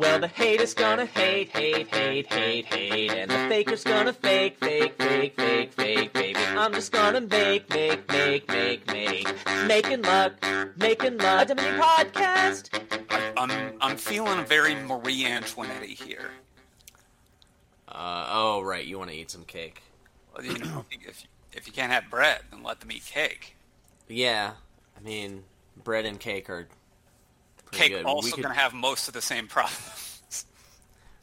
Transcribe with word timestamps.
Well, 0.00 0.18
the 0.18 0.28
haters 0.28 0.72
gonna 0.72 1.04
hate, 1.04 1.50
hate, 1.50 1.94
hate, 1.94 2.32
hate, 2.32 2.64
hate, 2.64 3.10
and 3.10 3.30
the 3.30 3.36
faker's 3.50 3.84
gonna 3.84 4.14
fake, 4.14 4.56
fake, 4.58 4.94
fake, 4.96 5.36
fake, 5.36 5.74
fake, 5.74 6.12
baby. 6.14 6.40
I'm 6.40 6.72
just 6.72 6.90
gonna 6.90 7.20
make, 7.20 7.68
make, 7.68 8.08
make, 8.08 8.48
make, 8.48 8.86
make, 8.86 9.28
making 9.66 10.00
luck, 10.00 10.42
making 10.78 11.18
luck. 11.18 11.42
A 11.42 11.54
Dominion 11.54 11.78
podcast. 11.78 13.10
I, 13.10 13.32
I'm 13.36 13.74
I'm 13.82 13.98
feeling 13.98 14.42
very 14.46 14.74
Marie 14.74 15.26
Antoinette 15.26 15.84
here. 15.84 16.30
Uh, 17.86 18.26
oh, 18.30 18.62
right. 18.62 18.86
You 18.86 18.98
want 18.98 19.10
to 19.10 19.16
eat 19.16 19.30
some 19.30 19.44
cake. 19.44 19.82
Well, 20.34 20.46
you 20.46 20.56
know, 20.60 20.86
if 21.06 21.26
if 21.52 21.66
you 21.66 21.74
can't 21.74 21.92
have 21.92 22.08
bread, 22.08 22.40
then 22.50 22.62
let 22.62 22.80
them 22.80 22.90
eat 22.90 23.04
cake. 23.04 23.54
Yeah. 24.08 24.52
I 24.96 25.00
mean, 25.02 25.44
bread 25.84 26.06
and 26.06 26.18
cake 26.18 26.48
are 26.48 26.68
pretty 26.70 26.79
Cake 27.72 27.92
good. 27.92 28.04
also 28.04 28.34
could- 28.36 28.42
going 28.42 28.54
to 28.54 28.60
have 28.60 28.74
most 28.74 29.08
of 29.08 29.14
the 29.14 29.22
same 29.22 29.46
problems. 29.46 30.06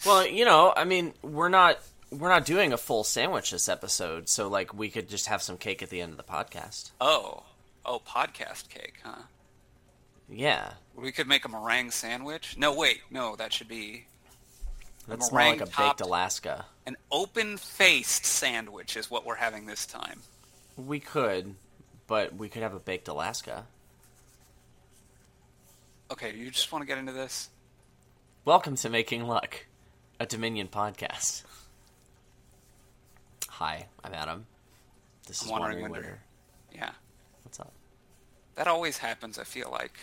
Well, 0.06 0.28
you 0.28 0.46
know, 0.46 0.72
I 0.78 0.84
mean, 0.84 1.14
we're 1.24 1.50
not 1.50 1.80
we're 2.12 2.30
not 2.30 2.46
doing 2.46 2.72
a 2.72 2.78
full 2.78 3.04
sandwich 3.04 3.50
this 3.50 3.68
episode, 3.68 4.30
so 4.30 4.48
like 4.48 4.72
we 4.72 4.90
could 4.90 5.10
just 5.10 5.26
have 5.26 5.42
some 5.42 5.58
cake 5.58 5.82
at 5.82 5.90
the 5.90 6.02
end 6.02 6.12
of 6.12 6.18
the 6.18 6.24
podcast. 6.24 6.92
oh, 7.02 7.44
oh, 7.84 8.00
podcast 8.08 8.70
cake, 8.70 9.00
huh? 9.04 9.24
Yeah. 10.30 10.74
We 10.96 11.12
could 11.12 11.28
make 11.28 11.46
a 11.46 11.50
meringue 11.50 11.90
sandwich. 11.92 12.56
No, 12.60 12.76
wait, 12.76 13.02
no, 13.10 13.36
that 13.38 13.52
should 13.52 13.68
be 13.68 14.06
That's 15.08 15.32
more 15.32 15.42
like 15.42 15.62
a 15.62 15.66
baked 15.66 16.02
Alaska. 16.02 16.66
an 16.86 16.96
open-faced 17.12 18.24
sandwich. 18.24 18.96
Is 18.98 19.10
what 19.10 19.26
we're 19.26 19.36
having 19.36 19.66
this 19.66 19.88
time. 19.88 20.22
We 20.76 21.00
could, 21.00 21.56
but 22.06 22.36
we 22.36 22.50
could 22.50 22.62
have 22.62 22.76
a 22.76 22.80
baked 22.80 23.08
Alaska. 23.08 23.66
Okay, 26.10 26.34
you 26.34 26.50
just 26.52 26.72
want 26.72 26.82
to 26.84 26.88
get 26.88 26.98
into 26.98 27.12
this? 27.12 27.50
Welcome 28.46 28.76
to 28.78 28.90
Making 28.90 29.28
Luck, 29.28 29.66
a 30.20 30.26
Dominion 30.26 30.70
podcast. 30.70 31.44
Hi, 33.50 33.88
I'm 34.04 34.14
Adam. 34.14 34.46
This 35.28 35.42
I'm 35.42 35.48
is 35.48 35.52
Wandering 35.52 35.82
when 35.82 35.92
Winter. 35.92 36.20
Yeah, 36.74 36.92
What's 37.44 37.60
up? 37.60 37.74
that 38.56 38.68
always 38.68 38.98
happens. 38.98 39.38
I 39.38 39.44
feel 39.44 39.70
like 39.70 39.98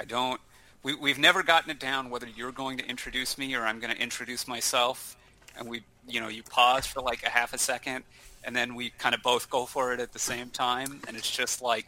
I 0.00 0.04
don't. 0.04 0.40
We, 0.82 0.94
we've 0.94 1.18
never 1.18 1.42
gotten 1.42 1.70
it 1.70 1.78
down 1.78 2.08
whether 2.08 2.26
you're 2.26 2.50
going 2.52 2.78
to 2.78 2.88
introduce 2.88 3.36
me 3.36 3.54
or 3.54 3.62
I'm 3.62 3.78
going 3.78 3.94
to 3.94 4.00
introduce 4.00 4.48
myself, 4.48 5.16
and 5.58 5.68
we, 5.68 5.82
you 6.08 6.20
know, 6.20 6.28
you 6.28 6.42
pause 6.42 6.86
for 6.86 7.02
like 7.02 7.24
a 7.24 7.28
half 7.28 7.52
a 7.52 7.58
second, 7.58 8.04
and 8.42 8.56
then 8.56 8.74
we 8.74 8.88
kind 8.88 9.14
of 9.14 9.22
both 9.22 9.50
go 9.50 9.66
for 9.66 9.92
it 9.92 10.00
at 10.00 10.12
the 10.12 10.18
same 10.18 10.48
time, 10.48 11.02
and 11.06 11.14
it's 11.14 11.30
just 11.30 11.60
like 11.60 11.86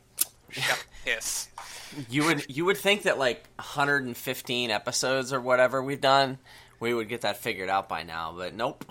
shut 0.62 0.84
piss. 1.04 1.48
You 2.08 2.24
would 2.24 2.54
you 2.54 2.64
would 2.64 2.76
think 2.76 3.02
that 3.02 3.18
like 3.18 3.48
115 3.56 4.70
episodes 4.70 5.32
or 5.32 5.40
whatever 5.40 5.82
we've 5.82 6.00
done, 6.00 6.38
we 6.80 6.92
would 6.92 7.08
get 7.08 7.22
that 7.22 7.38
figured 7.38 7.68
out 7.68 7.88
by 7.88 8.02
now, 8.02 8.34
but 8.36 8.54
nope. 8.54 8.84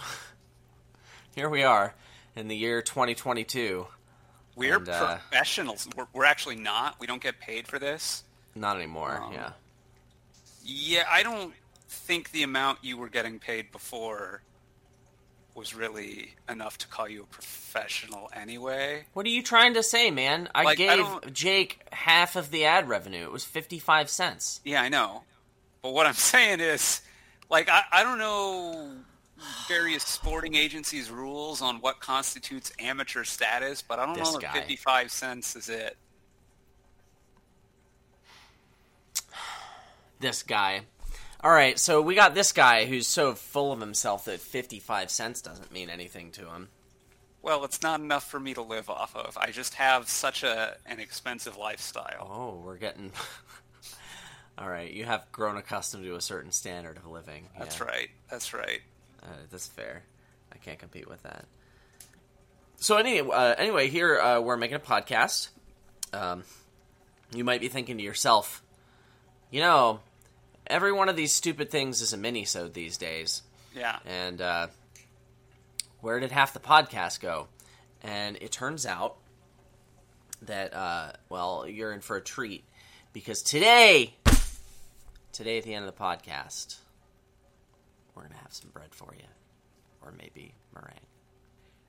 Here 1.36 1.50
we 1.50 1.64
are 1.64 1.96
in 2.36 2.48
the 2.48 2.56
year 2.56 2.82
2022. 2.82 3.88
We're 4.56 4.78
And, 4.78 4.90
uh, 4.90 5.18
professionals. 5.18 5.88
We're, 5.96 6.06
we're 6.14 6.26
actually 6.26 6.58
not. 6.58 7.00
We 7.00 7.08
don't 7.08 7.22
get 7.22 7.40
paid 7.40 7.68
for 7.68 7.80
this. 7.80 8.24
Not 8.56 8.78
anymore. 8.78 9.22
Um, 9.24 9.34
yeah. 9.34 9.52
Yeah, 10.64 11.06
I 11.10 11.24
don't 11.24 11.54
think 11.90 12.32
the 12.32 12.44
amount 12.44 12.80
you 12.84 12.98
were 12.98 13.10
getting 13.10 13.40
paid 13.40 13.72
before 13.72 14.44
was 15.56 15.76
really 15.76 16.34
enough 16.50 16.78
to 16.80 16.88
call 16.88 17.08
you 17.08 17.24
a 17.24 17.26
professional 17.26 18.30
anyway. 18.34 19.06
What 19.14 19.26
are 19.26 19.30
you 19.30 19.44
trying 19.44 19.76
to 19.76 19.84
say, 19.84 20.10
man? 20.12 20.50
I 20.56 20.64
Like, 20.64 20.78
gave 20.78 20.98
don't- 20.98 21.34
Jake 21.34 21.86
half 21.92 22.36
of 22.36 22.50
the 22.52 22.66
ad 22.66 22.90
revenue. 22.90 23.24
It 23.24 23.32
was 23.32 23.46
55 23.46 24.10
cents. 24.10 24.62
Yeah, 24.66 24.82
I 24.82 24.90
know. 24.90 25.24
But 25.82 25.94
what 25.94 26.06
I'm 26.08 26.14
saying 26.34 26.60
is, 26.60 27.02
like, 27.50 27.70
I, 27.70 27.84
I 27.92 28.04
don't 28.04 28.18
know 28.18 28.94
various 29.68 30.04
sporting 30.04 30.56
agencies' 30.56 31.12
rules 31.12 31.62
on 31.62 31.78
what 31.82 32.00
constitutes 32.00 32.72
amateur 32.80 33.24
status, 33.24 33.82
but 33.82 34.00
I 34.00 34.06
don't 34.06 34.18
This 34.18 34.32
know 34.34 34.40
if 34.40 34.52
55 34.52 35.12
cents 35.12 35.56
is 35.56 35.70
it. 35.70 35.98
This 40.20 40.42
guy. 40.44 40.82
All 41.44 41.52
right, 41.52 41.78
so 41.78 42.02
we 42.02 42.16
got 42.16 42.34
this 42.34 42.54
guy 42.54 42.86
who's 42.86 43.06
so 43.06 43.34
full 43.34 43.74
of 43.74 43.82
himself 43.82 44.26
that 44.26 44.40
55 44.40 45.10
cents 45.12 45.42
doesn't 45.42 45.74
mean 45.74 45.90
anything 45.90 46.32
to 46.32 46.46
him. 46.50 46.70
Well, 47.42 47.66
it's 47.66 47.82
not 47.82 48.00
enough 48.00 48.30
for 48.32 48.40
me 48.40 48.54
to 48.54 48.62
live 48.62 48.90
off 48.90 49.14
of. 49.16 49.38
I 49.38 49.52
just 49.52 49.74
have 49.74 50.08
such 50.08 50.44
a 50.44 50.78
an 50.86 51.02
expensive 51.02 51.58
lifestyle. 51.58 52.30
Oh, 52.32 52.62
we're 52.66 52.78
getting. 52.78 53.12
All 54.58 54.70
right, 54.70 54.90
you 54.90 55.04
have 55.04 55.30
grown 55.34 55.58
accustomed 55.58 56.06
to 56.06 56.16
a 56.16 56.22
certain 56.22 56.52
standard 56.54 56.96
of 56.96 57.06
living. 57.08 57.50
That's 57.60 57.78
Yeah. 57.80 57.86
right. 57.88 58.10
That's 58.30 58.54
right. 58.54 58.80
Uh, 59.22 59.28
that's 59.52 59.68
fair. 59.68 60.04
I 60.54 60.58
can't 60.60 60.80
compete 60.80 61.10
with 61.10 61.24
that. 61.24 61.44
So 62.78 62.96
any, 62.98 63.20
uh, 63.20 63.56
anyway, 63.58 63.90
here 63.90 64.18
uh, 64.20 64.40
we're 64.40 64.56
making 64.58 64.76
a 64.76 64.80
podcast. 64.80 65.50
Um, 66.14 66.44
you 67.36 67.44
might 67.44 67.60
be 67.60 67.68
thinking 67.68 67.98
to 67.98 68.04
yourself, 68.04 68.62
you 69.52 69.60
know, 69.60 70.00
every 70.68 70.92
one 70.92 71.10
of 71.10 71.16
these 71.16 71.34
stupid 71.34 71.70
things 71.70 72.02
is 72.02 72.14
a 72.14 72.18
mini-sode 72.18 72.74
these 72.74 72.98
days. 72.98 73.42
Yeah. 73.76 74.00
And 74.06 74.42
uh, 74.42 74.68
where 76.02 76.20
did 76.20 76.32
half 76.32 76.54
the 76.54 76.60
podcast 76.60 77.20
go? 77.20 77.48
And 78.02 78.38
it 78.42 78.52
turns 78.52 78.86
out 78.86 79.18
that, 80.42 80.74
uh, 80.74 81.14
well, 81.30 81.66
you're 81.68 81.94
in 81.94 82.02
for 82.02 82.18
a 82.18 82.22
treat 82.22 82.64
because 83.14 83.42
today, 83.42 84.16
today 85.32 85.58
at 85.58 85.64
the 85.64 85.74
end 85.74 85.86
of 85.86 85.96
the 85.96 86.02
podcast, 86.02 86.78
we're 88.14 88.24
going 88.24 88.34
to 88.34 88.40
have 88.40 88.54
some 88.54 88.70
bread 88.72 88.90
for 88.92 89.14
you, 89.18 89.26
or 90.02 90.12
maybe 90.12 90.54
meringue. 90.76 91.00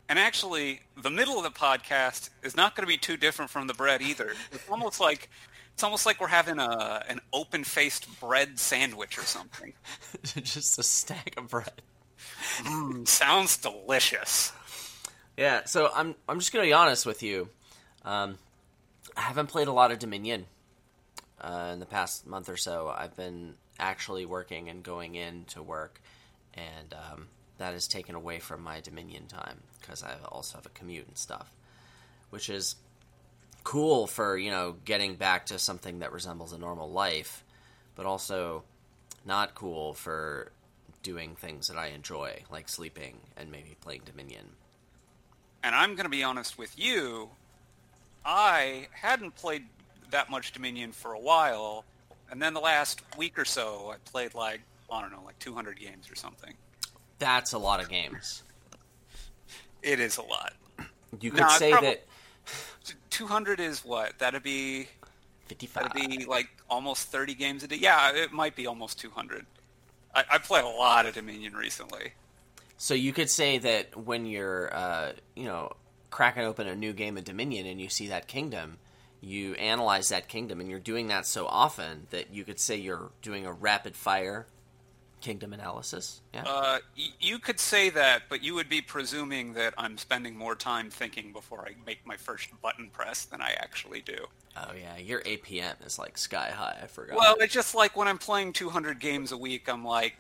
And 0.09 0.19
actually, 0.19 0.81
the 1.03 1.11
middle 1.11 1.39
of 1.39 1.45
the 1.45 1.51
podcast 1.51 2.31
is 2.43 2.57
not 2.57 2.77
going 2.77 2.87
to 2.87 2.89
be 2.89 2.99
too 2.99 3.17
different 3.17 3.51
from 3.51 3.67
the 3.67 3.75
bread 3.75 4.03
either. 4.03 4.33
It's 4.53 4.69
almost 4.69 5.01
like 5.01 5.31
it's 5.75 5.83
almost 5.83 6.07
like 6.07 6.21
we're 6.21 6.29
having 6.29 6.59
a 6.59 7.05
an 7.09 7.21
open-faced 7.33 8.21
bread 8.21 8.59
sandwich 8.59 9.19
or 9.19 9.23
something. 9.23 9.73
Just 10.23 10.79
a 10.79 10.83
stack 10.83 11.35
of 11.37 11.51
bread. 11.51 11.83
Sounds 13.05 13.57
delicious. 13.57 14.53
Yeah, 15.37 15.65
so 15.65 15.91
I'm 15.93 16.15
I'm 16.29 16.39
just 16.39 16.53
gonna 16.53 16.65
be 16.65 16.73
honest 16.73 17.05
with 17.07 17.23
you. 17.23 17.49
Um, 18.05 18.39
I 19.17 19.23
haven't 19.23 19.49
played 19.49 19.67
a 19.67 19.73
lot 19.73 19.91
of 19.91 19.99
Dominion 19.99 20.47
uh, 21.41 21.71
in 21.73 21.81
the 21.81 21.87
past 21.87 22.27
month 22.27 22.49
or 22.49 22.57
so. 22.57 22.93
I've 22.97 23.17
been 23.17 23.55
actually 23.79 24.27
working 24.27 24.69
and 24.69 24.83
going 24.83 25.17
in 25.17 25.45
to 25.47 25.63
work, 25.63 26.01
and 26.55 26.95
um, 26.95 27.27
that 27.59 27.73
has 27.73 27.89
taken 27.89 28.15
away 28.15 28.39
from 28.39 28.63
my 28.63 28.81
Dominion 28.81 29.27
time 29.27 29.61
because 29.81 30.05
I 30.05 30.15
also 30.29 30.59
have 30.59 30.67
a 30.67 30.71
commute 30.71 31.09
and 31.09 31.19
stuff, 31.19 31.51
which 32.31 32.49
is 32.49 32.77
cool 33.65 34.07
for 34.07 34.37
you 34.37 34.51
know 34.51 34.77
getting 34.85 35.17
back 35.17 35.47
to 35.47 35.59
something 35.59 35.99
that 36.01 36.13
resembles 36.13 36.53
a 36.53 36.59
normal 36.59 36.91
life, 36.91 37.45
but 37.97 38.07
also 38.07 38.63
not 39.25 39.55
cool 39.55 39.95
for 39.95 40.53
doing 41.03 41.35
things 41.37 41.69
that 41.69 41.77
I 41.77 41.89
enjoy, 41.89 42.43
like 42.51 42.69
sleeping 42.69 43.19
and 43.37 43.51
maybe 43.51 43.77
playing 43.81 44.03
Dominion. 44.05 44.45
And 45.63 45.75
I'm 45.75 45.95
going 45.95 46.05
to 46.05 46.11
be 46.11 46.23
honest 46.23 46.59
with 46.59 46.79
you. 46.79 47.31
I 48.25 48.89
hadn't 48.93 49.35
played 49.35 49.65
that 50.11 50.31
much 50.31 50.53
Dominion 50.53 50.93
for 50.93 51.13
a 51.13 51.19
while, 51.19 51.85
and 52.31 52.41
then 52.41 52.55
the 52.55 52.61
last 52.61 53.03
week 53.19 53.39
or 53.39 53.45
so, 53.45 53.93
I 53.95 53.97
played 54.11 54.35
like 54.35 54.61
I 54.91 55.01
don't 55.01 55.11
know, 55.11 55.23
like 55.25 55.39
200 55.39 55.79
games 55.81 56.11
or 56.11 56.15
something. 56.15 56.55
That's 57.19 57.53
a 57.53 57.59
lot 57.59 57.81
of 57.81 57.89
games. 57.89 58.43
It 59.83 60.01
is 60.01 60.17
a 60.19 60.23
lot. 60.23 60.53
You 61.21 61.31
could 61.31 61.41
No, 61.41 61.49
say 61.49 61.71
that 61.73 62.05
200 63.15 63.61
is 63.61 63.85
what? 63.85 64.19
That'd 64.19 64.43
be 64.43 64.89
55. 65.47 65.93
That'd 65.95 66.11
be 66.11 66.25
like 66.25 66.49
almost 66.69 67.09
30 67.13 67.35
games 67.35 67.63
a 67.63 67.69
day. 67.69 67.77
Yeah, 67.77 68.11
it 68.13 68.33
might 68.33 68.57
be 68.57 68.67
almost 68.67 68.99
200. 68.99 69.47
I, 70.13 70.25
I 70.33 70.39
played 70.39 70.65
a 70.65 70.69
lot 70.69 71.07
of 71.07 71.15
Dominion 71.15 71.55
recently. 71.55 72.15
So 72.77 72.93
you 72.93 73.13
could 73.13 73.31
say 73.31 73.59
that 73.59 73.97
when 73.97 74.27
you're, 74.27 74.75
uh, 74.75 75.13
you 75.37 75.45
know, 75.45 75.71
cracking 76.11 76.43
open 76.43 76.67
a 76.67 76.75
new 76.75 76.93
game 76.93 77.17
of 77.17 77.23
Dominion 77.23 77.67
and 77.67 77.81
you 77.81 77.89
see 77.89 78.09
that 78.09 78.27
kingdom, 78.27 78.79
you 79.21 79.55
analyze 79.55 80.09
that 80.09 80.27
kingdom, 80.27 80.61
and 80.61 80.69
you're 80.69 80.81
doing 80.81 81.07
that 81.07 81.25
so 81.25 81.47
often 81.47 82.09
that 82.11 82.35
you 82.35 82.43
could 82.43 82.59
say 82.59 82.77
you're 82.77 83.13
doing 83.23 83.47
a 83.47 83.53
rapid 83.53 83.95
fire 83.95 84.47
kingdom 85.25 85.55
analysis. 85.55 86.21
Yeah. 86.35 86.43
Uh, 86.47 86.79
y- 86.99 87.09
you 87.19 87.39
could 87.39 87.59
say 87.59 87.89
that, 87.91 88.25
but 88.29 88.45
you 88.45 88.55
would 88.55 88.69
be 88.69 88.83
presuming 88.83 89.55
that 89.55 89.73
I'm 89.79 89.97
spending 89.97 90.37
more 90.37 90.55
time 90.55 90.91
thinking 90.91 91.33
before 91.33 91.67
I 91.67 91.73
make 91.87 92.07
my 92.07 92.17
first 92.17 92.49
button 92.61 92.91
press 92.91 93.25
than 93.25 93.41
I 93.41 93.53
actually 93.59 94.03
do. 94.03 94.19
oh 94.57 94.73
yeah, 94.79 94.99
your 94.99 95.23
APM 95.23 95.85
is 95.87 95.99
like 95.99 96.19
sky 96.19 96.51
high. 96.55 96.79
I 96.83 96.87
forgot. 96.89 97.17
Well, 97.17 97.37
it's 97.41 97.55
just 97.55 97.75
like 97.75 97.97
when 97.97 98.07
I'm 98.07 98.19
playing 98.19 98.53
200 98.53 99.01
games 99.01 99.33
a 99.33 99.39
week, 99.39 99.67
I'm 99.69 99.83
like, 99.85 100.15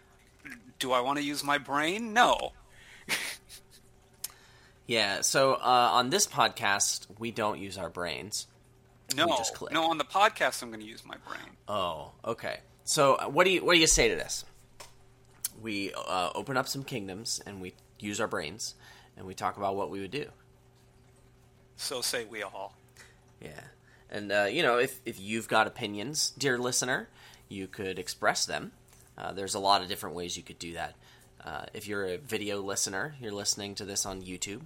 do 0.79 0.93
I 0.93 1.01
want 1.01 1.19
to 1.19 1.25
use 1.25 1.45
my 1.45 1.59
brain? 1.59 2.15
No. 2.15 2.53
yeah. 4.87 5.21
So 5.21 5.55
uh, 5.55 5.91
on 5.93 6.11
this 6.11 6.27
podcast, 6.27 7.07
we 7.19 7.31
don't 7.31 7.59
use 7.61 7.77
our 7.79 7.91
brains. 7.91 8.47
No, 9.15 9.27
no. 9.71 9.91
On 9.91 9.99
the 9.99 10.05
podcast, 10.05 10.63
I'm 10.63 10.71
going 10.71 10.81
to 10.81 10.87
use 10.87 11.05
my 11.05 11.17
brain. 11.29 11.51
Oh, 11.69 12.13
okay. 12.25 12.61
So 12.85 13.19
what 13.29 13.45
do 13.45 13.51
you 13.51 13.65
what 13.65 13.75
do 13.75 13.81
you 13.81 13.87
say 13.87 14.09
to 14.09 14.15
this? 14.15 14.45
We 15.65 15.93
uh, 15.95 16.31
open 16.35 16.57
up 16.57 16.69
some 16.69 16.85
kingdoms 16.85 17.41
and 17.45 17.61
we 17.61 17.73
use 17.99 18.21
our 18.21 18.29
brains 18.29 18.75
and 19.17 19.27
we 19.27 19.35
talk 19.35 19.57
about 19.57 19.75
what 19.75 19.91
we 19.91 20.01
would 20.01 20.11
do. 20.11 20.27
So 21.77 22.03
say 22.03 22.25
we 22.25 22.43
all. 22.43 22.77
Yeah. 23.41 23.61
And, 24.11 24.31
uh, 24.31 24.45
you 24.45 24.63
know, 24.63 24.79
if, 24.79 25.01
if 25.05 25.19
you've 25.19 25.49
got 25.49 25.67
opinions, 25.67 26.33
dear 26.39 26.59
listener, 26.59 27.09
you 27.49 27.67
could 27.67 27.99
express 27.99 28.45
them. 28.47 28.73
Uh, 29.17 29.33
there's 29.33 29.55
a 29.55 29.59
lot 29.59 29.83
of 29.83 29.89
different 29.89 30.15
ways 30.15 30.37
you 30.37 30.43
could 30.43 30.59
do 30.59 30.75
that. 30.75 30.95
Uh, 31.45 31.65
if 31.73 31.89
you're 31.89 32.05
a 32.05 32.19
video 32.19 32.61
listener, 32.61 33.17
you're 33.21 33.33
listening 33.33 33.75
to 33.75 33.85
this 33.85 34.07
on 34.07 34.23
YouTube, 34.23 34.63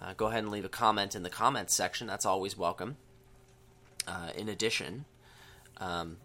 uh, 0.00 0.14
go 0.16 0.26
ahead 0.26 0.42
and 0.42 0.52
leave 0.52 0.64
a 0.64 0.68
comment 0.68 1.14
in 1.14 1.22
the 1.22 1.30
comments 1.30 1.74
section. 1.74 2.06
That's 2.06 2.26
always 2.26 2.56
welcome. 2.56 2.96
Uh, 4.06 4.30
in 4.36 4.48
addition, 4.48 5.04
um, 5.78 6.16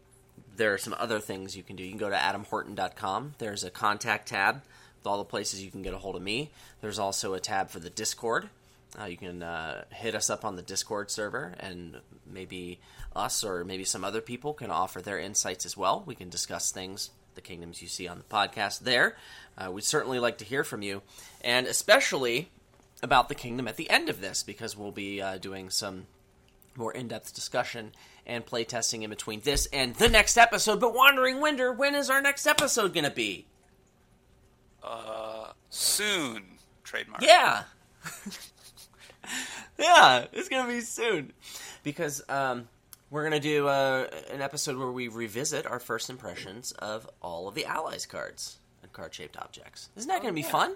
there 0.56 0.74
are 0.74 0.78
some 0.78 0.96
other 0.98 1.20
things 1.20 1.56
you 1.56 1.64
can 1.64 1.76
do. 1.76 1.84
You 1.84 1.90
can 1.90 2.00
go 2.00 2.10
to 2.10 2.16
adamhorton.com. 2.16 3.36
There's 3.38 3.64
a 3.64 3.70
contact 3.70 4.28
tab 4.28 4.62
with 4.98 5.08
all 5.08 5.18
the 5.18 5.26
places 5.26 5.64
you 5.64 5.72
can 5.72 5.82
get 5.82 5.94
a 5.94 5.98
hold 5.98 6.16
of 6.16 6.22
me. 6.22 6.52
There's 6.82 7.00
also 7.00 7.34
a 7.34 7.40
tab 7.40 7.70
for 7.70 7.80
the 7.80 7.90
Discord. 7.90 8.50
Uh, 9.00 9.06
you 9.06 9.18
can 9.18 9.44
uh, 9.44 9.84
hit 9.92 10.16
us 10.16 10.30
up 10.30 10.46
on 10.46 10.56
the 10.56 10.62
Discord 10.62 11.12
server, 11.12 11.54
and 11.60 11.98
maybe 12.26 12.80
us 13.16 13.44
or 13.44 13.64
maybe 13.66 13.84
some 13.84 14.06
other 14.06 14.22
people 14.22 14.54
can 14.54 14.72
offer 14.72 15.02
their 15.02 15.20
insights 15.20 15.66
as 15.66 15.76
well. 15.76 16.04
We 16.06 16.16
can 16.16 16.30
discuss 16.30 16.72
things, 16.72 17.10
the 17.36 17.42
kingdoms 17.42 17.82
you 17.82 17.88
see 17.88 18.08
on 18.08 18.18
the 18.18 18.24
podcast 18.24 18.80
there. 18.80 19.18
Uh, 19.58 19.72
we'd 19.72 19.84
certainly 19.84 20.20
like 20.20 20.38
to 20.38 20.46
hear 20.46 20.64
from 20.64 20.82
you, 20.82 21.02
and 21.42 21.68
especially 21.68 22.50
about 23.04 23.28
the 23.28 23.36
kingdom 23.36 23.68
at 23.68 23.76
the 23.76 23.90
end 23.90 24.10
of 24.10 24.22
this, 24.22 24.44
because 24.44 24.78
we'll 24.78 24.92
be 24.92 25.22
uh, 25.22 25.38
doing 25.38 25.70
some 25.70 26.08
more 26.78 26.94
in-depth 26.94 27.34
discussion 27.34 27.92
and 28.26 28.46
playtesting 28.46 29.04
in 29.04 29.10
between 29.10 29.42
this 29.42 29.68
and 29.72 29.96
the 29.96 30.10
next 30.10 30.38
episode. 30.38 30.80
But 30.80 30.94
Wandering 30.96 31.40
Winder, 31.42 31.72
when 31.72 31.96
is 31.96 32.10
our 32.10 32.22
next 32.22 32.48
episode 32.48 32.94
going 32.94 33.04
to 33.04 33.12
be? 33.12 33.46
Uh, 34.84 35.52
soon. 35.70 36.44
Trademark. 36.84 37.22
Yeah. 37.22 37.64
yeah, 39.78 40.26
it's 40.32 40.50
going 40.50 40.66
to 40.68 40.72
be 40.72 40.82
soon. 40.82 41.34
Because 41.84 42.22
um, 42.30 42.68
we're 43.10 43.22
going 43.28 43.40
to 43.42 43.48
do 43.48 43.68
uh, 43.68 44.08
an 44.32 44.42
episode 44.42 44.78
where 44.78 44.92
we 44.92 45.08
revisit 45.08 45.66
our 45.66 45.80
first 45.80 46.10
impressions 46.10 46.72
of 46.74 47.10
all 47.22 47.48
of 47.48 47.56
the 47.56 47.66
Allies 47.66 48.06
cards 48.06 48.58
and 48.82 48.92
card-shaped 48.94 49.38
objects. 49.38 49.90
Isn't 49.96 50.08
that 50.10 50.20
Oh, 50.20 50.22
going 50.22 50.34
to 50.34 50.36
be 50.36 50.42
yeah. 50.42 50.52
fun? 50.52 50.76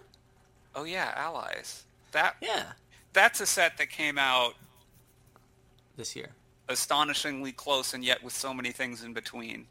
Oh 0.75 0.83
yeah, 0.83 1.11
allies. 1.15 1.83
That 2.11 2.35
Yeah. 2.41 2.63
that's 3.11 3.41
a 3.41 3.45
set 3.47 3.77
that 3.79 3.89
came 3.89 4.19
out 4.19 4.53
This 5.97 6.15
year. 6.15 6.29
Astonishingly 6.69 7.51
close, 7.51 7.93
and 7.93 8.03
yet 8.05 8.23
with 8.23 8.33
so 8.33 8.53
many 8.53 8.71
things 8.71 9.03
in 9.03 9.13
between. 9.13 9.65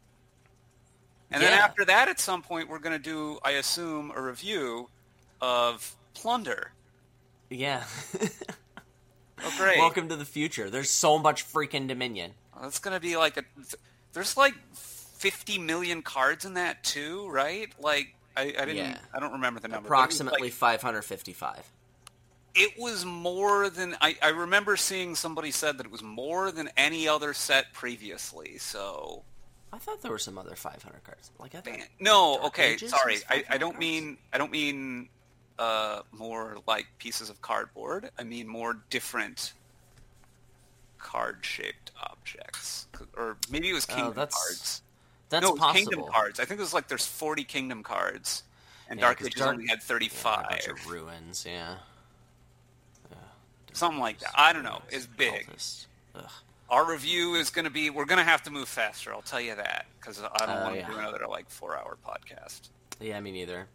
And 1.31 1.41
then 1.41 1.53
after 1.53 1.85
that, 1.85 2.07
at 2.07 2.19
some 2.19 2.41
point, 2.41 2.69
we're 2.69 2.79
going 2.79 2.97
to 2.97 3.03
do, 3.03 3.37
I 3.43 3.51
assume, 3.51 4.11
a 4.15 4.21
review 4.21 4.89
of 5.41 5.95
Plunder. 6.13 6.71
Yeah. 7.49 7.83
Oh, 9.41 9.53
great! 9.57 9.77
Welcome 9.77 10.09
to 10.09 10.17
the 10.17 10.25
future. 10.25 10.69
There's 10.69 10.89
so 10.89 11.17
much 11.17 11.47
freaking 11.49 11.87
Dominion. 11.87 12.31
That's 12.61 12.79
going 12.79 12.93
to 12.93 12.99
be 12.99 13.15
like 13.15 13.37
a. 13.37 13.43
There's 14.11 14.35
like 14.35 14.53
50 14.73 15.59
million 15.59 16.01
cards 16.01 16.43
in 16.43 16.55
that 16.55 16.83
too, 16.83 17.29
right? 17.29 17.69
Like 17.79 18.15
I, 18.35 18.53
I 18.59 18.65
didn't. 18.65 18.75
Yeah. 18.75 18.97
I 19.13 19.21
don't 19.21 19.31
remember 19.31 19.61
the 19.61 19.69
number. 19.69 19.87
but 19.87 19.95
it 19.95 19.97
was 19.97 20.19
Approximately 20.19 20.41
like- 20.49 20.51
555. 20.51 21.71
It 22.59 22.77
was 22.77 23.05
more 23.05 23.69
than 23.69 23.95
I, 24.01 24.15
I 24.21 24.29
remember 24.29 24.75
seeing 24.77 25.15
somebody 25.15 25.51
said 25.51 25.77
that 25.77 25.85
it 25.85 25.91
was 25.91 26.03
more 26.03 26.51
than 26.51 26.69
any 26.77 27.07
other 27.07 27.33
set 27.33 27.73
previously. 27.73 28.57
So 28.57 29.23
I 29.73 29.77
thought 29.77 30.01
there 30.01 30.11
were 30.11 30.19
some 30.19 30.37
other 30.37 30.55
500 30.55 31.03
cards. 31.03 31.31
Like 31.39 31.55
I 31.55 31.61
thought. 31.61 31.77
no, 31.99 32.35
Dark 32.35 32.45
okay, 32.47 32.73
Ages 32.73 32.91
sorry, 32.91 33.17
I, 33.29 33.43
I 33.49 33.57
don't 33.57 33.71
cards? 33.71 33.79
mean 33.79 34.17
I 34.33 34.37
don't 34.37 34.51
mean 34.51 35.09
uh, 35.57 36.01
more 36.11 36.57
like 36.67 36.87
pieces 36.99 37.29
of 37.29 37.41
cardboard. 37.41 38.09
I 38.19 38.23
mean 38.23 38.47
more 38.47 38.77
different 38.89 39.53
card-shaped 40.97 41.91
objects, 42.03 42.87
or 43.15 43.37
maybe 43.49 43.69
it 43.69 43.73
was 43.73 43.85
kingdom 43.85 44.07
Oh, 44.07 44.11
that's- 44.11 44.33
cards. 44.35 44.81
That's 45.29 45.43
no, 45.43 45.49
it 45.49 45.51
was 45.53 45.59
possible. 45.59 45.91
kingdom 45.91 46.11
cards. 46.11 46.39
I 46.39 46.45
think 46.45 46.59
it 46.59 46.63
was 46.63 46.73
like 46.73 46.87
there's 46.87 47.05
40 47.05 47.43
kingdom 47.43 47.83
cards, 47.83 48.43
and 48.89 48.99
Yeah, 48.99 49.05
Dark 49.05 49.21
Ages 49.21 49.35
Dark- 49.35 49.53
only 49.53 49.67
had 49.67 49.77
Yeah, 49.79 49.85
35. 49.85 50.45
a 50.45 50.49
bunch 50.49 50.67
of 50.67 50.87
ruins. 50.89 51.45
Yeah. 51.47 51.75
Something 53.79 53.99
like 54.01 54.19
that. 54.19 54.31
I 54.35 54.51
don't 54.53 54.63
know. 54.63 54.81
It's 54.89 55.05
big. 55.07 55.47
Our 56.69 56.89
review 56.91 57.33
is 57.35 57.49
going 57.49 57.65
to 57.65 57.71
be. 57.71 57.89
We're 57.89 58.05
going 58.05 58.19
to 58.19 58.23
have 58.23 58.43
to 58.43 58.51
move 58.51 58.67
faster. 58.67 59.11
I'll 59.13 59.21
tell 59.23 59.41
you 59.41 59.55
that 59.55 59.85
because 59.99 60.21
I 60.21 60.45
don't 60.45 60.57
Oh, 60.57 60.61
want 60.63 60.73
to 60.75 60.81
yeah. 60.81 60.87
do 60.87 60.97
another 60.97 61.25
like 61.27 61.49
four-hour 61.49 61.97
podcast. 62.05 62.69
Yeah, 62.99 63.19
me 63.21 63.31
neither. 63.31 63.67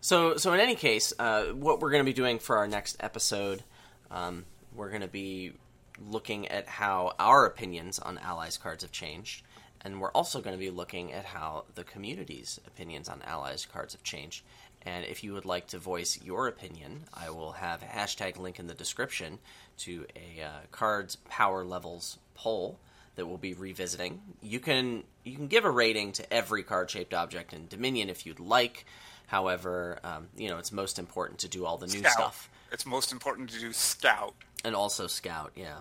So, 0.00 0.36
so 0.36 0.52
in 0.54 0.60
any 0.60 0.74
case, 0.74 1.12
uh, 1.18 1.46
what 1.46 1.80
we're 1.80 1.90
going 1.90 2.00
to 2.04 2.08
be 2.08 2.14
doing 2.14 2.38
for 2.38 2.56
our 2.56 2.66
next 2.66 2.96
episode, 3.00 3.62
um, 4.10 4.44
we're 4.74 4.88
going 4.88 5.02
to 5.02 5.08
be 5.08 5.52
looking 6.00 6.48
at 6.48 6.66
how 6.68 7.12
our 7.18 7.44
opinions 7.44 7.98
on 7.98 8.16
Allies 8.18 8.56
cards 8.56 8.82
have 8.82 8.92
changed, 8.92 9.42
and 9.82 10.00
we're 10.00 10.10
also 10.12 10.40
going 10.40 10.54
to 10.56 10.58
be 10.60 10.70
looking 10.70 11.12
at 11.12 11.24
how 11.26 11.64
the 11.74 11.84
community's 11.84 12.58
opinions 12.66 13.08
on 13.08 13.20
Allies 13.26 13.66
cards 13.66 13.92
have 13.92 14.02
changed. 14.02 14.42
And 14.84 15.04
if 15.04 15.22
you 15.22 15.32
would 15.34 15.44
like 15.44 15.68
to 15.68 15.78
voice 15.78 16.18
your 16.22 16.48
opinion, 16.48 17.04
I 17.14 17.30
will 17.30 17.52
have 17.52 17.82
a 17.82 17.86
hashtag 17.86 18.36
link 18.38 18.58
in 18.58 18.66
the 18.66 18.74
description 18.74 19.38
to 19.78 20.06
a 20.16 20.42
uh, 20.42 20.50
cards 20.70 21.16
power 21.28 21.64
levels 21.64 22.18
poll 22.34 22.78
that 23.14 23.26
we'll 23.26 23.38
be 23.38 23.54
revisiting. 23.54 24.20
You 24.40 24.58
can 24.60 25.04
you 25.24 25.36
can 25.36 25.46
give 25.46 25.64
a 25.64 25.70
rating 25.70 26.12
to 26.12 26.32
every 26.32 26.62
card 26.62 26.90
shaped 26.90 27.14
object 27.14 27.52
in 27.52 27.68
Dominion 27.68 28.10
if 28.10 28.26
you'd 28.26 28.40
like. 28.40 28.86
However, 29.26 29.98
um, 30.02 30.28
you 30.36 30.48
know 30.48 30.58
it's 30.58 30.72
most 30.72 30.98
important 30.98 31.40
to 31.40 31.48
do 31.48 31.64
all 31.64 31.78
the 31.78 31.86
new 31.86 32.00
Scout. 32.00 32.12
stuff 32.12 32.50
It's 32.72 32.86
most 32.86 33.12
important 33.12 33.50
to 33.50 33.60
do 33.60 33.72
Scout. 33.72 34.34
and 34.64 34.74
also 34.74 35.06
Scout. 35.06 35.52
Yeah. 35.54 35.78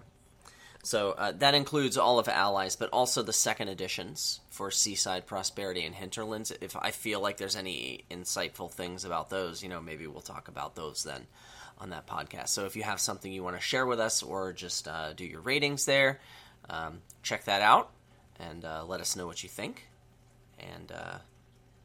So 0.84 1.12
uh, 1.12 1.32
that 1.34 1.54
includes 1.54 1.98
all 1.98 2.18
of 2.18 2.28
Allies, 2.28 2.76
but 2.76 2.90
also 2.90 3.22
the 3.22 3.34
second 3.34 3.70
editions 3.70 4.40
for 4.50 4.72
Seaside 4.72 5.28
Prosperity 5.28 5.86
and 5.86 5.94
Hinterlands. 5.94 6.52
If 6.60 6.76
I 6.76 6.92
feel 6.92 7.20
like 7.20 7.38
there's 7.38 7.56
any 7.56 8.06
insightful 8.10 8.72
things 8.72 9.06
about 9.06 9.30
those, 9.30 9.62
you 9.62 9.70
know, 9.70 9.80
maybe 9.80 10.08
we'll 10.08 10.22
talk 10.22 10.48
about 10.48 10.76
those 10.76 11.04
then 11.04 11.28
on 11.78 11.92
that 11.92 12.08
podcast. 12.08 12.50
So 12.50 12.66
if 12.66 12.76
you 12.76 12.84
have 12.84 13.00
something 13.00 13.32
you 13.32 13.44
want 13.44 13.58
to 13.58 13.62
share 13.62 13.86
with 13.86 14.00
us 14.00 14.24
or 14.24 14.54
just 14.54 14.88
uh, 14.88 15.14
do 15.14 15.26
your 15.26 15.42
ratings 15.42 15.86
there, 15.86 16.20
um, 16.70 17.02
check 17.22 17.46
that 17.46 17.62
out 17.62 17.92
and 18.40 18.66
uh, 18.66 18.84
let 18.86 19.02
us 19.02 19.16
know 19.16 19.28
what 19.28 19.44
you 19.44 19.50
think. 19.50 19.88
And 20.60 20.92
uh, 20.92 21.18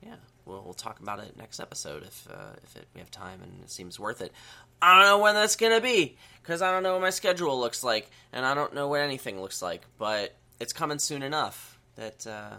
yeah, 0.03 0.17
we'll, 0.47 0.63
we'll 0.63 0.75
talk 0.75 1.01
about 1.01 1.19
it 1.19 1.37
next 1.37 1.61
episode 1.61 2.05
if 2.05 2.29
uh, 2.31 2.55
if 2.63 2.77
it, 2.77 2.87
we 2.95 3.01
have 3.01 3.11
time 3.11 3.43
and 3.43 3.53
it 3.63 3.71
seems 3.71 4.01
worth 4.01 4.23
it. 4.23 4.33
I 4.81 4.95
don't 4.95 5.09
know 5.09 5.19
when 5.19 5.35
that's 5.35 5.57
gonna 5.57 5.81
be 5.81 6.17
because 6.43 6.63
I 6.63 6.71
don't 6.71 6.83
know 6.83 6.93
what 6.93 7.03
my 7.03 7.11
schedule 7.11 7.59
looks 7.59 7.85
like, 7.85 8.11
and 8.33 8.47
I 8.47 8.55
don't 8.55 8.75
know 8.75 8.89
what 8.89 9.01
anything 9.01 9.41
looks 9.41 9.61
like. 9.61 9.83
But 9.99 10.35
it's 10.61 10.73
coming 10.73 10.99
soon 10.99 11.23
enough 11.23 11.79
that 11.97 12.27
uh, 12.27 12.57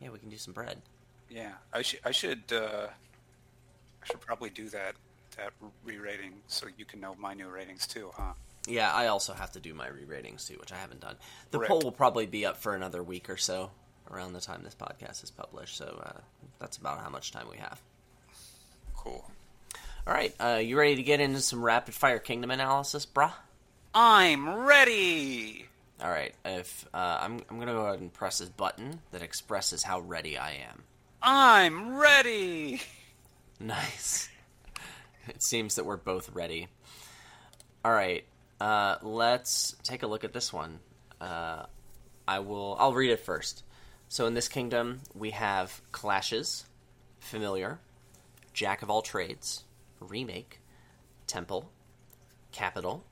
yeah, 0.00 0.10
we 0.10 0.18
can 0.18 0.30
do 0.30 0.38
some 0.38 0.54
bread. 0.54 0.80
Yeah, 1.30 1.52
I 1.72 1.82
should. 1.82 2.00
I 2.04 2.10
should. 2.10 2.42
Uh, 2.52 2.88
I 4.02 4.06
should 4.06 4.20
probably 4.20 4.50
do 4.50 4.68
that. 4.70 4.94
That 5.36 5.52
re-rating 5.84 6.34
so 6.46 6.68
you 6.78 6.84
can 6.84 7.00
know 7.00 7.16
my 7.18 7.34
new 7.34 7.48
ratings 7.48 7.88
too, 7.88 8.12
huh? 8.14 8.34
Yeah, 8.68 8.92
I 8.92 9.08
also 9.08 9.32
have 9.32 9.50
to 9.52 9.60
do 9.60 9.74
my 9.74 9.88
re-ratings 9.88 10.46
too, 10.46 10.54
which 10.60 10.72
I 10.72 10.76
haven't 10.76 11.00
done. 11.00 11.16
The 11.50 11.58
Rip. 11.58 11.68
poll 11.68 11.80
will 11.80 11.90
probably 11.90 12.26
be 12.26 12.46
up 12.46 12.56
for 12.56 12.76
another 12.76 13.02
week 13.02 13.28
or 13.28 13.36
so 13.36 13.72
around 14.10 14.32
the 14.32 14.40
time 14.40 14.62
this 14.62 14.74
podcast 14.74 15.22
is 15.24 15.30
published. 15.30 15.76
So 15.76 16.02
uh, 16.04 16.20
that's 16.58 16.76
about 16.76 17.00
how 17.00 17.08
much 17.10 17.32
time 17.32 17.46
we 17.50 17.58
have. 17.58 17.80
Cool. 18.96 19.24
All 20.06 20.12
right, 20.12 20.34
uh, 20.38 20.60
you 20.62 20.78
ready 20.78 20.96
to 20.96 21.02
get 21.02 21.20
into 21.20 21.40
some 21.40 21.62
rapid 21.62 21.94
fire 21.94 22.18
kingdom 22.18 22.50
analysis, 22.50 23.06
brah? 23.06 23.32
I'm 23.94 24.66
ready. 24.66 25.66
All 26.02 26.10
right, 26.10 26.34
if 26.44 26.86
uh, 26.92 27.18
I'm, 27.22 27.40
I'm 27.48 27.58
gonna 27.58 27.72
go 27.72 27.86
ahead 27.86 28.00
and 28.00 28.12
press 28.12 28.38
this 28.38 28.50
button 28.50 29.00
that 29.12 29.22
expresses 29.22 29.82
how 29.82 30.00
ready 30.00 30.36
I 30.36 30.50
am. 30.70 30.82
I'm 31.22 31.96
ready. 31.96 32.80
Nice. 33.60 34.28
It 35.28 35.42
seems 35.42 35.76
that 35.76 35.86
we're 35.86 35.96
both 35.96 36.28
ready. 36.34 36.66
All 37.84 37.92
right, 37.92 38.24
uh, 38.60 38.96
let's 39.00 39.76
take 39.84 40.02
a 40.02 40.06
look 40.08 40.24
at 40.24 40.32
this 40.32 40.52
one. 40.52 40.80
Uh, 41.20 41.64
I 42.26 42.40
will. 42.40 42.76
I'll 42.78 42.92
read 42.92 43.10
it 43.12 43.20
first. 43.20 43.62
So 44.08 44.26
in 44.26 44.34
this 44.34 44.48
kingdom, 44.48 45.00
we 45.14 45.30
have 45.30 45.80
clashes, 45.92 46.66
familiar, 47.18 47.80
jack 48.52 48.82
of 48.82 48.90
all 48.90 49.02
trades, 49.02 49.64
remake, 50.00 50.60
temple, 51.26 51.70
capital, 52.52 53.04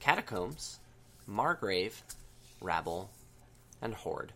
catacombs, 0.00 0.80
margrave, 1.26 2.02
rabble, 2.60 3.10
and 3.80 3.94
horde. 3.94 4.32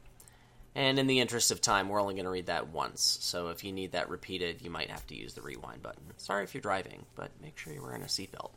And 0.74 0.98
in 0.98 1.08
the 1.08 1.18
interest 1.18 1.50
of 1.50 1.60
time, 1.60 1.88
we're 1.88 2.00
only 2.00 2.14
going 2.14 2.24
to 2.24 2.30
read 2.30 2.46
that 2.46 2.68
once. 2.68 3.18
So 3.20 3.48
if 3.48 3.64
you 3.64 3.72
need 3.72 3.92
that 3.92 4.08
repeated, 4.08 4.62
you 4.62 4.70
might 4.70 4.90
have 4.90 5.06
to 5.08 5.16
use 5.16 5.34
the 5.34 5.42
rewind 5.42 5.82
button. 5.82 6.02
Sorry 6.16 6.44
if 6.44 6.54
you're 6.54 6.60
driving, 6.60 7.04
but 7.16 7.30
make 7.42 7.58
sure 7.58 7.72
you're 7.72 7.82
wearing 7.82 8.02
a 8.02 8.06
seatbelt. 8.06 8.50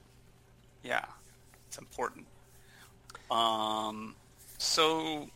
Yeah, 0.84 1.06
it's 1.68 1.80
important. 1.80 2.28
Um, 3.32 4.16
so 4.60 5.28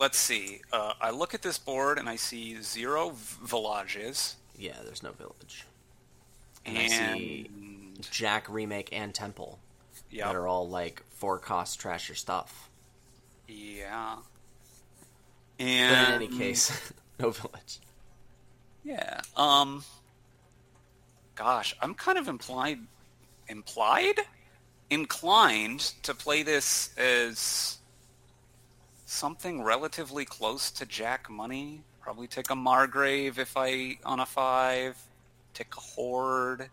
let's 0.00 0.18
see. 0.18 0.60
Uh, 0.72 0.92
I 1.00 1.10
look 1.10 1.34
at 1.34 1.42
this 1.42 1.58
board 1.58 1.98
and 1.98 2.08
I 2.08 2.16
see 2.16 2.60
zero 2.62 3.10
v- 3.10 3.46
villages, 3.46 4.36
Yeah, 4.56 4.76
there's 4.84 5.02
no 5.02 5.12
village. 5.12 5.64
And, 6.66 6.78
I 6.78 6.86
see 6.88 7.50
Jack 8.10 8.48
remake 8.48 8.90
and 8.92 9.14
Temple 9.14 9.58
yeah, 10.10 10.26
that 10.26 10.36
are 10.36 10.46
all 10.46 10.68
like 10.68 11.02
four 11.10 11.38
cost 11.38 11.80
trash 11.80 12.08
your 12.08 12.16
stuff. 12.16 12.68
yeah. 13.48 14.16
But 15.56 15.64
And 15.66 16.22
in 16.22 16.28
any 16.30 16.38
case, 16.38 16.92
no 17.18 17.30
village. 17.30 17.78
Yeah. 18.84 19.20
Um. 19.36 19.84
Gosh, 21.34 21.74
I'm 21.82 21.94
kind 21.94 22.16
of 22.18 22.26
implied, 22.28 22.78
implied, 23.48 24.20
inclined 24.90 25.80
to 26.02 26.14
play 26.14 26.42
this 26.42 26.90
as 26.96 27.78
something 29.08 29.62
relatively 29.62 30.24
close 30.24 30.70
to 30.72 30.84
Jack 30.86 31.30
Money. 31.30 31.82
Probably 32.00 32.26
take 32.26 32.50
a 32.50 32.54
Margrave 32.54 33.38
if 33.38 33.56
I 33.56 33.98
on 34.04 34.20
a 34.20 34.26
five. 34.26 34.96
Take 35.54 35.74
a 35.76 35.80
Horde. 35.80 36.68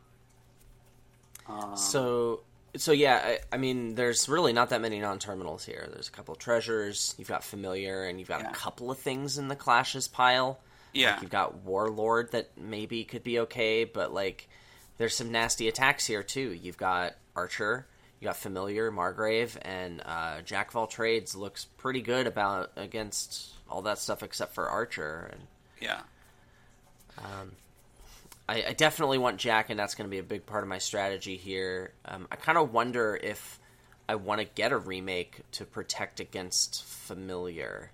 Um, 1.48 1.76
So, 1.78 2.42
so 2.76 2.92
yeah, 2.92 3.22
I, 3.24 3.40
I 3.54 3.58
mean, 3.58 3.96
there's 3.96 4.28
really 4.28 4.54
not 4.54 4.70
that 4.70 4.82
many 4.82 5.00
non-terminals 5.00 5.66
here. 5.66 5.88
There's 5.92 6.08
a 6.10 6.12
couple 6.12 6.34
of 6.34 6.40
treasures. 6.40 7.16
You've 7.18 7.28
got 7.30 7.44
familiar, 7.44 8.04
and 8.06 8.20
you've 8.20 8.28
got 8.30 8.42
Yeah. 8.42 8.52
a 8.52 8.54
couple 8.54 8.92
of 8.92 8.98
things 9.00 9.38
in 9.38 9.48
the 9.48 9.56
clashes 9.56 10.08
pile. 10.08 10.60
yeah, 10.94 11.14
Like 11.14 11.22
you've 11.24 11.32
got 11.32 11.56
warlord 11.64 12.32
that 12.32 12.58
maybe 12.58 13.04
could 13.06 13.24
be 13.24 13.40
okay, 13.40 13.84
but 13.86 14.14
like 14.14 14.48
there's 14.98 15.16
some 15.16 15.32
nasty 15.32 15.68
attacks 15.68 16.06
here 16.06 16.24
too. 16.24 16.54
You've 16.54 16.78
got 16.78 17.16
archer, 17.36 17.86
you 18.26 18.30
got 18.30 18.38
familiar, 18.38 18.90
margrave, 18.90 19.56
and 19.62 20.02
uh, 20.04 20.42
jack 20.42 20.70
of 20.70 20.76
all 20.76 20.88
trades 20.88 21.36
looks 21.36 21.66
pretty 21.78 22.02
good 22.02 22.26
about 22.26 22.72
against 22.76 23.52
all 23.70 23.84
that 23.84 24.00
stuff 24.00 24.24
except 24.24 24.56
for 24.56 24.68
archer. 24.68 25.30
And 25.32 25.42
yeah. 25.80 26.02
I, 28.50 28.66
I 28.70 28.74
definitely 28.74 29.20
want 29.20 29.38
Jack, 29.38 29.70
and 29.70 29.80
that's 29.80 29.94
going 29.94 30.10
to 30.10 30.12
be 30.12 30.18
a 30.18 30.24
big 30.24 30.46
part 30.46 30.64
of 30.64 30.70
my 30.70 30.78
strategy 30.78 31.36
here. 31.36 31.94
Um, 32.06 32.28
I 32.32 32.36
kind 32.36 32.58
of 32.58 32.74
wonder 32.74 33.16
if 33.22 33.60
I 34.08 34.16
want 34.16 34.42
to 34.42 34.46
get 34.46 34.72
a 34.72 34.78
remake 34.78 35.42
to 35.54 35.66
protect 35.66 36.20
against 36.20 36.84
familiar. 36.84 37.92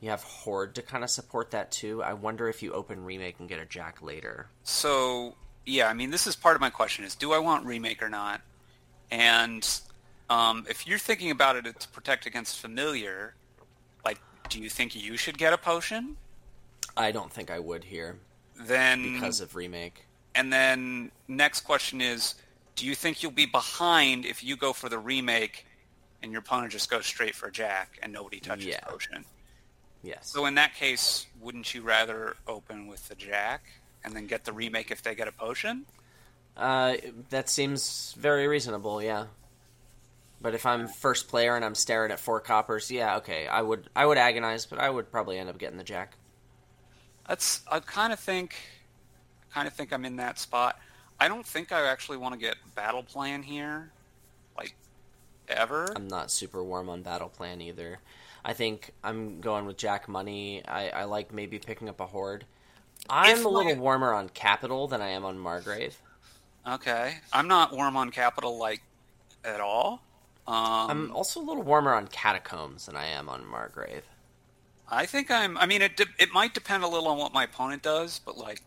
You 0.00 0.10
have 0.10 0.22
Horde 0.22 0.76
to 0.76 0.82
kind 0.82 1.02
of 1.02 1.10
support 1.10 1.52
that 1.52 1.72
too. 1.72 2.02
I 2.02 2.12
wonder 2.12 2.48
if 2.48 2.62
you 2.62 2.72
open 2.72 3.04
remake 3.04 3.36
and 3.40 3.48
get 3.48 3.58
a 3.58 3.64
Jack 3.64 4.02
later. 4.02 4.48
So 4.64 5.34
yeah, 5.66 5.88
I 5.88 5.94
mean, 5.94 6.10
this 6.10 6.26
is 6.26 6.36
part 6.36 6.54
of 6.54 6.60
my 6.60 6.70
question: 6.70 7.04
is 7.04 7.14
do 7.14 7.32
I 7.32 7.38
want 7.38 7.64
remake 7.64 8.02
or 8.02 8.08
not? 8.08 8.40
And 9.10 9.68
um, 10.30 10.66
if 10.68 10.86
you're 10.86 10.98
thinking 10.98 11.30
about 11.30 11.56
it 11.56 11.78
to 11.80 11.88
protect 11.88 12.26
against 12.26 12.58
familiar, 12.58 13.34
like, 14.04 14.18
do 14.48 14.60
you 14.60 14.68
think 14.68 14.94
you 14.94 15.16
should 15.16 15.38
get 15.38 15.52
a 15.52 15.58
potion? 15.58 16.16
I 16.96 17.12
don't 17.12 17.32
think 17.32 17.50
I 17.50 17.58
would 17.58 17.84
here 17.84 18.18
Then 18.58 19.14
because 19.14 19.40
of 19.40 19.54
remake. 19.56 20.04
and 20.34 20.52
then 20.52 21.10
next 21.28 21.60
question 21.62 22.00
is, 22.00 22.34
do 22.76 22.86
you 22.86 22.94
think 22.94 23.22
you'll 23.22 23.32
be 23.32 23.46
behind 23.46 24.24
if 24.26 24.42
you 24.44 24.56
go 24.56 24.72
for 24.72 24.88
the 24.88 24.98
remake 24.98 25.66
and 26.22 26.32
your 26.32 26.40
opponent 26.40 26.72
just 26.72 26.90
goes 26.90 27.06
straight 27.06 27.34
for 27.34 27.46
a 27.48 27.52
Jack 27.52 27.98
and 28.02 28.12
nobody 28.12 28.40
touches 28.40 28.66
Yeah. 28.66 28.80
potion? 28.80 29.24
Yes. 30.02 30.28
So 30.30 30.46
in 30.46 30.54
that 30.56 30.74
case, 30.74 31.26
wouldn't 31.40 31.72
you 31.74 31.82
rather 31.82 32.36
open 32.46 32.86
with 32.86 33.08
the 33.08 33.14
Jack 33.14 33.62
and 34.04 34.14
then 34.14 34.26
get 34.26 34.44
the 34.44 34.52
remake 34.52 34.90
if 34.90 35.02
they 35.02 35.14
get 35.14 35.28
a 35.28 35.32
potion? 35.32 35.86
Uh, 36.56 36.96
that 37.30 37.48
seems 37.48 38.14
very 38.18 38.46
reasonable. 38.46 39.02
Yeah. 39.02 39.26
But 40.40 40.54
if 40.54 40.66
I'm 40.66 40.88
first 40.88 41.28
player 41.28 41.56
and 41.56 41.64
I'm 41.64 41.74
staring 41.74 42.12
at 42.12 42.20
four 42.20 42.38
coppers, 42.38 42.90
yeah, 42.90 43.16
okay, 43.16 43.46
I 43.46 43.62
would 43.62 43.88
I 43.96 44.04
would 44.04 44.18
agonize, 44.18 44.66
but 44.66 44.78
I 44.78 44.90
would 44.90 45.10
probably 45.10 45.38
end 45.38 45.48
up 45.48 45.58
getting 45.58 45.78
the 45.78 45.84
Jack. 45.84 46.18
That's 47.26 47.62
I 47.70 47.80
kind 47.80 48.12
of 48.12 48.20
think, 48.20 48.54
kind 49.52 49.66
of 49.66 49.72
think 49.72 49.90
I'm 49.90 50.04
in 50.04 50.16
that 50.16 50.38
spot. 50.38 50.78
I 51.18 51.28
don't 51.28 51.46
think 51.46 51.72
I 51.72 51.86
actually 51.90 52.18
want 52.18 52.34
to 52.34 52.38
get 52.38 52.56
battle 52.74 53.02
plan 53.02 53.42
here, 53.42 53.90
like 54.54 54.74
ever. 55.48 55.88
I'm 55.96 56.08
not 56.08 56.30
super 56.30 56.62
warm 56.62 56.90
on 56.90 57.02
battle 57.02 57.30
plan 57.30 57.62
either. 57.62 58.00
I 58.44 58.52
think 58.52 58.90
I'm 59.02 59.40
going 59.40 59.64
with 59.64 59.78
Jack 59.78 60.08
Money. 60.08 60.62
I, 60.66 60.90
I 60.90 61.04
like 61.04 61.32
maybe 61.32 61.58
picking 61.58 61.88
up 61.88 62.00
a 62.00 62.06
horde. 62.06 62.44
I'm 63.08 63.38
If 63.38 63.44
a 63.46 63.48
little 63.48 63.76
warmer 63.76 64.12
on 64.12 64.28
Capital 64.28 64.88
than 64.88 65.00
I 65.00 65.08
am 65.08 65.24
on 65.24 65.38
Margrave. 65.38 65.98
Okay, 66.66 67.16
I'm 67.32 67.46
not 67.48 67.72
warm 67.72 67.96
on 67.96 68.10
capital 68.10 68.58
like 68.58 68.82
at 69.44 69.60
all. 69.60 70.02
Um, 70.46 70.90
I'm 70.90 71.12
also 71.12 71.40
a 71.40 71.44
little 71.44 71.62
warmer 71.62 71.94
on 71.94 72.06
Catacombs 72.08 72.86
than 72.86 72.96
I 72.96 73.06
am 73.06 73.28
on 73.28 73.46
Margrave. 73.46 74.02
I 74.90 75.06
think 75.06 75.30
I'm. 75.30 75.56
I 75.58 75.66
mean, 75.66 75.82
it 75.82 75.96
de- 75.96 76.06
it 76.18 76.32
might 76.32 76.54
depend 76.54 76.84
a 76.84 76.88
little 76.88 77.08
on 77.08 77.18
what 77.18 77.32
my 77.32 77.44
opponent 77.44 77.82
does, 77.82 78.20
but 78.24 78.36
like 78.38 78.62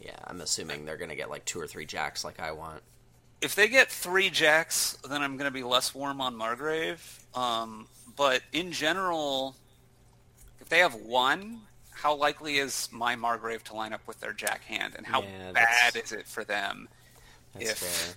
Yeah, 0.00 0.16
I'm 0.24 0.40
assuming 0.40 0.84
they're 0.84 0.96
gonna 0.96 1.16
get 1.16 1.30
like 1.30 1.44
two 1.44 1.60
or 1.60 1.66
three 1.66 1.86
Jacks 1.86 2.24
like 2.24 2.40
I 2.40 2.52
want. 2.52 2.82
if 3.40 3.54
they 3.54 3.68
get 3.68 3.90
three 3.90 4.30
jacks, 4.30 4.96
then 5.08 5.22
I'm 5.22 5.36
going 5.36 5.48
to 5.50 5.54
be 5.54 5.62
less 5.62 5.94
warm 5.94 6.20
on 6.22 6.34
Margrave. 6.34 7.20
Um, 7.34 7.88
but 8.16 8.40
in 8.52 8.72
general, 8.72 9.54
if 10.60 10.68
they 10.70 10.78
have 10.78 10.94
one, 10.94 11.60
how 11.90 12.14
likely 12.14 12.56
is 12.56 12.88
my 12.90 13.16
Margrave 13.16 13.62
to 13.64 13.74
line 13.74 13.92
up 13.92 14.00
with 14.06 14.18
their 14.20 14.32
jack 14.32 14.62
hand, 14.64 14.94
and 14.96 15.04
how 15.06 15.22
Yeah, 15.22 15.52
bad 15.52 15.94
is 15.96 16.12
it 16.12 16.26
for 16.26 16.42
them? 16.44 16.88
That's 17.54 17.70
If- 17.70 17.78
fair. 17.78 18.14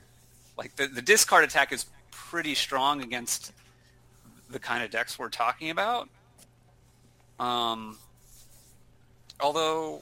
Like 0.58 0.76
the 0.76 0.88
the 0.88 1.02
discard 1.04 1.44
attack 1.44 1.72
is 1.72 1.86
pretty 2.12 2.56
strong 2.56 3.04
against 3.04 3.52
the 4.50 4.60
kind 4.60 4.84
of 4.84 4.90
decks 4.92 5.20
we're 5.20 5.30
talking 5.30 5.70
about. 5.70 6.10
Um, 7.40 8.00
although, 9.40 10.02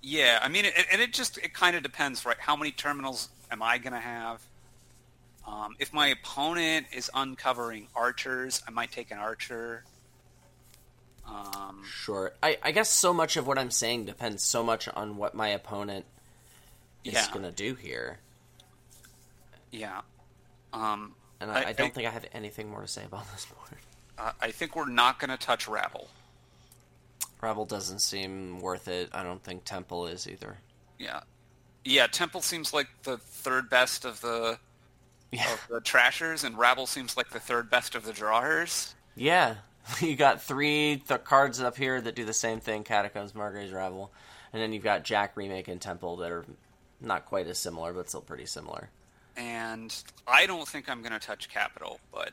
yeah, 0.00 0.38
I 0.42 0.48
mean, 0.48 0.64
it, 0.64 0.74
and 0.90 1.02
it 1.02 1.12
just 1.12 1.36
it 1.38 1.52
kind 1.52 1.76
of 1.76 1.82
depends, 1.82 2.24
right? 2.24 2.38
How 2.38 2.56
many 2.56 2.70
terminals 2.70 3.28
am 3.50 3.62
I 3.62 3.76
going 3.78 3.92
to 3.92 3.98
have? 4.00 4.40
Um, 5.46 5.76
if 5.78 5.92
my 5.92 6.06
opponent 6.06 6.86
is 6.92 7.10
uncovering 7.14 7.88
archers, 7.94 8.62
I 8.66 8.70
might 8.70 8.92
take 8.92 9.10
an 9.10 9.18
archer. 9.18 9.84
Um, 11.26 11.82
Sure. 11.86 12.32
I, 12.42 12.58
I 12.62 12.70
guess 12.72 12.88
so 12.90 13.12
much 13.12 13.36
of 13.36 13.46
what 13.46 13.58
I'm 13.58 13.70
saying 13.70 14.06
depends 14.06 14.42
so 14.42 14.62
much 14.62 14.88
on 14.88 15.16
what 15.16 15.34
my 15.34 15.48
opponent 15.48 16.06
is 17.04 17.12
Yeah. 17.14 17.26
gonna 17.32 17.52
do 17.52 17.74
here. 17.74 18.18
Yeah. 19.72 20.02
Um, 20.72 21.14
And 21.40 21.50
I, 21.50 21.54
I- 21.54 21.58
I 21.68 21.72
don't 21.72 21.88
I- 21.88 21.90
think 21.90 22.06
I 22.06 22.10
have 22.10 22.26
anything 22.32 22.70
more 22.70 22.82
to 22.82 22.88
say 22.88 23.04
about 23.04 23.30
this 23.32 23.46
board. 23.46 23.80
I 24.18 24.32
I 24.40 24.50
think 24.52 24.76
we're 24.76 24.88
not 24.88 25.18
going 25.18 25.30
to 25.30 25.36
touch 25.36 25.66
Rabble. 25.66 26.08
Rabble 27.40 27.64
doesn't 27.64 27.98
seem 28.00 28.60
worth 28.60 28.86
it. 28.88 29.08
I 29.12 29.22
don't 29.22 29.42
think 29.42 29.64
Temple 29.64 30.06
is 30.06 30.28
either. 30.28 30.58
Yeah, 30.98 31.20
yeah. 31.84 32.06
Temple 32.06 32.40
seems 32.42 32.72
like 32.72 32.86
the 33.02 33.16
third 33.18 33.68
best 33.68 34.04
of 34.04 34.20
the 34.20 34.58
Yeah. 35.32 35.52
of 35.52 35.66
the 35.68 35.80
trashers, 35.80 36.44
and 36.44 36.56
Rabble 36.56 36.86
seems 36.86 37.16
like 37.16 37.30
the 37.30 37.40
third 37.40 37.68
best 37.70 37.94
of 37.96 38.04
the 38.04 38.12
drawers. 38.12 38.94
Yeah. 39.16 39.56
you 40.00 40.14
got 40.14 40.40
three 40.40 41.02
th- 41.08 41.24
cards 41.24 41.60
up 41.60 41.76
here 41.76 42.00
that 42.00 42.14
do 42.14 42.24
the 42.24 42.32
same 42.32 42.60
thing 42.60 42.84
Catacombs, 42.84 43.34
Margrave's 43.34 43.72
Rabble, 43.72 44.12
And 44.52 44.62
then 44.62 44.72
you've 44.72 44.84
got 44.84 45.02
Jack 45.02 45.36
Remake 45.36 45.66
and 45.66 45.80
Temple 45.80 46.18
that 46.18 46.30
are 46.30 46.44
not 47.00 47.24
quite 47.26 47.48
as 47.48 47.58
similar, 47.58 47.92
but 47.92 48.08
still 48.08 48.20
pretty 48.20 48.46
similar. 48.46 48.90
And 49.36 49.94
I 50.26 50.46
don't 50.46 50.68
think 50.68 50.88
I'm 50.88 51.00
going 51.00 51.12
to 51.12 51.18
touch 51.18 51.48
Capital, 51.48 52.00
but 52.12 52.32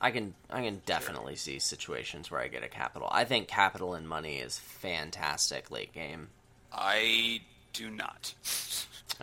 I 0.00 0.10
can 0.10 0.34
I 0.50 0.62
can 0.62 0.82
definitely 0.84 1.36
see 1.36 1.58
situations 1.58 2.30
where 2.30 2.40
I 2.40 2.48
get 2.48 2.62
a 2.62 2.68
capital. 2.68 3.08
I 3.10 3.24
think 3.24 3.48
capital 3.48 3.94
and 3.94 4.06
money 4.06 4.36
is 4.36 4.58
fantastic 4.58 5.70
late 5.70 5.92
game. 5.92 6.28
I 6.72 7.40
do 7.72 7.90
not. 7.90 8.34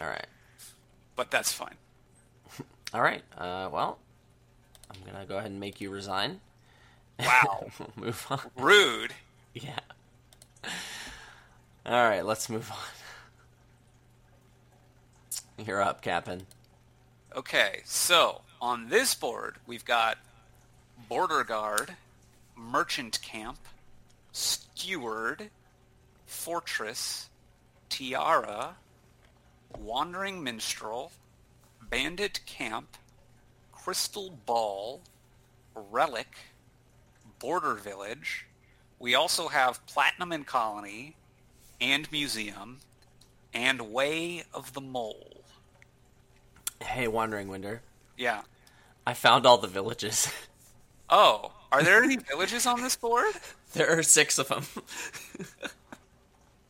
All 0.01 0.07
right. 0.07 0.25
But 1.15 1.29
that's 1.29 1.53
fine. 1.53 1.75
All 2.93 3.01
right. 3.01 3.21
Uh, 3.37 3.69
well, 3.71 3.99
I'm 4.89 5.11
gonna 5.11 5.25
go 5.25 5.37
ahead 5.37 5.51
and 5.51 5.59
make 5.59 5.79
you 5.79 5.91
resign. 5.91 6.41
Wow. 7.19 7.67
We'll 7.79 7.89
move 8.05 8.25
on. 8.31 8.39
Rude. 8.57 9.13
Yeah. 9.53 9.79
All 11.85 12.03
right. 12.03 12.25
Let's 12.25 12.49
move 12.49 12.71
on. 12.71 13.02
You're 15.65 15.81
up, 15.81 16.01
Captain. 16.01 16.45
Okay, 17.33 17.81
so 17.85 18.41
on 18.61 18.89
this 18.89 19.15
board, 19.15 19.55
we've 19.65 19.85
got 19.85 20.17
Border 21.07 21.45
Guard, 21.45 21.95
Merchant 22.53 23.21
Camp, 23.21 23.59
Steward, 24.33 25.49
Fortress, 26.25 27.29
Tiara, 27.87 28.75
Wandering 29.77 30.43
Minstrel, 30.43 31.13
Bandit 31.89 32.41
Camp, 32.45 32.97
Crystal 33.71 34.31
Ball, 34.45 34.99
Relic, 35.75 36.35
Border 37.39 37.75
Village. 37.75 38.47
We 38.99 39.15
also 39.15 39.47
have 39.47 39.85
Platinum 39.85 40.33
and 40.33 40.45
Colony, 40.45 41.15
and 41.79 42.11
Museum, 42.11 42.79
and 43.53 43.93
Way 43.93 44.43
of 44.53 44.73
the 44.73 44.81
Mole. 44.81 45.32
Hey, 46.83 47.07
Wandering 47.07 47.47
Winder. 47.47 47.81
Yeah. 48.17 48.41
I 49.05 49.13
found 49.13 49.45
all 49.45 49.57
the 49.57 49.67
villages. 49.67 50.31
Oh, 51.09 51.51
are 51.71 51.83
there 51.83 52.01
any 52.03 52.15
villages 52.15 52.65
on 52.65 52.81
this 52.81 52.95
board? 52.95 53.33
there 53.73 53.99
are 53.99 54.01
six 54.01 54.39
of 54.39 54.47
them. 54.47 54.63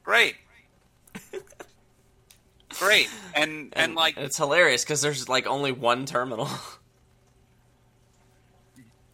Great. 0.04 0.36
great, 2.78 3.10
and 3.34 3.72
and, 3.76 3.96
like 3.96 4.18
it's 4.18 4.36
hilarious 4.36 4.84
because 4.84 5.02
there's 5.02 5.30
like 5.30 5.48
only 5.48 5.72
one 5.72 6.06
terminal. 6.06 6.50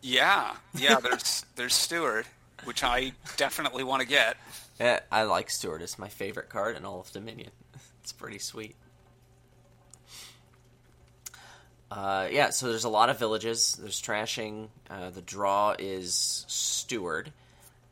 yeah, 0.01 0.55
yeah. 0.73 0.99
There's 0.99 1.45
there's 1.55 1.75
Steward, 1.75 2.25
which 2.63 2.83
I 2.83 3.11
definitely 3.37 3.83
want 3.83 4.01
to 4.01 4.07
get. 4.07 4.37
yeah, 4.79 5.01
I 5.11 5.23
like 5.23 5.51
Steward. 5.51 5.83
It's 5.83 5.99
my 5.99 6.07
favorite 6.09 6.49
card 6.49 6.75
in 6.75 6.85
all 6.85 7.01
of 7.01 7.11
Dominion. 7.11 7.51
It's 8.01 8.13
pretty 8.13 8.39
sweet. 8.39 8.75
Uh, 11.91 12.27
yeah, 12.31 12.49
so 12.51 12.67
there's 12.69 12.83
a 12.83 12.89
lot 12.89 13.09
of 13.09 13.17
villages. 13.19 13.75
There's 13.79 14.01
trashing. 14.01 14.67
Uh, 14.89 15.09
the 15.09 15.21
draw 15.21 15.75
is 15.77 16.45
Steward, 16.47 17.31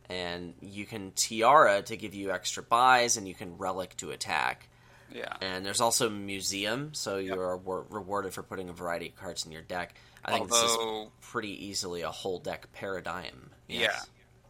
and 0.10 0.54
you 0.62 0.86
can 0.86 1.12
Tiara 1.16 1.82
to 1.84 1.98
give 1.98 2.14
you 2.14 2.32
extra 2.32 2.62
buys, 2.62 3.18
and 3.18 3.28
you 3.28 3.34
can 3.34 3.58
Relic 3.58 3.96
to 3.98 4.12
attack. 4.12 4.70
Yeah, 5.10 5.34
And 5.42 5.66
there's 5.66 5.80
also 5.80 6.10
Museum, 6.10 6.94
so 6.94 7.18
you 7.18 7.34
are 7.40 7.56
wa- 7.56 7.84
rewarded 7.90 8.34
for 8.34 8.44
putting 8.44 8.68
a 8.68 8.74
variety 8.74 9.08
of 9.08 9.16
cards 9.16 9.46
in 9.46 9.54
your 9.54 9.62
deck. 9.62 9.96
I 10.26 10.34
think 10.34 10.50
this 10.50 10.60
Although- 10.62 11.04
is 11.04 11.10
pretty 11.22 11.66
easily 11.68 12.02
a 12.02 12.12
whole 12.12 12.40
deck 12.40 12.68
paradigm. 12.74 13.50
yeah. 13.68 14.00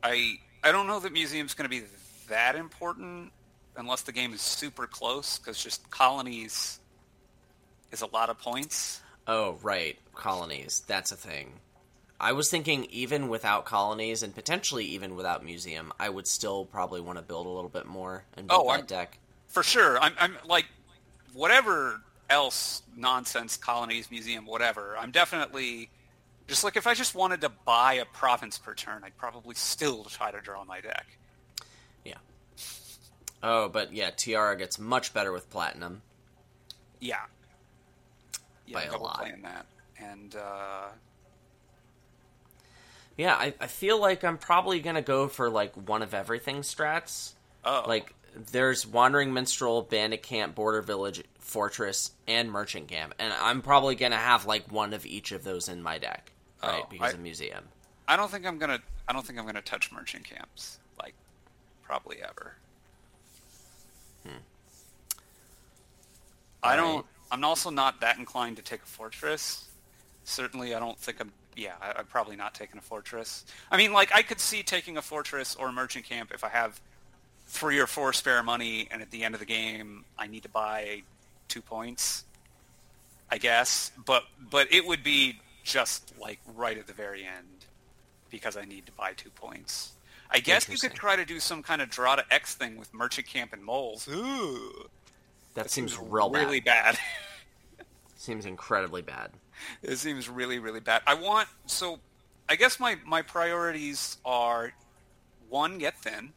I 0.03 0.39
I 0.63 0.71
don't 0.71 0.87
know 0.87 0.99
that 0.99 1.13
museum's 1.13 1.53
going 1.53 1.69
to 1.69 1.75
be 1.81 1.85
that 2.29 2.55
important 2.55 3.31
unless 3.75 4.01
the 4.01 4.11
game 4.11 4.33
is 4.33 4.41
super 4.41 4.87
close, 4.87 5.37
because 5.37 5.61
just 5.63 5.87
colonies 5.91 6.79
is 7.91 8.01
a 8.01 8.07
lot 8.07 8.29
of 8.31 8.39
points. 8.39 9.01
Oh, 9.27 9.57
right. 9.61 9.97
Colonies. 10.15 10.83
That's 10.87 11.11
a 11.11 11.15
thing. 11.17 11.53
I 12.19 12.31
was 12.31 12.49
thinking 12.49 12.85
even 12.85 13.27
without 13.29 13.65
colonies 13.65 14.23
and 14.23 14.33
potentially 14.33 14.85
even 14.85 15.15
without 15.15 15.43
museum, 15.45 15.93
I 15.99 16.09
would 16.09 16.25
still 16.25 16.65
probably 16.65 16.99
want 17.01 17.19
to 17.19 17.21
build 17.23 17.45
a 17.45 17.49
little 17.49 17.69
bit 17.69 17.85
more 17.85 18.23
and 18.35 18.47
build 18.47 18.61
Oh, 18.63 18.67
that 18.71 18.77
I'm- 18.77 18.85
deck. 18.85 19.19
For 19.47 19.63
sure. 19.63 19.99
I'm, 19.99 20.13
I'm 20.19 20.35
like, 20.45 20.65
whatever 21.33 22.01
else 22.29 22.81
nonsense, 22.95 23.55
colonies, 23.55 24.09
museum, 24.11 24.45
whatever. 24.45 24.97
I'm 24.97 25.11
definitely 25.11 25.89
just 26.47 26.63
like 26.63 26.75
if 26.75 26.87
I 26.87 26.93
just 26.93 27.13
wanted 27.15 27.41
to 27.41 27.49
buy 27.49 27.93
a 27.93 28.05
province 28.05 28.57
per 28.57 28.73
turn, 28.73 29.03
I'd 29.05 29.15
probably 29.17 29.55
still 29.55 30.03
try 30.05 30.31
to 30.31 30.41
draw 30.41 30.63
my 30.65 30.81
deck. 30.81 31.05
Yeah. 32.03 32.15
Oh, 33.43 33.69
but 33.69 33.93
yeah, 33.93 34.09
Tiara 34.09 34.57
gets 34.57 34.79
much 34.79 35.13
better 35.13 35.31
with 35.31 35.49
platinum. 35.49 36.01
Yeah. 36.99 37.21
Yeah, 38.67 38.73
By 38.79 38.83
a 38.85 38.97
lot. 38.97 39.17
playing 39.19 39.41
that, 39.43 39.65
and 39.99 40.35
uh, 40.35 40.87
Yeah, 43.17 43.33
I, 43.35 43.53
I 43.61 43.67
feel 43.67 43.99
like 43.99 44.23
I'm 44.23 44.37
probably 44.37 44.79
gonna 44.81 45.01
go 45.01 45.27
for 45.27 45.49
like 45.49 45.73
one 45.75 46.01
of 46.01 46.13
everything 46.13 46.57
strats. 46.57 47.31
oh, 47.65 47.83
Like 47.87 48.13
there's 48.51 48.85
Wandering 48.85 49.33
Minstrel, 49.33 49.81
Bandit 49.83 50.21
Camp, 50.21 50.53
Border 50.53 50.81
Village, 50.81 51.23
Fortress, 51.39 52.11
and 52.27 52.51
Merchant 52.51 52.87
Camp, 52.89 53.13
and 53.19 53.33
I'm 53.33 53.61
probably 53.61 53.95
gonna 53.95 54.17
have 54.17 54.45
like 54.45 54.71
one 54.71 54.93
of 54.93 55.05
each 55.05 55.31
of 55.31 55.43
those 55.45 55.69
in 55.69 55.81
my 55.81 55.97
deck, 55.97 56.31
right? 56.61 56.81
Oh, 56.83 56.87
because 56.89 57.11
I- 57.13 57.15
of 57.15 57.19
Museum. 57.21 57.63
I 58.09 58.15
don't 58.15 58.29
think 58.31 58.45
I'm 58.45 58.57
gonna. 58.57 58.79
I 59.07 59.13
don't 59.13 59.25
think 59.25 59.37
I'm 59.39 59.45
gonna 59.45 59.61
touch 59.61 59.91
merchant 59.91 60.23
camps 60.25 60.79
like 61.01 61.13
probably 61.83 62.17
ever. 62.21 62.55
I 66.63 66.75
don't. 66.75 67.05
I'm 67.31 67.43
also 67.43 67.69
not 67.69 68.01
that 68.01 68.17
inclined 68.17 68.57
to 68.57 68.63
take 68.63 68.81
a 68.83 68.85
fortress. 68.85 69.67
Certainly, 70.23 70.75
I 70.75 70.79
don't 70.79 70.97
think 70.97 71.19
I'm. 71.19 71.31
Yeah, 71.55 71.73
I, 71.81 71.93
I'm 71.97 72.05
probably 72.05 72.35
not 72.35 72.53
taking 72.53 72.77
a 72.77 72.81
fortress. 72.81 73.45
I 73.71 73.77
mean, 73.77 73.93
like 73.93 74.13
I 74.13 74.21
could 74.21 74.39
see 74.39 74.63
taking 74.63 74.97
a 74.97 75.01
fortress 75.01 75.55
or 75.55 75.69
a 75.69 75.71
merchant 75.71 76.05
camp 76.05 76.31
if 76.33 76.43
I 76.43 76.49
have 76.49 76.79
three 77.47 77.79
or 77.79 77.87
four 77.87 78.13
spare 78.13 78.43
money, 78.43 78.87
and 78.91 79.01
at 79.01 79.11
the 79.11 79.23
end 79.23 79.33
of 79.33 79.39
the 79.39 79.45
game 79.45 80.05
I 80.17 80.27
need 80.27 80.43
to 80.43 80.49
buy 80.49 81.03
two 81.47 81.61
points. 81.61 82.25
I 83.29 83.37
guess, 83.37 83.91
but 84.05 84.23
but 84.49 84.71
it 84.73 84.85
would 84.85 85.03
be 85.03 85.39
just 85.63 86.13
like 86.19 86.39
right 86.55 86.77
at 86.77 86.87
the 86.87 86.93
very 86.93 87.25
end 87.25 87.65
because 88.29 88.55
I 88.55 88.65
need 88.65 88.85
to 88.85 88.91
buy 88.93 89.13
two 89.13 89.29
points. 89.31 89.93
I 90.29 90.39
guess 90.39 90.67
you 90.67 90.77
could 90.77 90.93
try 90.93 91.15
to 91.15 91.25
do 91.25 91.39
some 91.39 91.63
kind 91.63 91.81
of 91.81 91.89
draw 91.89 92.15
to 92.15 92.33
X 92.33 92.55
thing 92.55 92.77
with 92.77 92.93
merchant 92.93 93.27
camp 93.27 93.53
and 93.53 93.63
moles. 93.63 94.07
Ooh, 94.09 94.89
That 95.57 95.71
seems 95.71 95.95
seems 95.95 96.07
real 96.11 96.29
really 96.29 96.59
bad. 96.59 96.93
bad. 96.93 97.85
Seems 98.15 98.45
incredibly 98.45 99.01
bad. 99.01 99.31
It 99.81 99.97
seems 99.97 100.29
really, 100.29 100.59
really 100.59 100.79
bad. 100.79 101.01
I 101.07 101.15
want 101.15 101.47
so. 101.65 101.99
I 102.47 102.55
guess 102.55 102.79
my 102.79 102.97
my 103.05 103.23
priorities 103.23 104.17
are 104.23 104.73
one, 105.49 105.79
get 105.79 105.97
thin. 105.97 106.33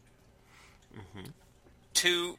Mm-hmm. 0.96 1.30
Two, 1.92 2.38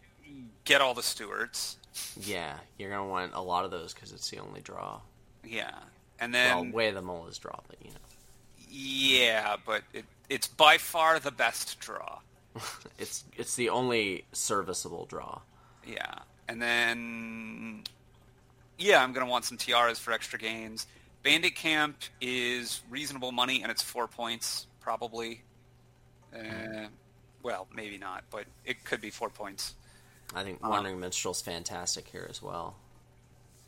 get 0.63 0.82
all 0.82 0.96
the 0.96 1.04
stewards. 1.04 1.78
Yeah, 2.20 2.56
you're 2.80 2.89
gonna 2.89 3.08
want 3.08 3.34
a 3.36 3.41
lot 3.41 3.63
of 3.63 3.70
those 3.70 3.94
because 3.94 4.12
it's 4.12 4.30
the 4.32 4.39
only 4.39 4.62
draw. 4.62 5.02
Yeah, 5.44 5.76
and 6.20 6.34
well, 6.34 6.63
then 6.63 6.72
way 6.72 6.89
the 6.89 7.02
mole 7.04 7.28
is 7.28 7.38
draw, 7.38 7.60
but 7.67 7.78
you 7.84 7.91
know, 7.91 7.98
yeah, 8.70 9.56
but 9.65 9.84
it, 9.94 10.06
it's 10.30 10.48
by 10.48 10.80
far 10.80 11.20
the 11.20 11.32
best 11.32 11.80
draw. 11.80 12.20
it's 12.98 13.24
it's 13.38 13.56
the 13.56 13.70
only 13.70 14.26
serviceable 14.32 15.06
draw. 15.06 15.41
Yeah, 15.86 16.20
and 16.52 16.62
then 16.62 17.84
yeah, 18.78 19.02
I'm 19.02 19.14
gonna 19.14 19.26
want 19.30 19.46
some 19.46 19.58
tiaras 19.58 20.00
for 20.00 20.12
extra 20.12 20.38
gains. 20.38 20.86
Bandit 21.24 21.56
Camp 21.56 21.96
is 22.20 22.82
reasonable 22.90 23.32
money, 23.32 23.62
and 23.62 23.72
it's 23.72 23.82
four 23.82 24.08
points 24.08 24.68
probably. 24.82 25.44
Uh, 26.36 26.88
well, 27.42 27.68
maybe 27.74 27.98
not, 27.98 28.26
but 28.30 28.46
it 28.66 28.84
could 28.84 29.00
be 29.00 29.10
four 29.10 29.30
points. 29.30 29.76
I 30.36 30.44
think 30.44 30.62
Wandering 30.62 31.00
Minstrel's 31.00 31.42
fantastic 31.42 32.08
here 32.08 32.28
as 32.30 32.42
well. 32.42 32.76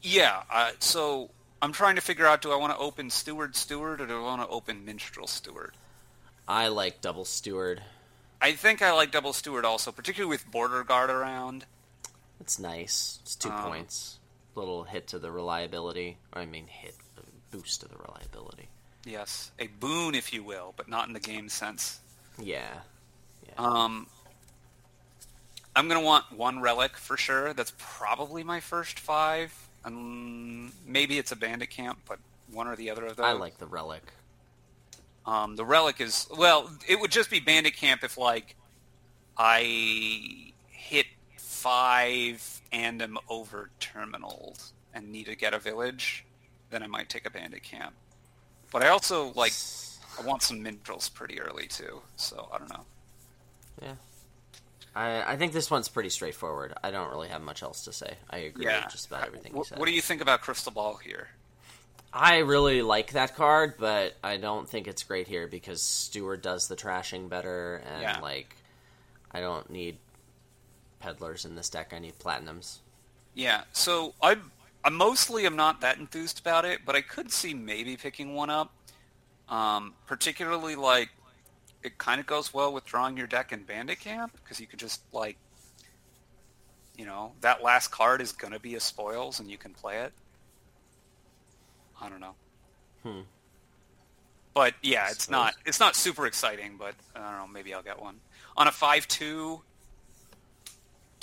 Yeah, 0.01 0.43
uh, 0.51 0.71
so 0.79 1.29
I'm 1.61 1.71
trying 1.71 1.95
to 1.95 2.01
figure 2.01 2.25
out: 2.25 2.41
do 2.41 2.51
I 2.51 2.57
want 2.57 2.73
to 2.73 2.79
open 2.79 3.09
Steward 3.09 3.55
Steward, 3.55 4.01
or 4.01 4.07
do 4.07 4.17
I 4.17 4.21
want 4.21 4.41
to 4.41 4.47
open 4.49 4.83
Minstrel 4.83 5.27
Steward? 5.27 5.73
I 6.49 6.67
like 6.67 6.99
double 6.99 7.23
steward. 7.23 7.81
I 8.41 8.51
think 8.51 8.81
I 8.81 8.91
like 8.91 9.11
Double 9.11 9.31
Steward 9.31 9.63
also, 9.63 9.93
particularly 9.93 10.29
with 10.29 10.51
Border 10.51 10.83
Guard 10.83 11.09
around. 11.09 11.65
It's 12.43 12.59
nice. 12.59 13.19
It's 13.21 13.35
two 13.35 13.49
Um, 13.49 13.63
points. 13.63 14.19
Little 14.53 14.83
hit 14.83 15.07
to 15.07 15.17
the 15.19 15.31
reliability. 15.31 16.17
Or 16.33 16.41
I 16.41 16.45
mean, 16.45 16.67
hit 16.67 16.93
boost 17.51 17.79
to 17.81 17.87
the 17.87 17.95
reliability. 17.97 18.67
Yes, 19.05 19.51
a 19.59 19.67
boon, 19.67 20.13
if 20.13 20.33
you 20.33 20.43
will, 20.43 20.73
but 20.75 20.89
not 20.89 21.07
in 21.07 21.13
the 21.13 21.21
game 21.21 21.47
sense. 21.47 22.01
Yeah. 22.37 22.81
Um, 23.57 24.07
I'm 25.73 25.87
gonna 25.87 26.01
want 26.01 26.33
one 26.33 26.59
relic 26.59 26.97
for 26.97 27.15
sure. 27.15 27.53
That's 27.53 27.71
probably 27.77 28.43
my 28.43 28.59
first 28.59 28.99
five. 28.99 29.53
Um, 29.85 30.73
maybe 30.85 31.17
it's 31.19 31.31
a 31.31 31.35
bandit 31.37 31.69
camp, 31.69 31.99
but 32.07 32.19
one 32.51 32.67
or 32.67 32.75
the 32.75 32.89
other 32.89 33.05
of 33.05 33.15
those. 33.15 33.25
I 33.25 33.31
like 33.31 33.57
the 33.57 33.67
relic. 33.67 34.03
Um, 35.25 35.55
the 35.55 35.63
relic 35.65 36.01
is 36.01 36.27
well. 36.35 36.69
It 36.87 36.99
would 36.99 37.11
just 37.11 37.29
be 37.29 37.39
bandit 37.39 37.75
camp 37.77 38.03
if 38.03 38.17
like 38.17 38.55
I 39.37 40.51
hit 40.69 41.07
five 41.63 42.61
and 42.73 43.01
am 43.01 43.17
over 43.29 43.69
terminals 43.79 44.73
and 44.93 45.11
need 45.11 45.25
to 45.27 45.35
get 45.35 45.53
a 45.53 45.59
village. 45.59 46.25
Then 46.69 46.83
I 46.83 46.87
might 46.87 47.07
take 47.07 47.25
a 47.25 47.29
bandit 47.29 47.63
camp. 47.63 47.93
But 48.71 48.83
I 48.83 48.89
also 48.89 49.31
like 49.35 49.53
I 50.19 50.23
want 50.23 50.41
some 50.43 50.61
minstrels 50.61 51.07
pretty 51.09 51.39
early 51.39 51.67
too. 51.67 52.01
So 52.17 52.49
I 52.53 52.57
don't 52.57 52.69
know. 52.69 52.85
Yeah. 53.81 53.95
I, 54.95 55.33
I 55.33 55.37
think 55.37 55.53
this 55.53 55.71
one's 55.71 55.87
pretty 55.87 56.09
straightforward. 56.09 56.73
I 56.83 56.91
don't 56.91 57.09
really 57.09 57.29
have 57.29 57.41
much 57.41 57.63
else 57.63 57.85
to 57.85 57.93
say. 57.93 58.15
I 58.29 58.37
agree 58.39 58.65
Yeah. 58.65 58.83
with 58.83 58.91
just 58.91 59.07
about 59.07 59.25
everything 59.25 59.53
you 59.53 59.57
What, 59.59 59.67
said. 59.67 59.79
what 59.79 59.85
do 59.87 59.93
you 59.93 60.01
think 60.01 60.21
about 60.21 60.41
Crystal 60.41 60.71
Ball 60.71 60.95
here? 60.97 61.29
I 62.11 62.39
really 62.39 62.83
like 62.83 63.13
that 63.13 63.35
card, 63.35 63.75
but 63.79 64.13
I 64.23 64.37
don't 64.37 64.69
think 64.69 64.87
it's 64.87 65.01
great 65.01 65.27
here 65.27 65.47
because 65.47 65.81
Steward 65.81 66.43
does 66.43 66.67
the 66.67 66.75
trashing 66.75 67.27
better, 67.27 67.77
and 67.91 68.03
Yeah. 68.03 68.19
like, 68.19 68.55
I 69.31 69.39
don't 69.39 69.67
need 69.71 69.97
peddlers 71.03 71.43
in 71.43 71.55
this 71.55 71.69
deck. 71.69 71.91
I 71.93 71.99
need 71.99 72.17
platinums. 72.17 72.77
Yeah, 73.35 73.63
so 73.73 74.13
I 74.21 74.37
I 74.83 74.89
mostly 74.89 75.45
am 75.45 75.55
not 75.55 75.81
that 75.81 75.97
enthused 75.97 76.39
about 76.39 76.65
it, 76.65 76.81
but 76.85 76.95
I 76.95 77.01
could 77.01 77.31
see 77.31 77.53
maybe 77.53 77.97
picking 77.97 78.33
one 78.33 78.49
up. 78.49 78.73
Um, 79.49 79.93
particularly 80.07 80.75
like 80.75 81.09
it 81.83 81.97
kind 81.97 82.21
of 82.21 82.25
goes 82.25 82.53
well 82.53 82.71
with 82.71 82.85
drawing 82.85 83.17
your 83.17 83.27
deck 83.27 83.51
in 83.51 83.63
Bandit 83.63 83.99
Camp 83.99 84.31
because 84.41 84.59
you 84.61 84.67
could 84.67 84.79
just 84.79 85.01
like 85.11 85.37
you 86.97 87.05
know 87.05 87.33
that 87.41 87.61
last 87.61 87.89
card 87.89 88.21
is 88.21 88.31
gonna 88.31 88.59
be 88.59 88.75
a 88.75 88.79
spoils 88.79 89.41
and 89.41 89.51
you 89.51 89.57
can 89.57 89.73
play 89.73 89.97
it. 89.97 90.13
I 92.01 92.07
don't 92.07 92.21
know. 92.21 92.35
Hmm. 93.03 93.21
But 94.53 94.75
yeah, 94.81 95.09
it's 95.09 95.29
not 95.29 95.55
it's 95.65 95.81
not 95.81 95.97
super 95.97 96.25
exciting, 96.25 96.77
but 96.79 96.95
I 97.13 97.19
don't 97.19 97.39
know, 97.39 97.47
maybe 97.53 97.73
I'll 97.73 97.83
get 97.83 98.01
one. 98.01 98.15
On 98.55 98.67
a 98.67 98.71
five 98.71 99.07
two 99.07 99.61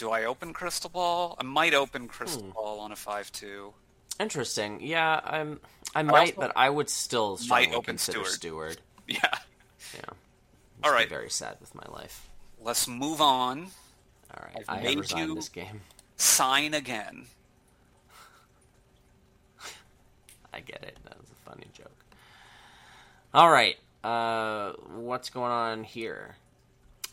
do 0.01 0.11
I 0.11 0.25
open 0.25 0.53
Crystal 0.53 0.91
Ball? 0.91 1.37
I 1.39 1.45
might 1.45 1.75
open 1.75 2.09
Crystal 2.09 2.43
Hmm. 2.43 2.51
Ball 2.51 2.81
on 2.81 2.91
a 2.93 2.97
five 2.97 3.31
two. 3.33 3.75
Interesting. 4.19 4.81
Yeah, 4.81 5.21
I'm. 5.23 5.61
I 5.95 6.03
might, 6.03 6.37
also 6.37 6.41
but 6.41 6.53
I 6.57 6.69
would 6.71 6.89
still 6.91 7.37
strongly 7.37 7.69
open 7.75 7.85
consider 7.97 8.25
Steward. 8.25 8.73
Steward. 8.73 8.81
Yeah. 9.07 9.39
Yeah. 9.95 10.01
All 10.85 10.91
Just 10.93 10.95
be. 11.09 11.09
Very 11.09 11.31
sad 11.31 11.57
with 11.61 11.75
my 11.75 11.85
life. 11.91 12.29
Let's 12.61 12.87
move 12.89 13.21
on. 13.21 13.69
All 14.33 14.45
right. 14.47 14.65
I've 14.69 14.79
I 14.79 14.83
made 14.83 14.99
resigned 15.01 15.29
you- 15.29 15.35
this 15.35 15.49
game. 15.49 15.81
Sign 16.17 16.75
again. 16.75 17.27
I 20.53 20.61
get 20.61 20.83
it. 20.83 20.97
That 21.05 21.19
was 21.19 21.29
a 21.31 21.51
funny 21.51 21.67
joke. 21.75 21.91
All 23.35 23.51
right. 23.51 23.77
Uh, 24.05 24.73
what's 24.97 25.31
going 25.31 25.53
on 25.53 25.85
here? 25.85 26.37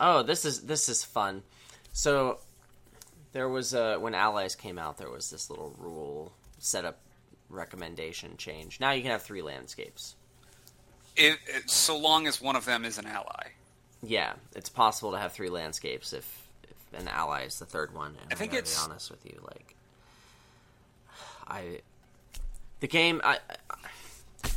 Oh, 0.00 0.22
this 0.22 0.44
is 0.44 0.62
this 0.62 0.88
is 0.88 1.04
fun. 1.04 1.42
So 1.92 2.38
there 3.38 3.48
was 3.48 3.72
a 3.72 3.98
when 3.98 4.16
allies 4.16 4.56
came 4.56 4.80
out, 4.80 4.98
there 4.98 5.08
was 5.10 5.30
this 5.30 5.48
little 5.48 5.72
rule 5.78 6.32
setup 6.58 6.98
recommendation 7.48 8.36
change. 8.36 8.80
Now 8.80 8.90
you 8.90 9.00
can 9.02 9.12
have 9.12 9.22
three 9.22 9.42
landscapes. 9.42 10.16
It, 11.16 11.38
it, 11.46 11.70
so 11.70 11.96
long 11.96 12.26
as 12.26 12.40
one 12.40 12.56
of 12.56 12.64
them 12.64 12.84
is 12.84 12.98
an 12.98 13.06
ally. 13.06 13.50
Yeah, 14.02 14.32
it's 14.56 14.68
possible 14.68 15.12
to 15.12 15.18
have 15.18 15.32
three 15.32 15.50
landscapes 15.50 16.12
if, 16.12 16.48
if 16.64 17.00
an 17.00 17.06
ally 17.06 17.44
is 17.44 17.60
the 17.60 17.64
third 17.64 17.94
one. 17.94 18.16
And 18.24 18.32
I 18.32 18.34
think 18.34 18.50
gotta 18.52 18.62
it's- 18.62 18.76
be 18.76 18.90
honest 18.90 19.08
with 19.08 19.24
you, 19.24 19.40
like 19.46 19.76
I 21.46 21.80
the 22.80 22.88
game 22.88 23.20
I, 23.22 23.38
I 23.70 24.48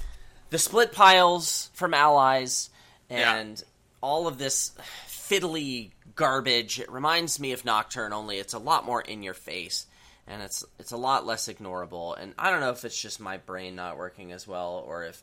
the 0.50 0.58
split 0.58 0.92
piles 0.92 1.70
from 1.74 1.94
allies 1.94 2.72
Yeah. 3.12 3.36
and 3.36 3.64
all 4.02 4.28
of 4.28 4.40
this 4.40 4.72
fiddly 5.08 5.92
garbage. 6.16 6.80
It 6.80 6.92
reminds 6.92 7.40
me 7.40 7.52
of 7.52 7.66
Nocturne, 7.66 8.14
only 8.14 8.38
it's 8.38 8.54
a 8.54 8.60
lot 8.60 8.86
more 8.86 9.02
in 9.02 9.24
your 9.24 9.34
face 9.34 9.86
and 10.28 10.42
it's 10.42 10.64
it's 10.80 10.92
a 10.92 10.98
lot 10.98 11.26
less 11.26 11.48
ignorable. 11.48 12.20
And 12.20 12.34
I 12.38 12.52
don't 12.52 12.60
know 12.60 12.72
if 12.72 12.86
it's 12.86 13.00
just 13.00 13.20
my 13.20 13.38
brain 13.38 13.76
not 13.76 13.98
working 13.98 14.32
as 14.32 14.48
well 14.48 14.84
or 14.86 15.06
if 15.06 15.22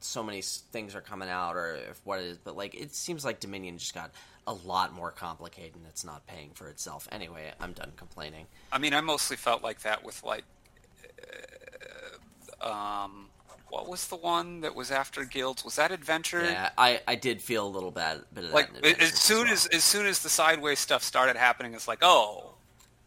so 0.00 0.22
many 0.22 0.42
things 0.42 0.94
are 0.94 1.00
coming 1.00 1.28
out 1.28 1.56
or 1.56 1.76
if 1.90 2.00
what 2.04 2.20
it 2.20 2.26
is, 2.26 2.38
but 2.38 2.56
like 2.56 2.74
it 2.74 2.94
seems 2.94 3.24
like 3.24 3.40
Dominion 3.40 3.78
just 3.78 3.94
got 3.94 4.10
a 4.46 4.52
lot 4.52 4.92
more 4.92 5.10
complicated 5.10 5.74
and 5.74 5.86
it's 5.88 6.04
not 6.04 6.26
paying 6.26 6.50
for 6.54 6.68
itself. 6.68 7.08
Anyway, 7.10 7.52
I'm 7.60 7.72
done 7.72 7.92
complaining. 7.96 8.46
I 8.70 8.78
mean, 8.78 8.94
I 8.94 9.00
mostly 9.00 9.36
felt 9.36 9.62
like 9.62 9.82
that 9.82 10.04
with 10.04 10.22
like, 10.22 10.44
uh, 12.60 12.68
um, 12.68 13.25
what 13.68 13.88
was 13.88 14.06
the 14.08 14.16
one 14.16 14.60
that 14.60 14.74
was 14.74 14.90
after 14.90 15.24
guilds? 15.24 15.64
Was 15.64 15.76
that 15.76 15.90
adventure? 15.90 16.44
Yeah, 16.44 16.70
I, 16.78 17.00
I 17.06 17.14
did 17.16 17.42
feel 17.42 17.66
a 17.66 17.68
little 17.68 17.90
bad 17.90 18.22
bit 18.32 18.44
Like 18.52 18.70
as 19.00 19.12
soon 19.14 19.44
well. 19.44 19.52
as 19.52 19.66
as 19.66 19.84
soon 19.84 20.06
as 20.06 20.20
the 20.20 20.28
sideways 20.28 20.78
stuff 20.78 21.02
started 21.02 21.36
happening, 21.36 21.74
it's 21.74 21.88
like, 21.88 21.98
oh, 22.02 22.54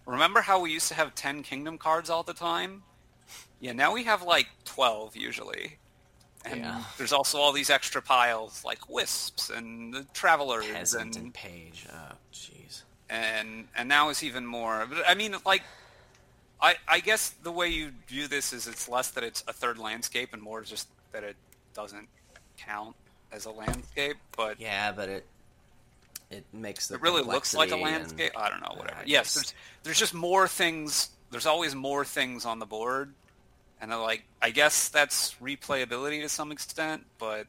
remember 0.05 0.41
how 0.41 0.59
we 0.59 0.71
used 0.71 0.87
to 0.89 0.93
have 0.95 1.15
ten 1.15 1.43
kingdom 1.43 1.77
cards 1.77 2.09
all 2.09 2.23
the 2.23 2.33
time? 2.33 2.83
Yeah, 3.59 3.73
now 3.73 3.93
we 3.93 4.03
have 4.03 4.23
like 4.23 4.47
twelve 4.65 5.15
usually. 5.15 5.77
And 6.45 6.61
Yeah. 6.61 6.83
there's 6.97 7.11
also 7.11 7.37
all 7.37 7.51
these 7.51 7.69
extra 7.69 8.01
piles 8.01 8.63
like 8.63 8.89
wisps 8.89 9.49
and 9.49 9.93
the 9.93 10.05
travelers 10.13 10.65
peasant 10.67 11.15
and 11.15 11.25
and 11.25 11.33
page. 11.33 11.85
Oh, 11.91 12.15
jeez. 12.33 12.83
and 13.09 13.67
and 13.75 13.89
now 13.89 14.09
it's 14.09 14.23
even 14.23 14.45
more. 14.45 14.85
But 14.89 15.03
I 15.07 15.15
mean, 15.15 15.35
like, 15.45 15.63
I 16.61 16.75
I 16.87 16.99
guess 16.99 17.29
the 17.43 17.51
way 17.51 17.67
you 17.69 17.91
view 18.07 18.27
this 18.27 18.51
is 18.53 18.67
it's 18.67 18.89
less 18.89 19.11
that 19.11 19.23
it's 19.23 19.43
a 19.47 19.53
third 19.53 19.77
landscape 19.77 20.33
and 20.33 20.41
more 20.41 20.61
just 20.61 20.87
that 21.11 21.23
it 21.23 21.35
doesn't 21.73 22.07
count 22.57 22.95
as 23.31 23.45
a 23.45 23.51
landscape, 23.51 24.17
but 24.35 24.59
Yeah, 24.59 24.91
but 24.91 25.07
it 25.09 25.25
it 26.29 26.45
makes 26.53 26.87
the 26.87 26.95
it 26.95 27.01
really 27.01 27.23
looks 27.23 27.53
like 27.55 27.69
a 27.69 27.71
complexity 27.71 27.95
and- 27.95 28.11
landscape. 28.19 28.31
I 28.37 28.49
don't 28.49 28.61
know, 28.61 28.75
whatever. 28.77 28.99
I 28.99 29.03
yes, 29.05 29.33
there's 29.35 29.53
there's 29.83 29.99
just 29.99 30.13
more 30.13 30.47
things. 30.47 31.09
There's 31.31 31.45
always 31.45 31.75
more 31.75 32.03
things 32.05 32.43
on 32.45 32.59
the 32.59 32.65
board, 32.65 33.13
and 33.79 33.91
like 33.91 34.23
I 34.41 34.49
guess 34.49 34.89
that's 34.89 35.35
replayability 35.35 36.21
to 36.21 36.29
some 36.29 36.51
extent, 36.51 37.05
but 37.19 37.47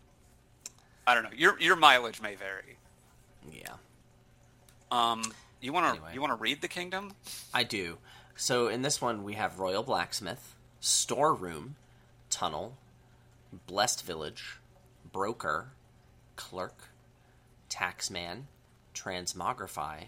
I 1.07 1.15
don't 1.15 1.25
know. 1.25 1.31
Your 1.35 1.59
your 1.61 1.77
mileage 1.77 2.21
may 2.21 2.35
vary. 2.37 2.77
Yeah, 3.51 3.73
Um, 4.91 5.23
you 5.61 5.73
want 5.73 5.87
to 5.87 5.91
Anyway. 5.93 6.15
you 6.15 6.21
want 6.21 6.31
to 6.31 6.37
read 6.37 6.61
the 6.61 6.69
kingdom? 6.69 7.13
I 7.55 7.65
do. 7.65 7.97
So 8.41 8.69
in 8.69 8.81
this 8.81 9.03
one, 9.03 9.23
we 9.23 9.35
have 9.35 9.59
Royal 9.59 9.83
Blacksmith, 9.83 10.57
Storeroom, 10.81 11.77
Tunnel, 12.31 12.79
Blessed 13.67 14.03
Village, 14.07 14.57
Broker, 15.13 15.73
Clerk, 16.37 16.89
Taxman, 17.69 18.45
Transmogrify, 18.95 20.05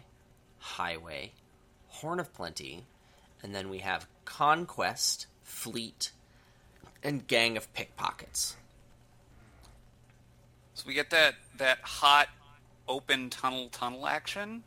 Highway, 0.61 1.33
Horn 1.88 2.18
of 2.18 2.33
Plenty, 2.33 2.87
and 3.42 3.55
then 3.55 3.68
we 3.68 3.81
have 3.81 4.09
Conquest, 4.25 5.27
Fleet, 5.42 6.12
and 7.03 7.27
Gang 7.27 7.59
of 7.59 7.71
Pickpockets. 7.75 8.57
So 10.73 10.85
we 10.87 10.95
get 10.95 11.11
that 11.11 11.35
that 11.59 11.81
hot 11.83 12.31
open 12.88 13.29
tunnel 13.29 13.68
tunnel 13.68 14.07
action 14.07 14.64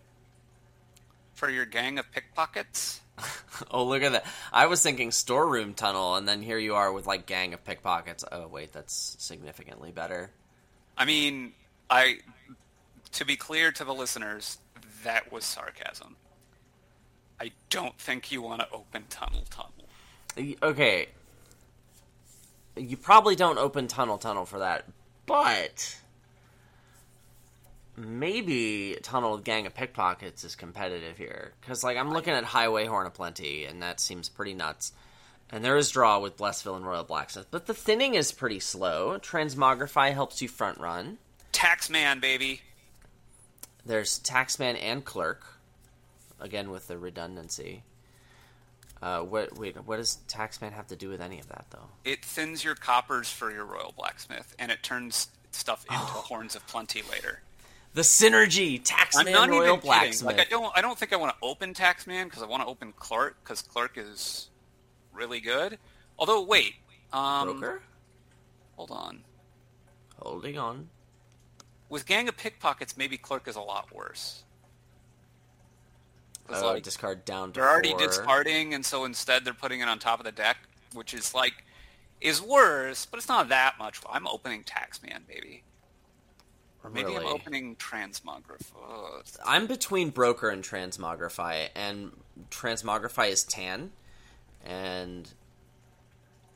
for 1.35 1.49
your 1.49 1.65
gang 1.65 1.99
of 1.99 2.11
pickpockets. 2.11 3.01
Oh, 3.71 3.85
look 3.85 4.03
at 4.03 4.11
that. 4.11 4.25
I 4.51 4.65
was 4.65 4.81
thinking 4.81 5.11
storeroom 5.11 5.75
tunnel, 5.75 6.17
and 6.17 6.27
then 6.27 6.41
here 6.41 6.57
you 6.57 6.75
are 6.75 6.91
with 6.91 7.07
like 7.07 7.25
gang 7.25 7.53
of 7.53 7.63
pickpockets. 7.63 8.25
Oh, 8.29 8.47
wait, 8.47 8.73
that's 8.73 9.15
significantly 9.17 9.93
better. 9.93 10.29
I 10.97 11.05
mean, 11.05 11.53
I 11.89 12.17
to 13.13 13.25
be 13.25 13.37
clear 13.37 13.71
to 13.71 13.85
the 13.85 13.93
listeners, 13.93 14.57
that 15.05 15.31
was 15.31 15.45
sarcasm. 15.45 16.17
I 17.39 17.51
don't 17.69 17.97
think 17.97 18.29
you 18.29 18.41
want 18.41 18.61
to 18.61 18.67
open 18.73 19.05
tunnel 19.09 19.45
tunnel. 19.49 20.55
Okay. 20.61 21.07
You 22.75 22.97
probably 22.97 23.37
don't 23.37 23.57
open 23.57 23.87
tunnel 23.87 24.17
tunnel 24.17 24.45
for 24.45 24.59
that, 24.59 24.85
but 25.25 25.97
maybe 27.97 28.97
tunnel 29.01 29.37
gang 29.37 29.65
of 29.65 29.73
pickpockets 29.73 30.43
is 30.43 30.55
competitive 30.55 31.17
here 31.17 31.53
because 31.61 31.83
like 31.83 31.97
I'm 31.97 32.11
looking 32.11 32.33
at 32.33 32.43
highway 32.43 32.85
horn 32.85 33.07
of 33.07 33.13
plenty 33.13 33.65
and 33.65 33.81
that 33.81 33.99
seems 33.99 34.29
pretty 34.29 34.53
nuts. 34.53 34.93
And 35.51 35.63
there 35.63 35.77
is 35.77 35.91
draw 35.91 36.19
with 36.19 36.37
Blessville 36.37 36.75
and 36.75 36.85
Royal 36.85 37.03
Blacksmith, 37.03 37.47
but 37.51 37.67
the 37.67 37.73
thinning 37.73 38.15
is 38.15 38.31
pretty 38.31 38.59
slow. 38.59 39.19
Transmogrify 39.19 40.11
helps 40.11 40.41
you 40.41 40.47
front 40.47 40.79
run. 40.79 41.19
Taxman, 41.53 42.19
baby. 42.19 42.61
There's 43.85 44.19
Taxman 44.19 44.75
and 44.81 45.05
Clerk, 45.05 45.45
again 46.39 46.71
with 46.71 46.87
the 46.87 46.97
redundancy. 46.97 47.83
Uh, 49.01 49.19
what 49.19 49.55
wait? 49.57 49.75
What 49.85 49.97
does 49.97 50.17
Taxman 50.27 50.71
have 50.71 50.87
to 50.87 50.95
do 50.95 51.09
with 51.09 51.21
any 51.21 51.39
of 51.39 51.47
that, 51.49 51.65
though? 51.69 51.89
It 52.03 52.25
thins 52.25 52.63
your 52.63 52.73
coppers 52.73 53.29
for 53.29 53.51
your 53.51 53.65
royal 53.65 53.93
blacksmith, 53.95 54.55
and 54.57 54.71
it 54.71 54.81
turns 54.81 55.27
stuff 55.51 55.85
into 55.89 55.97
horns 55.97 56.55
of 56.55 56.65
plenty 56.65 57.03
later. 57.03 57.41
The 57.95 58.01
synergy, 58.01 58.77
I'm 58.77 58.83
Taxman 58.83 59.31
not 59.31 59.49
Royal 59.49 59.63
even 59.63 59.75
kidding. 59.75 59.89
Blacksmith. 59.89 60.37
Like 60.37 60.45
I 60.45 60.49
don't, 60.49 60.69
I 60.77 60.81
don't 60.81 60.99
think 60.99 61.13
I 61.13 61.15
want 61.15 61.33
to 61.33 61.37
open 61.41 61.73
Taxman 61.73 62.25
because 62.25 62.43
I 62.43 62.45
want 62.45 62.61
to 62.61 62.67
open 62.67 62.91
Clerk 62.91 63.37
because 63.41 63.61
Clerk 63.61 63.97
is 63.97 64.49
really 65.13 65.39
good. 65.39 65.79
Although, 66.19 66.43
wait, 66.43 66.73
um, 67.13 67.57
Broker, 67.57 67.81
hold 68.75 68.91
on. 68.91 69.21
holding 70.21 70.57
on. 70.57 70.89
With 71.87 72.05
Gang 72.05 72.27
of 72.27 72.35
Pickpockets, 72.35 72.97
maybe 72.97 73.17
Clerk 73.17 73.47
is 73.47 73.55
a 73.55 73.61
lot 73.61 73.95
worse. 73.95 74.43
Oh, 76.49 76.65
like, 76.65 76.83
discard 76.83 77.23
down 77.23 77.53
they're 77.53 77.67
already 77.67 77.93
discarding, 77.93 78.73
and 78.73 78.85
so 78.85 79.05
instead 79.05 79.45
they're 79.45 79.53
putting 79.53 79.79
it 79.79 79.87
on 79.87 79.99
top 79.99 80.19
of 80.19 80.25
the 80.25 80.33
deck, 80.33 80.57
which 80.93 81.13
is 81.13 81.33
like 81.33 81.63
is 82.19 82.41
worse, 82.41 83.05
but 83.05 83.19
it's 83.19 83.29
not 83.29 83.47
that 83.47 83.75
much. 83.79 84.01
I'm 84.09 84.27
opening 84.27 84.65
Taxman, 84.65 85.25
baby. 85.25 85.63
Maybe 86.93 87.15
I'm 87.15 87.25
opening 87.25 87.75
Transmograph. 87.75 88.71
Ugh. 88.75 89.25
I'm 89.45 89.67
between 89.67 90.09
Broker 90.09 90.49
and 90.49 90.63
Transmogrify, 90.63 91.69
and 91.75 92.11
Transmogrify 92.49 93.29
is 93.29 93.43
tan, 93.43 93.91
and 94.65 95.29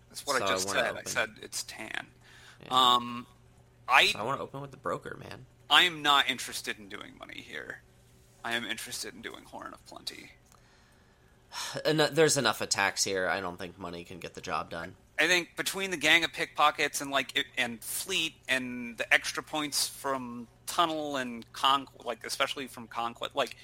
That's 0.10 0.26
what 0.26 0.38
So 0.38 0.44
I 0.44 0.48
I 0.48 0.52
just 0.52 0.68
wanna 0.68 0.80
said. 0.80 0.96
I 0.98 1.04
said 1.10 1.30
it's 1.42 1.64
tan. 1.64 2.08
Yeah. 2.66 2.96
Um, 2.96 3.26
I 3.88 4.08
so 4.08 4.20
I 4.20 4.24
want 4.24 4.40
to 4.40 4.44
open 4.44 4.62
with 4.62 4.72
the 4.72 4.78
Broker, 4.78 5.18
man. 5.20 5.46
I 5.70 5.84
am 5.84 6.02
not 6.02 6.30
interested 6.30 6.80
in 6.80 6.90
doing 6.90 7.14
money 7.20 7.46
here. 7.48 7.82
I 8.44 8.56
am 8.56 8.66
interested 8.66 9.14
in 9.14 9.22
doing 9.22 9.44
Horn 9.46 9.74
of 9.74 9.86
Plenty. 9.86 10.32
And 11.86 12.00
there's 12.00 12.38
enough 12.38 12.62
attacks 12.62 13.04
here. 13.04 13.28
I 13.28 13.42
don't 13.42 13.58
think 13.58 13.78
money 13.80 14.04
can 14.04 14.20
get 14.20 14.34
the 14.36 14.42
job 14.42 14.70
done. 14.70 14.96
I 15.20 15.28
think 15.28 15.56
between 15.58 15.92
the 15.92 15.98
gang 15.98 16.24
of 16.24 16.32
pickpockets 16.32 17.02
and 17.02 17.12
like 17.12 17.46
and 17.58 17.84
fleet 17.84 18.36
and 18.48 18.98
the 18.98 19.12
extra 19.14 19.44
points 19.44 19.88
from 19.88 20.48
tunnel 20.66 21.18
and 21.18 21.52
con 21.52 21.88
like 22.06 22.26
especially 22.26 22.68
from 22.68 22.88
conquest 22.88 23.36
like 23.36 23.56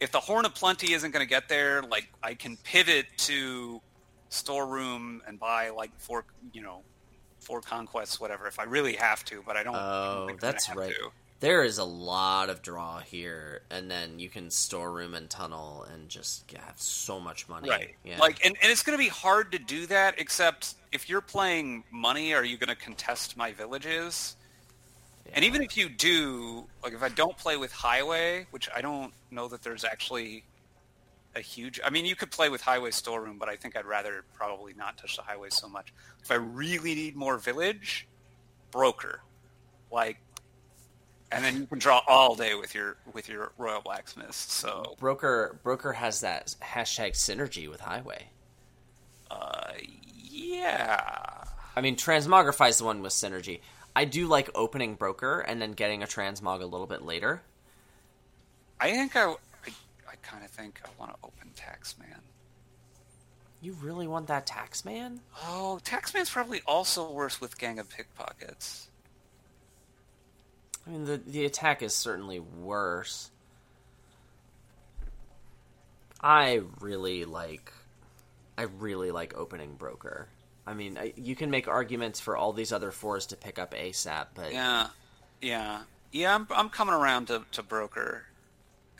if 0.00 0.12
the 0.12 0.20
horn 0.20 0.46
of 0.46 0.54
plenty 0.54 0.92
isn't 0.92 1.10
going 1.10 1.24
to 1.24 1.28
get 1.28 1.48
there 1.48 1.82
like 1.82 2.08
I 2.22 2.34
can 2.34 2.56
pivot 2.58 3.06
to 3.18 3.80
storeroom 4.28 5.20
and 5.26 5.38
buy 5.38 5.70
like 5.70 5.90
four 5.98 6.24
you 6.52 6.62
know 6.62 6.82
four 7.40 7.60
conquests 7.60 8.20
whatever 8.20 8.46
if 8.46 8.58
I 8.58 8.64
really 8.64 8.94
have 8.94 9.24
to 9.26 9.42
but 9.46 9.56
I 9.56 9.62
don't, 9.62 9.74
Oh, 9.76 10.28
that's 10.40 10.66
have 10.66 10.76
right. 10.76 10.90
to. 10.94 11.10
There 11.40 11.62
is 11.62 11.78
a 11.78 11.84
lot 11.84 12.50
of 12.50 12.62
draw 12.62 12.98
here, 12.98 13.62
and 13.70 13.88
then 13.88 14.18
you 14.18 14.28
can 14.28 14.50
storeroom 14.50 15.14
and 15.14 15.30
tunnel 15.30 15.86
and 15.92 16.08
just 16.08 16.50
have 16.52 16.80
so 16.80 17.20
much 17.20 17.48
money. 17.48 17.70
Right. 17.70 17.94
Yeah. 18.04 18.18
Like, 18.18 18.44
and, 18.44 18.56
and 18.60 18.72
it's 18.72 18.82
going 18.82 18.98
to 18.98 19.02
be 19.02 19.08
hard 19.08 19.52
to 19.52 19.58
do 19.58 19.86
that, 19.86 20.16
except 20.18 20.74
if 20.90 21.08
you're 21.08 21.20
playing 21.20 21.84
money, 21.92 22.34
are 22.34 22.44
you 22.44 22.56
going 22.56 22.68
to 22.68 22.76
contest 22.76 23.36
my 23.36 23.52
villages? 23.52 24.34
And 25.32 25.44
even 25.44 25.62
if 25.62 25.76
you 25.76 25.88
do, 25.88 26.66
like 26.82 26.92
if 26.92 27.02
I 27.02 27.08
don't 27.08 27.36
play 27.36 27.56
with 27.56 27.70
Highway, 27.70 28.46
which 28.50 28.68
I 28.74 28.80
don't 28.80 29.12
know 29.30 29.46
that 29.48 29.62
there's 29.62 29.84
actually 29.84 30.44
a 31.36 31.40
huge. 31.40 31.80
I 31.84 31.90
mean, 31.90 32.06
you 32.06 32.16
could 32.16 32.30
play 32.30 32.48
with 32.48 32.62
Highway 32.62 32.90
Storeroom, 32.90 33.38
but 33.38 33.48
I 33.48 33.56
think 33.56 33.76
I'd 33.76 33.84
rather 33.84 34.24
probably 34.34 34.72
not 34.74 34.96
touch 34.96 35.16
the 35.16 35.22
highway 35.22 35.48
so 35.50 35.68
much. 35.68 35.92
If 36.22 36.30
I 36.30 36.36
really 36.36 36.94
need 36.94 37.14
more 37.14 37.36
village, 37.36 38.08
Broker, 38.70 39.20
like, 39.92 40.16
and 41.30 41.44
then 41.44 41.56
you 41.56 41.66
can 41.66 41.78
draw 41.78 42.02
all 42.06 42.34
day 42.34 42.54
with 42.54 42.74
your 42.74 42.96
with 43.12 43.28
your 43.28 43.52
Royal 43.58 43.80
Blacksmiths. 43.80 44.52
So 44.52 44.96
Broker 44.98 45.58
Broker 45.62 45.92
has 45.92 46.20
that 46.20 46.54
hashtag 46.62 47.12
synergy 47.12 47.68
with 47.68 47.80
Highway. 47.80 48.28
Uh, 49.30 49.72
yeah. 50.30 51.44
I 51.76 51.80
mean, 51.80 51.96
Transmogrify 51.96 52.70
is 52.70 52.78
the 52.78 52.84
one 52.84 53.02
with 53.02 53.12
synergy. 53.12 53.60
I 53.94 54.04
do 54.04 54.26
like 54.26 54.50
opening 54.54 54.94
Broker 54.94 55.40
and 55.40 55.60
then 55.60 55.72
getting 55.72 56.02
a 56.02 56.06
Transmog 56.06 56.62
a 56.62 56.66
little 56.66 56.86
bit 56.86 57.02
later. 57.02 57.42
I 58.80 58.92
think 58.92 59.16
I, 59.16 59.24
I, 59.30 59.34
I 60.08 60.14
kind 60.22 60.44
of 60.44 60.50
think 60.50 60.80
I 60.84 60.88
want 60.98 61.12
to 61.12 61.18
open 61.24 61.50
Taxman. 61.56 62.20
You 63.60 63.72
really 63.82 64.06
want 64.06 64.28
that 64.28 64.46
Taxman? 64.46 65.18
Oh, 65.42 65.80
Taxman's 65.84 66.30
probably 66.30 66.62
also 66.64 67.10
worse 67.10 67.40
with 67.40 67.58
Gang 67.58 67.80
of 67.80 67.90
Pickpockets. 67.90 68.88
I 70.88 70.90
mean, 70.90 71.04
the 71.04 71.18
the 71.18 71.44
attack 71.44 71.82
is 71.82 71.94
certainly 71.94 72.40
worse. 72.40 73.30
I 76.20 76.62
really 76.80 77.24
like, 77.24 77.72
I 78.56 78.62
really 78.62 79.10
like 79.10 79.36
opening 79.36 79.74
Broker. 79.74 80.28
I 80.66 80.74
mean, 80.74 80.98
I, 80.98 81.12
you 81.16 81.36
can 81.36 81.50
make 81.50 81.68
arguments 81.68 82.20
for 82.20 82.36
all 82.36 82.52
these 82.52 82.72
other 82.72 82.90
fours 82.90 83.26
to 83.26 83.36
pick 83.36 83.58
up 83.58 83.74
ASAP, 83.74 84.26
but 84.34 84.52
Yeah, 84.52 84.88
yeah, 85.40 85.82
yeah. 86.10 86.34
I'm 86.34 86.46
I'm 86.50 86.70
coming 86.70 86.94
around 86.94 87.26
to, 87.28 87.44
to 87.52 87.62
broker, 87.62 88.24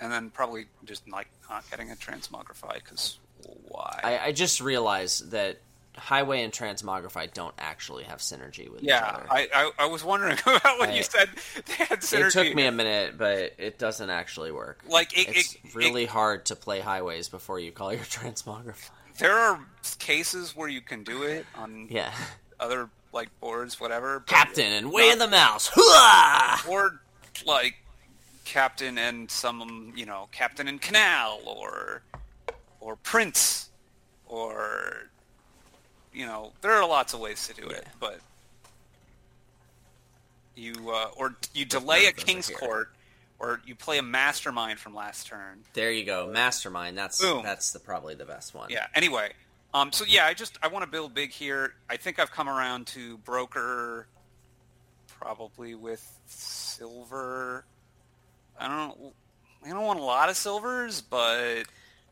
and 0.00 0.12
then 0.12 0.30
probably 0.30 0.66
just 0.84 1.08
like 1.08 1.28
not 1.48 1.68
getting 1.70 1.90
a 1.90 1.94
transmogrify 1.94 2.74
because 2.74 3.18
why? 3.66 4.00
I, 4.02 4.18
I 4.18 4.32
just 4.32 4.60
realized 4.60 5.30
that 5.30 5.58
Highway 5.98 6.42
and 6.42 6.52
Transmogrify 6.52 7.32
don't 7.32 7.54
actually 7.58 8.04
have 8.04 8.18
synergy 8.20 8.70
with 8.70 8.82
each 8.82 8.88
yeah, 8.88 9.04
other. 9.04 9.26
I, 9.30 9.48
I 9.54 9.70
I 9.80 9.86
was 9.86 10.02
wondering 10.04 10.38
about 10.46 10.78
when 10.78 10.90
I- 10.90 10.96
you 10.96 11.02
said 11.02 11.28
they 11.66 11.74
had 11.84 12.00
synergy. 12.00 12.26
It 12.26 12.32
took 12.32 12.54
me 12.54 12.66
a 12.66 12.72
minute, 12.72 13.18
but 13.18 13.54
it 13.58 13.78
doesn't 13.78 14.10
actually 14.10 14.52
work. 14.52 14.80
Like, 14.88 15.16
it- 15.18 15.28
it's 15.36 15.54
it- 15.54 15.74
really 15.74 16.06
hard 16.06 16.46
to 16.46 16.56
play 16.56 16.80
highways 16.80 17.28
before 17.28 17.58
you 17.60 17.72
call 17.72 17.92
your 17.92 18.04
transmogrify. 18.04 18.90
There 19.18 19.36
are 19.36 19.60
cases 19.98 20.54
where 20.54 20.68
you 20.68 20.80
can 20.80 21.02
do 21.02 21.24
it 21.24 21.44
on 21.56 21.88
Yeah, 21.90 22.12
other 22.60 22.88
like 23.12 23.28
boards, 23.40 23.80
whatever. 23.80 24.20
Captain 24.26 24.70
and 24.72 24.92
way 24.92 25.10
of 25.10 25.18
the 25.18 25.26
mouse. 25.28 25.70
Or 26.68 27.00
like 27.46 27.74
captain 28.44 28.96
and 28.96 29.30
some 29.30 29.92
you 29.96 30.06
know 30.06 30.28
captain 30.32 30.68
and 30.68 30.80
canal 30.80 31.40
or 31.46 32.02
or 32.80 32.96
prince 32.96 33.68
or 34.26 35.08
you 36.12 36.26
know 36.26 36.52
there 36.60 36.72
are 36.72 36.86
lots 36.88 37.14
of 37.14 37.20
ways 37.20 37.46
to 37.48 37.54
do 37.54 37.68
it 37.68 37.82
Yeah. 37.84 37.90
but 38.00 38.20
you 40.54 40.74
uh, 40.90 41.08
or 41.16 41.36
you 41.54 41.64
delay 41.64 42.06
a 42.06 42.12
king's 42.12 42.50
court 42.50 42.90
or 43.38 43.60
you 43.64 43.74
play 43.76 43.98
a 43.98 44.02
mastermind 44.02 44.78
from 44.78 44.94
last 44.94 45.26
turn 45.28 45.60
There 45.72 45.92
you 45.92 46.04
go, 46.04 46.26
mastermind. 46.26 46.98
That's 46.98 47.20
Boom. 47.20 47.42
that's 47.44 47.72
the 47.72 47.78
probably 47.78 48.14
the 48.14 48.24
best 48.24 48.54
one. 48.54 48.70
yeah 48.70 48.86
anyway 48.94 49.30
um 49.74 49.92
so 49.92 50.04
yeah 50.08 50.24
i 50.24 50.34
just 50.34 50.58
i 50.62 50.68
want 50.68 50.82
to 50.84 50.90
build 50.90 51.14
big 51.14 51.30
here 51.30 51.74
i 51.90 51.96
think 51.96 52.18
i've 52.18 52.30
come 52.32 52.48
around 52.48 52.86
to 52.88 53.18
broker 53.18 54.06
probably 55.20 55.74
with 55.74 56.02
silver 56.26 57.64
i 58.58 58.66
don't 58.66 58.98
i 59.66 59.68
don't 59.68 59.84
want 59.84 59.98
a 60.00 60.02
lot 60.02 60.28
of 60.28 60.36
silvers 60.36 61.00
but 61.00 61.64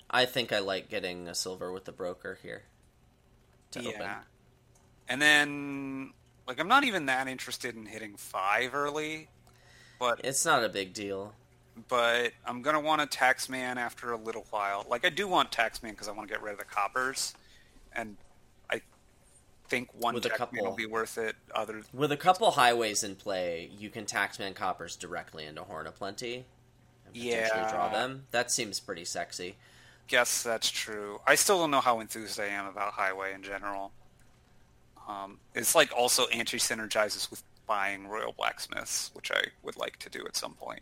I 0.09 0.25
think 0.25 0.53
I 0.53 0.61
like 0.61 0.89
getting 0.89 1.27
a 1.27 1.35
silver 1.35 1.73
with 1.73 1.85
the 1.85 1.91
broker 1.91 2.39
here 2.41 2.63
to 3.73 3.83
yeah 3.83 3.89
open. 3.91 4.09
and 5.09 5.23
then 5.23 6.13
like 6.47 6.59
i'm 6.61 6.69
not 6.69 6.85
even 6.85 7.07
that 7.07 7.29
interested 7.29 7.75
in 7.75 7.87
hitting 7.87 8.17
five 8.17 8.75
early 8.75 9.29
but 9.99 10.21
It's 10.25 10.45
not 10.45 10.63
a 10.65 10.69
big 10.69 10.93
deal. 10.93 11.33
but 11.89 12.33
i'm 12.47 12.63
gonna 12.63 12.81
want 12.81 13.03
a 13.03 13.07
taxman 13.07 13.77
after 13.77 14.13
a 14.13 14.17
little 14.17 14.47
while 14.51 14.85
like 14.89 15.05
i 15.05 15.09
do 15.11 15.27
want 15.29 15.51
taxman 15.51 15.91
because 15.91 16.09
i 16.09 16.13
want 16.13 16.29
to 16.29 16.35
get 16.35 16.43
rid 16.43 16.53
of 16.53 16.59
the 16.59 16.65
coppers 16.65 17.35
and 17.93 18.17
i 18.71 18.81
think 19.69 19.89
one 19.99 20.15
With 20.15 20.27
a 20.27 20.29
taxman 20.31 20.37
couple- 20.39 20.65
will 20.65 20.77
be 20.77 20.87
worth 20.87 21.19
it 21.19 21.35
other 21.55 21.83
With 21.93 22.13
a 22.13 22.17
couple 22.17 22.51
highways 22.53 23.03
in 23.03 23.17
play, 23.17 23.71
you 23.79 23.91
can 23.91 24.05
taxman 24.07 24.55
coppers 24.55 24.95
directly 24.97 25.45
into 25.45 25.63
Horn 25.65 25.87
of 25.87 25.97
Plenty 25.97 26.45
and 27.05 27.15
potentially 27.15 27.61
Yeah. 27.61 27.71
draw 27.71 27.89
them. 27.89 28.27
That 28.31 28.51
seems 28.53 28.79
pretty 28.81 29.05
sexy. 29.05 29.57
Guess 30.07 30.42
that's 30.42 30.71
true. 30.71 31.21
I 31.27 31.35
still 31.35 31.59
don't 31.59 31.71
know 31.71 31.81
how 31.81 32.01
enthused 32.01 32.38
I 32.40 32.47
am 32.47 32.66
about 32.66 32.92
Highway 32.92 33.35
in 33.35 33.42
general. 33.42 33.92
Um, 35.09 35.38
it's 35.55 35.75
like 35.75 35.92
also 35.97 36.27
anti-synergizes 36.27 37.31
with 37.31 37.42
buying 37.66 38.09
Royal 38.09 38.33
Blacksmiths, 38.33 39.11
which 39.14 39.31
I 39.31 39.42
would 39.62 39.77
like 39.77 39.99
to 40.01 40.11
do 40.11 40.25
at 40.27 40.37
some 40.37 40.55
point. 40.55 40.81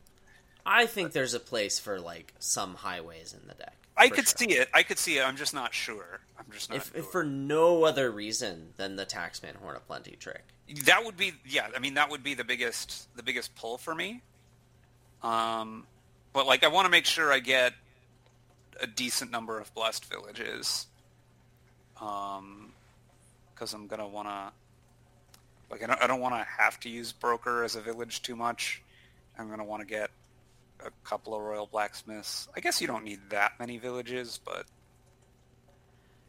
I 0.67 0.87
think 0.87 1.13
there's 1.13 1.35
a 1.35 1.41
place 1.41 1.79
for 1.79 2.01
like 2.01 2.33
some 2.39 2.75
highways 2.75 3.35
in 3.35 3.47
the 3.47 3.55
deck. 3.55 3.75
I 3.97 4.09
could 4.09 4.27
sure. 4.27 4.49
see 4.49 4.53
it. 4.55 4.69
I 4.75 4.83
could 4.83 4.99
see 4.99 5.19
it. 5.19 5.23
I'm 5.23 5.37
just 5.37 5.55
not 5.55 5.73
sure. 5.73 6.21
I'm 6.39 6.47
just 6.51 6.71
not 6.71 6.77
If, 6.77 6.91
sure. 6.91 7.01
if 7.01 7.07
for 7.07 7.23
no 7.23 7.85
other 7.85 8.11
reason 8.11 8.71
than 8.77 8.97
the 8.97 9.07
taxman 9.07 9.57
Horn 9.57 9.77
of 9.77 9.87
Plenty 9.87 10.17
trick. 10.17 10.43
that 10.85 11.05
would 11.05 11.17
be 11.17 11.33
yeah. 11.47 11.69
I 11.77 11.79
mean 11.79 11.95
that 11.95 12.11
would 12.11 12.23
be 12.23 12.35
the 12.35 12.45
biggest 12.45 13.15
the 13.17 13.23
biggest 13.23 13.55
pull 13.55 13.79
for 13.79 13.95
me. 13.95 14.23
Um, 15.23 15.87
but 16.33 16.47
like 16.47 16.65
I 16.65 16.69
want 16.69 16.87
to 16.87 16.91
make 16.91 17.07
sure 17.07 17.33
I 17.33 17.39
get 17.39 17.73
a 18.81 18.87
decent 18.87 19.31
number 19.31 19.59
of 19.59 19.73
blessed 19.75 20.05
villages. 20.07 20.87
Um, 22.01 22.73
because 23.55 23.73
I'm 23.73 23.87
gonna 23.87 24.09
want 24.09 24.29
to 24.29 24.53
like 25.71 25.83
I 25.83 25.87
don't 25.87 26.03
I 26.03 26.07
don't 26.07 26.21
want 26.21 26.35
to 26.35 26.45
have 26.45 26.79
to 26.81 26.89
use 26.89 27.13
broker 27.13 27.65
as 27.65 27.77
a 27.77 27.81
village 27.81 28.23
too 28.23 28.37
much. 28.37 28.83
I'm 29.39 29.49
gonna 29.49 29.65
want 29.65 29.83
to 29.83 29.87
get 29.87 30.11
a 30.85 30.91
couple 31.05 31.35
of 31.35 31.43
royal 31.43 31.67
blacksmiths. 31.67 32.49
I 32.57 32.61
guess 32.61 32.81
you 32.81 32.87
don't 32.87 33.05
need 33.05 33.21
that 33.31 33.53
many 33.59 33.79
villages, 33.79 34.41
but 34.45 34.67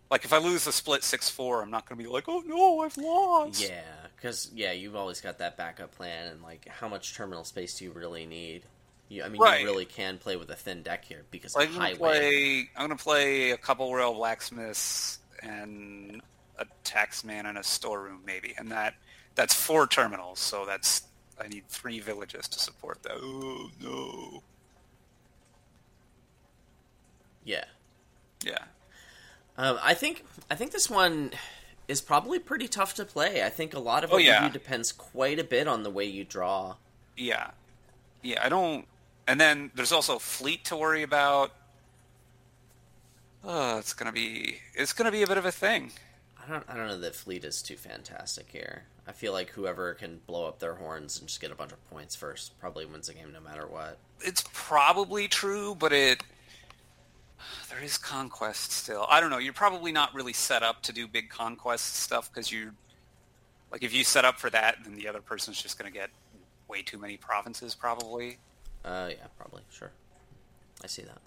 like 0.09 0.23
if 0.23 0.33
I 0.33 0.37
lose 0.37 0.65
the 0.65 0.71
split 0.71 1.03
six 1.03 1.29
four, 1.29 1.61
I'm 1.61 1.71
not 1.71 1.87
gonna 1.87 2.01
be 2.01 2.07
like, 2.07 2.25
oh 2.27 2.43
no, 2.45 2.81
I've 2.81 2.97
lost. 2.97 3.61
Yeah, 3.61 3.81
because 4.15 4.51
yeah, 4.53 4.71
you've 4.71 4.95
always 4.95 5.19
got 5.19 5.39
that 5.39 5.57
backup 5.57 5.91
plan, 5.95 6.27
and 6.27 6.41
like, 6.41 6.67
how 6.67 6.87
much 6.87 7.15
terminal 7.15 7.43
space 7.43 7.77
do 7.77 7.85
you 7.85 7.91
really 7.91 8.25
need? 8.25 8.63
You, 9.07 9.23
I 9.23 9.29
mean, 9.29 9.39
Right. 9.41 9.61
you 9.61 9.67
really 9.67 9.85
can 9.85 10.17
play 10.17 10.35
with 10.35 10.49
a 10.49 10.55
thin 10.55 10.81
deck 10.81 11.05
here 11.05 11.25
because 11.29 11.55
Like, 11.55 11.69
of 11.69 11.75
I'm 11.75 11.81
gonna 11.81 11.95
play. 11.95 12.59
I'm 12.75 12.83
gonna 12.87 12.95
play 12.95 13.51
a 13.51 13.57
couple 13.57 13.93
royal 13.93 14.13
blacksmiths 14.15 15.19
and 15.41 16.21
a 16.57 16.65
taxman 16.83 17.45
and 17.45 17.57
a 17.57 17.63
storeroom 17.63 18.21
maybe, 18.25 18.55
and 18.57 18.71
that 18.71 18.95
that's 19.35 19.53
four 19.53 19.85
terminals. 19.87 20.39
So 20.39 20.65
that's 20.65 21.03
I 21.39 21.47
need 21.47 21.67
three 21.67 21.99
villages 21.99 22.47
to 22.47 22.59
support 22.59 23.03
that. 23.03 23.13
Oh 23.17 23.69
no. 23.79 24.41
Yeah, 27.43 27.65
Yeah. 28.43 28.57
um, 29.57 29.77
I 29.83 29.93
think 29.93 30.25
I 30.49 30.55
think 30.55 30.71
this 30.71 30.89
one 30.89 31.31
is 31.87 32.01
probably 32.01 32.39
pretty 32.39 32.67
tough 32.67 32.95
to 32.95 33.05
play. 33.05 33.43
I 33.43 33.49
think 33.49 33.75
a 33.75 33.79
lot 33.79 34.03
of 34.03 34.09
it 34.09 34.13
Oh, 34.13 34.15
with 34.17 34.25
yeah. 34.25 34.45
you 34.45 34.51
depends 34.51 34.91
quite 34.91 35.37
a 35.37 35.43
bit 35.43 35.67
on 35.67 35.83
the 35.83 35.91
way 35.91 36.05
you 36.05 36.23
draw. 36.23 36.77
Yeah. 37.15 37.51
Yeah. 38.23 38.43
I 38.43 38.49
don't. 38.49 38.87
And 39.27 39.39
then 39.39 39.71
there's 39.75 39.91
also 39.91 40.19
fleet 40.19 40.65
to 40.65 40.75
worry 40.75 41.03
about. 41.03 41.51
Oh, 43.43 43.77
it's 43.77 43.93
gonna 43.93 44.11
be 44.11 44.59
it's 44.73 44.93
gonna 44.93 45.11
be 45.11 45.23
a 45.23 45.27
bit 45.27 45.37
of 45.37 45.45
a 45.45 45.51
thing. 45.51 45.91
I 46.43 46.51
don't 46.51 46.63
I 46.67 46.75
don't 46.75 46.87
know 46.87 46.99
that 46.99 47.15
fleet 47.15 47.43
is 47.43 47.61
too 47.61 47.75
fantastic 47.75 48.47
here. 48.51 48.83
I 49.07 49.11
feel 49.11 49.33
like 49.33 49.51
whoever 49.51 49.93
can 49.93 50.19
blow 50.25 50.47
up 50.47 50.59
their 50.59 50.75
horns 50.75 51.19
and 51.19 51.27
just 51.27 51.39
get 51.41 51.51
a 51.51 51.55
bunch 51.55 51.71
of 51.71 51.89
points 51.89 52.15
first 52.15 52.57
probably 52.59 52.85
wins 52.85 53.07
the 53.07 53.13
game 53.13 53.31
no 53.31 53.39
matter 53.39 53.67
what. 53.67 53.97
it's 54.21 54.43
probably 54.53 55.27
true, 55.27 55.75
but 55.75 55.93
it 55.93 56.23
there 57.69 57.83
is 57.83 57.97
conquest 57.97 58.71
still. 58.71 59.05
I 59.09 59.19
don't 59.19 59.29
know. 59.29 59.37
You're 59.37 59.53
probably 59.53 59.91
not 59.91 60.13
really 60.13 60.33
set 60.33 60.63
up 60.63 60.81
to 60.83 60.93
do 60.93 61.07
big 61.07 61.29
conquest 61.29 61.95
stuff 61.97 62.31
because 62.33 62.51
you 62.51 62.71
like 63.71 63.83
if 63.83 63.93
you 63.93 64.03
set 64.03 64.25
up 64.25 64.39
for 64.39 64.49
that, 64.51 64.77
then 64.83 64.95
the 64.95 65.07
other 65.07 65.21
person's 65.21 65.61
just 65.61 65.77
going 65.77 65.91
to 65.91 65.97
get 65.97 66.09
way 66.67 66.81
too 66.81 66.97
many 66.97 67.17
provinces 67.17 67.75
probably. 67.75 68.37
Uh, 68.85 69.09
yeah, 69.09 69.25
probably 69.37 69.63
sure. 69.71 69.91
I 70.83 70.87
see 70.87 71.01
that. 71.01 71.17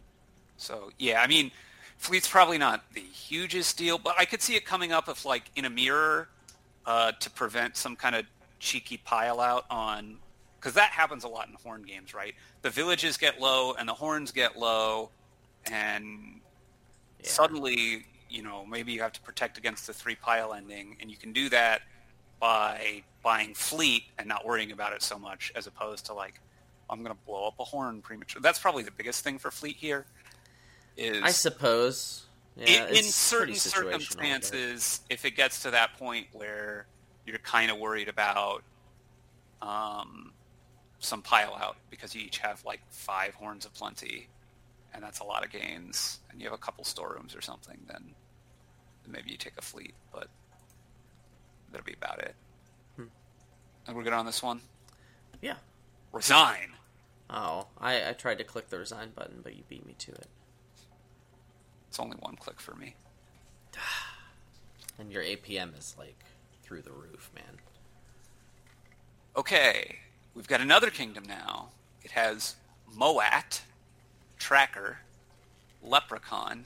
So 0.56 0.90
yeah, 0.98 1.20
I 1.20 1.26
mean, 1.26 1.50
fleet's 1.96 2.28
probably 2.28 2.58
not 2.58 2.84
the 2.94 3.00
hugest 3.00 3.76
deal, 3.76 3.98
but 3.98 4.14
I 4.18 4.24
could 4.24 4.40
see 4.40 4.54
it 4.54 4.64
coming 4.64 4.92
up 4.92 5.08
if 5.08 5.24
like 5.24 5.50
in 5.56 5.64
a 5.64 5.70
mirror 5.70 6.28
uh, 6.86 7.12
to 7.12 7.30
prevent 7.30 7.76
some 7.76 7.96
kind 7.96 8.14
of 8.14 8.24
cheeky 8.60 8.98
pile 8.98 9.40
out 9.40 9.64
on 9.70 10.16
because 10.58 10.74
that 10.74 10.90
happens 10.90 11.22
a 11.24 11.28
lot 11.28 11.48
in 11.48 11.54
horn 11.54 11.82
games, 11.82 12.14
right? 12.14 12.34
The 12.62 12.70
villages 12.70 13.16
get 13.16 13.40
low 13.40 13.74
and 13.74 13.88
the 13.88 13.94
horns 13.94 14.32
get 14.32 14.56
low, 14.58 15.10
and 15.70 16.40
Yeah. 17.20 17.30
suddenly 17.30 18.06
you 18.30 18.42
know 18.42 18.64
maybe 18.66 18.92
you 18.92 19.00
have 19.00 19.12
to 19.12 19.20
protect 19.22 19.58
against 19.58 19.86
the 19.86 19.92
three 19.92 20.14
pile 20.16 20.54
ending, 20.54 20.96
and 21.00 21.10
you 21.10 21.16
can 21.16 21.32
do 21.32 21.48
that 21.48 21.82
by 22.40 23.02
buying 23.24 23.52
fleet 23.54 24.04
and 24.18 24.28
not 24.28 24.46
worrying 24.46 24.70
about 24.70 24.92
it 24.92 25.02
so 25.02 25.18
much, 25.18 25.50
as 25.56 25.66
opposed 25.66 26.06
to 26.06 26.14
like 26.14 26.40
I'm 26.90 27.02
going 27.02 27.14
to 27.14 27.22
blow 27.26 27.46
up 27.46 27.54
a 27.60 27.64
horn 27.64 28.00
premature. 28.02 28.40
That's 28.40 28.58
probably 28.58 28.82
the 28.82 28.90
biggest 28.90 29.22
thing 29.22 29.38
for 29.38 29.50
fleet 29.50 29.76
here 29.76 30.06
is 30.96 31.22
I 31.22 31.30
suppose. 31.30 32.26
Yeah, 32.56 32.88
in, 32.88 32.96
in 32.96 33.02
certain 33.04 33.54
circumstances, 33.54 35.00
if 35.08 35.24
it 35.24 35.36
gets 35.36 35.62
to 35.62 35.70
that 35.70 35.96
point 35.96 36.26
where 36.32 36.86
you're 37.24 37.38
kind 37.38 37.70
of 37.70 37.78
worried 37.78 38.08
about 38.08 38.64
um, 39.62 40.32
some 40.98 41.22
pile 41.22 41.54
out 41.54 41.76
because 41.88 42.16
you 42.16 42.22
each 42.22 42.38
have 42.38 42.64
like 42.64 42.80
five 42.90 43.34
horns 43.34 43.64
of 43.64 43.72
plenty, 43.74 44.28
and 44.92 45.04
that's 45.04 45.20
a 45.20 45.24
lot 45.24 45.44
of 45.44 45.52
gains, 45.52 46.18
and 46.30 46.40
you 46.40 46.46
have 46.46 46.54
a 46.54 46.60
couple 46.60 46.82
storerooms 46.82 47.36
or 47.36 47.40
something, 47.40 47.78
then, 47.86 48.02
then 49.04 49.12
maybe 49.12 49.30
you 49.30 49.36
take 49.36 49.56
a 49.56 49.62
fleet, 49.62 49.94
but 50.12 50.26
that'll 51.70 51.84
be 51.84 51.94
about 51.94 52.18
it. 52.18 52.34
Hmm. 52.96 53.04
And 53.86 53.96
we're 53.96 54.02
good 54.02 54.12
on 54.14 54.26
this 54.26 54.42
one. 54.42 54.60
Yeah. 55.40 55.56
Resign. 56.12 56.72
Oh, 57.30 57.66
I, 57.78 58.10
I 58.10 58.12
tried 58.12 58.38
to 58.38 58.44
click 58.44 58.70
the 58.70 58.78
resign 58.78 59.10
button, 59.14 59.40
but 59.42 59.54
you 59.56 59.62
beat 59.68 59.86
me 59.86 59.94
to 59.98 60.12
it. 60.12 60.28
It's 61.88 62.00
only 62.00 62.16
one 62.20 62.36
click 62.36 62.60
for 62.60 62.74
me. 62.74 62.94
And 65.00 65.12
your 65.12 65.22
APM 65.22 65.78
is 65.78 65.94
like 65.96 66.24
through 66.64 66.82
the 66.82 66.90
roof, 66.90 67.30
man. 67.32 67.58
Okay, 69.36 70.00
we've 70.34 70.48
got 70.48 70.60
another 70.60 70.90
kingdom 70.90 71.22
now. 71.24 71.68
It 72.02 72.10
has 72.10 72.56
Moat, 72.92 73.60
Tracker, 74.40 74.98
Leprechaun, 75.84 76.64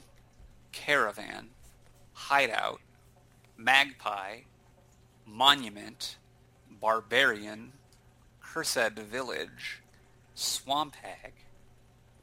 Caravan, 0.73 1.51
Hideout, 2.15 2.81
Magpie, 3.59 4.41
Monument, 5.27 6.17
Barbarian, 6.81 7.73
Cursed 8.41 8.99
Village, 8.99 9.82
Swamp 10.43 10.95
Hag, 10.97 11.33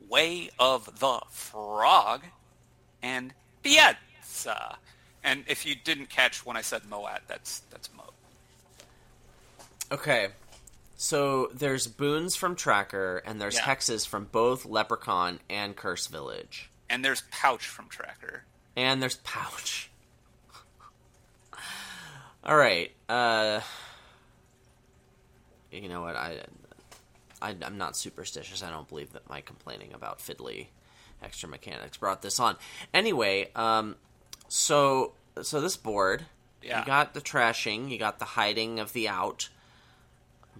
Way 0.08 0.49
of 0.60 0.99
the 0.99 1.21
Frog, 1.32 2.23
and 3.01 3.34
Piazza. 3.63 4.77
And 5.23 5.43
if 5.47 5.65
you 5.65 5.75
didn't 5.75 6.10
catch 6.10 6.45
when 6.45 6.55
I 6.58 6.62
said 6.62 6.86
Moat, 6.89 7.10
that's 7.27 7.60
that's 7.71 7.89
Mo. 7.95 8.03
Okay. 9.91 10.29
So 10.95 11.47
there's 11.53 11.88
boons 11.88 12.36
from 12.36 12.55
Tracker, 12.55 13.21
and 13.25 13.39
there's 13.41 13.55
Yeah. 13.55 13.63
hexes 13.63 14.05
from 14.05 14.25
both 14.25 14.65
Leprechaun 14.65 15.39
and 15.49 15.75
Curse 15.75 16.08
Village. 16.08 16.69
And 16.89 17.03
there's 17.05 17.21
Pouch 17.32 17.65
from 17.67 17.88
Tracker. 17.88 18.43
And 18.75 19.01
there's 19.01 19.15
Pouch. 19.17 19.89
All 22.43 22.55
right. 22.58 22.91
Uh, 23.08 23.62
you 25.71 25.88
know 25.88 26.01
what? 26.01 26.15
I, 26.15 26.43
I, 27.41 27.56
I'm 27.63 27.78
not 27.78 27.95
superstitious. 27.95 28.62
I 28.63 28.69
don't 28.69 28.88
believe 28.88 29.13
that 29.13 29.30
my 29.30 29.41
complaining 29.41 29.93
about 29.93 30.19
fiddly 30.19 30.67
extra 31.23 31.49
mechanics 31.49 31.97
brought 31.97 32.21
this 32.21 32.39
on. 32.39 32.56
Anyway, 32.93 33.49
um, 33.56 33.95
so 34.47 35.13
so 35.41 35.62
this 35.62 35.78
board, 35.78 36.25
Yeah. 36.62 36.80
you 36.80 36.86
got 36.86 37.13
the 37.13 37.21
trashing, 37.21 37.89
you 37.89 37.97
got 37.97 38.19
the 38.19 38.25
hiding 38.25 38.80
of 38.80 38.93
the 38.93 39.08
out, 39.10 39.49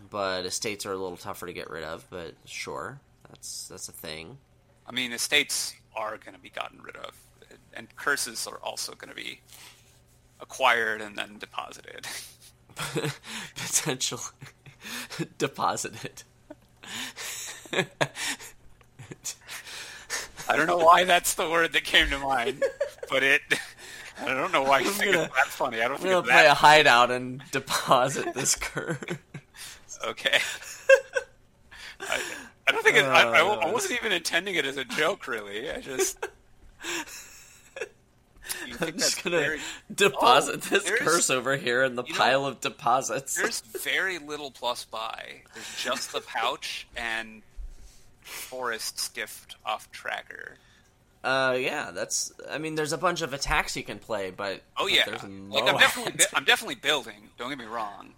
but 0.10 0.46
estates 0.46 0.86
are 0.86 0.94
a 0.94 0.98
little 0.98 1.18
tougher 1.18 1.46
to 1.48 1.54
get 1.54 1.70
rid 1.70 1.84
of. 1.84 2.06
But 2.10 2.36
sure, 2.46 3.00
that's 3.30 3.68
that's 3.68 3.90
a 3.90 3.94
thing. 3.94 4.38
I 4.88 4.92
mean, 4.92 5.12
estates 5.14 5.74
are 5.96 6.18
going 6.18 6.34
to 6.36 6.40
be 6.42 6.50
gotten 6.50 6.82
rid 6.82 6.96
of, 6.96 7.16
and 7.74 7.94
curses 7.96 8.48
are 8.48 8.58
also 8.58 8.94
going 8.94 9.10
to 9.10 9.16
be 9.16 9.42
acquired 10.40 11.02
and 11.02 11.18
then 11.18 11.38
deposited. 11.40 12.08
potential 13.56 14.20
deposited. 15.38 16.24
I 20.50 20.56
don't 20.56 20.68
know 20.68 20.78
why 20.78 21.04
that's 21.04 21.36
the 21.36 21.48
word 21.50 21.74
that 21.74 21.84
came 21.84 22.10
to 22.10 22.18
mind, 22.20 22.64
but 23.10 23.22
it. 23.24 23.42
I 24.22 24.26
don't 24.34 24.52
know 24.52 24.64
why 24.64 24.80
you 24.80 24.90
think 24.90 25.14
gonna- 25.14 25.26
it's 25.26 25.36
that 25.36 25.48
funny. 25.48 25.78
I 25.78 25.84
don't 25.84 25.94
I'm 25.94 25.98
think 26.02 26.12
gonna 26.12 26.24
play 26.28 26.46
a 26.48 26.54
hideout 26.54 27.12
and 27.12 27.42
deposit 27.52 28.34
this 28.34 28.56
curve. 28.56 29.02
okay. 30.08 30.40
I, 32.02 32.22
I 32.68 32.72
don't 32.72 32.84
think 32.84 32.98
it, 32.98 33.06
I, 33.06 33.24
I, 33.24 33.40
Uh, 33.42 33.56
I 33.68 33.72
wasn't 33.72 34.00
even 34.00 34.12
intending 34.12 34.56
it 34.56 34.66
as 34.66 34.78
a 34.78 34.84
joke, 34.86 35.28
really. 35.28 35.70
I 35.72 35.80
just. 35.82 36.18
I'm 38.82 38.98
just 38.98 39.24
gonna 39.24 39.40
very- 39.40 39.60
deposit 39.94 40.56
Oh, 40.56 40.70
this 40.76 40.84
there's- 40.84 41.00
curse 41.02 41.30
over 41.30 41.56
here 41.58 41.84
in 41.84 41.96
the 41.96 42.04
you 42.04 42.14
know, 42.14 42.20
pile 42.20 42.46
of 42.46 42.60
deposits. 42.62 43.36
There's 43.36 43.62
very 43.84 44.18
little 44.20 44.52
plus 44.52 44.86
buy. 44.86 45.42
There's 45.54 45.76
just 45.84 46.12
the 46.12 46.22
pouch 46.22 46.88
and 46.96 47.42
Forest's 48.22 49.08
gift 49.10 49.56
off 49.66 49.92
tracker. 49.92 50.58
Uh, 51.24 51.58
yeah, 51.60 51.92
that's. 51.92 52.32
I 52.50 52.58
mean, 52.60 52.76
there's 52.76 52.94
a 52.94 52.98
bunch 52.98 53.22
of 53.22 53.34
attacks 53.34 53.76
you 53.76 53.84
can 53.84 54.00
play, 54.00 54.32
but 54.32 54.62
Oh 54.78 54.84
but 54.86 54.94
yeah, 54.94 55.04
there's 55.06 55.24
like 55.24 55.64
I'm 55.68 55.78
definitely 55.78 56.26
I'm 56.34 56.46
definitely 56.46 56.76
building. 56.76 57.30
Don't 57.38 57.50
get 57.50 57.58
me 57.58 57.66
wrong. 57.66 58.14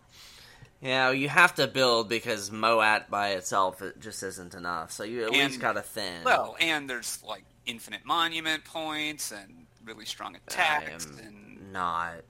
yeah, 0.82 1.10
you 1.12 1.28
have 1.28 1.56
to 1.56 1.66
build 1.68 2.10
because 2.10 2.52
Moat 2.52 3.10
by 3.10 3.30
itself 3.30 3.82
it 3.82 4.00
just 4.00 4.22
isn't 4.22 4.54
enough. 4.54 4.92
So 4.92 5.04
you 5.04 5.22
at 5.24 5.34
And- 5.34 5.38
least 5.38 5.60
got 5.60 5.74
to 5.74 5.82
thin. 5.82 6.24
Well, 6.24 6.56
and 6.60 6.88
there's 6.90 7.24
like 7.28 7.44
infinite 7.66 8.06
monument 8.06 8.66
points 8.66 9.32
and 9.32 9.66
really 9.86 10.06
strong 10.06 10.36
attacks 10.36 11.08
I 11.08 11.22
am 11.22 11.28
and 11.28 11.74
not 11.74 12.22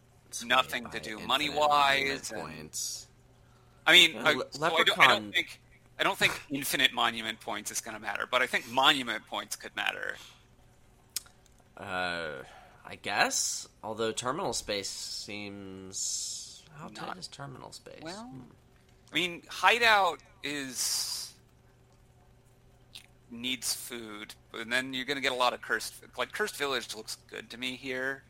nothing 0.45 0.89
to 0.91 0.99
do 0.99 1.19
money-wise 1.19 2.31
points. 2.33 3.07
I 3.85 3.91
mean, 3.93 4.13
Yeah, 4.13 4.23
I, 4.23 4.33
Le- 4.33 4.45
so 4.51 4.65
I, 4.65 4.83
don't, 4.83 4.99
I 4.99 5.07
don't 5.07 5.33
think 5.33 5.59
I 5.99 6.03
don't 6.03 6.17
think 6.17 6.39
infinite 6.49 6.93
monument 6.93 7.39
points 7.41 7.69
is 7.71 7.81
going 7.81 7.95
to 7.95 8.01
matter, 8.01 8.27
but 8.29 8.41
I 8.41 8.47
think 8.47 8.69
monument 8.71 9.25
points 9.27 9.55
could 9.55 9.75
matter. 9.75 10.15
Uh, 11.77 12.43
I 12.85 12.95
guess. 13.01 13.67
Although 13.83 14.11
terminal 14.11 14.53
space 14.53 14.89
seems 14.89 16.63
how 16.77 16.87
tight 16.89 17.07
Not- 17.07 17.17
is 17.17 17.27
terminal 17.27 17.71
space? 17.71 18.01
Well, 18.01 18.23
Hmm. 18.23 18.41
I 19.11 19.15
mean, 19.15 19.43
hideout 19.49 20.19
is 20.43 21.30
needs 23.31 23.73
food, 23.73 24.35
and 24.53 24.71
then 24.71 24.93
you're 24.93 25.05
going 25.05 25.15
to 25.17 25.21
get 25.21 25.31
a 25.31 25.35
lot 25.35 25.53
of 25.53 25.61
cursed. 25.61 25.93
Like 26.17 26.31
cursed 26.31 26.57
village 26.57 26.95
looks 26.95 27.17
good 27.29 27.49
to 27.51 27.57
me 27.57 27.75
here. 27.75 28.23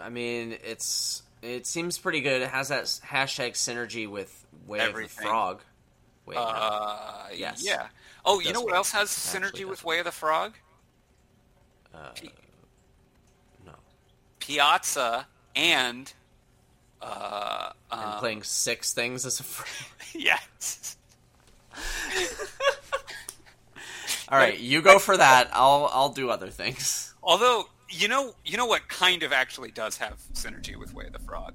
I 0.00 0.08
mean, 0.08 0.56
it's 0.64 1.22
it 1.42 1.66
seems 1.66 1.98
pretty 1.98 2.20
good. 2.20 2.42
It 2.42 2.48
has 2.48 2.68
that 2.68 2.84
hashtag 2.84 3.52
synergy 3.52 4.08
with 4.08 4.46
Way 4.66 4.80
of 4.86 4.94
the 4.94 5.08
Frog. 5.08 5.60
Uh, 6.34 7.28
Yes. 7.34 7.62
Yeah. 7.64 7.86
Oh, 8.24 8.40
you 8.40 8.52
know 8.52 8.60
what 8.62 8.74
else 8.74 8.90
has 8.92 9.08
synergy 9.08 9.64
with 9.64 9.84
Way 9.84 9.98
of 10.00 10.04
the 10.04 10.12
Frog? 10.12 10.54
uh, 11.94 12.10
P- 12.10 12.30
no. 13.64 13.72
Piazza 14.40 15.26
and 15.56 16.12
uh, 17.00 17.70
And 17.90 18.00
uh, 18.00 18.18
playing 18.18 18.42
six 18.42 18.92
things 18.92 19.24
as 19.24 19.40
a 19.40 19.44
friend. 19.44 19.92
yes. 20.24 20.96
All 24.30 24.38
right, 24.38 24.58
you 24.58 24.82
go 24.82 24.98
for 24.98 25.16
that. 25.16 25.48
I'll 25.52 25.88
I'll 25.92 26.10
do 26.10 26.30
other 26.30 26.48
things. 26.48 27.14
Although 27.22 27.68
you 27.90 28.08
know, 28.08 28.34
you 28.44 28.56
know 28.56 28.66
what 28.66 28.88
kind 28.88 29.22
of 29.22 29.32
actually 29.32 29.70
does 29.70 29.96
have 29.98 30.18
synergy 30.34 30.76
with 30.76 30.92
Way 30.94 31.06
of 31.06 31.12
the 31.12 31.18
Frog? 31.18 31.54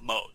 Moat. 0.00 0.32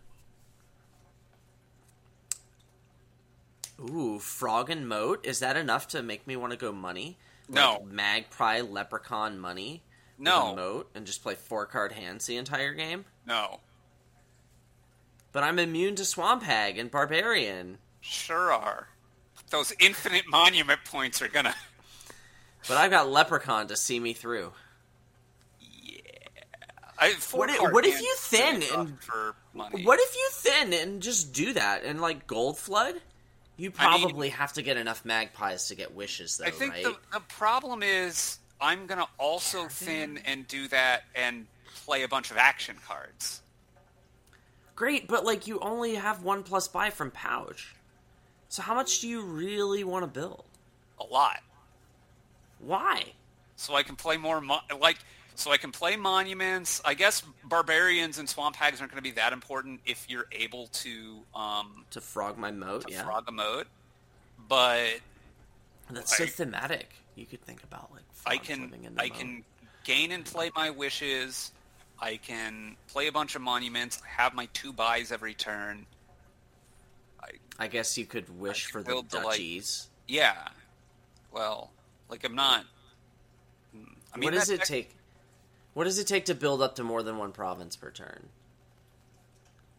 Ooh, 3.79 4.19
frog 4.19 4.69
and 4.69 4.87
moat. 4.87 5.25
Is 5.25 5.39
that 5.39 5.57
enough 5.57 5.87
to 5.89 6.03
make 6.03 6.27
me 6.27 6.35
want 6.35 6.51
to 6.51 6.57
go 6.57 6.71
money? 6.71 7.17
No. 7.49 7.79
Like 7.79 7.85
magpie, 7.85 8.61
leprechaun, 8.61 9.39
money. 9.39 9.81
No. 10.19 10.51
a 10.51 10.55
moat 10.55 10.89
and 10.93 11.07
just 11.07 11.23
play 11.23 11.33
four 11.33 11.65
card 11.65 11.93
hands 11.93 12.27
the 12.27 12.37
entire 12.37 12.73
game. 12.73 13.05
No. 13.25 13.59
But 15.31 15.43
I'm 15.43 15.57
immune 15.57 15.95
to 15.95 16.05
swamp 16.05 16.43
hag 16.43 16.77
and 16.77 16.91
barbarian. 16.91 17.79
Sure 18.01 18.53
are. 18.53 18.89
Those 19.49 19.73
infinite 19.79 20.27
monument 20.29 20.81
points 20.85 21.21
are 21.21 21.27
gonna. 21.27 21.55
But 22.67 22.77
I've 22.77 22.91
got 22.91 23.09
leprechaun 23.09 23.67
to 23.67 23.75
see 23.75 23.99
me 23.99 24.13
through. 24.13 24.53
I, 26.99 27.13
What 27.31 27.49
if- 27.49 27.59
what 27.73 27.85
if 27.85 27.99
you 27.99 28.15
thin 28.19 28.61
and- 28.61 29.03
for 29.03 29.35
money? 29.53 29.83
What 29.83 29.99
if 29.99 30.15
you 30.15 30.29
thin 30.33 30.71
and 30.73 31.01
just 31.01 31.33
do 31.33 31.53
that 31.53 31.83
and 31.83 31.99
like 31.99 32.27
gold 32.27 32.59
flood? 32.59 33.01
You 33.57 33.73
I 33.79 33.89
mean- 33.97 34.01
probably 34.01 34.29
have 34.29 34.53
to 34.53 34.61
get 34.61 34.77
enough 34.77 35.03
magpies 35.03 35.67
to 35.67 35.75
get 35.75 35.93
wishes, 35.95 36.37
though, 36.37 36.45
I 36.45 36.51
think 36.51 36.73
right? 36.73 36.83
the, 36.83 36.97
the 37.13 37.19
problem 37.21 37.81
is 37.81 38.37
I'm 38.59 38.85
gonna 38.85 39.07
also 39.17 39.67
thin 39.67 40.19
and 40.25 40.47
do 40.47 40.67
that 40.67 41.05
and 41.15 41.47
play 41.85 42.03
a 42.03 42.07
bunch 42.07 42.29
of 42.29 42.37
action 42.37 42.77
cards. 42.85 43.41
Great, 44.75 45.07
but 45.07 45.25
like 45.25 45.47
you 45.47 45.59
only 45.59 45.95
have 45.95 46.21
one 46.23 46.43
plus 46.43 46.67
buy 46.67 46.91
from 46.91 47.09
pouch. 47.09 47.75
So 48.49 48.61
how 48.61 48.75
much 48.75 48.99
do 49.01 49.07
you 49.07 49.23
really 49.23 49.83
want 49.83 50.03
to 50.03 50.07
build? 50.07 50.45
A 50.99 51.03
lot. 51.05 51.39
Why? 52.65 53.03
so 53.57 53.75
I 53.75 53.83
can 53.83 53.95
play 53.95 54.17
more 54.17 54.41
mo- 54.41 54.61
like 54.79 54.97
so 55.35 55.51
I 55.51 55.57
can 55.57 55.71
play 55.71 55.95
monuments. 55.95 56.81
I 56.83 56.93
guess 56.95 57.21
barbarians 57.43 58.17
and 58.17 58.27
swamp 58.27 58.55
hags 58.55 58.79
aren't 58.81 58.91
going 58.91 59.03
to 59.03 59.07
be 59.09 59.15
that 59.15 59.33
important 59.33 59.81
if 59.85 60.09
you're 60.09 60.25
able 60.31 60.67
to 60.67 61.19
um 61.35 61.85
To 61.91 62.01
frog 62.01 62.37
my 62.37 62.51
moat, 62.51 62.87
to 62.87 62.93
yeah. 62.93 63.03
frog 63.03 63.25
a 63.27 63.31
mode. 63.31 63.67
But 64.47 64.99
That's 65.91 66.15
so 66.17 66.23
Like- 66.23 66.33
thematic. 66.33 66.89
You 67.15 67.25
could 67.25 67.41
think 67.43 67.61
about 67.63 67.91
like 67.91 68.03
I 68.25 68.37
can 68.37 68.61
living 68.63 68.85
in 68.85 68.95
the 68.95 69.01
I 69.03 69.09
moat. 69.09 69.17
can 69.17 69.43
gain 69.83 70.11
and 70.11 70.25
play 70.25 70.49
my 70.55 70.69
wishes. 70.69 71.51
I 71.99 72.17
can 72.17 72.77
play 72.87 73.07
a 73.07 73.11
bunch 73.11 73.35
of 73.35 73.41
monuments. 73.41 74.01
I 74.03 74.21
have 74.21 74.33
my 74.33 74.47
two 74.53 74.73
buys 74.73 75.11
every 75.11 75.33
turn. 75.35 75.85
I 77.21 77.29
I 77.59 77.67
guess 77.67 77.97
you 77.97 78.05
could 78.07 78.39
wish 78.39 78.67
for 78.71 78.81
the 78.81 79.03
the, 79.07 79.19
like- 79.19 79.37
duchies. 79.37 79.87
Yeah. 80.07 80.47
Well, 81.31 81.69
like 82.11 82.23
I'm 82.23 82.35
not. 82.35 82.65
I 84.13 84.17
mean, 84.17 84.27
what 84.27 84.33
does 84.33 84.49
it 84.49 84.63
take? 84.63 84.95
What 85.73 85.85
does 85.85 85.97
it 85.97 86.05
take 86.05 86.25
to 86.25 86.35
build 86.35 86.61
up 86.61 86.75
to 86.75 86.83
more 86.83 87.01
than 87.01 87.17
one 87.17 87.31
province 87.31 87.77
per 87.77 87.89
turn? 87.89 88.27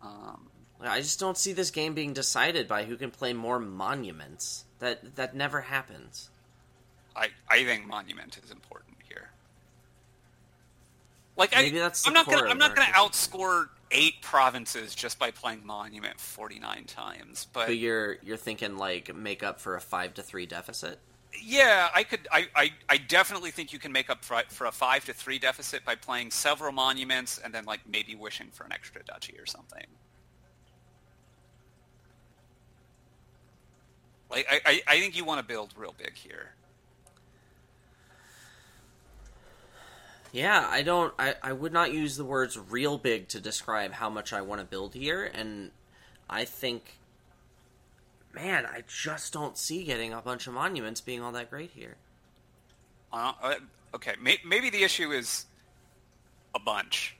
Um, 0.03 0.49
I 0.81 1.01
just 1.01 1.21
don't 1.21 1.37
see 1.37 1.53
this 1.53 1.71
game 1.71 1.95
being 1.95 2.13
decided 2.13 2.67
by 2.67 2.85
who 2.85 2.97
can 2.97 3.11
play 3.11 3.33
more 3.35 3.59
monuments. 3.61 4.65
That 4.79 5.17
that 5.17 5.37
never 5.37 5.61
happens. 5.61 6.31
I 7.15 7.29
I 7.49 7.65
think 7.65 7.87
monument 7.87 8.41
is 8.43 8.51
important 8.51 8.97
here. 9.07 9.31
Like 11.37 11.53
Maybe 11.55 11.81
I, 11.81 11.91
I'm 12.07 12.15
not 12.15 12.27
gonna 12.27 12.49
I'm 12.49 12.59
not 12.59 12.75
gonna 12.75 12.91
outscore 12.93 13.67
eight 13.91 14.23
provinces 14.23 14.95
just 14.95 15.19
by 15.19 15.31
playing 15.31 15.65
monument 15.65 16.19
49 16.19 16.85
times, 16.85 17.47
but 17.53 17.67
But 17.67 17.77
you're 17.77 18.17
you're 18.23 18.37
thinking 18.39 18.77
like 18.77 19.15
make 19.15 19.43
up 19.43 19.61
for 19.61 19.77
a 19.77 19.81
five 19.81 20.15
to 20.15 20.23
three 20.23 20.47
deficit. 20.47 20.99
Yeah, 21.41 21.89
I 21.95 22.03
could. 22.03 22.29
I, 22.31 22.47
I, 22.55 22.73
I 22.89 22.97
definitely 22.99 23.51
think 23.51 23.73
you 23.73 23.79
can 23.79 23.93
make 23.93 24.11
up 24.11 24.25
for, 24.25 24.43
for 24.49 24.67
a 24.67 24.73
five 24.73 25.05
to 25.07 25.13
three 25.13 25.39
deficit 25.39 25.85
by 25.85 25.95
playing 25.95 26.31
several 26.31 26.73
monuments 26.73 27.39
and 27.43 27.55
then 27.55 27.65
like 27.65 27.81
maybe 27.89 28.15
wishing 28.15 28.49
for 28.53 28.65
an 28.65 28.73
extra 28.73 29.03
duchy 29.05 29.39
or 29.39 29.47
something. 29.47 29.87
Like 34.31 34.47
I, 34.51 34.61
I, 34.65 34.83
I 34.89 35.01
think 35.01 35.17
you 35.17 35.25
want 35.25 35.41
to 35.41 35.47
build 35.47 35.75
real 35.77 35.95
big 35.97 36.15
here. 36.15 36.53
Yeah, 40.33 40.67
I 40.71 40.81
don't. 40.83 41.13
I, 41.19 41.35
I 41.43 41.53
would 41.53 41.75
not 41.75 41.93
use 41.93 42.17
the 42.17 42.25
words 42.25 42.59
real 42.59 42.97
big 42.97 43.29
to 43.29 43.41
describe 43.41 43.93
how 43.93 44.09
much 44.09 44.33
I 44.33 44.41
want 44.41 44.63
to 44.63 44.67
build 44.67 44.95
here, 44.95 45.25
and 45.25 45.71
I 46.29 46.47
think, 46.47 46.97
man, 48.35 48.67
I 48.67 48.83
just 48.87 49.33
don't 49.33 49.57
see 49.57 49.85
getting 49.85 50.13
a 50.13 50.21
bunch 50.21 50.47
of 50.47 50.55
monuments 50.55 51.01
being 51.01 51.23
all 51.23 51.33
that 51.33 51.51
great 51.51 51.71
here. 51.75 51.97
Uh, 53.13 53.33
okay, 53.95 54.15
maybe 54.21 54.71
the 54.71 54.83
issue 54.83 55.11
is 55.11 55.47
a 56.55 56.59
bunch. 56.59 57.17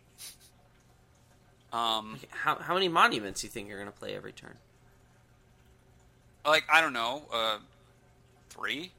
Um, 1.73 2.19
How 2.31 2.57
how 2.57 2.75
many 2.75 2.89
monuments 2.89 3.41
do 3.41 3.47
you 3.47 3.51
think 3.51 3.69
you're 3.69 3.79
going 3.79 3.91
to 3.91 3.99
play 3.99 4.15
every 4.15 4.33
turn? 4.33 4.57
like 6.45 6.65
I 6.71 6.81
don't 6.81 6.93
know, 6.93 7.23
uh, 7.33 7.59
three. 8.51 8.93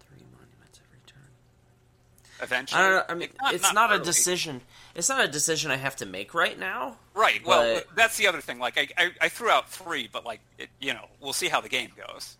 Three 0.00 0.24
monuments 0.32 0.80
every 0.86 1.00
turn. 1.06 1.22
Eventually, 2.40 2.80
I 2.80 2.88
don't 2.88 2.96
know. 2.96 3.04
I 3.08 3.14
mean, 3.14 3.28
Not- 3.40 3.54
it's 3.54 3.72
not, 3.72 3.92
a 3.92 3.98
decision. 3.98 4.60
It's 4.94 5.08
not 5.08 5.24
a 5.24 5.28
decision 5.28 5.72
I 5.72 5.76
have 5.76 5.96
to 5.96 6.06
make 6.06 6.34
right 6.34 6.58
now. 6.58 6.98
Right. 7.14 7.44
Well, 7.44 7.80
that's 7.96 8.16
the 8.16 8.28
other 8.28 8.40
thing. 8.40 8.60
Like, 8.60 8.78
I, 8.78 8.88
I, 8.96 9.10
I 9.22 9.28
threw 9.28 9.50
out 9.50 9.68
three, 9.68 10.08
but 10.10 10.24
like, 10.24 10.40
it, 10.56 10.68
you 10.80 10.94
know, 10.94 11.06
we'll 11.20 11.32
see 11.32 11.48
how 11.48 11.60
the 11.60 11.68
game 11.68 11.90
goes. 11.96 12.36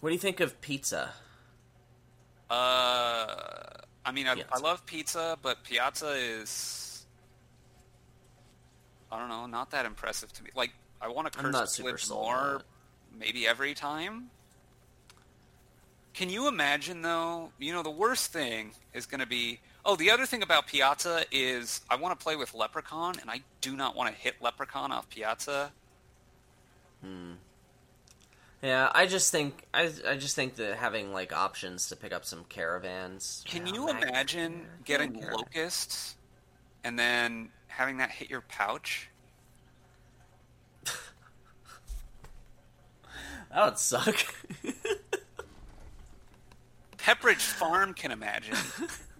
What 0.00 0.08
do 0.08 0.14
you 0.14 0.18
think 0.18 0.40
of 0.40 0.60
pizza? 0.60 1.10
Uh, 2.50 3.36
I 4.04 4.12
mean, 4.12 4.26
I, 4.26 4.42
I 4.50 4.58
love 4.58 4.84
pizza, 4.84 5.38
but 5.40 5.62
Piazza 5.62 6.10
is, 6.10 7.06
I 9.12 9.18
don't 9.18 9.28
know, 9.28 9.46
not 9.46 9.70
that 9.70 9.86
impressive 9.86 10.32
to 10.32 10.42
me. 10.42 10.50
Like, 10.56 10.72
I 11.00 11.08
want 11.08 11.32
to 11.32 11.38
curse 11.38 11.52
not 11.52 11.60
the 11.62 11.66
super 11.70 11.90
Blitz 11.90 12.10
more, 12.10 12.62
maybe 13.16 13.46
every 13.46 13.74
time. 13.74 14.30
Can 16.14 16.30
you 16.30 16.48
imagine 16.48 17.02
though? 17.02 17.52
You 17.58 17.72
know, 17.72 17.82
the 17.82 17.90
worst 17.90 18.32
thing 18.32 18.72
is 18.92 19.06
going 19.06 19.20
to 19.20 19.26
be. 19.26 19.60
Oh, 19.84 19.96
the 19.96 20.10
other 20.10 20.26
thing 20.26 20.42
about 20.42 20.68
Piazza 20.68 21.24
is 21.32 21.80
I 21.90 21.96
want 21.96 22.18
to 22.18 22.22
play 22.22 22.36
with 22.36 22.54
Leprechaun, 22.54 23.14
and 23.20 23.28
I 23.30 23.40
do 23.60 23.74
not 23.76 23.96
want 23.96 24.14
to 24.14 24.20
hit 24.20 24.36
Leprechaun 24.40 24.92
off 24.92 25.10
Piazza. 25.10 25.72
Hmm. 27.02 27.32
Yeah, 28.62 28.92
I 28.94 29.06
just 29.06 29.32
think 29.32 29.64
I, 29.74 29.90
I 30.06 30.16
just 30.16 30.36
think 30.36 30.54
that 30.54 30.76
having 30.76 31.12
like 31.12 31.32
options 31.32 31.88
to 31.88 31.96
pick 31.96 32.12
up 32.12 32.24
some 32.24 32.44
caravans. 32.48 33.42
Can 33.44 33.66
you 33.66 33.88
imagine 33.88 34.66
getting 34.84 35.14
caravan. 35.14 35.34
locusts 35.34 36.14
and 36.84 36.96
then 36.96 37.48
having 37.66 37.96
that 37.96 38.10
hit 38.10 38.30
your 38.30 38.42
pouch? 38.42 39.08
That 43.52 43.66
would 43.66 43.78
suck. 43.78 44.16
Pepperidge 46.96 47.42
Farm 47.42 47.92
can 47.92 48.10
imagine. 48.10 48.56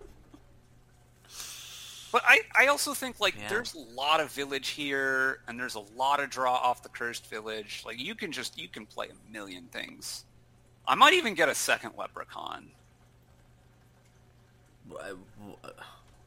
But 2.13 2.23
I, 2.27 2.41
I 2.55 2.67
also 2.67 2.93
think 2.95 3.19
like 3.21 3.35
Yeah. 3.39 3.49
there's 3.49 3.75
a 3.75 3.79
lot 3.79 4.21
of 4.21 4.31
village 4.31 4.69
here, 4.69 5.41
and 5.49 5.59
there's 5.59 5.75
a 5.77 5.85
lot 5.97 6.21
of 6.21 6.29
draw 6.31 6.55
off 6.55 6.83
the 6.83 6.91
cursed 6.91 7.27
village. 7.31 7.83
Like 7.87 7.99
you 7.99 8.15
can 8.15 8.31
just 8.33 8.59
you 8.59 8.69
can 8.69 8.85
play 8.87 9.09
a 9.09 9.33
million 9.33 9.65
things. 9.73 10.25
I 10.87 10.95
might 10.95 11.15
even 11.15 11.35
get 11.35 11.49
a 11.49 11.55
second 11.55 11.93
leprechaun 11.97 12.71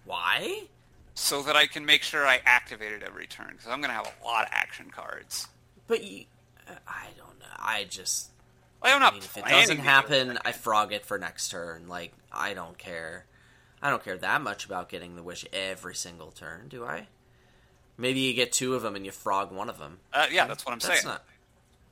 Why? 0.05 0.63
so 1.13 1.41
that 1.43 1.55
I 1.55 1.65
can 1.65 1.85
make 1.85 2.01
sure 2.03 2.25
I 2.27 2.41
activate 2.45 2.91
it 2.91 3.01
every 3.03 3.25
turn 3.27 3.49
because 3.51 3.67
I'm 3.67 3.79
gonna 3.81 3.93
have 3.93 4.11
a 4.21 4.25
lot 4.25 4.43
of 4.43 4.49
action 4.51 4.89
cards. 4.91 5.47
But 5.87 6.03
you, 6.03 6.25
I 6.87 7.07
don't 7.17 7.39
know. 7.39 7.45
I 7.57 7.85
just 7.89 8.29
Like 8.83 8.93
I'm 8.93 9.01
I 9.01 9.05
not. 9.05 9.13
mean, 9.13 9.23
if 9.23 9.37
it 9.37 9.45
doesn't 9.45 9.77
happen. 9.79 10.37
I 10.43 10.51
frog 10.51 10.91
it 10.93 11.05
for 11.05 11.17
next 11.17 11.49
turn. 11.49 11.87
Like 11.87 12.11
I 12.31 12.53
don't 12.53 12.77
care. 12.77 13.25
I 13.85 13.89
don't 13.91 14.03
care 14.03 14.17
that 14.17 14.41
much 14.41 14.65
about 14.65 14.89
getting 14.89 15.15
the 15.15 15.21
wish 15.21 15.45
every 15.53 15.93
single 15.93 16.31
turn, 16.31 16.69
do 16.69 16.83
I? 16.83 17.07
Maybe 17.97 18.21
you 18.21 18.33
get 18.33 18.51
two 18.51 18.73
of 18.73 18.81
them 18.81 18.95
and 18.95 19.05
you 19.05 19.11
frog 19.11 19.51
one 19.51 19.69
of 19.69 19.77
them. 19.77 19.99
Uh, 20.11 20.25
yeah, 20.31 20.47
that's 20.47 20.65
what 20.65 20.71
I'm 20.71 20.79
That's 20.79 21.01
saying. 21.01 21.13
not. 21.13 21.23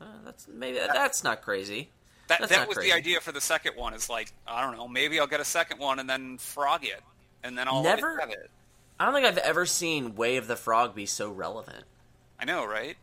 Uh, 0.01 0.05
that's 0.25 0.47
maybe 0.51 0.79
that's 0.79 1.23
not 1.23 1.43
crazy. 1.43 1.89
That 2.29 2.39
That's 2.39 2.51
that 2.51 2.67
was 2.67 2.77
crazy. 2.77 2.89
the 2.91 2.97
idea 2.97 3.19
for 3.21 3.31
the 3.31 3.39
second 3.39 3.75
one. 3.75 3.93
Is 3.93 4.09
like 4.09 4.33
I 4.47 4.61
don't 4.61 4.75
know, 4.75 4.87
maybe 4.87 5.19
I'll 5.19 5.27
get 5.27 5.39
a 5.39 5.45
second 5.45 5.77
one 5.79 5.99
and 5.99 6.09
then 6.09 6.39
frog 6.39 6.83
it, 6.83 6.99
and 7.43 7.55
then 7.55 7.67
I'll 7.67 7.83
Never- 7.83 8.19
have 8.19 8.31
it. 8.31 8.49
I 8.99 9.05
don't 9.05 9.13
think 9.13 9.27
I've 9.27 9.37
ever 9.37 9.65
seen 9.67 10.15
Way 10.15 10.37
of 10.37 10.47
the 10.47 10.55
Frog 10.55 10.95
be 10.95 11.05
so 11.05 11.29
relevant. 11.31 11.83
I 12.39 12.45
know, 12.45 12.65
right? 12.65 12.97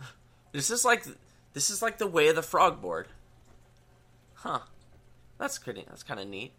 This 0.52 0.68
is 0.70 0.84
like 0.84 1.04
this 1.52 1.70
is 1.70 1.80
like 1.80 1.98
the 1.98 2.06
Way 2.08 2.26
of 2.28 2.34
the 2.36 2.42
Frog 2.42 2.82
board. 2.82 3.06
Huh. 4.34 4.60
That's 5.38 5.58
pretty 5.58 5.84
that's 5.88 6.02
kind 6.02 6.18
of 6.20 6.26
neat. 6.26 6.52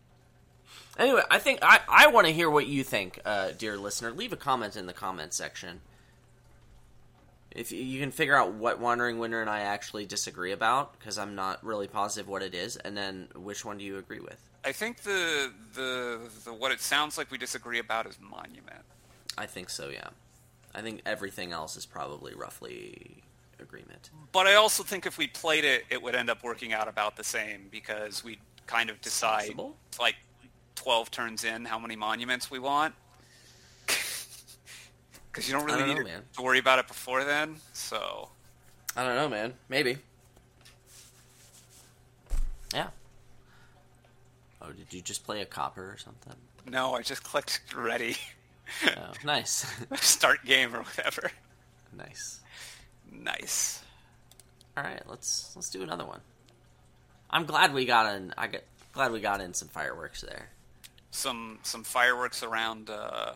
Anyway, 0.97 1.21
I 1.29 1.39
think 1.39 1.59
I, 1.61 1.79
I 1.87 2.07
want 2.07 2.27
to 2.27 2.33
hear 2.33 2.49
what 2.49 2.67
you 2.67 2.83
think, 2.83 3.19
uh, 3.25 3.51
dear 3.57 3.77
listener. 3.77 4.11
Leave 4.11 4.33
a 4.33 4.37
comment 4.37 4.75
in 4.75 4.85
the 4.85 4.93
comment 4.93 5.33
section. 5.33 5.81
If 7.51 7.71
you, 7.71 7.99
can 7.99 8.11
figure 8.11 8.35
out 8.35 8.53
what 8.53 8.81
WanderingWinder 8.81 9.39
and 9.39 9.49
I 9.49 9.61
actually 9.61 10.07
disagree 10.07 10.51
about, 10.51 10.97
because 10.97 11.19
I'm 11.19 11.35
not 11.35 11.63
really 11.63 11.87
positive 11.87 12.27
what 12.27 12.41
it 12.41 12.55
is, 12.55 12.77
and 12.77 12.97
then 12.97 13.27
which 13.35 13.63
one 13.63 13.77
do 13.77 13.83
you 13.83 13.97
agree 13.97 14.19
with? 14.19 14.41
I 14.65 14.71
think 14.71 15.03
the, 15.03 15.51
the 15.73 16.19
the 16.45 16.53
what 16.53 16.71
it 16.71 16.81
sounds 16.81 17.17
like 17.17 17.29
we 17.29 17.37
disagree 17.37 17.79
about 17.79 18.07
is 18.07 18.17
monument. 18.19 18.81
I 19.37 19.45
think 19.45 19.69
so, 19.69 19.89
yeah. 19.89 20.07
I 20.73 20.81
think 20.81 21.01
everything 21.05 21.51
else 21.51 21.75
is 21.75 21.85
probably 21.85 22.33
roughly 22.33 23.23
agreement. 23.59 24.09
But 24.31 24.47
I 24.47 24.55
also 24.55 24.83
think 24.83 25.05
if 25.05 25.17
we 25.17 25.27
played 25.27 25.63
it, 25.65 25.85
it 25.89 26.01
would 26.01 26.15
end 26.15 26.29
up 26.29 26.43
working 26.43 26.73
out 26.73 26.87
about 26.87 27.15
the 27.15 27.23
same 27.23 27.67
because 27.71 28.23
we 28.23 28.39
kind 28.65 28.89
of 28.89 29.01
decide 29.01 29.53
like 29.99 30.15
twelve 30.75 31.11
turns 31.11 31.43
in 31.43 31.65
how 31.65 31.79
many 31.79 31.95
monuments 31.95 32.49
we 32.51 32.59
want. 32.59 32.93
Because 35.31 35.47
you 35.49 35.55
don't 35.55 35.65
really 35.65 35.79
don't 35.79 35.87
need 35.87 35.93
know, 35.95 36.03
to- 36.03 36.09
man. 36.09 36.21
worry 36.39 36.59
about 36.59 36.77
it 36.77 36.87
before 36.87 37.23
then. 37.23 37.55
So 37.73 38.29
I 38.95 39.03
don't 39.03 39.15
know, 39.15 39.27
man. 39.27 39.55
Maybe. 39.67 39.97
Yeah. 42.73 42.89
Oh, 44.61 44.71
did 44.71 44.93
you 44.93 45.01
just 45.01 45.23
play 45.25 45.41
a 45.41 45.45
copper 45.45 45.81
or 45.91 45.97
something? 45.97 46.33
no, 46.69 46.93
I 46.93 47.01
just 47.01 47.23
clicked 47.23 47.61
ready, 47.75 48.15
Oh, 48.95 49.11
nice, 49.25 49.65
start 49.95 50.45
game 50.45 50.73
or 50.75 50.83
whatever. 50.83 51.31
nice. 51.97 52.39
Nice. 53.11 53.81
All 54.77 54.83
right, 54.83 55.01
let's 55.09 55.51
let's 55.55 55.69
do 55.71 55.81
another 55.83 56.05
one. 56.05 56.21
I'm 57.29 57.45
glad 57.45 57.73
we 57.73 57.85
got 57.85 58.15
in. 58.15 58.33
I 58.37 58.47
get 58.47 58.65
glad 58.93 59.11
we 59.11 59.19
got 59.19 59.41
in 59.41 59.53
some 59.55 59.67
fireworks 59.67 60.21
there. 60.21 60.49
Some 61.13 61.59
some 61.61 61.83
fireworks 61.83 62.41
around 62.41 62.89
uh, 62.89 63.33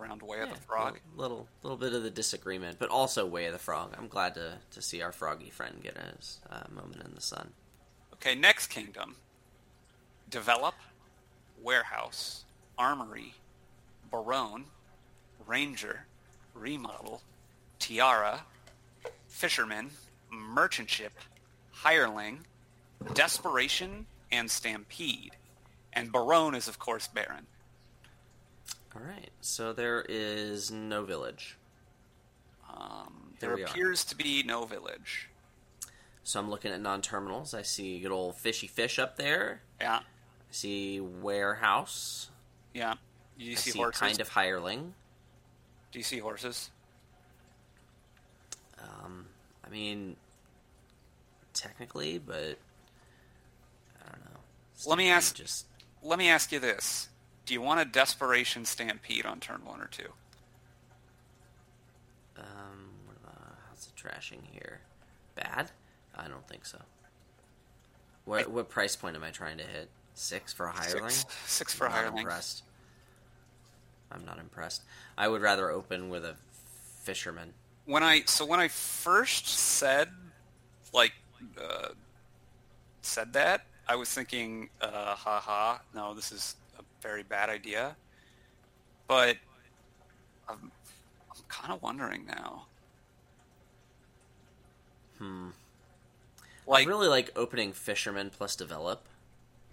around 0.00 0.20
Way 0.22 0.40
of 0.40 0.50
the 0.50 0.56
Frog. 0.56 0.98
Little, 1.16 1.36
little 1.36 1.48
little 1.62 1.78
bit 1.78 1.92
of 1.94 2.02
the 2.02 2.10
disagreement, 2.10 2.78
but 2.80 2.88
also 2.88 3.24
way 3.24 3.46
of 3.46 3.52
the 3.52 3.58
frog. 3.58 3.94
I'm 3.96 4.08
glad 4.08 4.34
to 4.34 4.54
to 4.72 4.82
see 4.82 5.00
our 5.00 5.12
froggy 5.12 5.48
friend 5.48 5.76
get 5.80 5.96
his 5.96 6.40
uh, 6.50 6.64
moment 6.74 7.02
in 7.04 7.14
the 7.14 7.20
sun. 7.20 7.52
Okay, 8.14 8.34
next 8.34 8.66
kingdom. 8.66 9.14
Develop, 10.28 10.74
warehouse, 11.62 12.44
armory, 12.76 13.34
barone, 14.10 14.64
ranger, 15.46 16.06
remodel, 16.52 17.22
tiara, 17.78 18.40
Fisherman, 19.28 19.90
Merchant 20.32 20.90
Ship, 20.90 21.12
Hireling, 21.70 22.38
Desperation, 23.12 24.06
and 24.32 24.50
Stampede. 24.50 25.36
And 25.94 26.10
Barone 26.12 26.54
is, 26.54 26.68
of 26.68 26.78
course, 26.78 27.06
Baron. 27.08 27.46
All 28.96 29.02
right. 29.02 29.30
So 29.40 29.72
there 29.72 30.04
is 30.08 30.70
no 30.70 31.04
village. 31.04 31.56
Um, 32.72 33.34
there 33.40 33.54
we 33.54 33.62
are. 33.62 33.66
appears 33.66 34.04
to 34.06 34.16
be 34.16 34.42
no 34.44 34.64
village. 34.64 35.28
So 36.24 36.40
I'm 36.40 36.50
looking 36.50 36.72
at 36.72 36.80
non-terminals. 36.80 37.54
I 37.54 37.62
see 37.62 38.00
good 38.00 38.10
old 38.10 38.36
fishy 38.36 38.66
fish 38.66 38.98
up 38.98 39.16
there. 39.16 39.60
Yeah, 39.80 39.98
I 39.98 40.02
see 40.50 41.00
warehouse. 41.00 42.30
yeah. 42.72 42.94
Do 43.38 43.44
you 43.44 43.52
I 43.52 43.56
see, 43.56 43.70
see 43.72 43.78
horses? 43.78 44.00
kind 44.00 44.20
of 44.20 44.28
hireling. 44.28 44.94
Do 45.90 45.98
you 45.98 46.04
see 46.04 46.18
horses? 46.18 46.70
Um, 48.80 49.26
I 49.66 49.70
mean, 49.70 50.16
technically, 51.52 52.18
but 52.18 52.58
I 54.00 54.10
don't 54.10 54.24
know. 54.24 54.40
Let 54.86 54.98
me 54.98 55.10
ask- 55.10 55.34
Just 55.34 55.66
Let 56.04 56.18
me 56.18 56.28
ask 56.28 56.52
you 56.52 56.60
this: 56.60 57.08
Do 57.46 57.54
you 57.54 57.62
want 57.62 57.80
a 57.80 57.84
desperation 57.84 58.64
stampede 58.66 59.26
on 59.26 59.40
turn 59.40 59.64
one 59.64 59.80
or 59.80 59.88
two? 59.88 60.10
um, 62.36 62.90
what 63.06 63.16
about, 63.22 63.56
how's 63.68 63.86
the 63.86 63.92
trashing 64.00 64.40
here? 64.52 64.80
Bad? 65.34 65.70
I 66.16 66.28
don't 66.28 66.46
think 66.46 66.66
so. 66.66 66.78
What 68.24 68.50
what 68.50 68.68
price 68.68 68.96
point 68.96 69.16
am 69.16 69.24
I 69.24 69.30
trying 69.30 69.58
to 69.58 69.64
hit? 69.64 69.88
Six 70.14 70.52
for 70.52 70.66
a 70.66 70.72
hireling? 70.72 71.10
Six, 71.10 71.34
six 71.46 71.74
for 71.74 71.86
I'm 71.86 71.90
a 71.90 71.94
not 71.94 72.00
hireling. 72.00 72.18
impressed. 72.20 72.62
I'm 74.12 74.24
not 74.24 74.38
impressed. 74.38 74.82
I 75.18 75.28
would 75.28 75.42
rather 75.42 75.70
open 75.70 76.08
with 76.08 76.24
a 76.24 76.36
fisherman. 77.02 77.54
When 77.84 78.02
I 78.02 78.22
so 78.26 78.46
when 78.46 78.60
I 78.60 78.68
first 78.68 79.48
said 79.48 80.08
like 80.92 81.12
uh, 81.60 81.88
said 83.02 83.32
that, 83.32 83.66
I 83.86 83.96
was 83.96 84.08
thinking, 84.08 84.70
uh, 84.80 85.14
haha, 85.14 85.78
no, 85.94 86.14
this 86.14 86.32
is 86.32 86.56
a 86.78 86.82
very 87.02 87.22
bad 87.22 87.50
idea. 87.50 87.96
But 89.06 89.36
I'm, 90.48 90.70
I'm 91.30 91.42
kind 91.48 91.72
of 91.72 91.82
wondering 91.82 92.24
now. 92.26 92.66
Hmm. 95.18 95.48
Like, 96.66 96.86
I 96.86 96.88
really 96.88 97.08
like 97.08 97.30
opening 97.36 97.72
fisherman 97.72 98.30
plus 98.30 98.56
develop. 98.56 99.04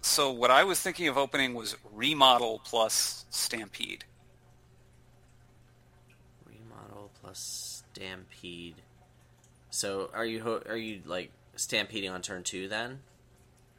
so 0.02 0.30
what 0.30 0.50
I 0.50 0.64
was 0.64 0.78
thinking 0.78 1.08
of 1.08 1.16
opening 1.16 1.54
was 1.54 1.76
remodel 1.92 2.60
plus 2.64 3.24
stampede. 3.30 4.04
Remodel 6.46 7.10
plus 7.22 7.82
stampede. 7.94 8.74
So 9.70 10.10
are 10.12 10.26
you 10.26 10.42
ho- 10.42 10.62
are 10.68 10.76
you 10.76 11.00
like 11.06 11.30
stampeding 11.56 12.10
on 12.10 12.20
turn 12.20 12.42
two 12.42 12.68
then? 12.68 13.00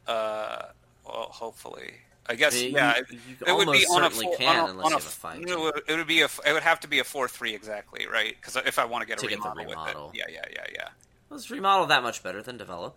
Uh, 0.08 0.66
well, 1.06 1.28
hopefully. 1.32 1.94
I 2.26 2.36
guess 2.36 2.62
yeah. 2.62 2.96
you- 2.98 3.02
it- 3.02 3.12
you 3.12 3.36
it 3.48 3.54
would 3.56 3.72
be 3.72 3.86
on 3.86 4.04
a 4.04 4.10
four, 4.10 4.38
can 4.38 4.48
on 4.60 4.70
a, 4.70 4.72
unless 4.72 4.86
on 4.86 4.92
you 4.92 4.98
a 4.98 5.00
have 5.00 5.08
a 5.08 5.12
fine 5.12 5.42
no, 5.42 5.68
it 5.68 5.98
would 5.98 6.08
be 6.08 6.22
a 6.22 6.30
it 6.46 6.54
would 6.54 6.64
have 6.64 6.80
to 6.80 6.88
be 6.88 7.00
a 7.00 7.04
four 7.04 7.28
three 7.28 7.54
exactly 7.54 8.08
right 8.08 8.38
because 8.40 8.56
if 8.66 8.80
I 8.80 8.86
want 8.86 9.02
to 9.02 9.08
get 9.08 9.22
a 9.22 9.28
get 9.28 9.40
remodel, 9.40 9.66
remodel. 9.66 10.08
with 10.08 10.16
it, 10.16 10.20
yeah, 10.32 10.42
yeah, 10.46 10.50
yeah, 10.54 10.66
yeah. 10.74 10.88
Let's 11.30 11.52
remodel 11.52 11.86
that 11.88 12.02
much 12.02 12.24
better 12.24 12.42
than 12.42 12.56
develop? 12.56 12.96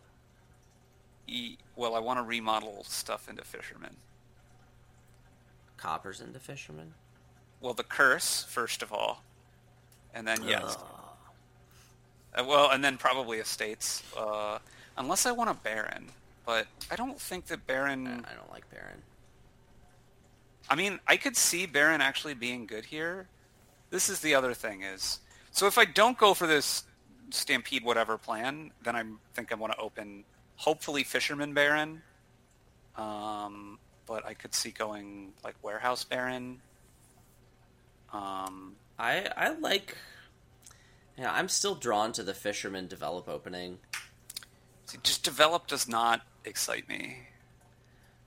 E- 1.27 1.57
well, 1.75 1.97
I 1.97 1.99
want 1.99 2.21
to 2.21 2.23
remodel 2.23 2.85
stuff 2.85 3.29
into 3.29 3.43
fishermen. 3.43 3.97
Coppers 5.77 6.21
into 6.21 6.39
fishermen. 6.39 6.95
Well, 7.61 7.75
the 7.75 7.83
curse 7.83 8.45
first 8.49 8.81
of 8.81 8.93
all, 8.93 9.23
and 10.15 10.27
then 10.27 10.45
yes, 10.45 10.77
Ugh. 10.79 10.87
Uh, 12.39 12.45
well, 12.45 12.71
and 12.71 12.85
then 12.85 12.97
probably 12.97 13.39
estates, 13.39 14.03
uh, 14.17 14.59
unless 14.97 15.27
I 15.27 15.33
want 15.33 15.51
a 15.51 15.55
baron. 15.55 16.11
But 16.47 16.69
I 16.91 16.97
don't 16.97 17.21
think 17.21 17.47
that 17.47 17.67
baron. 17.67 18.07
I 18.07 18.35
don't 18.35 18.51
like 18.51 18.71
Baron. 18.71 19.03
I 20.71 20.77
mean, 20.77 21.01
I 21.07 21.17
could 21.17 21.37
see 21.37 21.67
Baron 21.67 22.01
actually 22.01 22.35
being 22.35 22.67
good 22.67 22.87
here. 22.87 23.29
This 23.91 24.09
is 24.09 24.21
the 24.21 24.35
other 24.35 24.55
thing 24.55 24.83
is, 24.83 25.21
so 25.51 25.67
if 25.67 25.79
I 25.79 25.85
don't 25.85 26.19
go 26.19 26.35
for 26.35 26.47
this 26.47 26.85
Stampede 27.31 27.85
whatever 27.85 28.19
plan, 28.19 28.73
then 28.83 28.97
I 28.97 29.05
think 29.35 29.53
I 29.53 29.55
want 29.57 29.73
to 29.73 29.79
open 29.79 30.25
hopefully 30.57 31.05
Fisherman 31.05 31.55
Baron. 31.55 32.03
Um, 32.97 33.79
but 34.07 34.25
I 34.25 34.35
could 34.35 34.55
see 34.55 34.71
going 34.71 35.33
like 35.45 35.55
Warehouse 35.63 36.05
Baron. 36.05 36.61
Um, 38.13 38.77
I 38.99 39.29
I 39.37 39.51
like. 39.51 39.97
Yeah, 41.19 41.33
I'm 41.33 41.49
still 41.49 41.75
drawn 41.75 42.13
to 42.13 42.23
the 42.23 42.35
fisherman 42.35 42.87
develop 42.87 43.29
opening. 43.29 43.79
see, 44.85 44.99
just 45.03 45.25
develop 45.25 45.67
does 45.67 45.89
not 45.89 46.23
excite 46.47 46.89
me. 46.89 47.19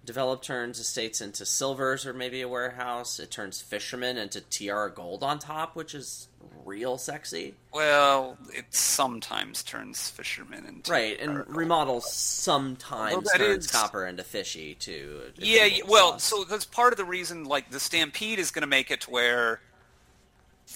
Develop 0.05 0.41
turns 0.41 0.79
estates 0.79 1.21
into 1.21 1.45
silvers 1.45 2.05
or 2.05 2.13
maybe 2.13 2.41
a 2.41 2.47
warehouse. 2.47 3.19
It 3.19 3.29
turns 3.29 3.61
fishermen 3.61 4.17
into 4.17 4.41
tiara 4.41 4.89
gold 4.91 5.23
on 5.23 5.37
top, 5.39 5.75
which 5.75 5.93
is 5.93 6.27
real 6.65 6.97
sexy. 6.97 7.53
Well, 7.73 8.37
it 8.51 8.65
sometimes 8.71 9.61
turns 9.61 10.09
fishermen 10.09 10.65
into 10.65 10.91
Right, 10.91 11.19
and 11.19 11.31
Article. 11.31 11.53
remodel 11.53 12.01
sometimes 12.01 13.29
that 13.29 13.37
turns 13.37 13.65
is- 13.65 13.71
copper 13.71 14.07
into 14.07 14.23
fishy 14.23 14.73
too. 14.75 15.31
Yeah, 15.37 15.65
yeah, 15.65 15.83
well, 15.87 16.13
sauce. 16.13 16.23
so 16.23 16.43
that's 16.43 16.65
part 16.65 16.91
of 16.93 16.97
the 16.97 17.05
reason. 17.05 17.43
Like 17.43 17.69
the 17.69 17.79
Stampede 17.79 18.39
is 18.39 18.49
going 18.51 18.61
to 18.61 18.67
make 18.67 18.89
it 18.89 19.01
to 19.01 19.11
where 19.11 19.61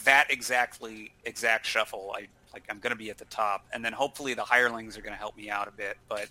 that 0.04 0.30
exactly 0.30 1.12
exact 1.24 1.66
shuffle. 1.66 2.14
I 2.16 2.28
like. 2.54 2.66
I'm 2.70 2.80
going 2.80 2.92
to 2.92 2.98
be 2.98 3.10
at 3.10 3.18
the 3.18 3.26
top, 3.26 3.66
and 3.74 3.84
then 3.84 3.94
hopefully 3.94 4.34
the 4.36 4.44
hirelings 4.44 4.96
are 4.98 5.02
going 5.02 5.14
to 5.14 5.20
help 5.20 5.36
me 5.38 5.50
out 5.50 5.68
a 5.68 5.72
bit. 5.72 5.98
But 6.08 6.28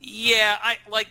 yeah, 0.00 0.58
I 0.62 0.78
like 0.88 1.08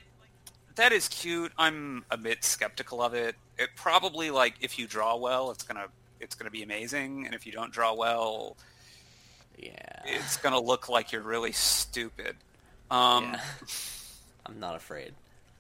that 0.76 0.92
is 0.92 1.08
cute. 1.08 1.52
I'm 1.58 2.06
a 2.12 2.18
bit 2.18 2.44
skeptical 2.44 3.02
of 3.02 3.14
it. 3.14 3.36
It 3.58 3.70
probably 3.76 4.32
like 4.32 4.56
if 4.62 4.78
you 4.78 4.88
draw 4.88 5.16
well, 5.16 5.52
it's 5.52 5.64
gonna 5.64 5.88
it's 6.20 6.36
gonna 6.36 6.52
be 6.52 6.64
amazing, 6.64 7.26
and 7.26 7.34
if 7.36 7.46
you 7.46 7.52
don't 7.52 7.72
draw 7.72 7.94
well, 7.94 8.58
yeah, 9.58 10.02
it's 10.06 10.38
gonna 10.38 10.60
look 10.60 10.90
like 10.90 11.12
you're 11.12 11.22
really 11.22 11.52
stupid. 11.52 12.36
Um, 12.92 13.34
yeah. 13.34 13.42
I'm 14.46 14.60
not 14.60 14.76
afraid. 14.76 15.14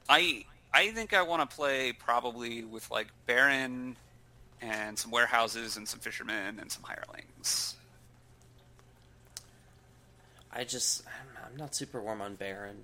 I 0.07 0.45
I 0.73 0.91
think 0.91 1.13
I 1.13 1.21
want 1.21 1.49
to 1.49 1.55
play 1.55 1.93
probably 1.93 2.63
with 2.63 2.91
like 2.91 3.07
Baron 3.25 3.95
and 4.61 4.97
some 4.97 5.11
warehouses 5.11 5.77
and 5.77 5.87
some 5.87 5.99
fishermen 5.99 6.59
and 6.59 6.71
some 6.71 6.83
hirelings. 6.83 7.75
I 10.51 10.63
just 10.63 11.03
I'm, 11.05 11.51
I'm 11.51 11.57
not 11.57 11.75
super 11.75 12.01
warm 12.01 12.21
on 12.21 12.35
Baron. 12.35 12.83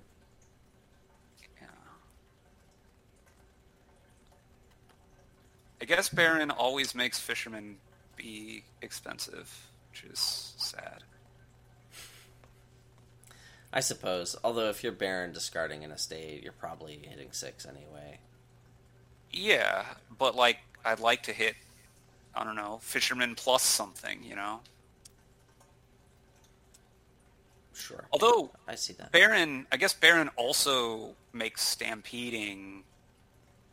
I 5.81 5.85
guess 5.85 6.09
Baron 6.09 6.51
always 6.51 6.93
makes 6.93 7.19
fishermen 7.19 7.77
be 8.15 8.63
expensive, 8.81 9.67
which 9.89 10.03
is 10.03 10.53
sad. 10.57 11.03
I 13.73 13.79
suppose. 13.79 14.35
Although 14.43 14.69
if 14.69 14.83
you're 14.83 14.91
Baron 14.91 15.31
discarding 15.33 15.83
an 15.83 15.91
estate, 15.91 16.43
you're 16.43 16.51
probably 16.51 16.99
hitting 17.01 17.29
six 17.31 17.65
anyway. 17.65 18.19
Yeah, 19.31 19.85
but 20.17 20.35
like 20.35 20.57
I'd 20.85 20.99
like 20.99 21.23
to 21.23 21.33
hit 21.33 21.55
I 22.33 22.43
don't 22.43 22.55
know, 22.55 22.79
fisherman 22.81 23.35
plus 23.35 23.63
something, 23.63 24.23
you 24.23 24.35
know. 24.35 24.61
Sure. 27.73 28.05
Although 28.11 28.51
I 28.67 28.75
see 28.75 28.93
that. 28.93 29.11
Baron, 29.11 29.65
I 29.71 29.77
guess 29.77 29.93
Baron 29.93 30.29
also 30.35 31.15
makes 31.33 31.61
stampeding 31.61 32.83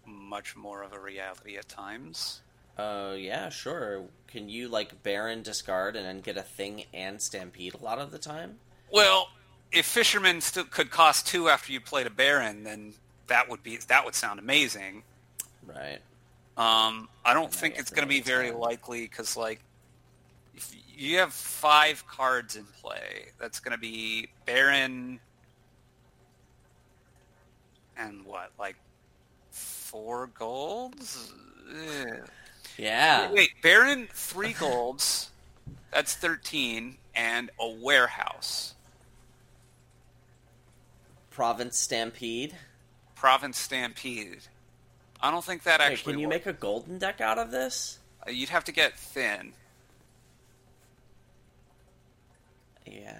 much 0.09 0.57
more 0.57 0.83
of 0.83 0.93
a 0.93 0.99
reality 0.99 1.57
at 1.57 1.69
times. 1.69 2.41
Uh, 2.77 3.15
yeah, 3.17 3.49
sure. 3.49 4.05
Can 4.29 4.49
you 4.49 4.69
like 4.69 5.03
Baron 5.03 5.43
discard 5.43 5.97
and 5.97 6.07
then 6.07 6.21
get 6.21 6.37
a 6.37 6.43
thing 6.43 6.85
and 6.95 7.21
Stampede 7.21 7.75
a 7.75 7.85
lot 7.85 7.99
of 7.99 8.11
the 8.11 8.19
time? 8.19 8.59
Well, 8.93 9.29
if 9.73 9.87
Fisherman 9.87 10.41
still 10.41 10.65
could 10.65 10.91
cost 10.91 11.27
two 11.27 11.49
after 11.49 11.73
you 11.73 11.81
played 11.81 12.07
a 12.07 12.11
Baron, 12.11 12.63
then 12.63 12.95
that 13.27 13.49
would 13.49 13.63
be 13.63 13.79
that 13.89 14.05
would 14.05 14.15
sound 14.15 14.39
amazing. 14.39 15.03
Right. 15.67 15.99
Um, 16.57 17.09
I 17.25 17.35
don't 17.35 17.53
think 17.53 17.79
it's 17.79 17.91
going 17.91 18.03
to 18.03 18.09
be 18.09 18.21
very 18.21 18.51
ten. 18.51 18.59
likely 18.59 19.03
because, 19.03 19.37
like, 19.37 19.61
if 20.57 20.75
you 20.97 21.19
have 21.19 21.33
five 21.33 22.05
cards 22.09 22.57
in 22.57 22.65
play, 22.81 23.27
that's 23.39 23.61
going 23.61 23.73
to 23.73 23.79
be 23.79 24.29
Baron 24.47 25.21
and 27.97 28.25
what, 28.25 28.51
like 28.59 28.77
four 29.89 30.29
golds? 30.29 31.33
Ugh. 31.71 32.29
Yeah. 32.77 33.33
Wait, 33.33 33.51
Baron, 33.63 34.09
three 34.13 34.53
golds. 34.53 35.31
That's 35.93 36.15
thirteen, 36.15 36.97
and 37.15 37.51
a 37.59 37.69
warehouse. 37.69 38.75
Province 41.31 41.79
Stampede. 41.79 42.55
Province 43.15 43.59
Stampede. 43.59 44.41
I 45.21 45.31
don't 45.31 45.45
think 45.45 45.63
that 45.65 45.81
Wait, 45.81 45.87
actually. 45.87 46.13
can 46.15 46.21
you 46.21 46.29
make 46.29 46.47
a 46.47 46.53
golden 46.53 46.99
deck 46.99 47.21
out 47.21 47.39
of 47.39 47.51
this? 47.51 47.99
Uh, 48.27 48.31
You'd 48.31 48.51
have 48.51 48.65
to 48.65 48.73
get 48.73 48.97
thin. 48.99 49.53
Yeah, 52.87 53.19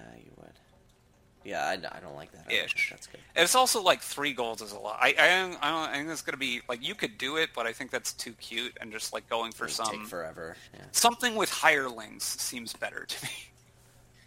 Yeah, 1.49 1.65
I, 1.65 1.73
I 1.73 1.99
don't 1.99 2.15
like 2.15 2.31
that. 2.33 2.45
I 2.47 2.65
Ish. 2.65 2.91
That's 2.91 3.07
good. 3.07 3.19
It's 3.35 3.55
also 3.55 3.81
like 3.81 4.01
three 4.01 4.33
goals 4.33 4.61
is 4.61 4.71
a 4.71 4.77
lot. 4.77 4.99
I 5.01 5.15
I 5.17 5.27
don't, 5.41 5.57
I, 5.63 5.69
don't, 5.71 5.89
I 5.89 5.93
think 5.97 6.09
it's 6.09 6.21
gonna 6.21 6.37
be 6.37 6.61
like 6.69 6.85
you 6.85 6.93
could 6.93 7.17
do 7.17 7.37
it, 7.37 7.49
but 7.55 7.65
I 7.65 7.73
think 7.73 7.89
that's 7.89 8.13
too 8.13 8.33
cute 8.33 8.77
and 8.79 8.91
just 8.91 9.13
like 9.13 9.27
going 9.29 9.51
for 9.51 9.67
some 9.67 9.87
take 9.87 10.05
forever. 10.05 10.55
Yeah. 10.73 10.81
something 10.91 11.35
with 11.35 11.49
hirelings 11.49 12.21
seems 12.23 12.73
better 12.73 13.05
to 13.05 13.25
me. 13.25 13.31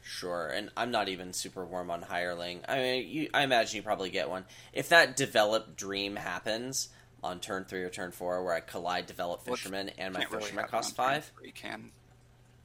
Sure, 0.04 0.48
and 0.48 0.70
I'm 0.76 0.92
not 0.92 1.08
even 1.08 1.32
super 1.32 1.64
warm 1.64 1.90
on 1.90 2.00
hireling. 2.02 2.60
I 2.68 2.76
mean, 2.76 3.08
you, 3.08 3.28
I 3.34 3.42
imagine 3.42 3.76
you 3.76 3.82
probably 3.82 4.10
get 4.10 4.28
one 4.28 4.44
if 4.72 4.90
that 4.90 5.16
develop 5.16 5.74
dream 5.74 6.14
happens 6.14 6.90
on 7.24 7.40
turn 7.40 7.64
three 7.64 7.82
or 7.82 7.88
turn 7.88 8.12
four, 8.12 8.44
where 8.44 8.54
I 8.54 8.60
collide 8.60 9.06
develop 9.06 9.44
Well, 9.46 9.56
fisherman 9.56 9.90
and 9.98 10.14
my 10.14 10.24
really 10.30 10.42
fisherman 10.42 10.64
have 10.64 10.70
costs 10.70 10.92
five. 10.92 11.28
You 11.42 11.52
can. 11.52 11.90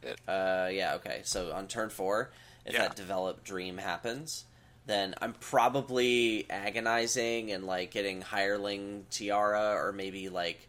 It, 0.03 0.19
Uh, 0.27 0.69
yeah, 0.71 0.95
okay. 0.95 1.21
So 1.23 1.51
on 1.51 1.67
turn 1.67 1.89
four, 1.89 2.31
if 2.67 2.73
Yeah. 2.73 2.83
that 2.83 2.95
develop 2.95 3.43
dream 3.43 3.77
happens, 3.79 4.45
then 4.85 5.15
I'm 5.21 5.33
probably 5.33 6.45
agonizing 6.49 7.51
and 7.51 7.65
like 7.65 7.91
getting 7.91 8.21
hireling 8.21 9.05
tiara 9.09 9.73
or 9.75 9.91
maybe 9.91 10.29
like. 10.29 10.67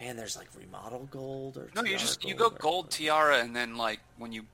Man, 0.00 0.16
there's 0.16 0.34
like 0.36 0.48
remodel 0.58 1.06
gold 1.10 1.58
or 1.58 1.70
no, 1.76 1.82
you 1.84 1.98
just 1.98 2.24
you 2.24 2.34
go 2.34 2.46
or- 2.46 2.50
gold 2.50 2.90
tiara, 2.90 3.38
and 3.40 3.54
then 3.54 3.76
like 3.76 4.00
when 4.16 4.32
you 4.32 4.46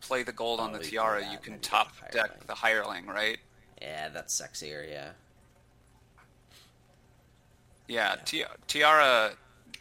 play 0.00 0.22
the 0.22 0.32
gold 0.32 0.60
on 0.60 0.74
Oh, 0.74 0.78
the 0.78 0.84
tiara, 0.84 1.20
that, 1.20 1.30
you 1.30 1.36
can 1.38 1.52
then 1.52 1.52
you 1.52 1.58
get 1.60 1.62
top 1.70 1.92
the 2.10 2.12
deck 2.12 2.46
the 2.46 2.54
hireling, 2.54 3.06
right? 3.06 3.36
Yeah, 3.82 4.08
that's 4.08 4.40
sexier. 4.40 4.88
Yeah. 4.90 5.10
Yeah, 7.86 8.16
ti- 8.24 8.44
tiara 8.66 9.32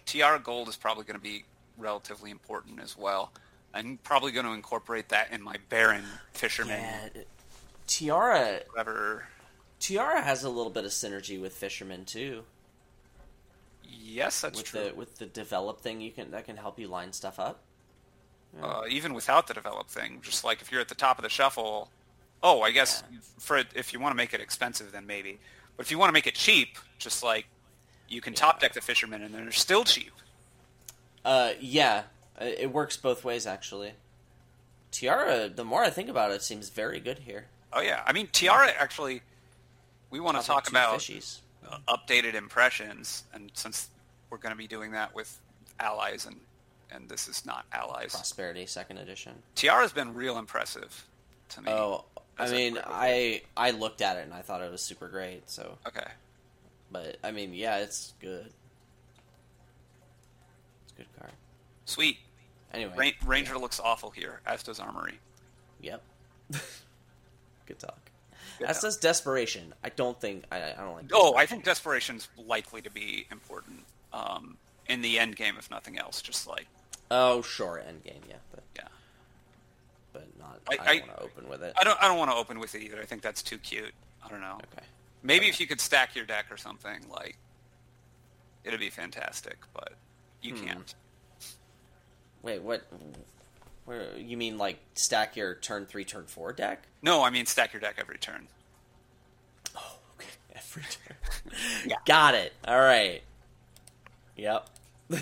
tiara 0.06 0.40
gold 0.40 0.70
is 0.70 0.76
probably 0.76 1.04
going 1.06 1.18
to 1.20 1.24
be 1.24 1.44
relatively 1.78 2.32
important 2.32 2.80
as 2.82 2.98
well. 2.98 3.32
I'm 3.78 4.00
probably 4.04 4.32
going 4.32 4.46
to 4.46 4.54
incorporate 4.54 5.10
that 5.10 5.32
in 5.32 5.42
my 5.42 5.56
Baron 5.70 6.04
fisherman. 6.34 6.82
Yeah, 6.82 7.22
Tiara 7.86 8.62
Whatever. 8.72 9.28
Tiara 9.80 10.22
has 10.22 10.44
a 10.44 10.50
little 10.50 10.72
bit 10.72 10.86
of 10.86 10.92
synergy 10.92 11.40
with 11.40 11.54
Fisherman 11.54 12.04
too. 12.06 12.44
Yes, 13.84 14.42
that's 14.42 14.58
with 14.58 14.68
true. 14.68 14.84
the 14.86 14.96
with 14.96 15.18
the 15.18 15.28
develop 15.28 15.82
thing, 15.82 16.02
you 16.02 16.12
can 16.12 16.32
that 16.32 16.46
can 16.46 16.58
help 16.58 16.80
you 16.80 16.88
line 16.88 17.14
stuff 17.14 17.40
up. 17.40 17.60
uh, 18.62 18.84
even 18.90 19.14
without 19.14 19.48
the 19.48 19.54
develop 19.54 19.88
thing. 19.88 20.20
Just 20.22 20.44
like 20.44 20.62
if 20.62 20.72
you're 20.72 20.82
at 20.82 20.90
the 20.90 20.96
top 20.96 21.20
of 21.20 21.24
the 21.24 21.30
shuffle, 21.30 21.92
oh, 22.42 22.62
I 22.62 22.72
guess 22.72 23.04
for 23.38 23.62
if 23.76 23.94
you 23.94 24.00
want 24.00 24.12
to 24.14 24.18
make 24.18 24.34
it 24.34 24.42
expensive, 24.42 24.92
then 24.92 25.06
maybe. 25.06 25.40
But 25.76 25.86
if 25.86 25.92
you 25.92 26.00
want 26.00 26.10
to 26.10 26.14
make 26.14 26.26
it 26.28 26.34
cheap, 26.34 26.78
just 26.98 27.22
like 27.22 27.46
you 28.08 28.22
can 28.22 28.34
top 28.34 28.60
deck 28.60 28.74
the 28.74 28.82
fisherman, 28.82 29.22
and 29.22 29.34
then 29.34 29.44
they're 29.44 29.52
still 29.52 29.84
cheap. 29.84 30.12
Uh, 31.24 31.52
yeah, 31.60 32.04
it 32.40 32.72
works 32.72 32.98
both 32.98 33.24
ways 33.24 33.46
actually. 33.48 33.94
Tiara, 34.92 35.50
the 35.50 35.64
more 35.66 35.84
I 35.84 35.90
think 35.90 36.10
about 36.10 36.32
it, 36.32 36.42
seems 36.42 36.70
very 36.70 37.00
good 37.00 37.20
here. 37.20 37.48
Oh 37.74 37.82
yeah, 37.82 38.02
I 38.06 38.14
mean 38.14 38.28
Tiara 38.32 38.72
actually. 38.78 39.22
We 40.10 40.20
want 40.22 40.40
to 40.40 40.46
talk 40.46 40.70
about 40.70 41.00
fishies. 41.00 41.40
uh, 41.70 41.80
updated 41.90 42.34
impressions, 42.34 43.26
and 43.34 43.52
since 43.54 43.90
we're 44.30 44.38
going 44.38 44.54
to 44.54 44.58
be 44.58 44.68
doing 44.68 44.92
that 44.92 45.14
with 45.14 45.38
allies, 45.80 46.26
and 46.26 46.38
and 46.92 47.10
this 47.10 47.28
is 47.28 47.46
not 47.46 47.66
allies, 47.74 48.14
Prosperity 48.16 48.66
Second 48.66 49.00
Edition. 49.00 49.34
Tiara's 49.56 49.92
been 49.92 50.14
real 50.14 50.38
impressive 50.38 51.06
to 51.50 51.62
me. 51.62 51.70
Oh, 51.72 52.06
I 52.40 52.50
mean. 52.50 52.80
I 52.86 53.42
I 53.58 53.72
looked 53.72 54.02
at 54.02 54.16
it 54.18 54.24
and 54.24 54.34
I 54.34 54.42
thought 54.42 54.62
it 54.62 54.72
was 54.72 54.82
super 54.82 55.10
great. 55.10 55.50
So, 55.50 55.78
Okay. 55.86 56.08
but 56.90 57.18
I 57.22 57.32
mean, 57.32 57.54
yeah, 57.54 57.80
it's 57.80 58.14
good. 58.22 58.46
It's 60.86 60.94
a 60.94 60.96
good 60.96 61.08
card. 61.20 61.32
Sweet. 61.86 62.18
Anyway, 62.74 62.94
Ra- 62.98 63.28
Ranger 63.30 63.58
looks 63.58 63.80
awful 63.80 64.10
here, 64.12 64.42
as 64.46 64.62
does 64.64 64.80
Armory. 64.80 65.20
Yep. 65.82 66.02
Good 67.66 67.80
talk. 67.80 67.98
Good 68.60 68.68
talk. 68.68 68.76
says 68.76 68.98
desperation. 68.98 69.74
I 69.84 69.90
don't 69.90 70.20
think 70.20 70.44
I, 70.52 70.58
I 70.72 70.76
don't 70.78 70.96
like. 70.96 71.06
Oh, 71.14 71.36
I 71.36 71.46
think 71.46 71.64
Desperation's 71.64 72.28
likely 72.38 72.82
to 72.82 72.90
be 72.92 73.26
important 73.32 73.84
um, 74.14 74.58
in 74.88 75.02
the 75.02 75.20
end 75.20 75.36
game, 75.36 75.56
if 75.58 75.70
nothing 75.70 75.98
else. 75.98 76.22
Just 76.22 76.48
like, 76.48 76.68
Oh, 77.12 77.42
sure, 77.42 77.80
end 77.88 78.04
game, 78.04 78.22
yeah, 78.28 78.36
but 78.52 78.64
yeah. 78.76 78.88
but 80.14 80.28
not. 80.40 80.60
I- 80.70 80.78
I, 80.78 80.90
I- 80.92 80.98
don't 81.00 81.08
want 81.08 81.18
to 81.20 81.24
open 81.24 81.50
with 81.50 81.64
it. 81.64 81.74
I 81.78 81.84
don't. 81.84 82.02
I 82.02 82.08
don't 82.08 82.18
want 82.18 82.32
to 82.32 82.38
open 82.38 82.60
with 82.60 82.76
it 82.76 82.82
either. 82.84 83.00
I 83.02 83.06
think 83.06 83.22
that's 83.22 83.42
too 83.42 83.58
cute. 83.58 83.94
I 84.26 84.30
don't 84.30 84.42
know. 84.42 84.56
Okay. 84.74 84.86
Maybe 85.24 85.48
if 85.48 85.60
you 85.60 85.68
could 85.68 85.82
stack 85.82 86.16
your 86.16 86.26
deck 86.26 86.46
or 86.52 86.58
something, 86.58 87.06
like, 87.10 87.38
it'd 88.64 88.80
be 88.80 88.90
fantastic. 88.90 89.58
But 89.74 89.94
you 90.42 90.56
Hmm. 90.56 90.66
can't. 90.66 90.96
Wait, 92.48 92.62
what? 92.62 92.88
Where 93.84 94.16
you 94.18 94.38
mean 94.38 94.58
like 94.58 94.80
stack 94.94 95.36
your 95.36 95.56
turn 95.56 95.86
three, 95.86 96.06
turn 96.06 96.24
four 96.28 96.54
deck? 96.54 96.88
No, 97.02 97.22
I 97.22 97.30
mean 97.30 97.46
stack 97.46 97.74
your 97.74 97.82
deck 97.82 97.96
every 98.00 98.18
turn. 98.18 98.48
Oh, 99.76 99.98
okay. 100.16 100.30
Every 100.56 100.84
turn. 100.84 101.18
Yeah. 101.86 101.98
Got 102.06 102.36
it. 102.36 102.54
All 102.66 102.80
right. 102.80 103.22
Yep. 104.38 104.70
All 105.12 105.20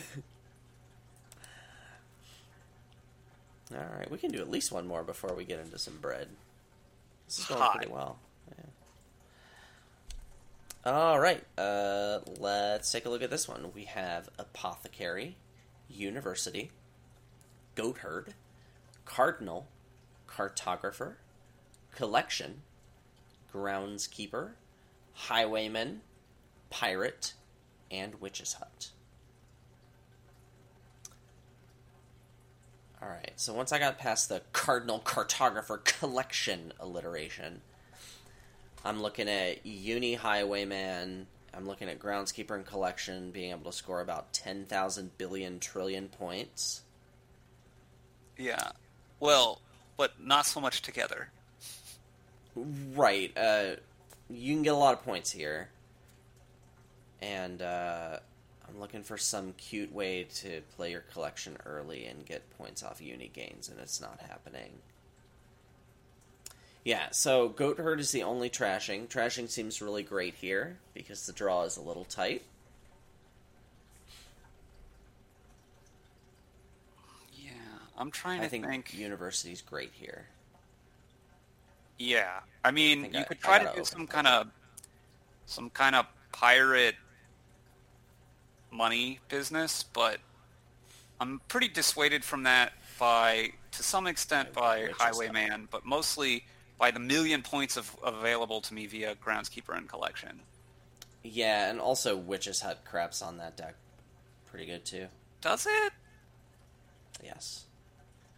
right, 3.97 4.11
we 4.11 4.19
can 4.19 4.29
do 4.31 4.39
at 4.39 4.51
least 4.51 4.71
one 4.71 4.85
more 4.85 5.03
before 5.03 5.33
we 5.33 5.45
get 5.45 5.59
into 5.59 5.79
some 5.79 5.97
bread. 5.97 6.27
This 7.25 7.39
is 7.39 7.45
going 7.45 7.59
Hot. 7.59 7.75
pretty 7.75 7.91
well. 7.91 8.19
Yeah. 10.85 10.91
All 10.91 11.19
right, 11.19 11.43
uh, 11.57 12.19
let's 12.39 12.91
take 12.91 13.05
a 13.05 13.09
look 13.09 13.23
at 13.23 13.31
this 13.31 13.47
one. 13.47 13.71
We 13.73 13.85
have 13.85 14.29
Apothecary, 14.37 15.37
University, 15.89 16.69
Goatherd, 17.75 18.33
Cardinal, 19.05 19.67
Cartographer, 20.27 21.15
Collection, 21.93 22.61
Groundskeeper, 23.53 24.51
Highwayman, 25.13 26.01
Pirate, 26.69 27.33
and 27.91 28.19
Witch's 28.19 28.53
Hut. 28.53 28.89
Alright, 33.01 33.33
so 33.35 33.53
once 33.53 33.71
I 33.71 33.79
got 33.79 33.99
past 33.99 34.29
the 34.29 34.41
Cardinal 34.51 34.99
Cartographer 34.99 35.83
Collection 35.83 36.73
alliteration, 36.79 37.61
I'm 38.83 39.01
looking 39.01 39.29
at 39.29 39.65
Uni 39.65 40.15
Highwayman, 40.15 41.27
I'm 41.53 41.67
looking 41.67 41.87
at 41.87 41.99
Groundskeeper 41.99 42.55
and 42.55 42.65
Collection 42.65 43.31
being 43.31 43.51
able 43.51 43.71
to 43.71 43.77
score 43.77 44.01
about 44.01 44.33
10,000 44.33 45.17
billion 45.17 45.59
trillion 45.59 46.07
points. 46.07 46.81
Yeah. 48.37 48.71
Well, 49.19 49.61
but 49.97 50.21
not 50.21 50.45
so 50.45 50.59
much 50.59 50.81
together. 50.81 51.29
Right. 52.55 53.31
Uh, 53.37 53.75
you 54.29 54.53
can 54.53 54.63
get 54.63 54.73
a 54.73 54.77
lot 54.77 54.93
of 54.93 55.03
points 55.03 55.31
here, 55.31 55.69
and 57.21 57.61
uh, 57.61 58.17
I'm 58.67 58.79
looking 58.79 59.03
for 59.03 59.17
some 59.17 59.53
cute 59.53 59.93
way 59.93 60.23
to 60.35 60.61
play 60.75 60.91
your 60.91 61.01
collection 61.01 61.57
early 61.65 62.05
and 62.05 62.25
get 62.25 62.41
points 62.57 62.83
off 62.83 63.01
uni 63.01 63.29
gains, 63.33 63.69
and 63.69 63.79
it's 63.79 64.01
not 64.01 64.19
happening. 64.27 64.71
Yeah, 66.83 67.07
so 67.11 67.49
Goatherd 67.49 67.99
is 67.99 68.11
the 68.11 68.21
only 68.23 68.49
trashing. 68.49 69.07
Trashing 69.07 69.49
seems 69.49 69.81
really 69.81 70.03
great 70.03 70.35
here 70.35 70.77
because 70.93 71.25
the 71.25 71.33
draw 71.33 71.63
is 71.63 71.77
a 71.77 71.81
little 71.81 72.05
tight. 72.05 72.43
Yeah, 77.33 77.51
I'm 77.97 78.11
trying 78.11 78.41
I 78.41 78.43
to 78.45 78.49
think, 78.49 78.65
think. 78.65 78.93
University's 78.93 79.61
great 79.61 79.91
here. 79.93 80.27
Yeah, 81.97 82.39
I 82.63 82.71
mean, 82.71 83.03
think 83.03 83.13
you 83.13 83.19
I- 83.21 83.23
could 83.23 83.39
try 83.39 83.63
gotta 83.63 83.77
do 83.77 83.85
some 83.85 84.05
kind 84.07 84.27
of, 84.27 84.47
some 85.45 85.69
kind 85.69 85.95
of 85.95 86.05
pirate 86.33 86.95
money 88.71 89.19
business, 89.29 89.83
but 89.83 90.19
I'm 91.21 91.39
pretty 91.47 91.69
dissuaded 91.69 92.25
from 92.25 92.43
that 92.43 92.73
by, 92.99 93.53
to 93.71 93.83
some 93.83 94.07
extent, 94.07 94.51
by 94.53 94.89
Highwayman, 94.97 95.69
but 95.71 95.85
mostly 95.85 96.45
by 96.77 96.91
the 96.91 96.99
million 96.99 97.41
points 97.41 97.77
of 97.77 97.95
available 98.03 98.59
to 98.61 98.73
me 98.73 98.85
via 98.87 99.15
Groundskeeper 99.15 99.77
and 99.77 99.87
Collection. 99.87 100.41
Yeah, 101.23 101.69
and 101.69 101.79
also 101.79 102.17
Witch's 102.17 102.59
Hut 102.61 102.83
craps 102.85 103.21
on 103.21 103.37
that 103.37 103.55
deck 103.55 103.75
pretty 104.45 104.65
good 104.65 104.85
too. 104.85 105.07
Does 105.41 105.65
it? 105.69 105.93
Yes. 107.23 107.64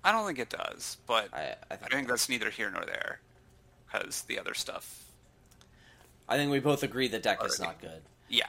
I 0.03 0.11
don't 0.11 0.25
think 0.25 0.39
it 0.39 0.49
does, 0.49 0.97
but 1.05 1.33
I, 1.33 1.39
I 1.39 1.55
I 1.71 1.75
think, 1.75 1.91
think 1.91 2.07
that's 2.07 2.29
neither 2.29 2.49
here 2.49 2.69
nor 2.69 2.85
there, 2.85 3.19
because 3.85 4.21
the 4.23 4.39
other 4.39 4.53
stuff. 4.53 5.03
I 6.29 6.37
think 6.37 6.51
we 6.51 6.59
both 6.59 6.83
agree 6.83 7.07
the 7.07 7.19
deck 7.19 7.43
is 7.45 7.59
not 7.59 7.81
good. 7.81 8.01
Yeah, 8.29 8.45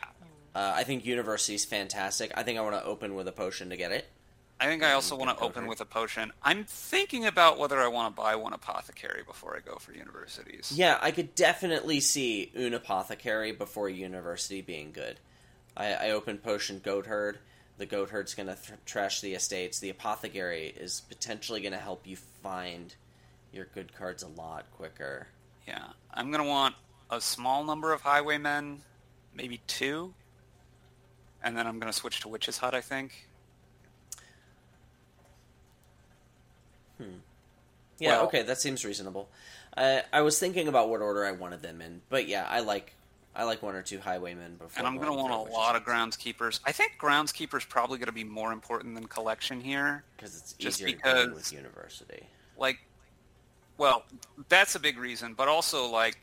Uh, 0.54 0.72
I 0.76 0.84
think 0.84 1.04
University 1.04 1.54
is 1.54 1.64
fantastic. 1.64 2.32
I 2.36 2.42
think 2.42 2.58
I 2.58 2.62
want 2.62 2.74
to 2.74 2.84
open 2.84 3.14
with 3.14 3.28
a 3.28 3.32
potion 3.32 3.70
to 3.70 3.76
get 3.76 3.92
it. 3.92 4.06
I 4.60 4.66
think 4.66 4.82
I 4.82 4.92
also 4.92 5.14
want 5.14 5.36
to 5.38 5.44
open 5.44 5.68
with 5.68 5.80
a 5.80 5.84
potion. 5.84 6.32
I'm 6.42 6.64
thinking 6.64 7.24
about 7.26 7.58
whether 7.60 7.78
I 7.78 7.86
want 7.86 8.14
to 8.16 8.20
buy 8.20 8.34
one 8.34 8.52
apothecary 8.52 9.22
before 9.24 9.56
I 9.56 9.60
go 9.60 9.76
for 9.76 9.92
universities. 9.92 10.72
Yeah, 10.74 10.98
I 11.00 11.12
could 11.12 11.36
definitely 11.36 12.00
see 12.00 12.50
Un 12.56 12.74
Apothecary 12.74 13.52
before 13.52 13.88
University 13.88 14.60
being 14.60 14.90
good. 14.90 15.20
I, 15.76 15.92
I 15.92 16.10
open 16.10 16.38
potion 16.38 16.80
Goatherd. 16.80 17.36
The 17.78 17.86
Goatherd's 17.86 18.34
going 18.34 18.48
to 18.48 18.54
th- 18.56 18.78
trash 18.84 19.20
the 19.20 19.34
estates. 19.34 19.78
The 19.78 19.90
Apothecary 19.90 20.74
is 20.76 21.02
potentially 21.08 21.60
going 21.60 21.72
to 21.72 21.78
help 21.78 22.06
you 22.06 22.16
find 22.16 22.94
your 23.52 23.66
good 23.74 23.94
cards 23.96 24.22
a 24.22 24.28
lot 24.28 24.66
quicker. 24.76 25.26
Yeah, 25.66 25.84
I'm 26.12 26.30
gonna 26.30 26.44
want 26.44 26.74
a 27.10 27.20
small 27.20 27.64
number 27.64 27.92
of 27.92 28.02
highwaymen, 28.02 28.80
maybe 29.34 29.60
two, 29.66 30.12
and 31.42 31.56
then 31.56 31.66
I'm 31.66 31.78
gonna 31.78 31.92
switch 31.92 32.20
to 32.20 32.28
Witch's 32.28 32.58
Hut. 32.58 32.74
I 32.74 32.80
think. 32.80 33.26
Hmm. 36.98 37.04
Yeah, 37.98 38.16
Well- 38.18 38.26
okay, 38.26 38.42
that 38.42 38.60
seems 38.60 38.84
reasonable. 38.84 39.28
Uh, 39.76 40.00
I 40.12 40.22
was 40.22 40.38
thinking 40.38 40.68
about 40.68 40.88
what 40.88 41.00
order 41.00 41.24
I 41.24 41.32
wanted 41.32 41.62
them 41.62 41.80
in, 41.80 42.02
but 42.08 42.26
yeah, 42.26 42.46
I 42.48 42.60
like 42.60 42.94
I 43.38 43.44
like 43.44 43.62
one 43.62 43.76
or 43.76 43.82
two 43.82 44.00
highwaymen 44.00 44.56
before. 44.56 44.78
And 44.78 44.86
I'm 44.86 44.96
going 44.96 45.06
to 45.06 45.14
want 45.14 45.32
a 45.32 45.52
lot 45.52 45.76
of 45.76 45.84
groundskeepers. 45.84 46.58
I 46.64 46.72
think 46.72 46.94
groundskeepers 47.00 47.68
probably 47.68 47.96
going 47.98 48.06
to 48.06 48.12
be 48.12 48.24
more 48.24 48.52
important 48.52 48.96
than 48.96 49.06
collection 49.06 49.60
here. 49.60 50.02
because 50.16 50.36
it's 50.36 50.54
just 50.54 50.80
easier 50.80 50.88
to 50.88 50.96
because- 50.96 51.30
with 51.30 51.52
university. 51.52 52.24
Like, 52.56 52.80
well, 53.78 54.02
that's 54.48 54.74
a 54.74 54.80
big 54.80 54.98
reason, 54.98 55.34
but 55.34 55.46
also 55.46 55.86
like, 55.86 56.18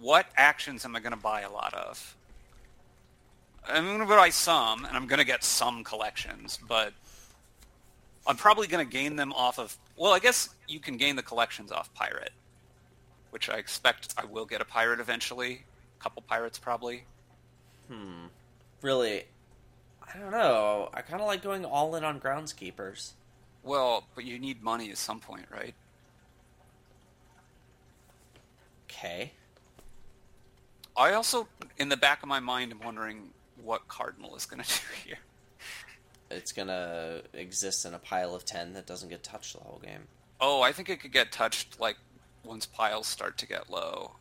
what 0.00 0.26
actions 0.36 0.84
am 0.84 0.96
I 0.96 1.00
going 1.00 1.12
to 1.12 1.18
buy 1.20 1.42
a 1.42 1.50
lot 1.50 1.72
of? 1.72 2.16
I'm 3.68 3.84
going 3.84 4.00
to 4.00 4.06
buy 4.06 4.30
some, 4.30 4.84
and 4.84 4.96
I'm 4.96 5.06
going 5.06 5.20
to 5.20 5.24
get 5.26 5.44
some 5.44 5.84
collections, 5.84 6.58
but 6.66 6.92
I'm 8.26 8.36
probably 8.36 8.66
going 8.66 8.84
to 8.84 8.90
gain 8.90 9.14
them 9.14 9.32
off 9.34 9.60
of. 9.60 9.78
Well, 9.96 10.12
I 10.12 10.18
guess 10.18 10.48
you 10.66 10.80
can 10.80 10.96
gain 10.96 11.14
the 11.14 11.22
collections 11.22 11.70
off 11.70 11.94
pirate, 11.94 12.32
which 13.30 13.48
I 13.48 13.58
expect 13.58 14.14
I 14.18 14.24
will 14.24 14.46
get 14.46 14.60
a 14.60 14.64
pirate 14.64 14.98
eventually. 14.98 15.62
Couple 16.00 16.22
pirates 16.22 16.58
probably. 16.58 17.04
Hmm. 17.88 18.26
Really, 18.82 19.24
I 20.02 20.18
don't 20.18 20.30
know. 20.30 20.88
I 20.94 21.02
kind 21.02 21.20
of 21.20 21.26
like 21.26 21.42
going 21.42 21.64
all 21.64 21.94
in 21.94 22.04
on 22.04 22.20
groundskeepers. 22.20 23.12
Well, 23.62 24.04
but 24.14 24.24
you 24.24 24.38
need 24.38 24.62
money 24.62 24.90
at 24.90 24.96
some 24.96 25.20
point, 25.20 25.46
right? 25.52 25.74
Okay. 28.90 29.32
I 30.96 31.12
also, 31.12 31.48
in 31.78 31.88
the 31.88 31.96
back 31.96 32.22
of 32.22 32.28
my 32.28 32.40
mind, 32.40 32.72
am 32.72 32.80
wondering 32.80 33.30
what 33.62 33.86
Cardinal 33.88 34.34
is 34.36 34.46
going 34.46 34.62
to 34.62 34.68
do 34.68 34.86
here. 35.04 35.18
It's 36.30 36.52
gonna 36.52 37.22
exist 37.32 37.84
in 37.84 37.92
a 37.92 37.98
pile 37.98 38.34
of 38.34 38.44
ten 38.44 38.74
that 38.74 38.86
doesn't 38.86 39.08
get 39.08 39.24
touched 39.24 39.54
the 39.54 39.60
whole 39.60 39.80
game. 39.82 40.02
Oh, 40.40 40.62
I 40.62 40.72
think 40.72 40.88
it 40.88 41.00
could 41.00 41.12
get 41.12 41.32
touched 41.32 41.80
like 41.80 41.96
once 42.44 42.66
piles 42.66 43.08
start 43.08 43.36
to 43.38 43.46
get 43.46 43.68
low, 43.68 44.12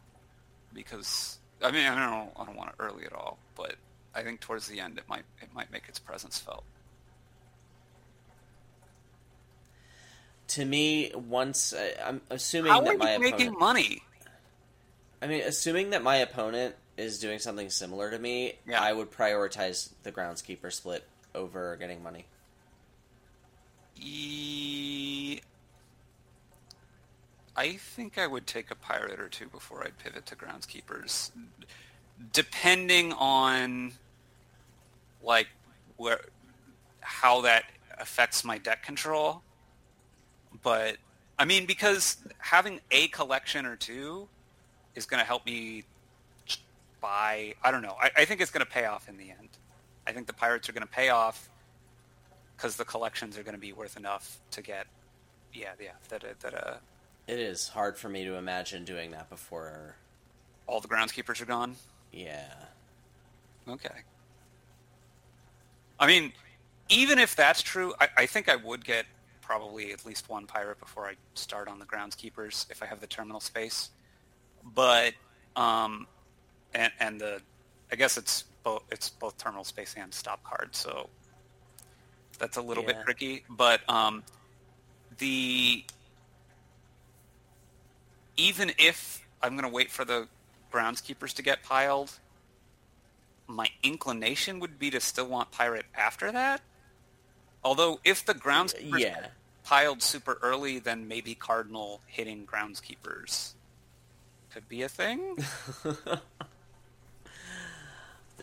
because 0.74 1.38
I 1.62 1.72
mean 1.72 1.86
I 1.86 1.96
don't 2.10 2.32
I 2.38 2.46
don't 2.46 2.56
want 2.56 2.70
it 2.70 2.76
early 2.80 3.06
at 3.06 3.14
all, 3.14 3.38
but 3.56 3.76
I 4.16 4.22
think 4.24 4.40
towards 4.40 4.68
the 4.68 4.80
end 4.80 4.98
it 4.98 5.08
might 5.08 5.24
it 5.42 5.50
might 5.54 5.72
make 5.72 5.84
its 5.88 6.00
presence 6.00 6.40
felt. 6.40 6.64
To 10.50 10.66
me, 10.66 11.12
once 11.14 11.76
I, 11.78 11.94
I'm 12.04 12.22
assuming 12.32 12.72
How 12.72 12.82
that 12.82 12.96
are 12.96 12.98
my 12.98 13.14
you 13.14 13.20
making 13.20 13.34
opponent, 13.50 13.60
money? 13.60 14.04
I 15.22 15.28
mean, 15.28 15.42
assuming 15.42 15.92
that 15.92 16.02
my 16.02 16.16
opponent 16.18 16.76
is 16.98 17.20
doing 17.20 17.38
something 17.40 17.70
similar 17.70 18.10
to 18.10 18.18
me, 18.18 18.54
Yeah. 18.66 18.82
I 18.82 18.92
would 18.94 19.12
prioritize 19.12 19.90
the 20.04 20.12
groundskeeper 20.12 20.74
split 20.74 21.04
over 21.36 21.76
getting 21.76 22.02
money. 22.02 22.26
E... 23.96 25.40
I 27.60 27.74
think 27.74 28.18
I 28.18 28.26
would 28.26 28.48
take 28.48 28.72
a 28.72 28.76
pirate 28.76 29.20
or 29.20 29.28
two 29.28 29.50
before 29.50 29.84
I'd 29.84 29.98
pivot 29.98 30.26
to 30.28 30.36
groundskeepers, 30.38 31.32
depending 32.32 33.12
on 33.12 33.92
like 35.22 35.48
where 35.98 36.22
how 37.02 37.42
that 37.42 37.66
affects 37.98 38.46
my 38.46 38.60
deck 38.60 38.82
control. 38.82 39.42
But 40.64 40.96
I 41.38 41.44
mean, 41.44 41.66
because 41.66 42.16
having 42.38 42.80
a 42.92 43.10
collection 43.10 43.66
or 43.66 43.76
two 43.76 44.30
is 44.96 45.06
going 45.06 45.20
to 45.20 45.28
help 45.28 45.46
me 45.46 45.84
buy. 47.02 47.56
I 47.62 47.72
don't 47.72 47.82
know. 47.82 47.98
I, 48.02 48.10
I 48.20 48.24
think 48.24 48.40
it's 48.40 48.52
going 48.52 48.66
to 48.66 48.72
pay 48.72 48.86
off 48.86 49.10
in 49.10 49.18
the 49.18 49.32
end. 49.32 49.50
I 50.08 50.14
think 50.14 50.28
the 50.28 50.34
pirates 50.34 50.70
are 50.70 50.72
going 50.72 50.88
to 50.88 50.94
pay 50.94 51.10
off 51.10 51.50
because 52.56 52.78
the 52.78 52.86
collections 52.86 53.38
are 53.38 53.44
going 53.44 53.56
to 53.56 53.60
be 53.60 53.74
worth 53.74 53.98
enough 53.98 54.40
to 54.52 54.62
get. 54.62 54.88
Yeah, 55.54 55.72
yeah. 55.78 55.90
That 56.08 56.24
that 56.40 56.54
uh, 56.54 56.78
It 57.30 57.38
is 57.38 57.68
hard 57.68 57.96
for 57.96 58.10
me 58.10 58.26
to 58.26 58.38
imagine 58.38 58.86
doing 58.86 59.12
that 59.12 59.30
before. 59.30 59.96
all 60.66 60.82
the 60.82 60.88
groundskeepers 60.88 61.40
are 61.40 61.46
gone. 61.46 61.76
Yeah. 62.12 62.52
Okay. 63.68 63.94
I 66.00 66.08
mean, 66.08 66.34
even 66.90 67.20
if 67.20 67.36
that's 67.36 67.62
true, 67.62 67.94
I, 68.02 68.08
I 68.18 68.26
think 68.26 68.50
I 68.50 68.56
would 68.56 68.84
get 68.84 69.06
probably 69.44 69.94
at 69.94 70.08
least 70.08 70.28
one 70.28 70.48
pirate 70.48 70.80
before 70.80 71.06
I 71.08 71.14
start 71.36 71.68
on 71.68 71.78
the 71.78 71.86
groundskeepers 71.86 72.70
if 72.72 72.82
I 72.82 72.88
have 72.88 73.00
the 73.00 73.06
terminal 73.06 73.40
space. 73.40 73.92
But 74.64 75.14
um, 75.56 76.08
and 76.74 76.92
and 77.00 77.22
the 77.22 77.42
I 77.92 77.96
guess 77.96 78.18
it's 78.18 78.46
both 78.64 78.82
it's 78.92 79.10
both 79.10 79.38
terminal 79.38 79.64
space 79.64 79.94
and 79.96 80.12
stop 80.12 80.44
card, 80.44 80.76
so 80.76 81.10
that's 82.40 82.58
a 82.58 82.62
little 82.62 82.84
bit 82.84 82.98
tricky. 83.06 83.44
But 83.50 83.88
um, 83.88 84.24
the 85.20 85.84
even 88.40 88.72
if 88.78 89.28
I'm 89.44 89.52
going 89.52 89.64
to 89.70 89.74
wait 89.74 89.92
for 89.92 90.06
the 90.06 90.28
groundskeepers 90.74 91.34
to 91.34 91.42
get 91.42 91.62
piled, 91.64 92.12
my 93.48 93.68
inclination 93.84 94.60
would 94.60 94.80
be 94.80 94.90
to 94.92 95.00
still 95.00 95.28
want 95.28 95.52
pirate 95.52 95.86
after 95.96 96.32
that. 96.32 96.62
Although 97.64 98.00
if 98.04 98.26
the 98.26 98.34
groundskeepers 98.34 99.00
Yeah. 99.00 99.28
piled 99.64 100.02
super 100.02 100.38
early, 100.42 100.80
then 100.80 101.08
maybe 101.08 101.36
cardinal 101.36 102.02
hitting 102.08 102.46
groundskeepers 102.46 103.54
could 104.52 104.68
be 104.70 104.82
a 104.84 104.90
thing. 104.90 105.38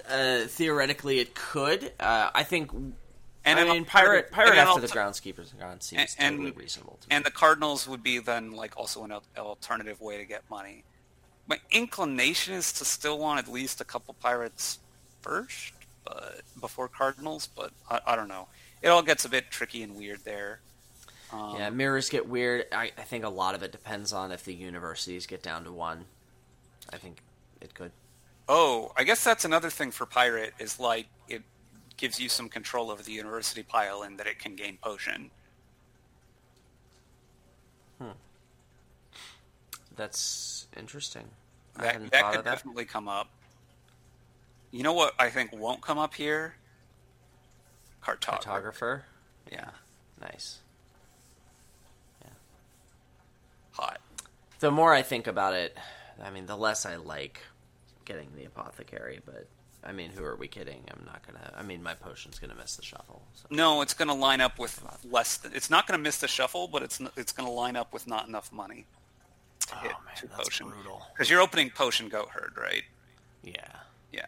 Uh, 0.08 0.42
theoretically, 0.46 1.18
it 1.18 1.34
could. 1.34 1.92
Uh, 1.98 2.30
I 2.34 2.44
think. 2.44 2.70
And 3.46 3.58
I 3.60 3.64
mean, 3.64 3.84
pirate, 3.84 4.30
pirate 4.32 4.50
and 4.50 4.58
after 4.58 4.80
the 4.80 4.88
groundskeepers 4.88 5.54
are 5.54 5.58
gone 5.58 5.80
seems 5.80 6.16
and- 6.18 6.36
totally 6.36 6.50
reasonable. 6.50 6.98
To 7.02 7.08
me. 7.08 7.14
and 7.16 7.24
the 7.24 7.30
Cardinals 7.30 7.86
would 7.88 8.02
be 8.02 8.18
then 8.18 8.52
like 8.52 8.76
also 8.76 9.04
an 9.04 9.12
alternative 9.38 10.00
way 10.00 10.18
to 10.18 10.24
get 10.24 10.42
money. 10.50 10.84
My 11.46 11.60
inclination 11.70 12.54
is 12.54 12.72
to 12.74 12.84
still 12.84 13.18
want 13.18 13.38
at 13.38 13.50
least 13.50 13.80
a 13.80 13.84
couple 13.84 14.14
pirates 14.14 14.80
first, 15.22 15.72
but 16.04 16.40
before 16.60 16.88
Cardinals. 16.88 17.46
But 17.46 17.70
I, 17.88 18.00
I 18.04 18.16
don't 18.16 18.28
know. 18.28 18.48
It 18.82 18.88
all 18.88 19.02
gets 19.02 19.24
a 19.24 19.28
bit 19.28 19.50
tricky 19.50 19.82
and 19.84 19.94
weird 19.96 20.24
there. 20.24 20.60
Um, 21.32 21.56
yeah, 21.56 21.70
mirrors 21.70 22.08
get 22.08 22.28
weird. 22.28 22.66
I, 22.72 22.90
I 22.98 23.02
think 23.02 23.24
a 23.24 23.28
lot 23.28 23.54
of 23.54 23.62
it 23.62 23.72
depends 23.72 24.12
on 24.12 24.32
if 24.32 24.44
the 24.44 24.54
universities 24.54 25.26
get 25.26 25.42
down 25.42 25.64
to 25.64 25.72
one. 25.72 26.04
I 26.92 26.98
think 26.98 27.18
it 27.60 27.74
could. 27.74 27.92
Oh, 28.48 28.92
I 28.96 29.04
guess 29.04 29.24
that's 29.24 29.44
another 29.44 29.70
thing 29.70 29.90
for 29.90 30.06
pirate 30.06 30.54
is 30.58 30.78
like 30.78 31.06
it 31.28 31.42
gives 31.96 32.20
you 32.20 32.28
some 32.28 32.48
control 32.48 32.90
over 32.90 33.02
the 33.02 33.12
university 33.12 33.62
pile 33.62 34.02
in 34.02 34.16
that 34.16 34.26
it 34.26 34.38
can 34.38 34.54
gain 34.54 34.78
potion. 34.82 35.30
Hmm. 38.00 38.10
That's 39.96 40.66
interesting. 40.76 41.24
I 41.76 41.82
That, 41.82 42.10
that 42.10 42.30
could 42.30 42.38
of 42.38 42.44
that. 42.44 42.50
definitely 42.50 42.84
come 42.84 43.08
up. 43.08 43.28
You 44.70 44.82
know 44.82 44.92
what 44.92 45.14
I 45.18 45.30
think 45.30 45.52
won't 45.52 45.80
come 45.80 45.98
up 45.98 46.14
here? 46.14 46.56
Cartographer. 48.02 48.36
Photographer. 48.36 49.04
Yeah, 49.50 49.70
Nice. 50.20 50.58
Yeah. 52.22 52.30
Hot. 53.72 54.00
The 54.60 54.70
more 54.70 54.92
I 54.92 55.02
think 55.02 55.26
about 55.26 55.54
it, 55.54 55.76
I 56.22 56.30
mean, 56.30 56.46
the 56.46 56.56
less 56.56 56.86
I 56.86 56.96
like 56.96 57.40
getting 58.04 58.28
the 58.36 58.44
apothecary. 58.44 59.20
But 59.24 59.46
I 59.86 59.92
mean, 59.92 60.10
who 60.10 60.24
are 60.24 60.34
we 60.34 60.48
kidding? 60.48 60.82
I'm 60.90 61.04
not 61.06 61.24
gonna. 61.26 61.52
I 61.56 61.62
mean, 61.62 61.82
my 61.82 61.94
potion's 61.94 62.38
gonna 62.40 62.56
miss 62.56 62.74
the 62.76 62.82
shuffle. 62.82 63.22
So. 63.34 63.46
No, 63.50 63.82
it's 63.82 63.94
going 63.94 64.08
to 64.08 64.14
line 64.14 64.40
up 64.40 64.58
with 64.58 64.82
less. 65.08 65.36
Than, 65.36 65.52
it's 65.54 65.70
not 65.70 65.86
going 65.86 65.96
to 65.98 66.02
miss 66.02 66.18
the 66.18 66.26
shuffle, 66.28 66.66
but 66.66 66.82
it's 66.82 67.00
it's 67.16 67.32
going 67.32 67.46
to 67.46 67.52
line 67.52 67.76
up 67.76 67.92
with 67.92 68.06
not 68.08 68.26
enough 68.26 68.52
money 68.52 68.86
to 69.60 69.74
Oh 69.74 69.78
hit 69.78 69.92
man, 69.92 70.30
that's 70.36 70.48
potion. 70.48 70.68
brutal. 70.68 71.06
Because 71.14 71.30
you're 71.30 71.40
opening 71.40 71.70
potion 71.70 72.08
goatherd, 72.08 72.54
right? 72.60 72.82
Yeah. 73.44 73.68
Yeah. 74.12 74.26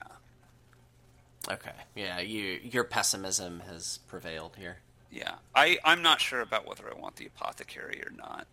Okay. 1.50 1.72
Yeah. 1.96 2.20
You 2.20 2.60
your 2.62 2.84
pessimism 2.84 3.62
has 3.68 3.98
prevailed 4.06 4.56
here. 4.56 4.78
Yeah, 5.10 5.36
I, 5.54 5.78
I'm 5.84 6.02
not 6.02 6.20
sure 6.20 6.42
about 6.42 6.68
whether 6.68 6.84
I 6.94 7.00
want 7.00 7.16
the 7.16 7.24
apothecary 7.26 8.02
or 8.04 8.12
not. 8.14 8.46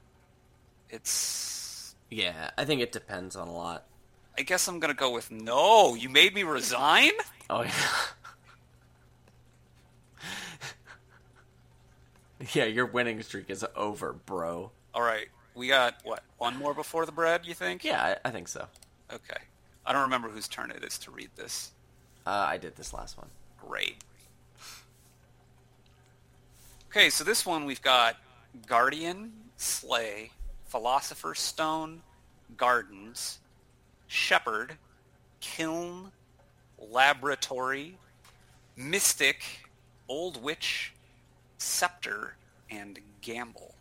It's. 0.89 1.95
Yeah, 2.09 2.51
I 2.57 2.63
think 2.65 2.81
it 2.81 2.91
depends 2.93 3.35
on 3.35 3.47
a 3.49 3.53
lot. 3.53 3.83
I 4.37 4.41
guess 4.41 4.67
I'm 4.67 4.79
gonna 4.79 4.93
go 4.93 5.11
with 5.11 5.31
no. 5.31 5.95
You 5.95 6.09
made 6.09 6.33
me 6.33 6.43
resign. 6.43 7.11
Oh 7.49 7.61
yeah. 7.61 7.71
yeah, 12.53 12.65
your 12.65 12.85
winning 12.85 13.21
streak 13.21 13.49
is 13.49 13.65
over, 13.75 14.13
bro. 14.13 14.71
All 14.93 15.01
right, 15.01 15.27
we 15.53 15.67
got 15.67 15.95
what 16.03 16.23
one 16.37 16.57
more 16.57 16.73
before 16.73 17.05
the 17.05 17.11
bread? 17.11 17.45
You 17.45 17.53
think? 17.53 17.83
Yeah, 17.83 18.17
I, 18.23 18.27
I 18.27 18.31
think 18.31 18.47
so. 18.47 18.67
Okay. 19.13 19.37
I 19.85 19.93
don't 19.93 20.03
remember 20.03 20.29
whose 20.29 20.47
turn 20.47 20.71
it 20.71 20.83
is 20.83 20.97
to 20.99 21.11
read 21.11 21.29
this. 21.35 21.71
Uh, 22.25 22.45
I 22.49 22.57
did 22.57 22.75
this 22.75 22.93
last 22.93 23.17
one. 23.17 23.27
Great. 23.67 23.97
Okay, 26.89 27.09
so 27.09 27.23
this 27.23 27.45
one 27.45 27.65
we've 27.65 27.81
got 27.81 28.17
Guardian, 28.67 29.33
Sleigh, 29.57 30.31
Philosopher's 30.65 31.39
Stone, 31.39 32.01
Gardens, 32.57 33.39
Shepherd, 34.07 34.77
Kiln, 35.39 36.11
Laboratory, 36.77 37.97
Mystic, 38.75 39.43
Old 40.07 40.41
Witch, 40.41 40.93
Scepter, 41.57 42.35
and 42.69 42.99
Gamble. 43.21 43.75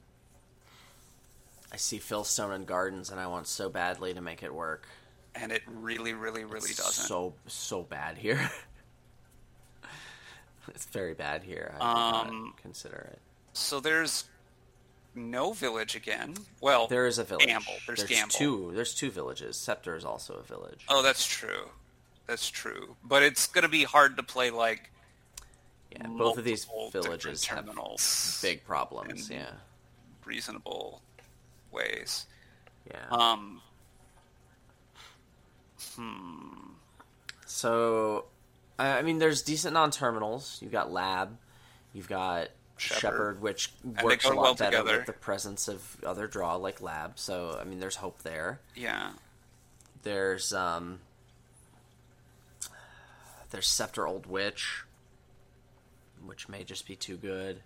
I 1.72 1.77
see 1.77 1.99
Philstone 1.99 2.55
and 2.55 2.66
Gardens, 2.66 3.11
and 3.11 3.18
I 3.18 3.27
want 3.27 3.47
so 3.49 3.68
badly 3.68 4.14
to 4.14 4.20
make 4.20 4.43
it 4.43 4.55
work. 4.55 4.87
And 5.35 5.51
it 5.51 5.62
really, 5.66 6.12
really, 6.12 6.45
really 6.45 6.70
It's 6.70 6.77
doesn't. 6.77 7.07
So 7.07 7.35
so 7.49 7.83
bad 7.83 8.16
here. 8.16 8.49
it's 10.68 10.87
very 10.87 11.14
bad 11.14 11.43
here. 11.43 11.75
I 11.81 11.89
would 12.22 12.29
Um, 12.31 12.45
not 12.47 12.57
consider 12.62 13.11
it. 13.12 13.18
So 13.55 13.81
there's 13.81 14.25
no 15.15 15.53
village 15.53 15.95
again. 15.95 16.35
Well, 16.61 16.87
There 16.87 17.07
is 17.07 17.19
a 17.19 17.25
village. 17.25 17.47
Gamble. 17.47 17.73
There's, 17.87 18.05
Gamble. 18.05 18.31
two. 18.33 18.73
There's 18.75 18.95
two 18.95 19.11
villages. 19.11 19.57
Scepter 19.57 19.97
is 19.97 20.05
also 20.05 20.35
a 20.35 20.43
village. 20.43 20.85
Oh, 20.89 21.03
that's 21.03 21.27
true. 21.27 21.69
That's 22.27 22.49
true. 22.49 22.97
But 23.05 23.23
it's 23.23 23.47
going 23.47 23.62
to 23.62 23.69
be 23.69 23.85
hard 23.85 24.17
to 24.17 24.23
play 24.23 24.51
like 24.51 24.91
yeah, 25.93 26.07
both 26.07 26.39
of 26.39 26.45
these 26.45 26.67
villages 26.93 27.45
have 27.45 27.65
terminals 27.67 28.39
big 28.43 28.65
problems. 28.65 29.31
Yeah, 29.31 29.51
reasonable 30.25 31.01
ways. 31.71 32.27
yeah. 32.91 33.07
Um, 33.11 33.61
Hmm. 35.97 36.73
So, 37.47 38.25
I 38.79 38.99
I 38.99 39.03
mean, 39.03 39.19
there's 39.19 39.43
decent 39.43 39.75
non-terminals. 39.75 40.59
You've 40.61 40.73
got 40.73 40.91
Lab, 40.93 41.37
you've 41.93 42.09
got 42.09 42.49
Shepherd. 42.77 43.01
Shepherd, 43.01 43.43
which 43.43 43.72
works 44.03 44.25
a 44.25 44.29
lot 44.29 44.37
well 44.43 44.55
better 44.55 44.79
together. 44.79 44.97
with 44.99 45.07
the 45.07 45.12
presence 45.12 45.68
of 45.68 45.97
other 46.05 46.27
draw 46.27 46.57
like 46.57 46.81
Lab. 46.83 47.18
So, 47.18 47.59
I 47.61 47.64
mean, 47.64 47.81
there's 47.81 47.97
hope 47.97 48.22
there. 48.22 48.61
yeah. 48.75 49.11
There's 50.03 50.53
um, 50.53 50.99
there's 53.51 53.66
Scepter 53.66 54.07
Old 54.07 54.27
Witch, 54.27 54.83
which 56.27 56.47
may 56.49 56.62
just 56.62 56.87
be 56.87 56.95
too 56.95 57.16
good. 57.16 57.61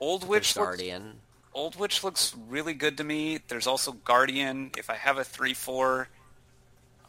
Old 0.00 0.22
There's 0.22 0.30
Witch 0.30 0.56
looks, 0.56 0.66
Guardian. 0.68 1.14
Old 1.52 1.76
Witch 1.76 2.04
looks 2.04 2.34
really 2.48 2.72
good 2.72 2.96
to 2.98 3.04
me. 3.04 3.40
There's 3.48 3.66
also 3.66 3.92
Guardian. 3.92 4.70
If 4.78 4.88
I 4.88 4.94
have 4.94 5.18
a 5.18 5.22
3-4, 5.22 6.06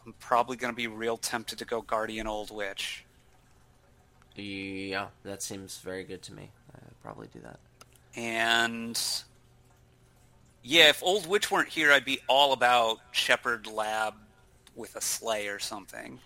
I'm 0.05 0.13
probably 0.19 0.57
going 0.57 0.73
to 0.73 0.75
be 0.75 0.88
real 0.88 1.17
tempted 1.17 1.59
to 1.59 1.65
go 1.65 1.82
Guardian 1.82 2.27
Old 2.27 2.51
Witch. 2.51 3.05
Yeah, 4.36 5.07
that 5.23 5.43
seems 5.43 5.77
very 5.77 6.03
good 6.03 6.21
to 6.23 6.34
me. 6.34 6.51
Probably 7.04 7.28
do 7.34 7.39
that. 7.41 7.60
And 8.16 9.00
yeah, 10.64 10.89
if 10.89 11.02
Old 11.02 11.28
Witch 11.28 11.50
weren't 11.50 11.70
here, 11.70 11.91
I'd 11.91 12.06
be 12.06 12.20
all 12.28 12.54
about 12.54 13.00
Shepherd 13.12 13.68
Lab 13.68 14.16
with 14.76 14.95
a 14.95 15.02
sleigh 15.02 15.47
or 15.47 15.60
something. 15.60 16.20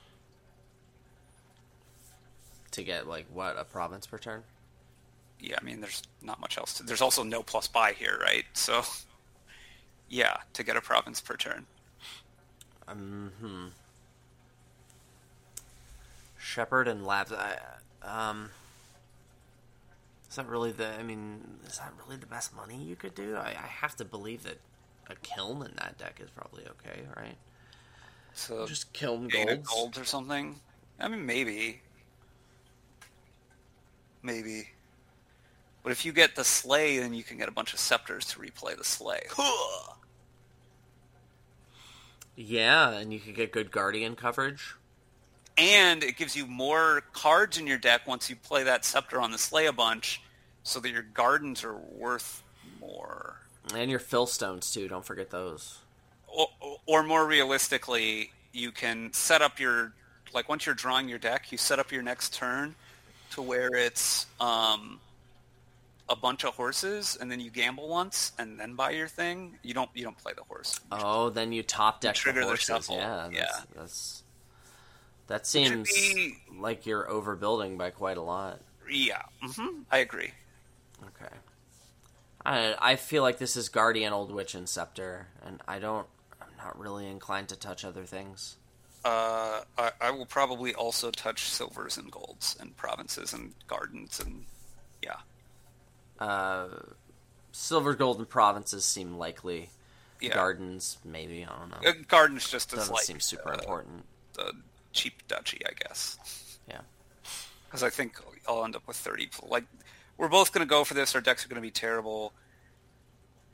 To 2.72 2.84
get 2.84 3.08
like 3.08 3.26
what 3.32 3.58
a 3.58 3.64
province 3.64 4.08
per 4.08 4.18
turn. 4.18 4.44
Yeah, 5.40 5.58
I 5.62 5.64
mean, 5.64 5.82
there's 5.82 6.02
not 6.22 6.40
much 6.40 6.58
else. 6.58 6.74
To, 6.76 6.84
there's 6.84 7.02
also 7.02 7.22
no 7.22 7.44
plus 7.44 7.68
buy 7.68 7.92
here, 7.92 8.18
right? 8.22 8.46
So, 8.54 8.84
yeah, 10.08 10.38
to 10.54 10.64
get 10.64 10.78
a 10.78 10.82
province 10.82 11.20
per 11.20 11.36
turn. 11.36 11.66
hmm 12.88 13.68
Shepherd 16.38 16.88
and 16.88 17.06
Labs. 17.06 17.32
I, 17.32 17.58
um, 18.02 18.50
is 20.34 20.38
that 20.38 20.48
really 20.48 20.72
the? 20.72 20.88
I 20.88 21.04
mean, 21.04 21.60
is 21.68 21.78
that 21.78 21.94
really 22.04 22.18
the 22.18 22.26
best 22.26 22.56
money 22.56 22.76
you 22.84 22.96
could 22.96 23.14
do? 23.14 23.36
I, 23.36 23.50
I 23.50 23.68
have 23.68 23.96
to 23.98 24.06
believe 24.06 24.42
that 24.44 24.58
a 25.08 25.16
kiln 25.22 25.62
in 25.64 25.76
that 25.78 26.00
deck 26.00 26.20
is 26.24 26.32
probably 26.32 26.64
okay, 26.66 27.02
right? 27.16 27.38
So 28.34 28.66
Just 28.66 28.94
kiln 28.94 29.30
a 29.32 29.58
golds. 29.58 29.96
or 30.00 30.06
something. 30.06 30.60
I 31.00 31.08
mean, 31.08 31.24
maybe, 31.28 31.82
maybe. 34.24 34.70
But 35.84 35.92
if 35.92 36.04
you 36.04 36.14
get 36.14 36.36
the 36.36 36.44
sleigh, 36.44 36.98
then 36.98 37.14
you 37.14 37.24
can 37.24 37.38
get 37.38 37.48
a 37.48 37.52
bunch 37.52 37.74
of 37.74 37.80
scepters 37.80 38.26
to 38.28 38.40
replay 38.40 38.76
the 38.76 38.84
sleigh. 38.84 39.28
Yeah, 42.36 42.90
and 42.92 43.14
you 43.14 43.20
could 43.20 43.36
get 43.36 43.52
good 43.52 43.72
guardian 43.72 44.16
coverage. 44.16 44.76
and 45.58 46.04
it 46.04 46.18
gives 46.18 46.36
you 46.36 46.48
more 46.48 47.02
cards 47.14 47.60
in 47.60 47.68
your 47.68 47.78
deck 47.78 48.08
once 48.08 48.28
you 48.30 48.36
play 48.36 48.64
that 48.64 48.84
scepter 48.84 49.22
on 49.22 49.32
the 49.32 49.38
sleigh 49.38 49.68
a 49.68 49.74
bunch, 49.74 50.23
so 50.64 50.80
that 50.80 50.90
your 50.90 51.04
gardens 51.04 51.64
are 51.64 51.76
worth 51.76 52.44
more. 52.80 53.38
And 53.74 53.90
your 53.90 54.00
philstones 54.00 54.72
too. 54.74 54.88
Don't 54.88 55.06
forget 55.06 55.30
those. 55.30 55.80
Or, 56.28 56.48
or 56.86 57.04
more 57.04 57.28
realistically, 57.28 58.32
you 58.52 58.72
can 58.72 59.14
set 59.14 59.42
up 59.42 59.60
your 59.60 59.94
like 60.34 60.50
once 60.50 60.66
you're 60.66 60.76
drawing 60.76 61.08
your 61.08 61.20
deck, 61.20 61.52
you 61.52 61.58
set 61.58 61.80
up 61.80 61.92
your 61.92 62.02
next 62.02 62.34
turn 62.34 62.76
to 63.32 63.42
where 63.42 63.70
it's 63.74 64.26
um, 64.40 65.00
a 66.10 66.16
bunch 66.16 66.44
of 66.44 66.56
horses, 66.56 67.18
and 67.20 67.32
then 67.32 67.40
you 67.40 67.50
gamble 67.50 67.88
once, 67.88 68.32
and 68.38 68.60
then 68.60 68.76
buy 68.76 68.92
your 68.92 69.08
thing. 69.08 69.58
You 69.64 69.74
don't 69.74 69.90
you 69.94 70.04
don't 70.04 70.18
play 70.18 70.34
the 70.36 70.44
horse. 70.44 70.80
Oh, 70.92 71.30
then 71.30 71.52
you 71.52 71.64
top 71.64 72.02
deck 72.02 72.16
trigger 72.16 72.40
the 72.40 72.46
the 72.46 72.52
horses. 72.52 72.66
shuffle, 72.66 72.98
yeah, 72.98 73.30
that's, 73.32 73.36
yeah. 73.36 73.60
that's 73.76 74.24
that 75.28 75.48
seems 75.48 75.92
be- 75.92 76.38
like 76.60 76.86
you're 76.86 77.06
overbuilding 77.06 77.78
by 77.78 77.92
quite 77.92 78.18
a 78.18 78.22
lot. 78.22 78.60
Yeah, 78.90 79.22
hmm 79.42 79.82
I 79.92 80.00
agree. 80.00 80.32
Okay. 81.08 81.34
I 82.46 82.76
I 82.80 82.96
feel 82.96 83.24
like 83.24 83.38
this 83.38 83.56
is 83.56 83.70
Guardian, 83.70 84.14
Old 84.14 84.32
Witch, 84.32 84.56
and 84.56 84.68
Scepter, 84.68 85.28
and 85.46 85.62
I 85.68 85.80
don't. 85.80 86.08
I'm 86.42 86.56
not 86.58 86.78
really 86.80 87.08
inclined 87.08 87.50
to 87.50 87.56
touch 87.56 87.86
other 87.86 88.04
things. 88.06 88.56
Uh, 89.06 89.62
I, 89.78 89.92
I 90.00 90.12
will 90.12 90.26
probably 90.26 90.74
also 90.74 91.12
touch 91.12 91.44
silvers 91.50 91.98
and 91.98 92.10
golds 92.10 92.56
and 92.60 92.76
provinces 92.78 93.34
and 93.34 93.54
gardens 93.68 94.20
and 94.22 94.46
yeah, 95.02 95.18
Uh, 96.20 96.70
Silver, 97.52 97.94
Gold, 97.96 98.20
and 98.20 98.30
Provinces 98.30 98.86
seem 98.86 99.18
likely. 99.18 99.70
yeah. 100.22 100.34
Gardens, 100.34 100.98
maybe. 101.04 101.44
I 101.46 101.50
don't 101.60 101.70
know. 101.84 101.90
Uh, 101.90 101.94
gardens 102.08 102.50
just 102.50 102.72
Doesn't 102.72 102.94
like 102.94 103.04
seem 103.04 103.20
super 103.20 103.52
uh, 103.52 103.58
important. 103.58 104.06
The 104.34 104.54
cheap 104.94 105.28
duchy, 105.28 105.62
I 105.66 105.72
guess, 105.74 106.58
Yeah. 106.70 106.80
because 107.66 107.84
I 107.84 107.90
think 107.90 108.18
I'll 108.48 108.64
end 108.64 108.76
up 108.78 108.88
with 108.88 108.96
thirty. 108.98 109.30
Like 109.44 109.66
we're 110.18 110.28
both 110.30 110.52
going 110.54 110.66
to 110.66 110.70
go 110.70 110.84
for 110.84 110.94
this. 110.94 111.16
Our 111.16 111.22
decks 111.22 111.46
are 111.46 111.50
going 111.50 111.62
to 111.62 111.66
be 111.66 111.72
terrible. 111.72 112.34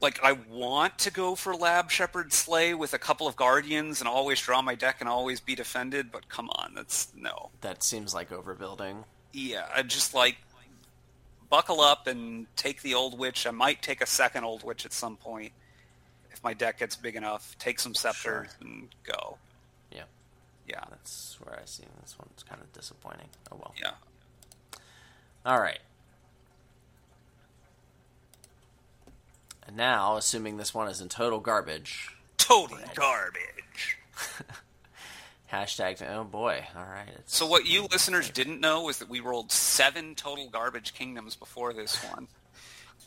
Like 0.01 0.19
I 0.23 0.33
want 0.49 0.97
to 0.99 1.11
go 1.11 1.35
for 1.35 1.53
Lab 1.55 1.91
Shepherd 1.91 2.31
Sleigh 2.31 2.73
with 2.73 2.93
a 2.93 2.97
couple 2.99 3.27
of 3.27 3.35
guardians 3.35 3.99
and 3.99 4.07
always 4.07 4.39
draw 4.39 4.61
my 4.61 4.75
deck 4.75 4.97
and 5.01 5.09
always 5.09 5.39
be 5.41 5.55
defended. 5.55 6.11
But 6.11 6.29
come 6.29 6.49
on, 6.51 6.73
that's 6.73 7.11
no. 7.15 7.49
That 7.61 7.83
seems 7.83 8.13
like 8.13 8.29
overbuilding. 8.29 9.03
Yeah, 9.33 9.67
I 9.75 9.83
just 9.83 10.13
like 10.13 10.37
buckle 11.49 11.81
up 11.81 12.07
and 12.07 12.45
take 12.55 12.81
the 12.81 12.93
old 12.93 13.17
witch. 13.19 13.45
I 13.45 13.51
might 13.51 13.81
take 13.81 14.01
a 14.01 14.05
second 14.05 14.43
old 14.45 14.63
witch 14.63 14.85
at 14.85 14.93
some 14.93 15.17
point 15.17 15.51
if 16.31 16.41
my 16.43 16.53
deck 16.53 16.79
gets 16.79 16.95
big 16.95 17.15
enough. 17.17 17.57
Take 17.59 17.79
some 17.79 17.93
scepter 17.93 18.47
Sure. 18.47 18.47
and 18.61 18.87
go. 19.03 19.37
Yeah. 19.91 20.03
Yeah, 20.67 20.83
That's 20.91 21.37
where 21.41 21.59
I 21.59 21.65
see 21.65 21.83
this 22.01 22.15
one's 22.17 22.43
kind 22.43 22.61
of 22.61 22.71
disappointing. 22.71 23.27
Oh 23.51 23.57
well. 23.57 23.73
yeah. 23.81 23.91
All 25.45 25.59
right. 25.59 25.79
And 29.67 29.77
now, 29.77 30.15
assuming 30.17 30.57
this 30.57 30.73
one 30.73 30.87
is 30.87 31.01
in 31.01 31.09
total 31.09 31.39
garbage, 31.39 32.09
Total 32.37 32.77
garbage. 32.95 33.97
hashtag. 35.51 36.01
Oh 36.09 36.23
boy! 36.23 36.65
All 36.75 36.83
right. 36.85 37.09
So 37.25 37.45
what 37.45 37.65
you 37.65 37.87
listeners 37.91 38.29
didn't 38.29 38.59
know 38.61 38.89
is 38.89 38.97
that 38.99 39.09
we 39.09 39.19
rolled 39.19 39.51
seven 39.51 40.15
total 40.15 40.49
garbage 40.49 40.93
kingdoms 40.93 41.35
before 41.35 41.73
this 41.73 41.95
one, 42.11 42.27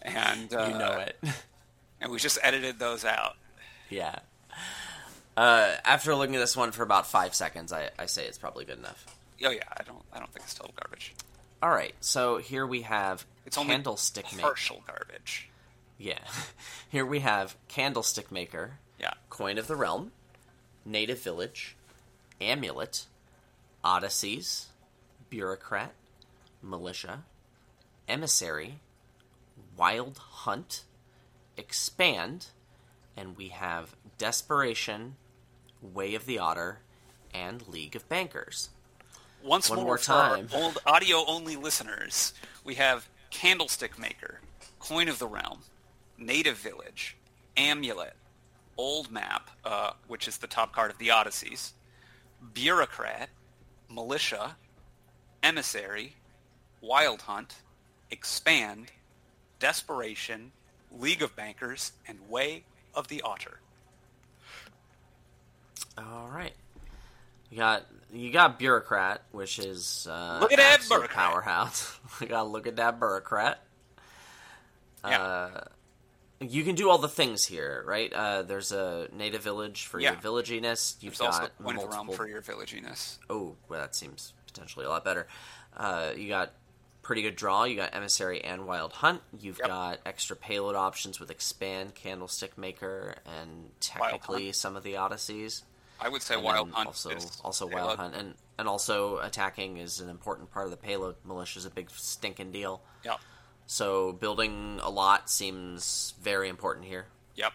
and 0.02 0.52
uh, 0.54 0.66
you 0.72 0.78
know 0.78 0.92
it. 0.98 1.16
and 2.00 2.12
we 2.12 2.18
just 2.18 2.38
edited 2.42 2.78
those 2.78 3.04
out. 3.04 3.36
yeah. 3.90 4.16
Uh, 5.34 5.74
after 5.86 6.14
looking 6.14 6.34
at 6.36 6.40
this 6.40 6.54
one 6.56 6.72
for 6.72 6.82
about 6.82 7.06
five 7.06 7.34
seconds, 7.34 7.72
I, 7.72 7.88
I 7.98 8.04
say 8.04 8.26
it's 8.26 8.36
probably 8.36 8.66
good 8.66 8.78
enough. 8.78 9.06
Oh 9.44 9.50
yeah, 9.50 9.62
I 9.76 9.82
don't 9.82 10.02
I 10.12 10.18
don't 10.18 10.30
think 10.32 10.44
it's 10.44 10.54
total 10.54 10.74
garbage. 10.80 11.14
All 11.62 11.70
right. 11.70 11.94
So 12.00 12.36
here 12.36 12.66
we 12.66 12.82
have 12.82 13.24
It's 13.46 13.56
only 13.56 13.72
candlestick 13.72 14.26
maker. 14.32 14.42
partial 14.46 14.82
garbage. 14.86 15.48
Yeah. 16.02 16.18
Here 16.88 17.06
we 17.06 17.20
have 17.20 17.56
candlestick 17.68 18.32
maker. 18.32 18.78
Yeah. 18.98 19.12
Coin 19.30 19.56
of 19.56 19.68
the 19.68 19.76
Realm, 19.76 20.10
Native 20.84 21.20
Village, 21.22 21.76
Amulet, 22.40 23.06
Odysseys, 23.84 24.66
Bureaucrat, 25.30 25.92
Militia, 26.60 27.22
Emissary, 28.08 28.80
Wild 29.76 30.18
Hunt, 30.18 30.82
Expand, 31.56 32.46
and 33.16 33.36
we 33.36 33.48
have 33.48 33.94
Desperation, 34.18 35.14
Way 35.80 36.16
of 36.16 36.26
the 36.26 36.38
Otter, 36.38 36.80
and 37.32 37.66
League 37.68 37.94
of 37.94 38.08
Bankers. 38.08 38.70
Once 39.44 39.70
One 39.70 39.78
more, 39.78 39.86
more 39.86 39.98
for 39.98 40.12
our 40.12 40.36
time. 40.36 40.48
old 40.52 40.78
audio 40.84 41.24
only 41.28 41.54
listeners, 41.54 42.32
we 42.64 42.74
have 42.74 43.08
Candlestick 43.30 43.98
Maker, 43.98 44.40
Coin 44.80 45.08
of 45.08 45.18
the 45.18 45.26
Realm, 45.28 45.60
Native 46.26 46.56
Village, 46.58 47.16
Amulet, 47.56 48.14
Old 48.76 49.10
Map, 49.10 49.50
uh, 49.64 49.90
which 50.08 50.26
is 50.28 50.38
the 50.38 50.46
top 50.46 50.72
card 50.72 50.90
of 50.90 50.98
the 50.98 51.10
Odysseys, 51.10 51.72
Bureaucrat, 52.54 53.28
Militia, 53.90 54.56
Emissary, 55.42 56.14
Wild 56.80 57.22
Hunt, 57.22 57.56
Expand, 58.10 58.90
Desperation, 59.58 60.52
League 60.90 61.22
of 61.22 61.34
Bankers, 61.36 61.92
and 62.06 62.18
Way 62.28 62.64
of 62.94 63.08
the 63.08 63.22
Otter. 63.22 63.60
All 65.98 66.28
right. 66.32 66.52
You 67.50 67.58
got 67.58 67.84
you 68.12 68.30
got 68.32 68.58
bureaucrat, 68.58 69.22
which 69.30 69.58
is 69.58 70.06
uh, 70.10 70.38
Look 70.40 70.52
at 70.52 70.58
that 70.58 70.80
bureaucrat. 70.88 71.10
powerhouse. 71.10 71.98
you 72.20 72.26
got 72.28 72.48
look 72.50 72.66
at 72.66 72.76
that 72.76 72.98
bureaucrat. 72.98 73.62
Yeah. 75.04 75.20
Uh, 75.22 75.64
you 76.50 76.64
can 76.64 76.74
do 76.74 76.88
all 76.90 76.98
the 76.98 77.08
things 77.08 77.44
here, 77.46 77.82
right? 77.86 78.12
Uh, 78.12 78.42
there's 78.42 78.72
a 78.72 79.08
native 79.12 79.42
village 79.42 79.86
for 79.86 80.00
Yeah. 80.00 80.12
your 80.12 80.20
villaginess. 80.20 80.96
You've 81.00 81.16
There's 81.16 81.20
also 81.20 81.40
got 81.42 81.50
of 81.58 81.60
multiple. 81.60 81.88
Realm 81.88 82.08
for 82.12 82.26
your 82.28 82.42
villaginess. 82.42 83.18
Oh, 83.28 83.56
well, 83.68 83.80
that 83.80 83.94
seems 83.94 84.32
potentially 84.46 84.84
a 84.84 84.88
lot 84.88 85.04
better. 85.04 85.26
Uh, 85.76 86.12
you 86.16 86.28
got 86.28 86.52
pretty 87.02 87.22
good 87.22 87.34
draw. 87.36 87.64
You 87.64 87.76
got 87.76 87.94
emissary 87.94 88.42
and 88.44 88.66
wild 88.66 88.92
hunt. 88.92 89.22
You've 89.38 89.58
Yep. 89.58 89.68
got 89.68 90.00
extra 90.06 90.36
payload 90.36 90.76
options 90.76 91.18
with 91.18 91.30
expand, 91.30 91.94
candlestick 91.94 92.56
maker, 92.56 93.16
and 93.26 93.72
technically 93.80 94.52
some 94.52 94.76
of 94.76 94.82
the 94.84 94.96
odysseys. 94.96 95.62
I 96.00 96.08
would 96.08 96.22
say 96.22 96.34
And 96.34 96.42
Wild 96.44 96.70
Hunt 96.72 96.86
also 96.88 97.16
also 97.44 97.68
payload. 97.68 97.84
wild 97.86 97.98
hunt 97.98 98.14
and 98.16 98.34
and 98.58 98.68
also 98.68 99.18
attacking 99.18 99.76
is 99.78 99.98
an 100.00 100.08
important 100.08 100.50
part 100.52 100.66
of 100.66 100.70
the 100.72 100.76
payload. 100.76 101.16
Militia 101.24 101.58
is 101.58 101.64
a 101.64 101.70
big 101.70 101.90
stinking 101.90 102.52
deal. 102.52 102.82
Yep. 103.04 103.20
So 103.66 104.12
building 104.12 104.80
a 104.82 104.90
lot 104.90 105.30
seems 105.30 106.14
very 106.20 106.48
important 106.48 106.86
here. 106.86 107.06
Yep. 107.36 107.52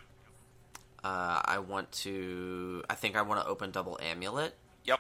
Uh, 1.03 1.41
I 1.45 1.60
want 1.60 1.91
to. 2.03 2.84
I 2.89 2.95
think 2.95 3.16
I 3.16 3.22
want 3.22 3.41
to 3.41 3.47
open 3.47 3.72
double 3.72 3.99
amulet, 4.01 4.55
Yep. 4.86 4.99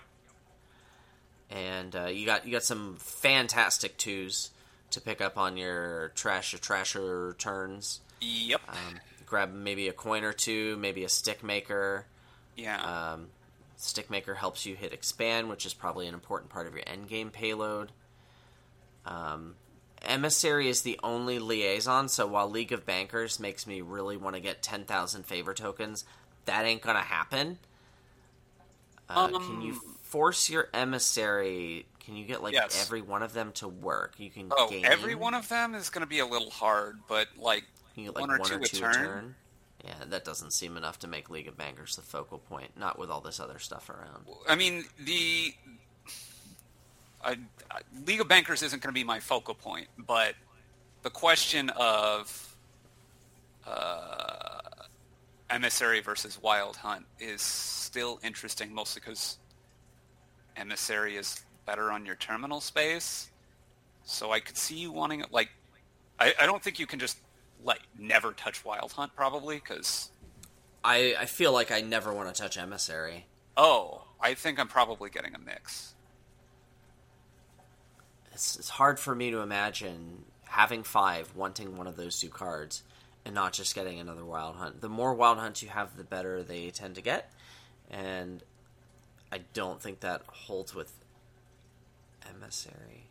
and 1.49 1.95
uh, 1.95 2.05
you 2.05 2.25
got 2.25 2.45
you 2.45 2.51
got 2.51 2.63
some 2.63 2.97
fantastic 2.99 3.97
twos 3.97 4.51
to 4.91 5.01
pick 5.01 5.19
up 5.21 5.37
on 5.37 5.57
your 5.57 6.09
trash 6.15 6.53
or 6.53 6.57
trasher 6.57 7.37
turns. 7.37 7.99
Yep. 8.21 8.61
Um, 8.69 8.99
grab 9.25 9.53
maybe 9.53 9.87
a 9.87 9.93
coin 9.93 10.23
or 10.23 10.33
two, 10.33 10.77
maybe 10.77 11.03
a 11.03 11.09
stick 11.09 11.43
maker. 11.43 12.05
yeah. 12.55 13.13
Um, 13.13 13.27
stick 13.75 14.09
maker 14.09 14.33
helps 14.35 14.65
you 14.65 14.75
hit 14.75 14.93
expand, 14.93 15.49
which 15.49 15.65
is 15.65 15.73
probably 15.73 16.07
an 16.07 16.13
important 16.13 16.49
part 16.51 16.67
of 16.67 16.73
your 16.73 16.83
end 16.87 17.07
game 17.09 17.29
payload. 17.31 17.91
Um, 19.05 19.55
emissary 20.03 20.69
is 20.69 20.81
the 20.81 20.99
only 21.03 21.39
liaison, 21.39 22.09
so 22.09 22.25
while 22.27 22.49
League 22.49 22.71
of 22.71 22.85
Bankers 22.85 23.39
makes 23.39 23.65
me 23.67 23.81
really 23.81 24.17
want 24.17 24.35
to 24.35 24.41
get 24.41 24.61
ten 24.61 24.83
thousand 24.85 25.25
favor 25.25 25.53
tokens, 25.53 26.05
that 26.45 26.65
ain't 26.65 26.81
gonna 26.81 26.99
happen. 26.99 27.59
Uh, 29.09 29.29
can 29.29 29.61
you 29.61 29.73
Um, 29.73 29.97
force 30.03 30.49
your 30.49 30.69
emissary? 30.73 31.85
Can 31.99 32.15
you 32.15 32.25
get 32.25 32.41
like 32.43 32.53
Yes. 32.53 32.81
every 32.81 33.01
one 33.01 33.23
of 33.23 33.33
them 33.33 33.51
to 33.53 33.67
work? 33.67 34.15
You 34.17 34.29
can 34.29 34.51
oh, 34.51 34.69
gain 34.69 34.85
every 34.85 35.15
one 35.15 35.33
of 35.33 35.47
them 35.49 35.75
is 35.75 35.89
going 35.89 36.01
to 36.01 36.07
be 36.07 36.19
a 36.19 36.25
little 36.25 36.49
hard, 36.49 36.99
but 37.07 37.27
like 37.37 37.65
you 37.95 38.05
get, 38.05 38.15
like 38.15 38.21
one 38.21 38.31
or 38.31 38.39
two 38.39 38.55
a 38.55 38.61
a 38.61 38.67
turn. 38.67 39.35
Yeah, 39.83 39.93
that 40.07 40.25
doesn't 40.25 40.51
seem 40.51 40.75
enough 40.75 40.99
to 40.99 41.07
make 41.07 41.29
League 41.29 41.47
of 41.47 41.55
Bankers 41.57 41.95
the 41.95 42.01
focal 42.01 42.39
point. 42.39 42.77
Not 42.77 42.97
with 42.99 43.09
all 43.09 43.21
this 43.21 43.39
other 43.39 43.59
stuff 43.59 43.89
around. 43.89 44.25
I 44.47 44.55
mean, 44.55 44.85
the 44.99 45.53
I, 47.23 47.37
I, 47.71 47.81
League 48.05 48.21
of 48.21 48.27
Bankers 48.27 48.63
isn't 48.63 48.81
going 48.81 48.93
to 48.93 48.97
be 48.97 49.03
my 49.03 49.19
focal 49.19 49.53
point, 49.55 49.87
but 49.97 50.35
the 51.01 51.09
question 51.09 51.69
of 51.71 52.55
uh, 53.65 54.59
Emissary 55.49 56.01
versus 56.01 56.41
Wild 56.41 56.77
Hunt 56.77 57.05
is 57.19 57.41
still 57.41 58.19
interesting, 58.23 58.73
mostly 58.73 59.01
because 59.03 59.37
Emissary 60.55 61.15
is 61.17 61.43
better 61.65 61.91
on 61.91 62.05
your 62.05 62.15
terminal 62.15 62.61
space. 62.61 63.29
So 64.03 64.31
I 64.31 64.39
could 64.39 64.57
see 64.57 64.75
you 64.75 64.91
wanting 64.91 65.19
it. 65.19 65.31
Like, 65.31 65.49
I, 66.19 66.33
I 66.39 66.45
don't 66.45 66.63
think 66.63 66.79
you 66.79 66.87
can 66.87 66.99
just 66.99 67.17
like 67.63 67.81
never 67.97 68.31
touch 68.31 68.63
Wild 68.63 68.91
Hunt, 68.93 69.15
probably, 69.15 69.57
because 69.57 70.11
I, 70.83 71.15
I 71.19 71.25
feel 71.25 71.51
like 71.51 71.71
I 71.71 71.81
never 71.81 72.13
want 72.13 72.33
to 72.33 72.41
touch 72.41 72.57
emissary. 72.57 73.25
oh, 73.57 74.03
I 74.19 74.33
think 74.33 74.59
I'm 74.59 74.67
probably 74.67 75.09
getting 75.09 75.35
a 75.35 75.39
mix. 75.39 75.93
It's, 78.37 78.55
it's 78.55 78.69
hard 78.69 78.99
for 78.99 79.15
me 79.15 79.31
to 79.31 79.39
imagine 79.39 80.23
having 80.43 80.83
five, 80.83 81.35
wanting 81.35 81.75
one 81.75 81.87
of 81.87 81.95
those 81.95 82.19
two 82.19 82.29
cards, 82.29 82.83
and 83.25 83.33
not 83.33 83.51
just 83.51 83.73
getting 83.73 83.99
another 83.99 84.23
wild 84.23 84.57
hunt. 84.57 84.79
The 84.79 84.89
more 84.89 85.15
wild 85.15 85.39
hunts 85.39 85.63
you 85.63 85.69
have, 85.69 85.97
the 85.97 86.03
better 86.03 86.43
they 86.43 86.69
tend 86.69 86.93
to 86.95 87.01
get, 87.01 87.33
and 87.89 88.43
I 89.31 89.39
don't 89.53 89.81
think 89.81 90.01
that 90.01 90.21
holds 90.27 90.75
with 90.75 90.93
emissary. 92.29 93.07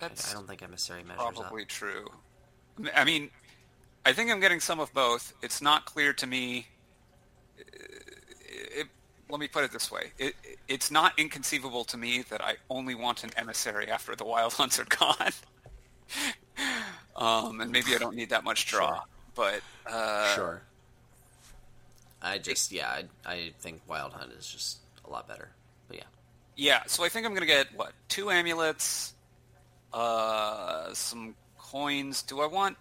I, 0.00 0.08
That's 0.08 0.32
I 0.32 0.34
don't 0.34 0.48
think 0.48 0.64
emissary 0.64 1.04
measures 1.04 1.22
up. 1.22 1.34
probably 1.36 1.64
true. 1.64 2.08
I 2.96 3.04
mean, 3.04 3.30
I 4.04 4.12
think 4.12 4.32
I'm 4.32 4.40
getting 4.40 4.58
some 4.58 4.80
of 4.80 4.92
both. 4.92 5.32
It's 5.42 5.62
not 5.62 5.84
clear 5.84 6.12
to 6.14 6.26
me. 6.26 6.66
Uh, 7.56 7.62
it, 8.80 8.88
let 9.32 9.40
me 9.40 9.48
put 9.48 9.64
it 9.64 9.72
this 9.72 9.90
way: 9.90 10.12
it, 10.18 10.34
it's 10.68 10.90
not 10.92 11.18
inconceivable 11.18 11.84
to 11.86 11.96
me 11.96 12.22
that 12.30 12.40
I 12.44 12.56
only 12.70 12.94
want 12.94 13.24
an 13.24 13.30
emissary 13.36 13.88
after 13.90 14.14
the 14.14 14.24
wild 14.24 14.52
hunts 14.60 14.78
are 14.78 14.84
gone. 14.84 15.32
um, 17.16 17.60
and 17.60 17.72
maybe 17.72 17.94
I 17.94 17.98
don't 17.98 18.14
need 18.14 18.30
that 18.30 18.44
much 18.44 18.66
draw, 18.66 18.94
Sure. 18.96 19.02
but 19.34 19.60
uh, 19.90 20.34
Sure. 20.34 20.62
I 22.20 22.38
just 22.38 22.70
yeah, 22.70 22.88
I, 22.88 23.04
I 23.26 23.52
think 23.58 23.80
Wild 23.88 24.12
Hunt 24.12 24.32
is 24.38 24.46
just 24.46 24.78
a 25.04 25.10
lot 25.10 25.26
better. 25.26 25.48
But 25.88 25.96
yeah, 25.96 26.04
Yeah, 26.56 26.82
so 26.86 27.02
I 27.04 27.08
think 27.08 27.26
I'm 27.26 27.34
gonna 27.34 27.46
get 27.46 27.66
what 27.74 27.92
two 28.08 28.30
amulets, 28.30 29.14
uh, 29.92 30.92
some 30.94 31.34
coins. 31.58 32.22
Do 32.22 32.40
I 32.42 32.46
want? 32.46 32.76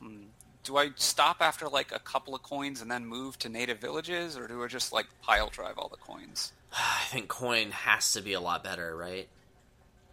Hmm, 0.00 0.24
do 0.64 0.76
I 0.76 0.90
stop 0.96 1.38
after 1.40 1.68
like 1.68 1.92
a 1.92 1.98
couple 1.98 2.34
of 2.34 2.42
coins 2.42 2.80
and 2.80 2.90
then 2.90 3.06
move 3.06 3.38
to 3.40 3.48
native 3.48 3.78
villages, 3.78 4.36
or 4.36 4.46
do 4.46 4.62
I 4.62 4.68
just 4.68 4.92
like 4.92 5.06
pile 5.22 5.48
drive 5.48 5.78
all 5.78 5.88
the 5.88 5.96
coins? 5.96 6.52
I 6.72 7.04
think 7.08 7.28
coin 7.28 7.70
has 7.70 8.12
to 8.12 8.20
be 8.20 8.32
a 8.32 8.40
lot 8.40 8.62
better, 8.62 8.96
right? 8.96 9.28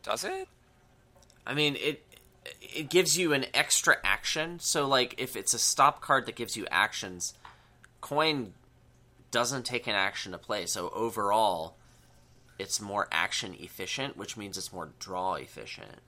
Does 0.04 0.24
it? 0.24 0.48
I 1.46 1.54
mean, 1.54 1.76
it 1.76 2.04
it 2.62 2.90
gives 2.90 3.18
you 3.18 3.34
an 3.34 3.46
extra 3.54 3.98
action. 4.04 4.60
So 4.60 4.88
like 4.88 5.16
if 5.18 5.36
it's 5.36 5.54
a 5.54 5.60
stop 5.60 6.02
card 6.02 6.26
that 6.26 6.36
gives 6.36 6.58
you 6.58 6.68
actions, 6.72 7.34
coin 8.02 8.54
doesn't 9.32 9.66
take 9.66 9.88
an 9.88 9.96
action 9.96 10.32
to 10.32 10.38
play. 10.38 10.66
So 10.66 10.90
overall, 10.90 11.76
it's 12.58 12.82
more 12.82 13.08
action 13.12 13.56
efficient, 13.60 14.18
which 14.18 14.36
means 14.36 14.58
it's 14.58 14.74
more 14.74 14.90
draw 15.00 15.36
efficient. 15.36 16.00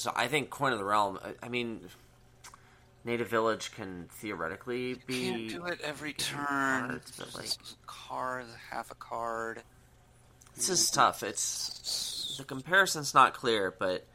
So 0.00 0.10
I 0.16 0.28
think 0.28 0.48
coin 0.48 0.72
of 0.72 0.78
the 0.78 0.84
realm. 0.84 1.18
I, 1.22 1.34
I 1.44 1.48
mean, 1.50 1.82
native 3.04 3.28
village 3.28 3.70
can 3.72 4.08
theoretically 4.10 4.94
be. 5.06 5.30
Can't 5.30 5.48
do 5.50 5.64
it 5.66 5.80
every 5.82 6.14
turn. 6.14 6.46
cards, 6.46 7.12
but, 7.18 7.34
like- 7.34 7.50
card, 7.86 8.46
half 8.70 8.90
a 8.90 8.94
card. 8.94 9.62
This 10.56 10.70
is 10.70 10.90
tough. 10.90 11.22
It's 11.22 12.34
the 12.38 12.44
comparison's 12.44 13.12
not 13.12 13.34
clear, 13.34 13.74
but 13.78 14.06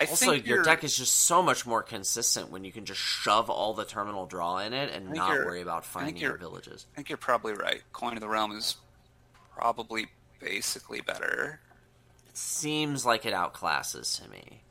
I 0.00 0.04
also 0.04 0.30
think 0.30 0.46
your 0.46 0.58
you're- 0.58 0.64
deck 0.64 0.84
is 0.84 0.96
just 0.96 1.12
so 1.12 1.42
much 1.42 1.66
more 1.66 1.82
consistent 1.82 2.50
when 2.52 2.62
you 2.62 2.70
can 2.70 2.84
just 2.84 3.00
shove 3.00 3.50
all 3.50 3.74
the 3.74 3.84
terminal 3.84 4.26
draw 4.26 4.58
in 4.58 4.72
it 4.72 4.92
and 4.94 5.10
not 5.10 5.32
worry 5.32 5.60
about 5.60 5.84
finding 5.84 6.18
your 6.18 6.36
villages. 6.36 6.86
I 6.92 6.96
think 6.96 7.08
you're 7.08 7.18
probably 7.18 7.54
right. 7.54 7.82
Coin 7.92 8.12
of 8.14 8.20
the 8.20 8.28
realm 8.28 8.52
is 8.52 8.76
probably 9.56 10.06
basically 10.38 11.00
better. 11.00 11.58
It 12.28 12.36
seems 12.36 13.04
like 13.04 13.26
it 13.26 13.34
outclasses 13.34 14.22
to 14.22 14.30
me. 14.30 14.62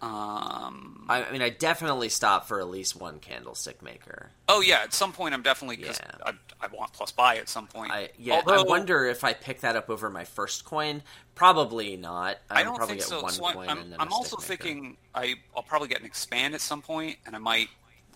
Um, 0.00 1.06
I, 1.08 1.24
I 1.24 1.32
mean, 1.32 1.42
I 1.42 1.50
definitely 1.50 2.08
stop 2.08 2.46
for 2.46 2.60
at 2.60 2.68
least 2.68 2.94
one 2.94 3.18
candlestick 3.18 3.82
maker. 3.82 4.30
Oh 4.48 4.60
yeah, 4.60 4.80
at 4.84 4.94
some 4.94 5.12
point 5.12 5.34
I'm 5.34 5.42
definitely 5.42 5.76
because 5.76 5.98
Yeah. 6.00 6.12
I, 6.24 6.32
I 6.60 6.68
want 6.68 6.92
plus 6.92 7.10
buy 7.10 7.38
at 7.38 7.48
some 7.48 7.66
point. 7.66 7.90
I 7.90 8.10
yeah, 8.16 8.40
I 8.46 8.62
wonder 8.62 9.06
if 9.06 9.24
I 9.24 9.32
pick 9.32 9.60
that 9.62 9.74
up 9.74 9.90
over 9.90 10.08
my 10.08 10.24
first 10.24 10.64
coin. 10.64 11.02
Probably 11.34 11.96
not. 11.96 12.38
I 12.48 12.58
I'll 12.60 12.64
don't 12.64 12.76
probably 12.76 12.98
think 12.98 13.00
get 13.00 13.08
so. 13.08 13.22
one 13.22 13.32
so 13.32 13.46
I'm, 13.46 13.54
coin 13.54 13.68
I'm, 13.68 13.78
and 13.78 13.92
then 13.92 14.00
I'm 14.00 14.12
also 14.12 14.36
maker. 14.36 14.46
thinking 14.46 14.96
I 15.14 15.34
I'll 15.56 15.64
probably 15.64 15.88
get 15.88 15.98
an 16.00 16.06
expand 16.06 16.54
at 16.54 16.60
some 16.60 16.80
point, 16.80 17.16
and 17.26 17.34
I 17.34 17.40
might 17.40 17.68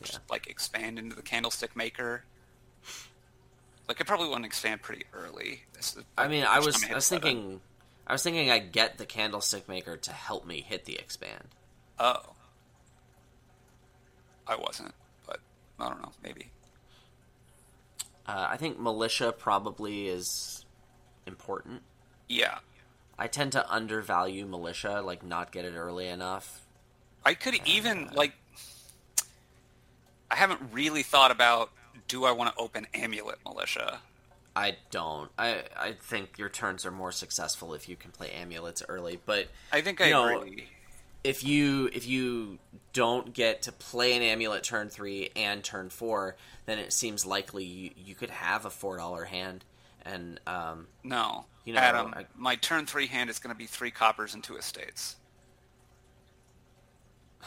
just 0.02 0.20
like 0.30 0.46
expand 0.46 1.00
into 1.00 1.16
the 1.16 1.22
candlestick 1.22 1.74
maker. 1.74 2.22
Like 3.88 4.00
I 4.00 4.04
probably 4.04 4.28
want 4.28 4.44
to 4.44 4.46
expand 4.46 4.82
pretty 4.82 5.04
early. 5.12 5.62
This 5.74 5.96
is, 5.96 6.04
I 6.16 6.28
mean, 6.28 6.44
I 6.44 6.60
was 6.60 6.82
I 6.88 6.94
was 6.94 7.06
seven. 7.06 7.22
thinking, 7.22 7.60
I 8.06 8.12
was 8.12 8.22
thinking 8.22 8.50
I 8.52 8.60
get 8.60 8.98
the 8.98 9.04
candlestick 9.06 9.68
maker 9.68 9.96
to 9.96 10.12
help 10.12 10.46
me 10.46 10.60
hit 10.60 10.84
the 10.84 10.96
expand. 10.96 11.48
Oh, 12.02 12.34
I 14.48 14.56
wasn't, 14.56 14.92
but 15.24 15.38
I 15.78 15.88
don't 15.88 16.02
know. 16.02 16.10
Maybe. 16.20 16.50
Uh, 18.26 18.48
I 18.50 18.56
think 18.56 18.80
militia 18.80 19.30
probably 19.30 20.08
is 20.08 20.64
important. 21.28 21.82
Yeah, 22.28 22.58
I 23.16 23.28
tend 23.28 23.52
to 23.52 23.72
undervalue 23.72 24.46
militia, 24.46 25.00
like 25.00 25.24
not 25.24 25.52
get 25.52 25.64
it 25.64 25.74
early 25.76 26.08
enough. 26.08 26.62
I 27.24 27.34
could 27.34 27.54
even 27.64 28.10
like. 28.14 28.32
I 30.28 30.34
haven't 30.34 30.60
really 30.72 31.04
thought 31.04 31.30
about 31.30 31.70
do 32.08 32.24
I 32.24 32.32
want 32.32 32.52
to 32.52 32.60
open 32.60 32.88
Amulet 32.94 33.38
Militia. 33.44 34.00
I 34.56 34.76
don't. 34.90 35.30
I 35.38 35.62
I 35.78 35.92
think 35.92 36.36
your 36.36 36.48
turns 36.48 36.84
are 36.84 36.90
more 36.90 37.12
successful 37.12 37.74
if 37.74 37.88
you 37.88 37.94
can 37.94 38.10
play 38.10 38.30
amulets 38.30 38.82
early. 38.88 39.20
But 39.24 39.46
I 39.70 39.82
think 39.82 40.00
I 40.00 40.10
know, 40.10 40.40
agree. 40.40 40.66
If 41.24 41.44
you 41.44 41.88
if 41.92 42.06
you 42.06 42.58
don't 42.92 43.32
get 43.32 43.62
to 43.62 43.72
play 43.72 44.14
an 44.16 44.22
amulet 44.22 44.62
turn 44.64 44.88
three 44.90 45.30
and 45.36 45.62
turn 45.62 45.88
four, 45.90 46.36
then 46.66 46.78
it 46.78 46.92
seems 46.92 47.24
likely 47.24 47.64
you, 47.64 47.90
you 47.96 48.14
could 48.14 48.30
have 48.30 48.64
a 48.66 48.70
four 48.70 48.96
dollar 48.96 49.24
hand. 49.24 49.64
And 50.04 50.40
um, 50.48 50.88
No, 51.04 51.44
You 51.64 51.74
know, 51.74 51.80
Adam, 51.80 52.12
I- 52.16 52.26
my 52.36 52.56
turn 52.56 52.86
three 52.86 53.06
hand 53.06 53.30
is 53.30 53.38
going 53.38 53.54
to 53.54 53.58
be 53.58 53.66
three 53.66 53.90
coppers 53.92 54.34
and 54.34 54.42
two 54.42 54.56
estates. 54.56 55.16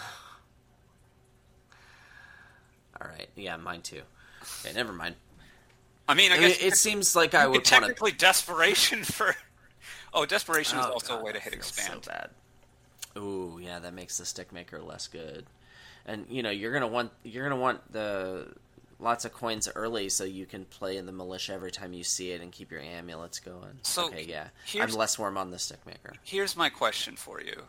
all 3.02 3.08
right, 3.08 3.28
yeah, 3.36 3.58
mine 3.58 3.82
too. 3.82 4.02
Okay, 4.64 4.74
never 4.74 4.94
mind. 4.94 5.16
I 6.08 6.14
mean, 6.14 6.32
I 6.32 6.36
I 6.36 6.40
guess 6.40 6.60
mean, 6.62 6.68
it 6.72 6.76
seems 6.78 7.16
like 7.16 7.34
I 7.34 7.48
would 7.48 7.64
could 7.64 7.72
want 7.72 7.84
to. 7.84 7.90
technically 7.90 8.12
desperation 8.14 9.04
for. 9.04 9.36
Oh, 10.14 10.26
desperation 10.26 10.80
is 10.80 10.86
Oh, 10.86 10.92
also 10.94 11.16
God, 11.16 11.22
a 11.22 11.24
way 11.26 11.32
to 11.34 11.40
hit 11.40 11.54
expand. 11.54 12.06
So 12.06 12.12
bad. 12.12 12.30
Ooh, 13.18 13.60
yeah, 13.62 13.80
that 13.80 13.94
makes 13.94 14.18
the 14.18 14.26
stick 14.26 14.52
maker 14.52 14.82
less 14.82 15.08
good. 15.08 15.46
And 16.06 16.26
you 16.30 16.44
know, 16.44 16.50
you're 16.50 16.74
gonna 16.74 16.88
want 16.88 17.12
you're 17.24 17.44
gonna 17.44 17.60
want 17.60 17.92
the 17.92 18.54
lots 19.00 19.26
of 19.26 19.34
coins 19.34 19.68
early 19.76 20.10
so 20.10 20.24
you 20.24 20.46
can 20.46 20.66
play 20.66 20.98
in 20.98 21.06
the 21.06 21.12
militia 21.12 21.54
every 21.54 21.72
time 21.72 21.94
you 21.94 22.04
see 22.04 22.32
it 22.32 22.42
and 22.42 22.52
keep 22.52 22.72
your 22.72 22.82
amulets 22.82 23.40
going. 23.40 23.80
So, 23.84 24.08
okay, 24.08 24.26
yeah, 24.28 24.48
I'm 24.80 24.92
less 24.92 25.18
warm 25.18 25.38
on 25.38 25.52
the 25.52 25.60
stick 25.60 25.86
maker. 25.86 26.14
Here's 26.24 26.56
my 26.56 26.70
question 26.70 27.16
for 27.16 27.42
you. 27.42 27.64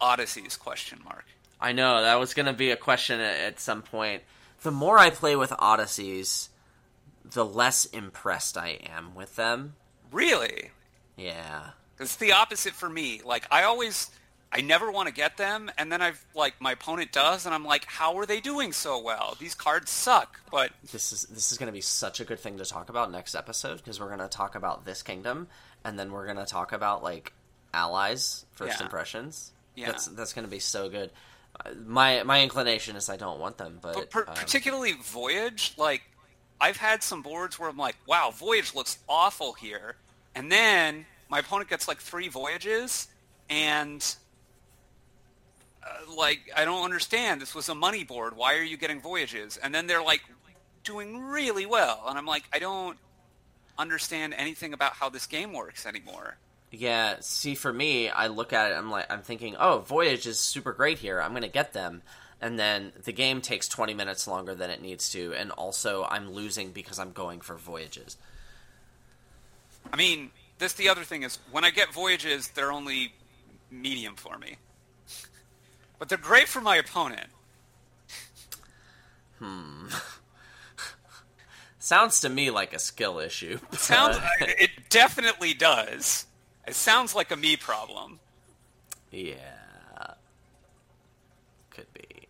Odyssey's 0.00 0.56
question 0.56 1.00
mark. 1.04 1.26
I 1.60 1.72
know 1.72 2.02
that 2.02 2.18
was 2.18 2.34
gonna 2.34 2.54
be 2.54 2.70
a 2.70 2.76
question 2.76 3.20
at, 3.20 3.40
at 3.40 3.60
some 3.60 3.82
point. 3.82 4.22
The 4.62 4.70
more 4.70 4.98
I 4.98 5.10
play 5.10 5.36
with 5.36 5.50
Odysseys, 5.50 6.48
the 7.24 7.44
less 7.44 7.84
impressed 7.86 8.56
I 8.56 8.78
am 8.94 9.14
with 9.14 9.36
them. 9.36 9.74
Really? 10.10 10.70
Yeah. 11.16 11.70
It's 12.00 12.16
the 12.16 12.32
opposite 12.32 12.72
for 12.72 12.88
me. 12.88 13.20
Like 13.24 13.46
I 13.50 13.62
always, 13.64 14.10
I 14.52 14.60
never 14.62 14.90
want 14.90 15.08
to 15.08 15.14
get 15.14 15.36
them, 15.36 15.70
and 15.78 15.92
then 15.92 16.00
I've 16.02 16.24
like 16.34 16.60
my 16.60 16.72
opponent 16.72 17.12
does, 17.12 17.46
and 17.46 17.54
I'm 17.54 17.64
like, 17.64 17.84
how 17.84 18.16
are 18.18 18.26
they 18.26 18.40
doing 18.40 18.72
so 18.72 19.00
well? 19.00 19.36
These 19.38 19.54
cards 19.54 19.90
suck. 19.90 20.40
But 20.50 20.70
this 20.92 21.12
is 21.12 21.22
this 21.24 21.52
is 21.52 21.58
going 21.58 21.66
to 21.68 21.72
be 21.72 21.80
such 21.82 22.18
a 22.20 22.24
good 22.24 22.40
thing 22.40 22.58
to 22.58 22.64
talk 22.64 22.88
about 22.88 23.12
next 23.12 23.34
episode 23.34 23.76
because 23.78 24.00
we're 24.00 24.08
going 24.08 24.18
to 24.20 24.28
talk 24.28 24.54
about 24.54 24.84
this 24.84 25.02
kingdom 25.02 25.46
and 25.84 25.98
then 25.98 26.10
we're 26.12 26.24
going 26.26 26.36
to 26.38 26.44
talk 26.46 26.72
about 26.72 27.02
like 27.02 27.32
allies 27.72 28.44
first 28.52 28.78
Yeah. 28.78 28.84
impressions 28.84 29.52
Yeah. 29.76 29.86
that's 29.92 30.06
that's 30.06 30.32
going 30.32 30.44
to 30.44 30.50
be 30.50 30.58
so 30.58 30.88
good 30.88 31.10
Uh, 31.64 31.70
my 31.86 32.22
my 32.24 32.42
inclination 32.42 32.96
is 32.96 33.08
i 33.08 33.16
don't 33.16 33.38
want 33.40 33.56
them 33.58 33.78
but, 33.80 33.94
but 33.94 34.10
per- 34.10 34.24
um, 34.26 34.34
particularly 34.34 34.92
Voyage, 34.92 35.72
like 35.76 36.02
I've 36.60 36.76
had 36.76 37.02
some 37.02 37.22
boards 37.22 37.58
where 37.58 37.70
I'm 37.70 37.78
like, 37.78 37.96
wow, 38.06 38.30
Voyage 38.36 38.74
looks 38.74 38.98
awful 39.08 39.54
here, 39.54 39.94
and 40.34 40.52
then 40.52 41.06
my 41.30 41.38
opponent 41.38 41.70
gets 41.70 41.88
like 41.88 41.98
three 41.98 42.28
Voyages, 42.28 43.08
and 43.48 44.04
uh, 45.82 46.14
like 46.14 46.40
I 46.54 46.64
don't 46.64 46.84
understand. 46.84 47.40
This 47.40 47.54
was 47.54 47.68
a 47.68 47.74
money 47.74 48.04
board. 48.04 48.36
Why 48.36 48.56
are 48.56 48.62
you 48.62 48.76
getting 48.76 49.00
Voyages? 49.00 49.56
And 49.56 49.74
then 49.74 49.86
they're 49.86 50.02
like 50.02 50.20
doing 50.84 51.18
really 51.18 51.66
well, 51.66 52.04
and 52.08 52.18
I'm 52.18 52.26
like, 52.26 52.44
I 52.52 52.58
don't 52.58 52.98
understand 53.78 54.34
anything 54.36 54.74
about 54.74 54.92
how 54.92 55.08
this 55.08 55.26
game 55.26 55.52
works 55.54 55.86
anymore. 55.86 56.36
yeah 56.70 57.16
see 57.20 57.54
for 57.54 57.72
me 57.72 58.10
i 58.10 58.26
look 58.26 58.52
at 58.52 58.70
it 58.70 58.74
i'm 58.74 58.90
like 58.90 59.10
i'm 59.10 59.22
thinking 59.22 59.56
oh 59.58 59.78
voyage 59.78 60.26
is 60.26 60.38
super 60.38 60.72
great 60.72 60.98
here 60.98 61.20
i'm 61.20 61.30
going 61.30 61.42
to 61.42 61.48
get 61.48 61.72
them 61.72 62.02
and 62.42 62.58
then 62.58 62.92
the 63.04 63.12
game 63.12 63.40
takes 63.40 63.66
20 63.68 63.94
minutes 63.94 64.28
longer 64.28 64.54
than 64.54 64.68
it 64.70 64.82
needs 64.82 65.10
to 65.10 65.32
and 65.34 65.50
also 65.52 66.06
i'm 66.10 66.30
losing 66.30 66.70
because 66.72 66.98
i'm 66.98 67.12
going 67.12 67.40
for 67.40 67.56
voyages 67.56 68.18
I 69.92 69.96
mean, 69.96 70.30
this 70.60 70.74
the 70.74 70.88
other 70.88 71.02
thing 71.02 71.24
is 71.24 71.38
when 71.50 71.64
I 71.64 71.70
get 71.70 71.92
Voyages, 71.92 72.48
they're 72.48 72.70
only 72.70 73.12
medium 73.70 74.14
for 74.14 74.38
me, 74.38 74.56
but 75.98 76.08
they're 76.08 76.18
great 76.18 76.46
for 76.46 76.60
my 76.60 76.76
opponent. 76.76 77.26
Hmm. 79.38 79.88
sounds 81.78 82.20
to 82.20 82.28
me 82.28 82.50
like 82.50 82.74
a 82.74 82.78
skill 82.78 83.18
issue 83.18 83.58
Sounds 83.72 84.18
it 84.40 84.70
definitely 84.90 85.54
does. 85.54 86.26
It 86.68 86.74
sounds 86.74 87.14
like 87.14 87.30
a 87.30 87.36
me 87.36 87.56
problem. 87.56 88.20
Yeah. 89.10 89.34
Could 91.70 91.92
be. 91.94 92.28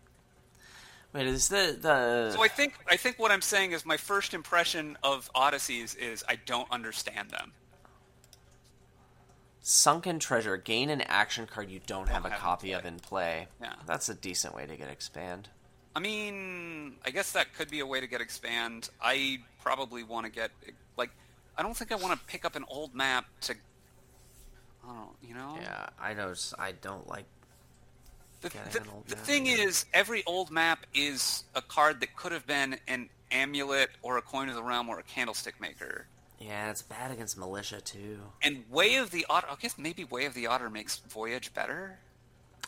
Wait, 1.12 1.26
is 1.26 1.49
the 1.49 1.76
the 1.81 2.31
So 2.31 2.43
I 2.43 2.49
think 2.49 2.74
I 2.89 2.97
think 2.97 3.18
what 3.18 3.33
I'm 3.33 3.43
saying 3.43 3.72
is 3.72 3.85
my 3.85 3.97
first 3.97 4.33
impression 4.35 4.97
of 5.03 5.28
Odysseys 5.35 5.97
is 5.97 6.24
I 6.28 6.37
don't 6.37 6.70
understand 6.70 7.31
them. 7.31 7.53
Sunken 9.71 10.18
treasure 10.18 10.57
gain 10.57 10.91
an 10.91 11.01
action 11.03 11.47
card 11.47 11.71
you 11.71 11.81
don't 11.87 12.09
have 12.09 12.25
a 12.25 12.31
have 12.31 12.39
in 12.39 12.43
copy 12.43 12.73
of 12.73 12.85
in 12.85 12.99
play? 12.99 13.47
Yeah. 13.61 13.75
That's 13.87 14.09
a 14.09 14.14
decent 14.14 14.55
way 14.55 14.66
to 14.66 14.77
get 14.77 14.89
expand. 14.89 15.49
I 15.95 16.01
mean, 16.01 16.97
I 17.05 17.11
guess 17.11 17.33
that 17.33 17.55
could 17.55 17.71
be 17.71 17.81
a 17.81 17.87
way 17.87 18.01
to 18.01 18.07
get 18.07 18.21
expand. 18.21 18.91
I 19.01 19.39
probably 19.62 20.03
want 20.03 20.27
to 20.27 20.33
get 20.33 20.51
like 20.97 21.11
I 21.57 21.62
don't 21.62 21.77
think 21.77 21.93
I 21.93 21.97
want 21.97 22.18
to 22.18 22.27
pick 22.27 22.45
up 22.45 22.57
an 22.57 22.64
old 22.68 22.95
map 22.95 23.27
to 23.43 23.55
I 24.85 24.95
don't, 24.95 25.11
you 25.23 25.35
know? 25.35 25.59
Yeah, 25.61 25.87
I 26.01 26.14
know. 26.14 26.35
I 26.59 26.73
don't 26.73 27.07
like. 27.09 27.25
The, 28.41 28.49
the, 28.49 28.83
the 29.07 29.16
thing 29.16 29.47
is, 29.47 29.85
every 29.93 30.25
old 30.25 30.51
map 30.51 30.87
is 30.95 31.45
a 31.55 31.61
card 31.61 32.01
that 32.01 32.16
could 32.16 32.33
have 32.33 32.47
been 32.47 32.79
an 32.89 33.11
amulet 33.31 33.91
or 34.03 34.16
a 34.16 34.23
coin 34.23 34.49
of 34.49 34.55
the 34.55 34.62
realm 34.62 34.89
or 34.89 34.99
a 34.99 35.03
candlestick 35.03 35.61
maker. 35.61 36.07
Yeah, 36.41 36.70
it's 36.70 36.82
bad 36.82 37.11
against 37.11 37.36
militia 37.36 37.80
too. 37.82 38.18
And 38.43 38.64
Way 38.70 38.97
of 38.97 39.11
the 39.11 39.26
Otter, 39.28 39.47
I 39.51 39.57
guess 39.61 39.76
maybe 39.76 40.05
Way 40.05 40.24
of 40.24 40.32
the 40.34 40.47
Otter 40.47 40.70
makes 40.70 40.97
Voyage 41.09 41.53
better 41.55 41.99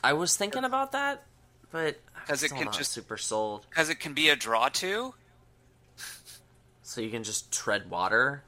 I 0.05 0.13
was 0.15 0.37
thinking 0.37 0.65
about 0.65 0.91
that, 0.93 1.23
but 1.71 2.01
I'm 2.17 2.27
'Cause 2.27 2.43
it 2.43 2.49
can 2.51 2.73
just- 2.73 2.91
super 2.93 3.17
sold. 3.17 3.67
because 3.71 3.89
it 3.89 3.97
can 4.01 4.15
be 4.15 4.29
a 4.31 4.37
draw 4.37 4.69
to. 4.71 5.15
So 6.83 7.01
you 7.01 7.09
can 7.11 7.23
just 7.23 7.53
tread 7.53 7.89
water. 7.89 8.43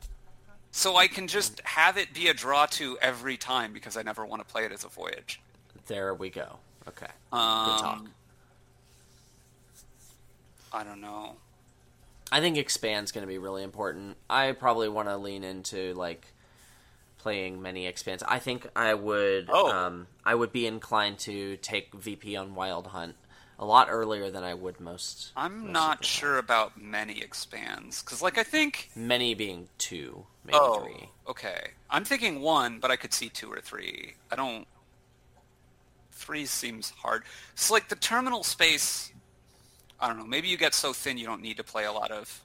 So 0.73 0.97
I 0.97 1.07
can 1.07 1.29
just 1.29 1.61
have 1.61 1.97
it 1.97 2.13
be 2.13 2.27
a 2.29 2.35
draw 2.35 2.67
to 2.67 2.99
every 2.99 3.37
time 3.37 3.73
because 3.73 3.97
I 3.97 4.03
never 4.03 4.27
want 4.27 4.47
to 4.47 4.53
play 4.53 4.65
it 4.65 4.73
as 4.73 4.83
a 4.85 4.89
Voyage. 4.89 5.41
There 5.87 6.13
we 6.13 6.29
go. 6.29 6.59
Okay, 6.89 7.07
Um, 7.33 7.67
good 7.71 7.79
talk. 7.81 8.05
I 10.73 10.83
don't 10.83 11.01
know. 11.01 11.37
I 12.33 12.41
think 12.41 12.57
expand's 12.57 13.13
going 13.13 13.23
to 13.23 13.29
be 13.29 13.39
really 13.39 13.63
important. 13.63 14.17
I 14.29 14.53
probably 14.53 14.89
want 14.89 15.09
to 15.09 15.17
lean 15.17 15.45
into 15.45 15.95
like 15.95 16.27
playing 17.19 17.63
many 17.63 17.87
expands. 17.87 18.23
I 18.27 18.39
think 18.39 18.67
I 18.77 18.95
would. 18.95 19.49
Oh. 19.51 19.71
Um, 19.71 20.07
I 20.25 20.35
would 20.35 20.53
be 20.53 20.67
inclined 20.67 21.19
to 21.21 21.57
take 21.59 21.95
VP 21.95 22.37
on 22.37 22.55
Wild 22.55 22.89
Hunt 22.89 23.15
a 23.59 23.65
lot 23.65 23.87
earlier 23.91 24.31
than 24.31 24.43
I 24.43 24.53
would 24.55 24.81
most. 24.81 25.31
I'm 25.37 25.61
most 25.67 25.73
not 25.73 26.05
sure 26.05 26.39
about 26.39 26.81
many 26.81 27.21
expands 27.21 28.03
because, 28.03 28.21
like, 28.21 28.37
I 28.37 28.43
think. 28.43 28.91
Many 28.97 29.35
being 29.35 29.69
two, 29.79 30.27
maybe 30.45 30.59
Oh, 30.61 30.81
three. 30.81 31.09
okay. 31.29 31.69
I'm 31.89 32.05
thinking 32.05 32.41
one, 32.41 32.81
but 32.81 32.91
I 32.91 32.97
could 32.97 33.13
see 33.15 33.29
two 33.29 33.51
or 33.53 33.61
three. 33.61 34.15
I 34.33 34.37
don't. 34.37 34.67
Three 36.11 36.47
seems 36.47 36.91
hard. 36.91 37.23
It's 37.53 37.71
like 37.71 37.89
the 37.89 37.97
terminal 37.97 38.43
space. 38.45 39.13
I 40.05 40.09
don't 40.09 40.19
know. 40.19 40.27
Maybe 40.27 40.49
you 40.49 40.59
get 40.59 40.75
so 40.75 40.93
thin 40.93 41.17
you 41.17 41.25
don't 41.25 41.41
need 41.41 41.57
to 41.57 41.65
play 41.65 41.87
a 41.87 41.93
lot 41.93 42.11
of 42.11 42.43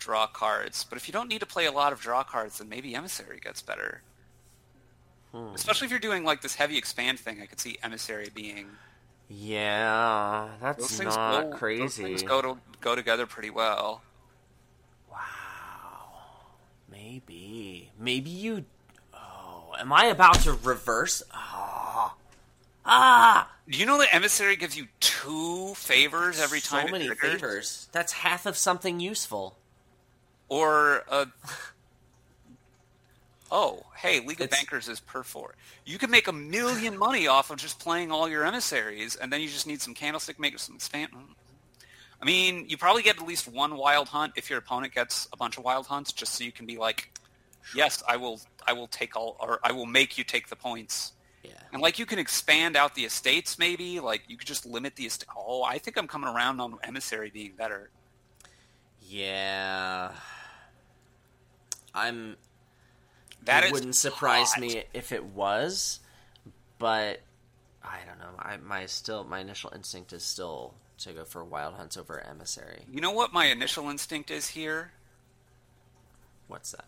draw 0.00 0.26
cards. 0.26 0.84
But 0.88 0.98
if 0.98 1.06
you 1.06 1.12
don't 1.12 1.28
need 1.28 1.38
to 1.38 1.46
play 1.46 1.66
a 1.66 1.70
lot 1.70 1.92
of 1.92 2.00
draw 2.00 2.24
cards, 2.24 2.58
then 2.58 2.68
maybe 2.68 2.96
emissary 2.96 3.38
gets 3.38 3.62
better. 3.62 4.02
Hmm. 5.30 5.54
Especially 5.54 5.84
if 5.84 5.92
you're 5.92 6.00
doing 6.00 6.24
like 6.24 6.40
this 6.40 6.56
heavy 6.56 6.76
expand 6.76 7.20
thing, 7.20 7.40
I 7.40 7.46
could 7.46 7.60
see 7.60 7.78
emissary 7.80 8.28
being 8.34 8.66
Yeah, 9.28 10.48
those 10.60 10.76
that's 10.78 10.96
things 10.96 11.14
not 11.14 11.50
go, 11.52 11.56
crazy. 11.56 11.82
Those 11.82 11.94
things 11.94 12.22
go 12.24 12.42
to 12.42 12.58
go 12.80 12.96
together 12.96 13.26
pretty 13.26 13.50
well. 13.50 14.02
Wow. 15.08 15.18
Maybe. 16.90 17.92
Maybe 18.00 18.30
you. 18.30 18.64
Oh, 19.14 19.74
am 19.78 19.92
I 19.92 20.06
about 20.06 20.40
to 20.40 20.54
reverse? 20.54 21.22
Oh. 21.32 21.77
Ah! 22.88 23.50
Do 23.68 23.78
you 23.78 23.84
know 23.86 23.98
that 23.98 24.14
emissary 24.14 24.56
gives 24.56 24.76
you 24.76 24.88
two 25.00 25.74
favors 25.76 26.40
every 26.40 26.60
so 26.60 26.76
time? 26.78 26.88
it 26.88 26.92
many 26.92 27.08
favors. 27.08 27.88
That's 27.92 28.12
half 28.12 28.46
of 28.46 28.56
something 28.56 28.98
useful. 28.98 29.58
or 30.48 31.04
a 31.10 31.26
oh 33.50 33.82
hey 33.96 34.20
league 34.20 34.40
of 34.40 34.46
It's- 34.46 34.58
bankers 34.58 34.88
is 34.88 35.00
per 35.00 35.22
four 35.22 35.54
you 35.86 35.96
can 35.98 36.10
make 36.10 36.28
a 36.28 36.32
million 36.32 36.98
money 36.98 37.26
off 37.26 37.50
of 37.50 37.56
just 37.58 37.78
playing 37.78 38.10
all 38.12 38.28
your 38.28 38.44
emissaries 38.44 39.16
and 39.16 39.32
then 39.32 39.40
you 39.40 39.48
just 39.48 39.66
need 39.66 39.80
some 39.80 39.94
candlestick 39.94 40.38
makers 40.38 40.62
some 40.62 40.74
expand 40.76 41.10
i 42.20 42.24
mean 42.26 42.66
you 42.68 42.76
probably 42.76 43.02
get 43.02 43.16
at 43.16 43.26
least 43.26 43.48
one 43.48 43.76
wild 43.78 44.08
hunt 44.08 44.34
if 44.36 44.50
your 44.50 44.58
opponent 44.58 44.92
gets 44.94 45.28
a 45.32 45.36
bunch 45.38 45.56
of 45.56 45.64
wild 45.64 45.86
hunts 45.86 46.12
just 46.12 46.34
so 46.34 46.44
you 46.44 46.52
can 46.52 46.66
be 46.66 46.76
like 46.76 47.10
yes 47.74 48.02
i 48.06 48.16
will 48.18 48.38
i 48.66 48.72
will 48.74 48.86
take 48.88 49.16
all 49.16 49.36
or 49.40 49.58
i 49.64 49.72
will 49.72 49.86
make 49.86 50.18
you 50.18 50.24
take 50.24 50.48
the 50.48 50.56
points 50.56 51.12
Yeah. 51.42 51.52
And 51.72 51.80
like 51.82 51.98
you 51.98 52.06
can 52.06 52.18
expand 52.18 52.76
out 52.76 52.94
the 52.94 53.04
estates 53.04 53.58
maybe, 53.58 54.00
like 54.00 54.22
you 54.28 54.36
could 54.36 54.48
just 54.48 54.66
limit 54.66 54.96
the 54.96 55.06
estate. 55.06 55.28
Oh, 55.36 55.62
I 55.62 55.78
think 55.78 55.96
I'm 55.96 56.08
coming 56.08 56.28
around 56.28 56.60
on 56.60 56.78
emissary 56.82 57.30
being 57.30 57.52
better. 57.56 57.90
Yeah. 59.02 60.12
I'm 61.94 62.36
That 63.44 63.64
it 63.64 63.72
wouldn't 63.72 63.96
surprise 63.96 64.52
hot. 64.52 64.60
me 64.60 64.84
if 64.92 65.12
it 65.12 65.24
was, 65.24 66.00
but 66.78 67.20
I 67.82 67.98
don't 68.06 68.18
know. 68.18 68.34
I 68.38 68.56
my 68.58 68.86
still 68.86 69.24
my 69.24 69.38
initial 69.40 69.72
instinct 69.74 70.12
is 70.12 70.22
still 70.22 70.74
to 70.98 71.12
go 71.12 71.24
for 71.24 71.44
wild 71.44 71.74
hunts 71.74 71.96
over 71.96 72.20
emissary. 72.20 72.82
You 72.90 73.00
know 73.00 73.12
what 73.12 73.32
my 73.32 73.46
initial 73.46 73.88
instinct 73.88 74.30
is 74.30 74.48
here? 74.48 74.92
What's 76.48 76.72
that? 76.72 76.86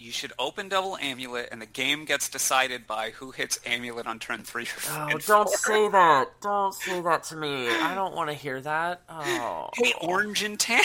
You 0.00 0.12
should 0.12 0.32
open 0.38 0.70
double 0.70 0.96
amulet, 0.96 1.50
and 1.52 1.60
the 1.60 1.66
game 1.66 2.06
gets 2.06 2.30
decided 2.30 2.86
by 2.86 3.10
who 3.10 3.32
hits 3.32 3.60
amulet 3.66 4.06
on 4.06 4.18
turn 4.18 4.44
three. 4.44 4.62
Or 4.64 4.68
Oh, 5.12 5.18
don't 5.26 5.46
four. 5.46 5.46
say 5.58 5.88
that. 5.90 6.28
Don't 6.40 6.72
say 6.74 7.02
that 7.02 7.24
to 7.24 7.36
me. 7.36 7.68
I 7.68 7.94
don't 7.94 8.14
want 8.16 8.30
to 8.30 8.34
hear 8.34 8.62
that. 8.62 9.02
Oh. 9.10 9.68
Hey, 9.74 9.92
orange 10.00 10.42
and 10.42 10.58
tan. 10.58 10.80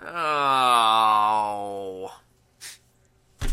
Oh. 0.00 2.12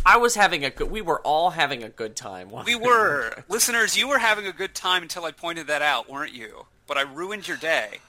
I 0.06 0.18
was 0.18 0.36
having 0.36 0.64
a 0.64 0.70
good. 0.70 0.90
We 0.92 1.02
were 1.02 1.20
all 1.22 1.50
having 1.50 1.84
a 1.84 1.90
good 1.90 2.16
time. 2.16 2.50
We 2.66 2.76
were 2.76 3.44
listeners. 3.50 3.98
You 3.98 4.08
were 4.08 4.20
having 4.20 4.46
a 4.48 4.54
good 4.54 4.74
time 4.76 5.02
until 5.04 5.26
I 5.26 5.32
pointed 5.32 5.68
that 5.68 5.82
out, 5.82 6.10
weren't 6.10 6.34
you? 6.34 6.66
But 6.88 6.98
I 6.98 7.02
ruined 7.02 7.48
your 7.48 7.58
day. 7.58 8.00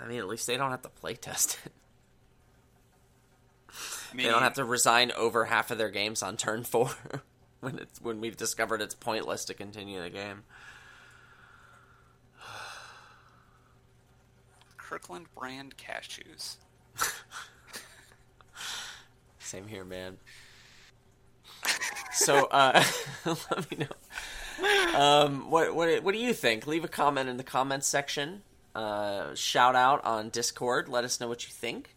I 0.00 0.06
mean, 0.06 0.18
at 0.18 0.26
least 0.26 0.46
they 0.46 0.56
don't 0.56 0.70
have 0.70 0.82
to 0.82 0.88
play 0.88 1.14
test 1.14 1.58
it. 1.66 1.72
I 4.14 4.16
mean, 4.16 4.26
They 4.26 4.32
don't 4.32 4.42
have 4.42 4.54
to 4.54 4.64
resign 4.64 5.10
over 5.16 5.44
half 5.46 5.72
of 5.72 5.78
their 5.78 5.90
games 5.90 6.22
on 6.22 6.36
turn 6.36 6.62
four 6.62 6.90
when 7.60 7.80
it's 7.80 8.00
when 8.00 8.20
we've 8.20 8.36
discovered 8.36 8.80
it's 8.80 8.94
pointless 8.94 9.44
to 9.46 9.54
continue 9.54 10.00
the 10.00 10.08
game. 10.08 10.44
Kirkland 14.76 15.26
brand 15.36 15.74
cashews. 15.76 16.58
Same 19.40 19.66
here, 19.66 19.84
man. 19.84 20.18
So, 22.12 22.44
uh, 22.52 22.84
let 23.26 23.70
me 23.70 23.78
know. 23.78 24.96
Um, 24.96 25.50
what 25.50 25.74
what 25.74 26.04
what 26.04 26.14
do 26.14 26.20
you 26.20 26.32
think? 26.32 26.68
Leave 26.68 26.84
a 26.84 26.88
comment 26.88 27.28
in 27.28 27.36
the 27.36 27.42
comments 27.42 27.88
section. 27.88 28.42
Uh, 28.76 29.34
shout 29.34 29.74
out 29.74 30.04
on 30.04 30.28
Discord. 30.28 30.88
Let 30.88 31.02
us 31.02 31.18
know 31.18 31.26
what 31.26 31.44
you 31.44 31.52
think 31.52 31.93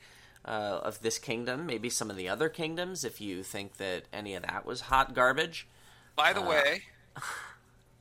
uh, 0.48 0.80
of 0.84 1.02
this 1.02 1.19
kingdom. 1.19 1.65
Maybe 1.65 1.90
some 1.90 2.10
of 2.10 2.15
the 2.15 2.30
other 2.30 2.49
kingdoms. 2.49 3.03
If 3.03 3.19
you 3.22 3.44
think 3.44 3.78
that 3.78 4.03
any 4.14 4.34
of 4.36 4.44
that 4.44 4.65
was 4.65 4.82
hot 4.82 5.14
garbage. 5.14 5.68
By 6.15 6.32
Uh, 6.32 6.34
the 6.34 6.41
way, 6.41 6.84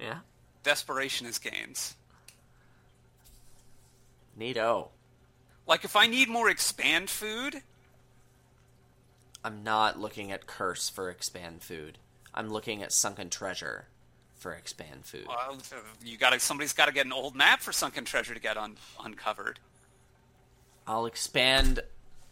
Yeah. 0.00 0.20
desperation 0.62 1.26
is 1.26 1.38
gains. 1.38 1.96
Neato. 4.38 4.88
Like 5.66 5.84
if 5.84 5.96
I 5.96 6.06
need 6.06 6.28
more 6.28 6.48
expand 6.48 7.10
food, 7.10 7.62
I'm 9.44 9.62
not 9.64 9.98
looking 9.98 10.30
at 10.30 10.46
curse 10.46 10.88
for 10.88 11.10
expand 11.10 11.62
food. 11.62 11.98
I'm 12.34 12.50
looking 12.50 12.82
at 12.82 12.92
sunken 12.92 13.30
treasure 13.30 13.86
for 14.34 14.52
expand 14.52 15.04
food. 15.06 15.26
well, 15.26 15.56
you 16.04 16.18
got 16.18 16.38
somebody's 16.40 16.74
got 16.74 16.86
to 16.86 16.92
get 16.92 17.06
an 17.06 17.12
old 17.12 17.34
map 17.34 17.60
for 17.60 17.72
sunken 17.72 18.04
treasure 18.04 18.34
to 18.34 18.40
get 18.40 18.56
un- 18.58 18.76
uncovered. 19.02 19.58
I'll 20.86 21.06
expand. 21.06 21.80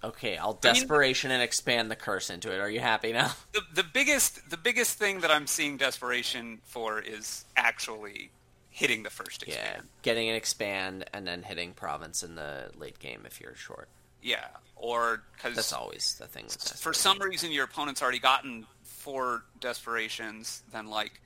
Okay, 0.05 0.37
I'll 0.37 0.51
I 0.51 0.53
mean- 0.53 0.75
desperation 0.75 1.31
and 1.31 1.43
expand 1.43 1.91
the 1.91 1.97
curse 1.97 2.31
into 2.31 2.53
it. 2.53 2.61
Are 2.61 2.71
you 2.71 2.81
happy 2.81 3.13
now? 3.13 3.33
The 3.53 3.63
the 3.73 3.85
biggest 3.85 4.49
the 4.51 4.57
biggest 4.57 4.99
thing 4.99 5.21
that 5.21 5.31
I'm 5.31 5.47
seeing 5.47 5.77
desperation 5.77 6.61
for 6.65 7.01
is 7.01 7.45
actually 7.57 8.31
hitting 8.71 9.03
the 9.05 9.11
first 9.11 9.45
Yeah, 9.47 9.55
expand. 9.55 9.89
getting 10.03 10.29
an 10.29 10.35
expand 10.35 11.05
and 11.15 11.27
then 11.27 11.43
hitting 11.43 11.73
province 11.73 12.23
in 12.23 12.35
the 12.35 12.71
late 12.77 12.99
game 12.99 13.23
if 13.25 13.41
you're 13.41 13.55
short. 13.55 13.89
Yeah, 14.23 14.47
or 14.77 15.23
because 15.35 15.55
That's 15.55 15.73
always 15.73 16.17
the 16.19 16.27
thing. 16.27 16.45
With 16.45 16.77
for 16.81 16.93
some 16.93 17.19
reason 17.21 17.53
your 17.53 17.65
opponent's 17.65 18.03
already 18.03 18.19
gotten 18.19 18.67
four 18.83 19.45
desperations, 19.61 20.63
then 20.73 20.89
like 20.89 21.21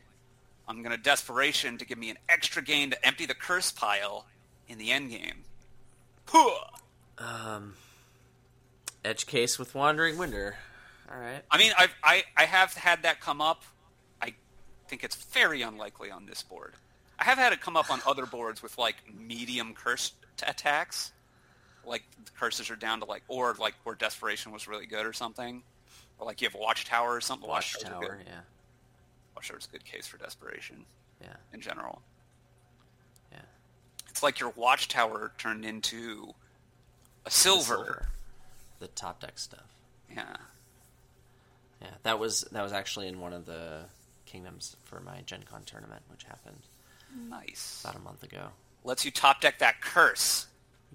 I'm 0.69 0.83
gonna 0.83 0.97
desperation 0.99 1.79
to 1.79 1.87
give 1.87 1.97
me 1.99 2.11
an 2.11 2.19
extra 2.29 2.63
gain 2.63 2.91
to 2.91 3.07
empty 3.07 3.25
the 3.25 3.35
curse 3.35 3.71
pile 3.73 4.27
in 4.69 4.77
the 4.79 4.91
end 4.93 5.11
game. 5.11 5.45
Um, 7.19 7.75
edge 9.09 9.27
case 9.27 9.59
with 9.59 9.73
WanderingWinder. 9.73 10.53
All 11.11 11.19
right. 11.19 11.43
I 11.51 11.59
mean, 11.59 11.73
I've, 11.79 11.95
I 12.05 12.25
I 12.37 12.45
have 12.45 12.75
had 12.75 13.03
that 13.05 13.21
come 13.21 13.41
up. 13.41 13.63
I 14.21 14.35
think 14.89 15.03
it's 15.05 15.17
very 15.17 15.63
unlikely 15.63 16.11
on 16.11 16.27
this 16.27 16.43
board. 16.43 16.75
I 17.19 17.25
have 17.25 17.39
had 17.39 17.53
it 17.53 17.61
come 17.61 17.77
up 17.77 17.91
on 17.91 18.01
other 18.07 18.27
boards 18.27 18.63
with 18.63 18.77
like 18.79 18.97
medium 19.19 19.75
curse 19.75 20.13
t- 20.37 20.45
attacks, 20.47 21.13
like 21.85 22.03
the 22.25 22.31
curses 22.39 22.71
are 22.71 22.77
down 22.77 23.01
to 23.01 23.07
like, 23.07 23.23
or 23.29 23.55
like 23.59 23.75
where 23.85 23.95
desperation 23.95 24.53
was 24.53 24.69
really 24.69 24.87
good 24.87 25.05
or 25.07 25.13
something, 25.13 25.63
or 26.19 26.27
like 26.27 26.41
you 26.43 26.49
have 26.49 26.55
watchtower 26.61 27.15
or 27.17 27.21
something. 27.21 27.49
Watchtower, 27.49 27.91
a 27.93 27.99
Watchtower. 27.99 28.19
Yeah. 28.27 28.41
Watchtower's 29.35 29.67
a 29.67 29.73
good 29.73 29.85
case 29.85 30.07
for 30.07 30.19
desperation 30.19 30.85
Yeah. 31.23 31.35
in 31.55 31.61
general. 31.61 32.03
Yeah. 33.33 33.39
It's 34.11 34.23
like 34.23 34.39
your 34.41 34.51
watchtower 34.51 35.33
turned 35.39 35.65
into 35.65 36.35
a 37.25 37.31
silver. 37.31 37.63
Silver. 37.65 38.09
The 38.81 38.89
top 38.89 39.21
deck 39.21 39.39
stuff. 39.39 39.75
Yeah. 40.15 40.37
Yeah, 41.83 41.89
that 42.03 42.19
was 42.19 42.43
that 42.53 42.63
was 42.63 42.73
actually 42.73 43.09
in 43.09 43.21
one 43.21 43.33
of 43.33 43.47
the 43.47 43.83
kingdoms 44.27 44.77
for 44.85 45.01
my 45.01 45.23
Gen 45.27 45.45
Con 45.49 45.63
tournament, 45.65 46.03
which 46.11 46.25
happened 46.25 46.59
Nice. 47.29 47.81
about 47.85 47.97
a 47.97 48.01
month 48.01 48.23
ago. 48.23 48.49
Lets 48.85 49.05
you 49.05 49.11
top 49.11 49.41
deck 49.41 49.59
that 49.61 49.81
curse, 49.81 50.47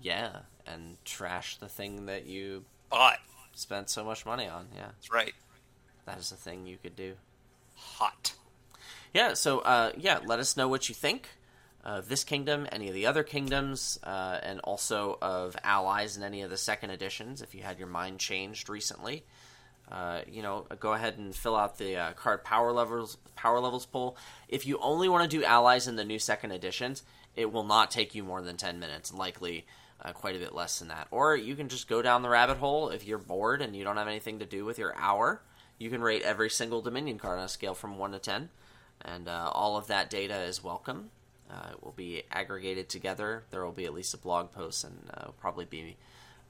Yeah, 0.01 0.39
and 0.67 0.97
trash 1.05 1.57
the 1.57 1.67
thing 1.69 2.05
that 2.07 2.25
you 2.25 2.65
but 2.89 3.19
spent 3.53 3.89
so 3.89 4.03
much 4.03 4.25
money 4.25 4.47
on. 4.47 4.67
Yeah, 4.75 4.87
that's 4.87 5.11
right. 5.11 5.33
that 6.05 6.17
is 6.19 6.31
a 6.31 6.35
thing 6.35 6.65
you 6.67 6.77
could 6.81 6.95
do. 6.95 7.13
Hot. 7.75 8.33
Yeah, 9.13 9.33
so 9.35 9.59
uh, 9.59 9.91
yeah, 9.97 10.19
let 10.25 10.39
us 10.39 10.57
know 10.57 10.67
what 10.67 10.89
you 10.89 10.95
think 10.95 11.29
of 11.83 12.07
this 12.07 12.23
kingdom, 12.23 12.65
any 12.71 12.87
of 12.87 12.93
the 12.93 13.05
other 13.05 13.23
kingdoms, 13.23 13.99
uh, 14.03 14.39
and 14.41 14.59
also 14.61 15.17
of 15.21 15.57
allies 15.63 16.15
in 16.15 16.23
any 16.23 16.41
of 16.41 16.49
the 16.49 16.57
second 16.57 16.91
editions. 16.91 17.41
If 17.41 17.53
you 17.53 17.61
had 17.61 17.77
your 17.77 17.89
mind 17.89 18.19
changed 18.19 18.69
recently, 18.69 19.25
uh, 19.91 20.21
you 20.31 20.41
know, 20.41 20.65
go 20.79 20.93
ahead 20.93 21.17
and 21.17 21.35
fill 21.35 21.57
out 21.57 21.77
the 21.77 21.97
uh, 21.97 22.13
card 22.13 22.43
power 22.45 22.71
levels 22.71 23.17
power 23.35 23.59
levels 23.59 23.85
poll. 23.85 24.15
If 24.47 24.65
you 24.65 24.79
only 24.79 25.09
want 25.09 25.29
to 25.29 25.37
do 25.37 25.43
allies 25.43 25.87
in 25.87 25.97
the 25.97 26.05
new 26.05 26.19
second 26.19 26.51
editions, 26.51 27.03
it 27.35 27.51
will 27.51 27.65
not 27.65 27.91
take 27.91 28.15
you 28.15 28.23
more 28.23 28.41
than 28.41 28.55
ten 28.55 28.79
minutes, 28.79 29.13
likely 29.13 29.65
uh, 30.01 30.13
quite 30.13 30.37
a 30.37 30.39
bit 30.39 30.55
less 30.55 30.79
than 30.79 30.87
that. 30.87 31.07
Or 31.11 31.35
you 31.35 31.55
can 31.55 31.67
just 31.67 31.89
go 31.89 32.01
down 32.01 32.21
the 32.21 32.29
rabbit 32.29 32.57
hole 32.57 32.89
if 32.89 33.05
you're 33.05 33.17
bored 33.17 33.61
and 33.61 33.75
you 33.75 33.83
don't 33.83 33.97
have 33.97 34.07
anything 34.07 34.39
to 34.39 34.45
do 34.45 34.63
with 34.63 34.79
your 34.79 34.95
hour. 34.97 35.41
You 35.79 35.89
can 35.89 36.01
rate 36.01 36.21
every 36.21 36.49
single 36.49 36.81
Dominion 36.81 37.17
card 37.17 37.39
on 37.39 37.45
a 37.45 37.49
scale 37.49 37.73
from 37.73 37.97
one 37.97 38.11
to 38.13 38.19
ten, 38.19 38.49
and 39.01 39.27
uh, 39.27 39.51
all 39.53 39.75
of 39.75 39.87
that 39.87 40.09
data 40.09 40.43
is 40.43 40.63
welcome. 40.63 41.09
Uh, 41.49 41.69
it 41.71 41.83
will 41.83 41.93
be 41.93 42.23
aggregated 42.31 42.89
together. 42.89 43.43
There 43.51 43.63
will 43.63 43.71
be 43.71 43.85
at 43.85 43.93
least 43.93 44.13
a 44.13 44.17
blog 44.17 44.51
post, 44.51 44.83
and 44.83 45.09
uh, 45.13 45.27
probably 45.39 45.65
be 45.65 45.97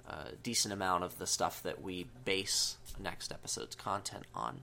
a 0.07 0.34
decent 0.44 0.74
amount 0.74 1.03
of 1.03 1.18
the 1.18 1.28
stuff 1.28 1.64
that 1.64 1.82
we 1.82 2.07
base 2.26 2.78
next 3.02 3.32
episode's 3.32 3.76
content 3.76 4.26
on. 4.34 4.61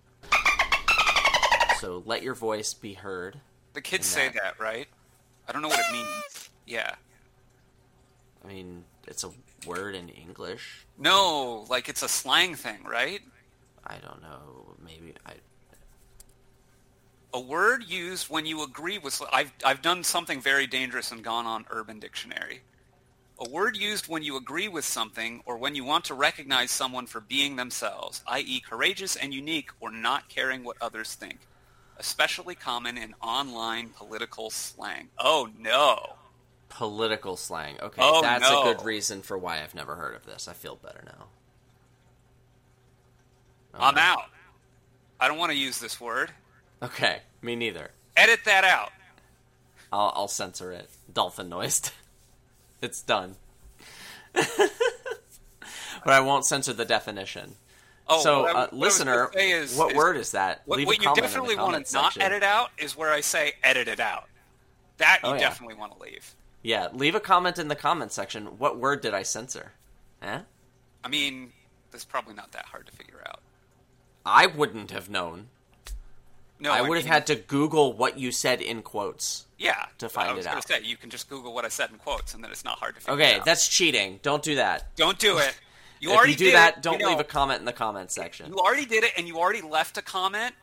So 1.81 2.03
let 2.05 2.23
your 2.23 2.35
voice 2.35 2.75
be 2.75 2.95
heard. 2.95 3.41
The 3.73 3.81
kids 3.81 4.07
say 4.07 4.29
that. 4.29 4.35
that, 4.35 4.61
right? 4.61 4.87
I 5.49 5.53
don't 5.53 5.63
know 5.63 5.69
what 5.69 5.81
it 5.81 5.93
means. 5.93 6.51
Yeah. 6.67 6.95
I 8.45 8.49
mean, 8.49 8.85
it's 9.07 9.25
a 9.25 9.31
word 9.67 9.95
in 9.95 10.09
English. 10.09 10.87
No, 10.99 11.67
like 11.69 11.89
it's 11.89 12.03
a 12.03 12.09
slang 12.09 12.55
thing, 12.55 12.85
right? 12.85 13.21
I 13.87 13.97
don't 13.97 14.23
know. 14.23 14.75
Maybe 14.85 15.15
I. 15.27 15.33
A 17.33 17.41
word 17.41 17.85
used 17.89 18.29
when 18.29 18.45
you 18.45 18.63
agree 18.65 18.99
with. 18.99 19.21
I've 19.33 19.53
I've 19.65 19.83
done 19.83 20.03
something 20.03 20.41
very 20.41 20.67
dangerous 20.67 21.13
and 21.13 21.23
gone 21.23 21.47
on 21.47 21.65
Urban 21.71 22.01
Dictionary. 22.01 22.61
A 23.39 23.49
word 23.49 23.77
used 23.77 24.09
when 24.09 24.23
you 24.23 24.37
agree 24.37 24.69
with 24.69 24.85
something 24.85 25.41
or 25.47 25.57
when 25.57 25.75
you 25.75 25.85
want 25.85 26.05
to 26.07 26.15
recognize 26.15 26.71
someone 26.71 27.07
for 27.07 27.21
being 27.21 27.57
themselves, 27.57 28.23
i.e., 28.27 28.61
courageous 28.61 29.17
and 29.17 29.33
unique 29.33 29.71
or 29.81 29.91
not 29.91 30.29
caring 30.29 30.63
what 30.63 30.77
others 30.83 31.15
think. 31.15 31.39
Especially 31.97 32.55
common 32.55 32.99
in 32.99 33.15
online 33.23 33.91
political 33.91 34.51
slang. 34.51 35.09
Oh 35.19 35.49
no. 35.59 36.17
Political 36.69 37.37
slang. 37.37 37.77
Okay, 37.81 38.01
Oh, 38.05 38.23
that's 38.23 38.49
no. 38.49 38.61
a 38.63 38.75
good 38.75 38.85
reason 38.85 39.23
for 39.23 39.39
why 39.39 39.63
I've 39.63 39.75
never 39.75 39.97
heard 39.97 40.15
of 40.15 40.27
this. 40.27 40.49
I 40.49 40.53
feel 40.53 40.77
better 40.77 41.03
now. 41.07 41.27
Oh, 43.75 43.79
I'm 43.81 43.95
no. 43.95 44.01
out. 44.01 44.25
I 45.19 45.29
don't 45.29 45.39
want 45.39 45.53
to 45.53 45.59
use 45.59 45.79
this 45.79 46.01
word. 46.01 46.31
Okay, 46.83 47.21
me 47.43 47.57
neither. 47.57 47.91
Edit 48.17 48.41
that 48.45 48.65
out. 48.65 48.91
I'll, 49.93 50.13
I'll 50.15 50.29
censor 50.29 50.73
it. 50.73 50.89
Dolphin 51.13 51.49
noise. 51.49 51.91
it's 52.83 53.03
done. 53.03 53.37
but 54.33 54.71
I 56.07 56.21
won't 56.21 56.45
censor 56.45 56.73
the 56.73 56.85
definition. 56.85 57.57
Oh, 58.09 58.23
so, 58.23 58.47
uh, 58.47 58.53
what 58.55 58.73
listener, 58.73 59.31
is- 59.37 59.77
what 59.77 59.93
is- 59.93 59.97
word 59.97 60.17
is 60.17 60.33
that? 60.33 60.63
What, 60.65 60.85
what 60.85 60.99
you 61.01 61.15
definitely 61.15 61.57
want 61.57 61.73
to 61.87 61.95
not 61.95 62.13
section. 62.13 62.23
edit 62.23 62.43
out 62.43 62.71
is 62.79 62.97
where 62.97 63.13
I 63.13 63.21
say 63.21 63.53
edit 63.63 63.87
it 63.89 64.01
out. 64.01 64.25
That 64.99 65.21
you 65.23 65.31
Oh, 65.31 65.33
yeah. 65.35 65.41
definitely 65.41 65.77
want 65.77 65.97
to 65.97 66.03
leave. 66.03 66.35
Yeah, 66.63 66.89
leave 66.93 67.15
a 67.15 67.21
comment 67.21 67.59
in 67.59 67.69
the 67.69 67.77
comment 67.77 68.13
section. 68.13 68.59
What 68.59 68.79
word 68.79 69.01
did 69.01 69.15
I 69.15 69.23
censor? 69.23 69.73
Eh? 70.23 70.41
I 71.05 71.09
mean, 71.09 71.53
that's 71.91 72.05
probably 72.05 72.35
not 72.35 72.53
that 72.53 72.67
hard 72.67 72.87
to 72.87 72.93
figure 72.93 73.23
out. 73.27 73.41
I 74.27 74.47
wouldn't 74.47 74.91
have 74.91 75.09
known. 75.09 75.49
No, 76.61 76.71
I 76.73 76.83
would 76.83 76.97
have 76.99 77.05
mean, 77.07 77.13
had 77.13 77.27
to 77.29 77.37
Google 77.37 77.95
what 77.95 78.19
you 78.19 78.31
said 78.33 78.61
in 78.61 78.83
quotes. 78.83 79.47
yeah 79.59 79.87
to 79.99 80.09
find 80.09 80.31
I 80.31 80.33
was 80.35 80.45
it 80.47 80.53
out. 80.53 80.69
Say 80.69 80.81
you 80.83 80.97
can 80.97 81.09
just 81.11 81.29
Google 81.29 81.55
what 81.55 81.65
I 81.65 81.69
said 81.69 81.91
in 81.91 81.97
quotes, 81.97 82.35
and 82.35 82.45
then 82.45 82.51
it's 82.51 82.65
not 82.65 82.79
hard 82.79 82.95
to 82.97 83.01
figure 83.01 83.15
Okay, 83.15 83.39
out. 83.39 83.45
that's 83.45 83.67
cheating. 83.69 84.21
Don't 84.23 84.43
do 84.43 84.55
that. 84.57 84.95
don't 84.97 85.19
do 85.19 85.39
it. 85.39 85.59
You 86.03 86.13
if 86.13 86.17
already 86.17 86.33
you 86.33 86.39
do 86.39 86.45
did 86.47 86.55
that, 86.55 86.77
it, 86.79 86.83
don't 86.83 86.99
you 86.99 87.05
know, 87.05 87.11
leave 87.11 87.21
a 87.21 87.25
comment 87.25 87.59
in 87.61 87.67
the 87.67 87.75
comment 87.75 88.11
section. 88.11 88.49
You 88.51 88.57
already 88.59 88.87
did 88.87 89.05
it, 89.05 89.13
and 89.19 89.29
you 89.29 89.37
already 89.37 89.61
left 89.61 89.99
a 89.99 90.03
comment, 90.03 90.55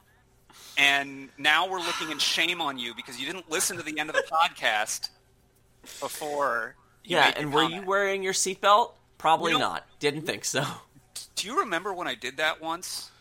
and 0.79 1.29
now 1.37 1.69
we're 1.69 1.77
looking 1.77 2.09
in 2.09 2.17
shame 2.17 2.59
on 2.59 2.79
you 2.79 2.95
because 2.95 3.19
you 3.19 3.27
didn't 3.27 3.47
listen 3.47 3.77
to 3.77 3.83
the 3.83 3.99
end 3.99 4.09
of 4.09 4.15
the 4.15 4.23
podcast 4.23 5.09
before. 5.99 6.75
You 7.03 7.17
yeah, 7.17 7.25
made 7.25 7.37
and 7.37 7.53
were 7.53 7.63
you 7.69 7.83
wearing 7.85 8.23
your 8.23 8.33
seatbelt? 8.33 8.93
Probably 9.19 9.51
You 9.51 9.59
know- 9.59 9.65
not. 9.73 9.85
Didn't 9.99 10.23
think 10.25 10.43
so. 10.43 10.65
Do 11.35 11.47
you 11.47 11.59
remember 11.59 11.93
when 11.93 12.07
I 12.07 12.15
did 12.15 12.37
that 12.37 12.59
once? 12.59 13.11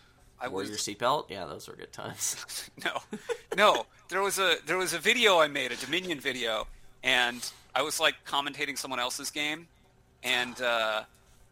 I 0.41 0.49
Wore 0.49 0.61
was 0.61 0.69
your 0.69 0.79
seatbelt? 0.79 1.31
Yeah, 1.31 1.47
those 1.47 1.67
were 1.69 1.75
good 1.77 1.93
times. 1.93 2.37
no, 2.85 2.99
no. 3.57 3.87
There 4.09 4.23
was 4.23 4.39
a 4.39 4.57
there 4.67 4.77
was 4.77 4.93
a 4.93 4.99
video 4.99 5.39
I 5.39 5.49
made, 5.49 5.73
a 5.73 5.77
Dominion 5.77 6.21
video, 6.21 6.67
and 7.03 7.49
I 7.75 7.83
was 7.83 7.99
like 8.01 8.15
commentating 8.27 8.77
someone 8.79 9.01
else's 9.01 9.31
game, 9.31 9.67
and 10.23 10.61
uh, 10.61 11.03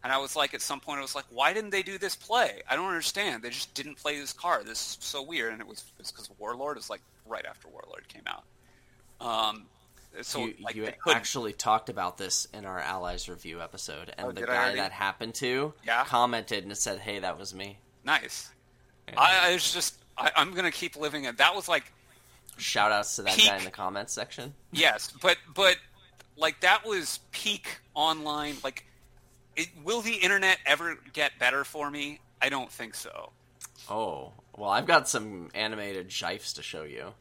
and 0.02 0.12
I 0.12 0.18
was 0.18 0.36
like, 0.36 0.52
at 0.54 0.60
some 0.60 0.80
point, 0.80 0.98
I 0.98 1.02
was 1.02 1.14
like, 1.14 1.24
why 1.30 1.52
didn't 1.54 1.70
they 1.70 1.82
do 1.82 1.96
this 1.96 2.14
play? 2.14 2.62
I 2.68 2.76
don't 2.76 2.88
understand. 2.88 3.42
They 3.42 3.50
just 3.50 3.72
didn't 3.74 3.96
play 3.96 4.20
this 4.20 4.32
card. 4.34 4.66
This 4.66 4.78
is 4.78 4.96
so 5.00 5.22
weird. 5.22 5.52
And 5.52 5.62
it 5.62 5.66
was 5.66 5.82
because 5.96 6.28
Warlord 6.38 6.76
is 6.76 6.90
like 6.90 7.00
right 7.26 7.46
after 7.46 7.68
Warlord 7.68 8.06
came 8.08 8.24
out. 8.26 8.44
Um, 9.20 9.62
so 10.20 10.40
you 10.44 10.54
like 10.62 10.74
you 10.76 10.88
actually 11.08 11.54
talked 11.54 11.88
about 11.88 12.18
this 12.18 12.46
in 12.52 12.66
our 12.66 12.78
Allies 12.78 13.28
review 13.28 13.62
episode, 13.62 14.12
and 14.18 14.28
Oh, 14.28 14.32
the 14.32 14.42
guy 14.42 14.56
already? 14.56 14.76
that 14.76 14.92
happened 14.92 15.34
to 15.36 15.72
Yeah? 15.84 16.04
commented 16.04 16.64
and 16.64 16.76
said, 16.76 16.98
"Hey, 16.98 17.18
that 17.20 17.38
was 17.38 17.54
me." 17.54 17.78
nice. 18.04 18.50
I, 19.16 19.50
I 19.50 19.52
was 19.54 19.72
just 19.72 19.96
I, 20.16 20.30
I'm 20.36 20.52
gonna 20.54 20.70
keep 20.70 20.96
living 20.96 21.24
it. 21.24 21.38
That 21.38 21.54
was 21.54 21.68
like 21.68 21.84
Shout 22.56 22.92
outs 22.92 23.16
to 23.16 23.22
that 23.22 23.36
Peak. 23.36 23.48
guy 23.48 23.58
in 23.58 23.64
the 23.64 23.70
comments 23.70 24.12
section. 24.12 24.54
Yes, 24.72 25.12
but 25.20 25.36
but 25.54 25.76
like 26.36 26.60
that 26.60 26.86
was 26.86 27.20
peak 27.32 27.80
online. 27.94 28.56
Like, 28.62 28.86
it, 29.56 29.68
will 29.82 30.02
the 30.02 30.14
internet 30.14 30.58
ever 30.66 30.96
get 31.12 31.32
better 31.38 31.64
for 31.64 31.90
me? 31.90 32.20
I 32.40 32.48
don't 32.48 32.70
think 32.70 32.94
so. 32.94 33.30
Oh, 33.90 34.32
well, 34.56 34.70
I've 34.70 34.86
got 34.86 35.08
some 35.08 35.50
animated 35.54 36.08
gifs 36.08 36.52
to 36.54 36.62
show 36.62 36.84
you. 36.84 37.14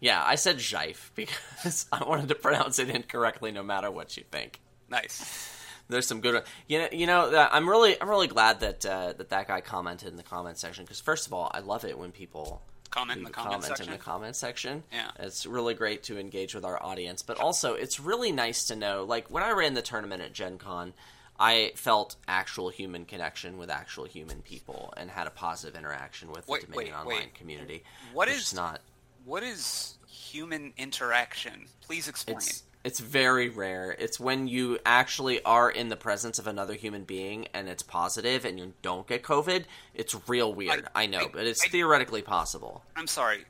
Yeah, 0.00 0.22
I 0.22 0.34
said 0.34 0.58
gif 0.58 1.12
because 1.14 1.86
I 1.92 2.04
wanted 2.04 2.28
to 2.28 2.34
pronounce 2.34 2.78
it 2.78 2.90
incorrectly, 2.90 3.52
no 3.52 3.62
matter 3.62 3.90
what 3.90 4.16
you 4.16 4.24
think. 4.30 4.60
Nice. 4.90 5.50
There's 5.94 6.06
some 6.06 6.20
good. 6.20 6.42
You 6.68 6.80
know, 6.80 6.88
you 6.92 7.06
know. 7.06 7.48
I'm 7.50 7.68
really, 7.68 8.00
I'm 8.00 8.10
really 8.10 8.26
glad 8.26 8.60
that 8.60 8.84
uh, 8.84 9.14
that 9.14 9.30
that 9.30 9.48
guy 9.48 9.60
commented 9.60 10.08
in 10.08 10.16
the 10.16 10.22
comment 10.22 10.58
section 10.58 10.84
because 10.84 11.00
first 11.00 11.26
of 11.26 11.32
all, 11.32 11.50
I 11.54 11.60
love 11.60 11.84
it 11.84 11.98
when 11.98 12.12
people 12.12 12.62
Comment 12.90 13.18
in 13.18 13.24
the 13.24 13.30
comment 13.30 13.54
comment 13.62 13.64
section. 13.64 13.86
in 13.86 13.92
the 13.92 13.98
comment 14.04 14.36
section. 14.36 14.82
Yeah. 14.92 15.10
it's 15.18 15.46
really 15.46 15.74
great 15.74 16.04
to 16.04 16.18
engage 16.18 16.54
with 16.54 16.64
our 16.64 16.80
audience, 16.80 17.22
but 17.22 17.40
also 17.40 17.74
it's 17.74 17.98
really 17.98 18.30
nice 18.30 18.64
to 18.66 18.76
know. 18.76 19.02
Like 19.04 19.30
when 19.30 19.42
I 19.42 19.50
ran 19.50 19.74
the 19.74 19.82
tournament 19.82 20.22
at 20.22 20.32
Gen 20.32 20.58
Con, 20.58 20.92
I 21.38 21.72
felt 21.74 22.14
actual 22.28 22.68
human 22.68 23.04
connection 23.04 23.58
with 23.58 23.68
actual 23.68 24.04
human 24.04 24.42
people 24.42 24.94
and 24.96 25.10
had 25.10 25.26
a 25.26 25.30
positive 25.30 25.76
interaction 25.76 26.30
with 26.30 26.46
Wait, 26.46 26.60
the 26.60 26.66
Dominion 26.68 26.94
wait, 26.94 27.00
Online 27.00 27.18
wait. 27.24 27.34
community. 27.34 27.82
What 28.12 28.28
is 28.28 28.54
not? 28.54 28.80
What 29.24 29.42
is 29.42 29.98
human 30.06 30.72
interaction? 30.76 31.66
Please 31.80 32.06
explain. 32.06 32.36
It's 32.36 32.62
it's 32.84 33.00
very 33.00 33.48
rare. 33.48 33.96
It's 33.98 34.20
when 34.20 34.46
you 34.46 34.78
actually 34.84 35.42
are 35.42 35.70
in 35.70 35.88
the 35.88 35.96
presence 35.96 36.38
of 36.38 36.46
another 36.46 36.74
human 36.74 37.04
being 37.04 37.48
and 37.54 37.68
it's 37.68 37.82
positive 37.82 38.44
and 38.44 38.58
you 38.58 38.74
don't 38.82 39.06
get 39.06 39.22
COVID. 39.22 39.64
It's 39.94 40.14
real 40.28 40.52
weird. 40.52 40.86
I, 40.94 41.04
I- 41.04 41.06
know, 41.06 41.20
I- 41.20 41.28
but 41.32 41.46
it's 41.46 41.64
I- 41.64 41.68
theoretically 41.68 42.22
possible. 42.22 42.84
I'm 42.94 43.06
sorry. 43.06 43.44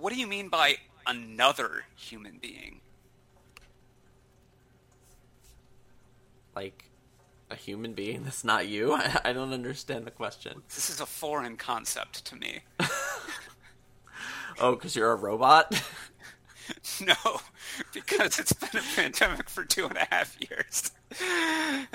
What 0.00 0.12
do 0.12 0.18
you 0.18 0.26
mean 0.26 0.48
by 0.48 0.74
another 1.06 1.84
human 1.96 2.38
being? 2.42 2.80
Like 6.54 6.90
a 7.50 7.54
human 7.56 7.92
being 7.94 8.24
that's 8.24 8.44
not 8.44 8.66
you. 8.66 8.92
I, 8.94 9.20
I 9.26 9.32
don't 9.32 9.52
understand 9.52 10.06
the 10.06 10.10
question. 10.10 10.62
This 10.68 10.90
is 10.90 11.00
a 11.00 11.06
foreign 11.06 11.56
concept 11.56 12.24
to 12.26 12.36
me. 12.36 12.60
Oh, 14.60 14.74
because 14.74 14.94
you're 14.94 15.10
a 15.10 15.16
robot. 15.16 15.82
no, 17.06 17.40
because 17.92 18.38
it's 18.38 18.52
been 18.52 18.80
a 18.80 18.84
pandemic 18.96 19.48
for 19.48 19.64
two 19.64 19.86
and 19.86 19.96
a 19.96 20.06
half 20.10 20.36
years. 20.40 20.90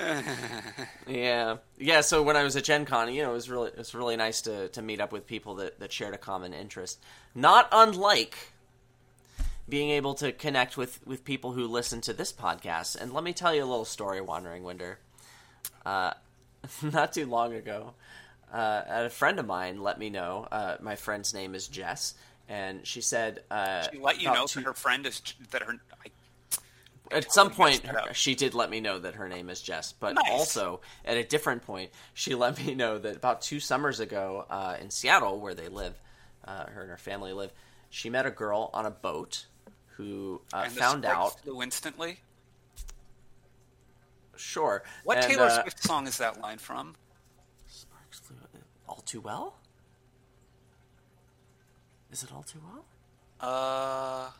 Yeah, 1.08 1.56
yeah. 1.78 2.02
So 2.02 2.22
when 2.22 2.36
I 2.36 2.42
was 2.44 2.54
at 2.54 2.64
Gen 2.64 2.84
Con, 2.84 3.12
you 3.12 3.22
know, 3.22 3.30
it 3.30 3.34
was 3.34 3.48
really 3.48 3.70
it 3.70 3.78
was 3.78 3.94
really 3.94 4.16
nice 4.16 4.42
to 4.42 4.68
to 4.68 4.82
meet 4.82 5.00
up 5.00 5.10
with 5.10 5.26
people 5.26 5.54
that 5.56 5.80
that 5.80 5.90
shared 5.90 6.14
a 6.14 6.18
common 6.18 6.52
interest. 6.52 7.02
Not 7.34 7.66
unlike 7.72 8.36
being 9.68 9.90
able 9.90 10.14
to 10.14 10.32
connect 10.32 10.76
with 10.76 11.04
with 11.06 11.24
people 11.24 11.52
who 11.52 11.66
listen 11.66 12.00
to 12.02 12.12
this 12.12 12.32
podcast. 12.32 13.00
And 13.00 13.12
let 13.12 13.24
me 13.24 13.32
tell 13.32 13.54
you 13.54 13.62
a 13.62 13.66
little 13.66 13.84
story, 13.84 14.20
WanderingWinder. 14.20 14.96
Uh, 15.84 16.12
not 16.82 17.12
too 17.12 17.26
long 17.26 17.54
ago, 17.54 17.94
uh, 18.52 18.82
a 18.86 19.10
friend 19.10 19.38
of 19.38 19.46
mine 19.46 19.82
let 19.82 19.98
me 19.98 20.10
know. 20.10 20.46
Uh, 20.50 20.76
my 20.80 20.96
friend's 20.96 21.34
name 21.34 21.54
is 21.54 21.68
Jess, 21.68 22.14
and 22.48 22.86
she 22.86 23.00
said 23.00 23.42
uh, 23.50 23.86
She 23.92 23.98
let 23.98 24.20
you 24.20 24.28
know 24.32 24.46
two- 24.46 24.60
that 24.60 24.66
her 24.66 24.74
friend 24.74 25.06
is 25.06 25.20
that 25.50 25.62
her. 25.62 25.74
I, 26.04 26.08
at 27.10 27.32
some 27.32 27.50
point 27.50 27.88
up. 27.88 28.14
she 28.14 28.34
did 28.34 28.54
let 28.54 28.68
me 28.68 28.80
know 28.80 28.98
that 28.98 29.14
her 29.14 29.28
name 29.28 29.48
is 29.48 29.62
Jess, 29.62 29.92
but 29.92 30.14
Nice. 30.14 30.24
also 30.30 30.80
at 31.06 31.16
a 31.16 31.24
different 31.24 31.62
point 31.64 31.90
she 32.12 32.34
let 32.34 32.58
me 32.64 32.74
know 32.74 32.98
that 32.98 33.16
about 33.16 33.40
two 33.40 33.60
summers 33.60 33.98
ago 34.00 34.44
uh, 34.50 34.76
in 34.80 34.90
Seattle, 34.90 35.40
where 35.40 35.54
they 35.54 35.68
live, 35.68 35.94
uh, 36.46 36.66
her 36.66 36.82
and 36.82 36.90
her 36.90 36.98
family 36.98 37.32
live, 37.32 37.50
she 37.90 38.10
met 38.10 38.26
a 38.26 38.30
girl 38.30 38.70
on 38.74 38.84
a 38.84 38.90
boat 38.90 39.46
who 39.96 40.40
uh, 40.52 40.68
found 40.68 41.04
out. 41.06 41.40
flew 41.40 41.62
instantly. 41.62 42.18
Sure, 44.36 44.82
What 45.04 45.16
and, 45.18 45.26
Taylor 45.26 45.46
uh, 45.46 45.62
Swift 45.62 45.82
song 45.82 46.06
is 46.06 46.18
that 46.18 46.40
line 46.40 46.58
from? 46.58 46.94
Sparks 47.66 48.20
flew 48.20 48.36
all 48.88 49.02
too 49.04 49.20
well. 49.20 49.56
Is 52.10 52.22
it 52.22 52.32
all 52.32 52.42
too 52.42 52.60
well? 52.64 52.84
Uh, 53.40 54.30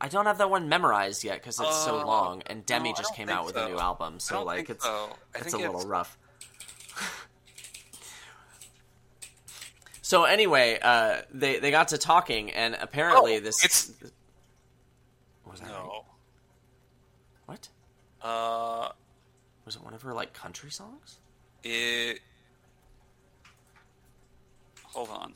I 0.00 0.08
don't 0.08 0.26
have 0.26 0.38
that 0.38 0.50
one 0.50 0.68
memorized 0.68 1.24
yet 1.24 1.34
because 1.40 1.58
it's 1.60 1.84
so 1.84 2.00
Oh, 2.02 2.06
long, 2.06 2.42
and 2.46 2.66
Demi 2.66 2.90
no, 2.90 2.96
just 2.96 3.14
came 3.14 3.28
out 3.28 3.46
with 3.46 3.54
so. 3.54 3.66
a 3.66 3.68
new 3.68 3.78
album, 3.78 4.18
so 4.20 4.42
like 4.42 4.68
it's 4.68 4.84
so. 4.84 5.10
It's 5.34 5.52
a 5.54 5.56
little 5.58 5.76
it's- 5.76 5.86
rough. 5.86 6.18
so 10.02 10.24
anyway, 10.24 10.78
uh, 10.82 11.22
they 11.32 11.58
they 11.58 11.70
got 11.70 11.88
to 11.88 11.98
talking, 11.98 12.50
and 12.52 12.74
apparently 12.78 13.36
Oh, 13.36 13.40
this 13.40 13.64
it's- 13.64 13.92
was 15.46 15.60
that 15.60 15.70
right? 15.70 16.02
What 17.46 17.68
Uh, 18.22 18.92
was 19.64 19.76
it? 19.76 19.82
One 19.82 19.94
of 19.94 20.02
her 20.02 20.12
like 20.12 20.32
country 20.34 20.70
songs? 20.70 21.18
it. 21.62 22.20
Hold 24.92 25.08
on. 25.08 25.34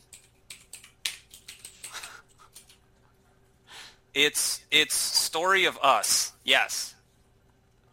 It's 4.19 4.61
it's 4.73 4.97
story 4.97 5.66
of 5.66 5.78
us. 5.81 6.32
Yes, 6.43 6.97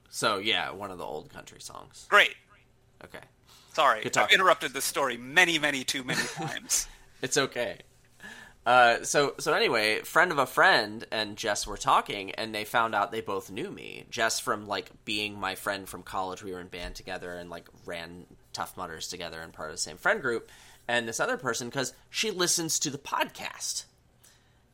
So 0.10 0.38
yeah, 0.39 0.72
one 0.72 0.89
of 0.89 0.97
the 0.97 1.03
old 1.03 1.30
country 1.31 1.61
songs. 1.61 2.07
great. 2.10 2.34
Okay, 3.03 3.19
Sorry, 3.73 4.02
I've 4.03 4.31
interrupted 4.31 4.73
the 4.73 4.81
story 4.81 5.18
many, 5.18 5.60
many, 5.60 5.84
too 5.84 6.03
many 6.03 6.23
times. 6.34 6.88
it's 7.22 7.38
okay. 7.38 7.77
Uh, 8.65 9.03
so 9.03 9.35
so 9.38 9.53
anyway, 9.53 9.99
friend 10.02 10.31
of 10.31 10.39
a 10.39 10.47
friend 10.47 11.06
and 11.11 11.38
Jess 11.38 11.68
were 11.68 11.77
talking, 11.77 12.31
and 12.31 12.56
they 12.56 12.65
found 12.65 12.95
out 12.95 13.11
they 13.11 13.22
both 13.22 13.52
knew 13.52 13.69
me. 13.69 14.06
Jess 14.10 14.39
from 14.39 14.65
like 14.65 14.89
being 15.06 15.39
my 15.39 15.53
friend 15.53 15.88
from 15.88 16.02
college. 16.02 16.41
We 16.41 16.53
were 16.53 16.60
in 16.60 16.69
band 16.69 16.95
together 16.95 17.34
and 17.35 17.52
like 17.52 17.68
ran 17.85 18.26
Tough 18.52 18.76
Mudders 18.77 19.07
together 19.10 19.39
and 19.41 19.53
part 19.53 19.69
of 19.69 19.76
the 19.76 19.81
same 19.81 19.97
friend 19.97 20.23
group. 20.23 20.49
And 20.88 21.07
this 21.07 21.19
other 21.19 21.38
person 21.38 21.68
because 21.68 21.93
she 22.10 22.31
listens 22.31 22.80
to 22.80 22.89
the 22.89 22.97
podcast. 22.97 23.85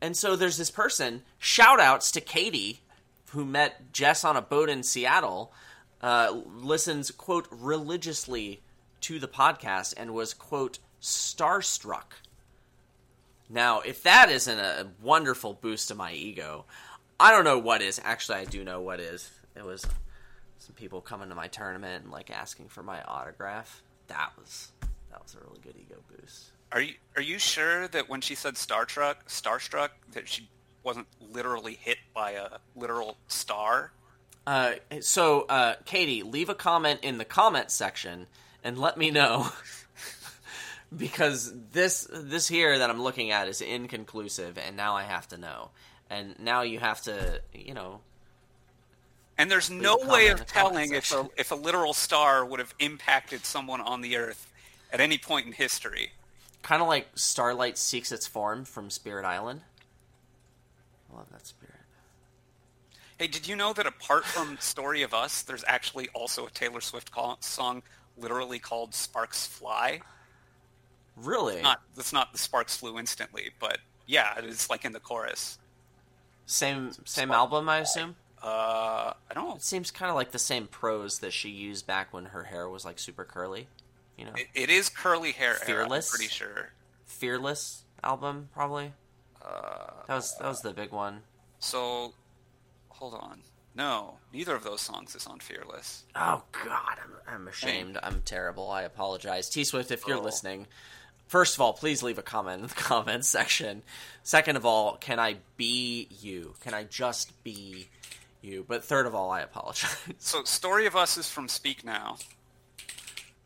And 0.02 0.18
so 0.18 0.36
there's 0.36 0.58
this 0.58 0.72
person. 0.72 1.22
Shout 1.38 1.80
outs 1.80 2.12
to 2.12 2.22
Katie, 2.22 2.82
who 3.30 3.46
met 3.46 3.94
Jess 3.94 4.26
on 4.26 4.36
a 4.36 4.42
boat 4.42 4.70
in 4.70 4.84
Seattle. 4.84 5.54
Uh, 6.02 6.42
listens 6.46 7.12
quote 7.12 7.48
religiously 7.52 8.62
to 9.02 9.20
the 9.20 9.28
podcast 9.28 9.94
and 9.96 10.14
was 10.14 10.34
quote 10.34 10.80
starstruck. 11.02 12.14
Now, 13.50 13.82
if 13.82 14.04
that 14.04 14.30
isn't 14.32 14.60
a 14.60 14.88
wonderful 15.02 15.54
boost 15.54 15.90
to 15.90 15.96
my 15.96 16.14
ego, 16.14 16.66
I 17.20 17.32
don't 17.32 17.44
know 17.44 17.60
what 17.60 17.82
is. 17.82 18.00
Actually, 18.04 18.40
I 18.40 18.46
do 18.46 18.64
know 18.64 18.82
what 18.82 19.00
is. 19.00 19.30
It 19.56 19.66
was 19.66 19.86
some 20.58 20.76
people 20.76 21.02
coming 21.02 21.30
to 21.30 21.36
my 21.36 21.48
tournament 21.48 22.04
and 22.04 22.12
like 22.12 22.32
asking 22.32 22.70
for 22.70 22.82
my 22.82 23.02
autograph. 23.04 23.84
That 24.08 24.32
was 24.40 24.72
that 25.12 25.22
was 25.22 25.36
a 25.36 25.40
really 25.46 25.60
good 25.62 25.76
ego 25.78 25.98
boost. 26.10 26.52
Are 26.72 26.82
you 26.82 26.94
are 27.16 27.22
you 27.22 27.40
sure 27.40 27.88
that 27.90 28.10
when 28.10 28.22
she 28.22 28.36
said 28.36 28.58
Star 28.58 28.86
Trek, 28.86 29.28
Starstruck, 29.28 29.90
that 30.14 30.30
she 30.30 30.48
wasn't 30.84 31.08
literally 31.20 31.74
hit 31.74 31.98
by 32.14 32.32
a 32.32 32.48
literal 32.76 33.18
star? 33.28 33.92
Uh, 34.48 34.74
so, 35.02 35.42
uh, 35.42 35.76
Katie, 35.86 36.24
leave 36.24 36.50
a 36.50 36.56
comment 36.56 37.02
in 37.04 37.18
the 37.18 37.26
comment 37.26 37.70
section 37.70 38.28
and 38.64 38.78
let 38.78 38.98
me 38.98 39.12
know 39.12 39.50
because 40.98 41.54
this 41.72 42.08
this 42.12 42.48
here 42.48 42.80
that 42.80 42.90
I'm 42.90 43.02
looking 43.02 43.32
at 43.32 43.48
is 43.48 43.62
inconclusive, 43.62 44.58
and 44.58 44.76
now 44.76 44.96
I 44.96 45.04
have 45.04 45.28
to 45.30 45.38
know, 45.38 45.70
and 46.10 46.40
now 46.40 46.62
you 46.62 46.80
have 46.80 47.02
to, 47.04 47.42
you 47.54 47.74
know, 47.74 48.02
And 49.38 49.50
there's 49.52 49.70
no 49.70 49.98
way 49.98 50.28
of 50.28 50.46
telling 50.46 50.94
if 50.94 51.12
a, 51.12 51.28
if 51.38 51.52
a 51.52 51.56
literal 51.56 51.94
star 51.94 52.46
would 52.46 52.60
have 52.60 52.74
impacted 52.80 53.46
someone 53.46 53.82
on 53.82 54.02
the 54.02 54.18
Earth 54.18 54.52
at 54.92 55.00
any 55.00 55.18
point 55.18 55.48
in 55.48 55.54
history. 55.54 56.12
Kind 56.62 56.82
of 56.82 56.88
like 56.88 57.08
Starlight 57.16 57.78
seeks 57.78 58.12
its 58.12 58.28
form 58.28 58.66
from 58.66 58.90
Spirit 58.90 59.26
Island. 59.26 59.62
I 61.12 61.18
love 61.18 61.28
that 61.32 61.46
spirit. 61.46 61.76
Hey, 63.18 63.28
did 63.28 63.48
you 63.48 63.56
know 63.56 63.74
that 63.74 63.86
apart 63.86 64.26
from 64.26 64.58
Story 64.60 65.04
of 65.04 65.14
Us, 65.14 65.44
there's 65.44 65.64
actually 65.68 66.10
also 66.14 66.48
a 66.48 66.50
Taylor 66.50 66.82
Swift 66.82 67.12
call- 67.12 67.38
song 67.42 67.84
literally 68.18 68.58
called 68.60 68.96
Sparks 68.96 69.46
Fly? 69.46 70.02
Really? 71.18 71.62
Not 71.62 71.82
that's 71.96 72.14
not 72.14 72.32
the 72.32 72.40
sparks 72.40 72.78
flew 72.78 72.98
instantly, 72.98 73.52
but 73.60 73.80
yeah, 74.08 74.38
it 74.40 74.46
is 74.46 74.70
like 74.70 74.86
in 74.86 74.92
the 74.94 75.00
chorus. 75.00 75.60
Same 76.46 76.92
same 77.06 77.28
Spark- 77.28 77.32
album, 77.32 77.70
I 77.70 77.80
assume. 77.80 78.16
Uh, 78.42 79.14
I 79.30 79.34
don't. 79.36 79.58
It 79.58 79.62
seems 79.64 79.92
kind 79.92 80.10
of 80.10 80.16
like 80.16 80.32
the 80.32 80.40
same 80.40 80.66
prose 80.66 81.20
that 81.20 81.32
she 81.32 81.50
used 81.50 81.86
back 81.86 82.12
when 82.14 82.26
her 82.26 82.44
hair 82.44 82.68
was 82.68 82.86
like 82.86 82.98
super 82.98 83.24
curly. 83.24 83.68
You 84.22 84.28
know, 84.28 84.34
It, 84.36 84.48
it 84.54 84.70
is 84.70 84.88
curly 84.90 85.32
hair. 85.32 85.52
era, 85.54 85.58
I'm 85.62 85.66
Fearless? 85.66 86.10
pretty 86.12 86.28
sure. 86.28 86.70
Fearless 87.06 87.84
album 88.04 88.50
probably. 88.54 88.94
Uh, 89.44 89.88
That 90.08 90.16
was 90.16 90.38
that 90.38 90.48
was 90.48 90.62
the 90.62 90.74
big 90.74 90.92
one. 90.92 91.24
so, 91.60 92.14
hold 92.90 93.16
on. 93.16 93.42
No, 93.74 94.18
neither 94.32 94.54
of 94.56 94.64
those 94.64 94.82
songs 94.82 95.16
is 95.16 95.26
on 95.26 95.40
Fearless. 95.40 96.04
Oh 96.16 96.44
God, 96.52 96.98
I'm, 97.04 97.34
I'm 97.36 97.48
ashamed. 97.48 97.98
I'm 98.04 98.22
terrible. 98.24 98.70
I 98.70 98.84
apologize, 98.84 99.50
T 99.50 99.64
Swift. 99.64 99.90
If 99.92 100.06
you're 100.06 100.18
Oh. 100.18 100.22
listening, 100.22 100.68
first 101.28 101.56
of 101.56 101.62
all, 101.62 101.74
please 101.74 102.04
leave 102.04 102.20
a 102.20 102.22
comment 102.24 102.62
in 102.62 102.68
the 102.68 102.74
comments 102.76 103.28
section. 103.28 103.82
Second 104.24 104.56
of 104.58 104.66
all, 104.68 104.98
can 104.98 105.20
I 105.20 105.38
be 105.58 106.08
you? 106.20 106.54
Can 106.62 106.74
I 106.76 106.84
just 106.84 107.44
be 107.44 107.88
you? 108.42 108.66
But 108.68 108.84
third 108.84 109.06
of 109.08 109.16
all, 109.16 109.32
I 109.32 109.42
apologize. 109.42 109.98
So, 110.20 110.44
Story 110.44 110.86
of 110.86 110.96
Us 110.96 111.18
is 111.18 111.28
from 111.30 111.48
Speak 111.48 111.84
Now, 111.84 112.18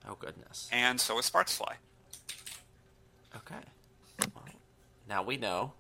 Oh 0.08 0.16
goodness. 0.20 0.70
and 0.72 1.00
so 1.00 1.18
is 1.20 1.26
Sparks 1.26 1.56
Fly. 1.58 1.76
Okay. 3.36 3.56
Well, 4.34 4.46
now 5.10 5.24
we 5.24 5.38
know. 5.38 5.74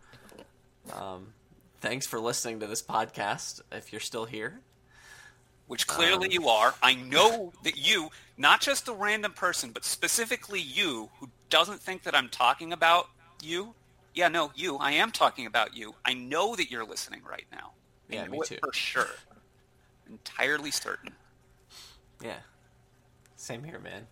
Um, 0.93 1.33
thanks 1.79 2.05
for 2.05 2.19
listening 2.19 2.59
to 2.59 2.67
this 2.67 2.81
podcast. 2.81 3.61
If 3.71 3.91
you're 3.93 3.99
still 4.01 4.25
here, 4.25 4.59
which 5.67 5.87
clearly 5.87 6.27
Um. 6.27 6.31
you 6.31 6.49
are. 6.49 6.73
I 6.83 6.95
know 6.95 7.53
that 7.63 7.77
you, 7.77 8.09
not 8.37 8.61
just 8.61 8.87
a 8.87 8.93
random 8.93 9.31
person, 9.33 9.71
but 9.71 9.85
specifically 9.85 10.59
you, 10.61 11.09
who 11.19 11.29
doesn't 11.49 11.81
think 11.81 12.03
that 12.03 12.13
I'm 12.15 12.29
talking 12.29 12.73
about 12.73 13.09
you. 13.41 13.73
Yeah, 14.13 14.27
no, 14.29 14.51
you. 14.55 14.77
I 14.77 14.91
am 14.93 15.11
talking 15.11 15.45
about 15.45 15.75
you. 15.75 15.95
I 16.05 16.13
know 16.13 16.55
that 16.55 16.69
you're 16.71 16.85
listening 16.85 17.21
right 17.29 17.45
now. 17.51 17.71
I 18.11 18.15
Yeah, 18.15 18.27
me 18.27 18.39
too. 18.45 18.57
For 18.63 18.73
sure. 18.73 19.07
Entirely 20.09 20.71
certain. 20.71 21.13
yeah. 22.23 22.37
Same 23.37 23.63
here, 23.63 23.79
man. 23.79 24.07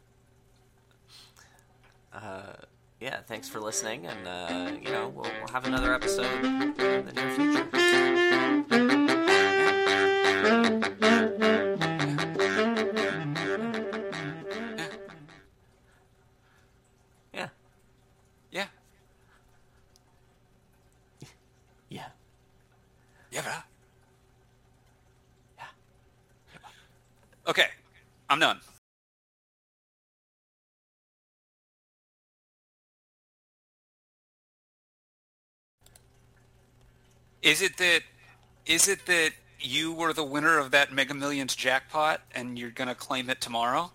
Uh, 2.14 2.54
yeah, 3.00 3.22
thanks 3.28 3.50
for 3.50 3.60
listening, 3.60 4.06
and 4.06 4.28
uh, 4.28 4.72
you 4.82 4.90
know 4.92 5.10
we'll, 5.10 5.30
we'll 5.40 5.52
have 5.52 5.66
another 5.66 5.94
episode 5.94 6.46
in 6.46 6.74
the 7.06 7.12
near 7.14 7.32
future. 7.32 7.68
Is 37.44 37.62
it 37.62 37.78
that 37.78 38.02
is 38.66 38.88
it 38.88 39.06
that 39.06 39.32
you 39.60 39.92
were 39.94 40.14
the 40.14 40.24
winner 40.24 40.58
of 40.58 40.72
that 40.72 40.92
Mega 40.94 41.14
Millions 41.14 41.56
jackpot 41.56 42.22
and 42.34 42.58
you're 42.58 42.72
gonna 42.72 42.96
claim 42.96 43.30
it 43.30 43.42
tomorrow? 43.42 43.92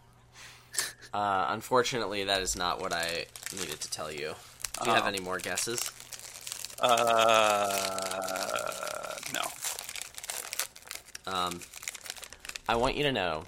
Uh, 1.13 1.47
unfortunately, 1.49 2.25
that 2.25 2.43
is 2.43 2.55
not 2.55 2.81
what 2.81 2.93
I 2.93 3.25
needed 3.59 3.81
to 3.81 3.91
tell 3.91 4.13
you. 4.13 4.35
Do 4.83 4.91
you 4.91 4.95
have 4.95 5.05
Oh. 5.05 5.09
any 5.09 5.21
more 5.21 5.39
guesses? 5.39 5.91
Uh, 6.79 8.09
no. 9.33 9.41
Um, 11.33 11.61
I 12.69 12.77
want 12.77 12.97
you 12.97 13.03
to 13.05 13.13
know 13.13 13.45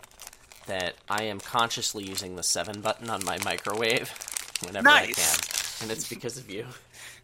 that 0.67 0.95
I 1.09 1.25
am 1.25 1.41
consciously 1.41 2.05
using 2.05 2.37
the 2.37 2.43
seven 2.43 2.81
button 2.81 3.11
on 3.11 3.25
my 3.25 3.39
microwave 3.45 4.11
whenever 4.65 4.89
I 4.89 5.07
can, 5.13 5.39
and 5.83 5.91
it's 5.91 6.09
because 6.09 6.39
of 6.39 6.51
you. 6.51 6.67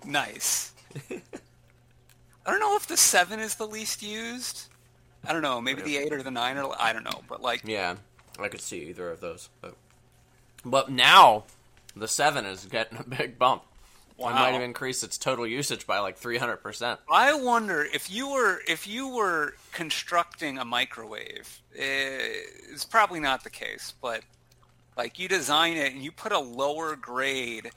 Nice. 0.04 0.72
I 2.46 2.50
don't 2.50 2.60
know 2.60 2.76
if 2.76 2.86
the 2.86 2.96
seven 2.96 3.40
is 3.40 3.56
the 3.56 3.66
least 3.66 4.02
used. 4.02 4.68
I 5.26 5.32
don't 5.32 5.42
know. 5.42 5.60
Maybe 5.60 5.82
the 5.82 5.96
eight 5.96 6.12
or 6.12 6.22
the 6.22 6.30
nine, 6.30 6.56
or 6.58 6.74
I 6.78 6.92
don't 6.92 7.04
know. 7.04 7.22
But 7.28 7.42
like, 7.42 7.62
Yeah, 7.64 7.96
I 8.38 8.48
could 8.48 8.60
see 8.60 8.84
either 8.88 9.10
of 9.10 9.20
those, 9.20 9.48
but 9.60 9.74
but 10.64 10.90
now 10.90 11.44
the 11.96 12.06
seven 12.08 12.46
is 12.46 12.64
getting 12.66 12.98
a 12.98 13.02
big 13.04 13.38
bump. 13.38 13.62
wow. 14.16 14.28
I 14.28 14.32
might 14.34 14.52
have 14.52 14.62
increased 14.62 15.02
its 15.02 15.18
total 15.18 15.46
usage 15.46 15.86
by 15.86 15.98
like 15.98 16.16
three 16.16 16.38
hundred 16.38 16.58
percent. 16.58 17.00
I 17.10 17.34
wonder 17.34 17.82
if 17.92 18.08
you 18.10 18.30
were 18.30 18.60
if 18.68 18.86
you 18.86 19.08
were 19.08 19.54
constructing 19.72 20.58
a 20.58 20.64
microwave. 20.64 21.60
eh, 21.76 22.18
It's 22.70 22.84
probably 22.84 23.18
not 23.20 23.42
the 23.42 23.50
case, 23.50 23.92
but 24.00 24.22
like 24.96 25.18
you 25.18 25.26
design 25.28 25.76
it 25.76 25.92
and 25.92 26.02
you 26.04 26.12
put 26.12 26.30
a 26.32 26.38
lower 26.38 26.94
grade 26.96 27.70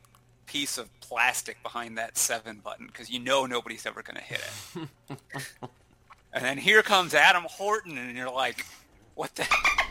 piece 0.49 0.77
of 0.77 0.89
plastic 0.99 1.61
behind 1.63 1.97
that 1.97 2.17
seven 2.17 2.59
button 2.63 2.88
because 2.88 3.09
you 3.09 3.19
know 3.19 3.45
nobody's 3.45 3.85
ever 3.85 4.01
going 4.01 4.17
to 4.17 4.23
hit 4.23 4.41
it. 4.41 4.88
and 6.34 6.43
then 6.43 6.57
here 6.57 6.81
comes 6.81 7.13
Adam 7.13 7.43
Horton, 7.49 7.97
and 7.97 8.17
you're 8.17 8.31
like, 8.31 8.65
"What 9.15 9.35
the? 9.35 9.47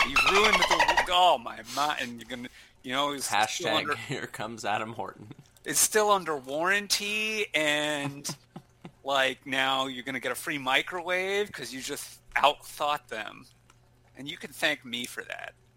You've 0.09 0.31
ruined 0.31 0.55
the 0.55 1.05
oh 1.11 1.39
my 1.39 1.61
mind!" 1.75 1.99
And 2.01 2.21
you're 2.21 2.29
gonna, 2.29 2.49
you 2.83 2.93
know, 2.93 3.13
it's 3.13 3.29
Hashtag 3.29 3.77
under, 3.77 3.97
here 4.09 4.27
comes 4.27 4.65
Adam 4.65 4.93
Horton. 4.93 5.29
it's 5.65 5.81
still 5.81 6.11
under 6.11 6.37
warranty 6.37 7.47
and 7.55 8.29
like 9.05 9.47
now 9.47 9.87
you're 9.87 10.05
going 10.05 10.15
to 10.15 10.21
get 10.21 10.33
a 10.33 10.37
free 10.37 10.59
microwave 10.59 11.47
because 11.49 11.73
you 11.73 11.81
just 11.81 12.21
outthought 12.37 13.07
them 13.09 13.45
and 14.17 14.29
you 14.29 14.37
can 14.37 14.51
thank 14.51 14.85
me 14.85 15.05
for 15.05 15.23
that 15.25 15.55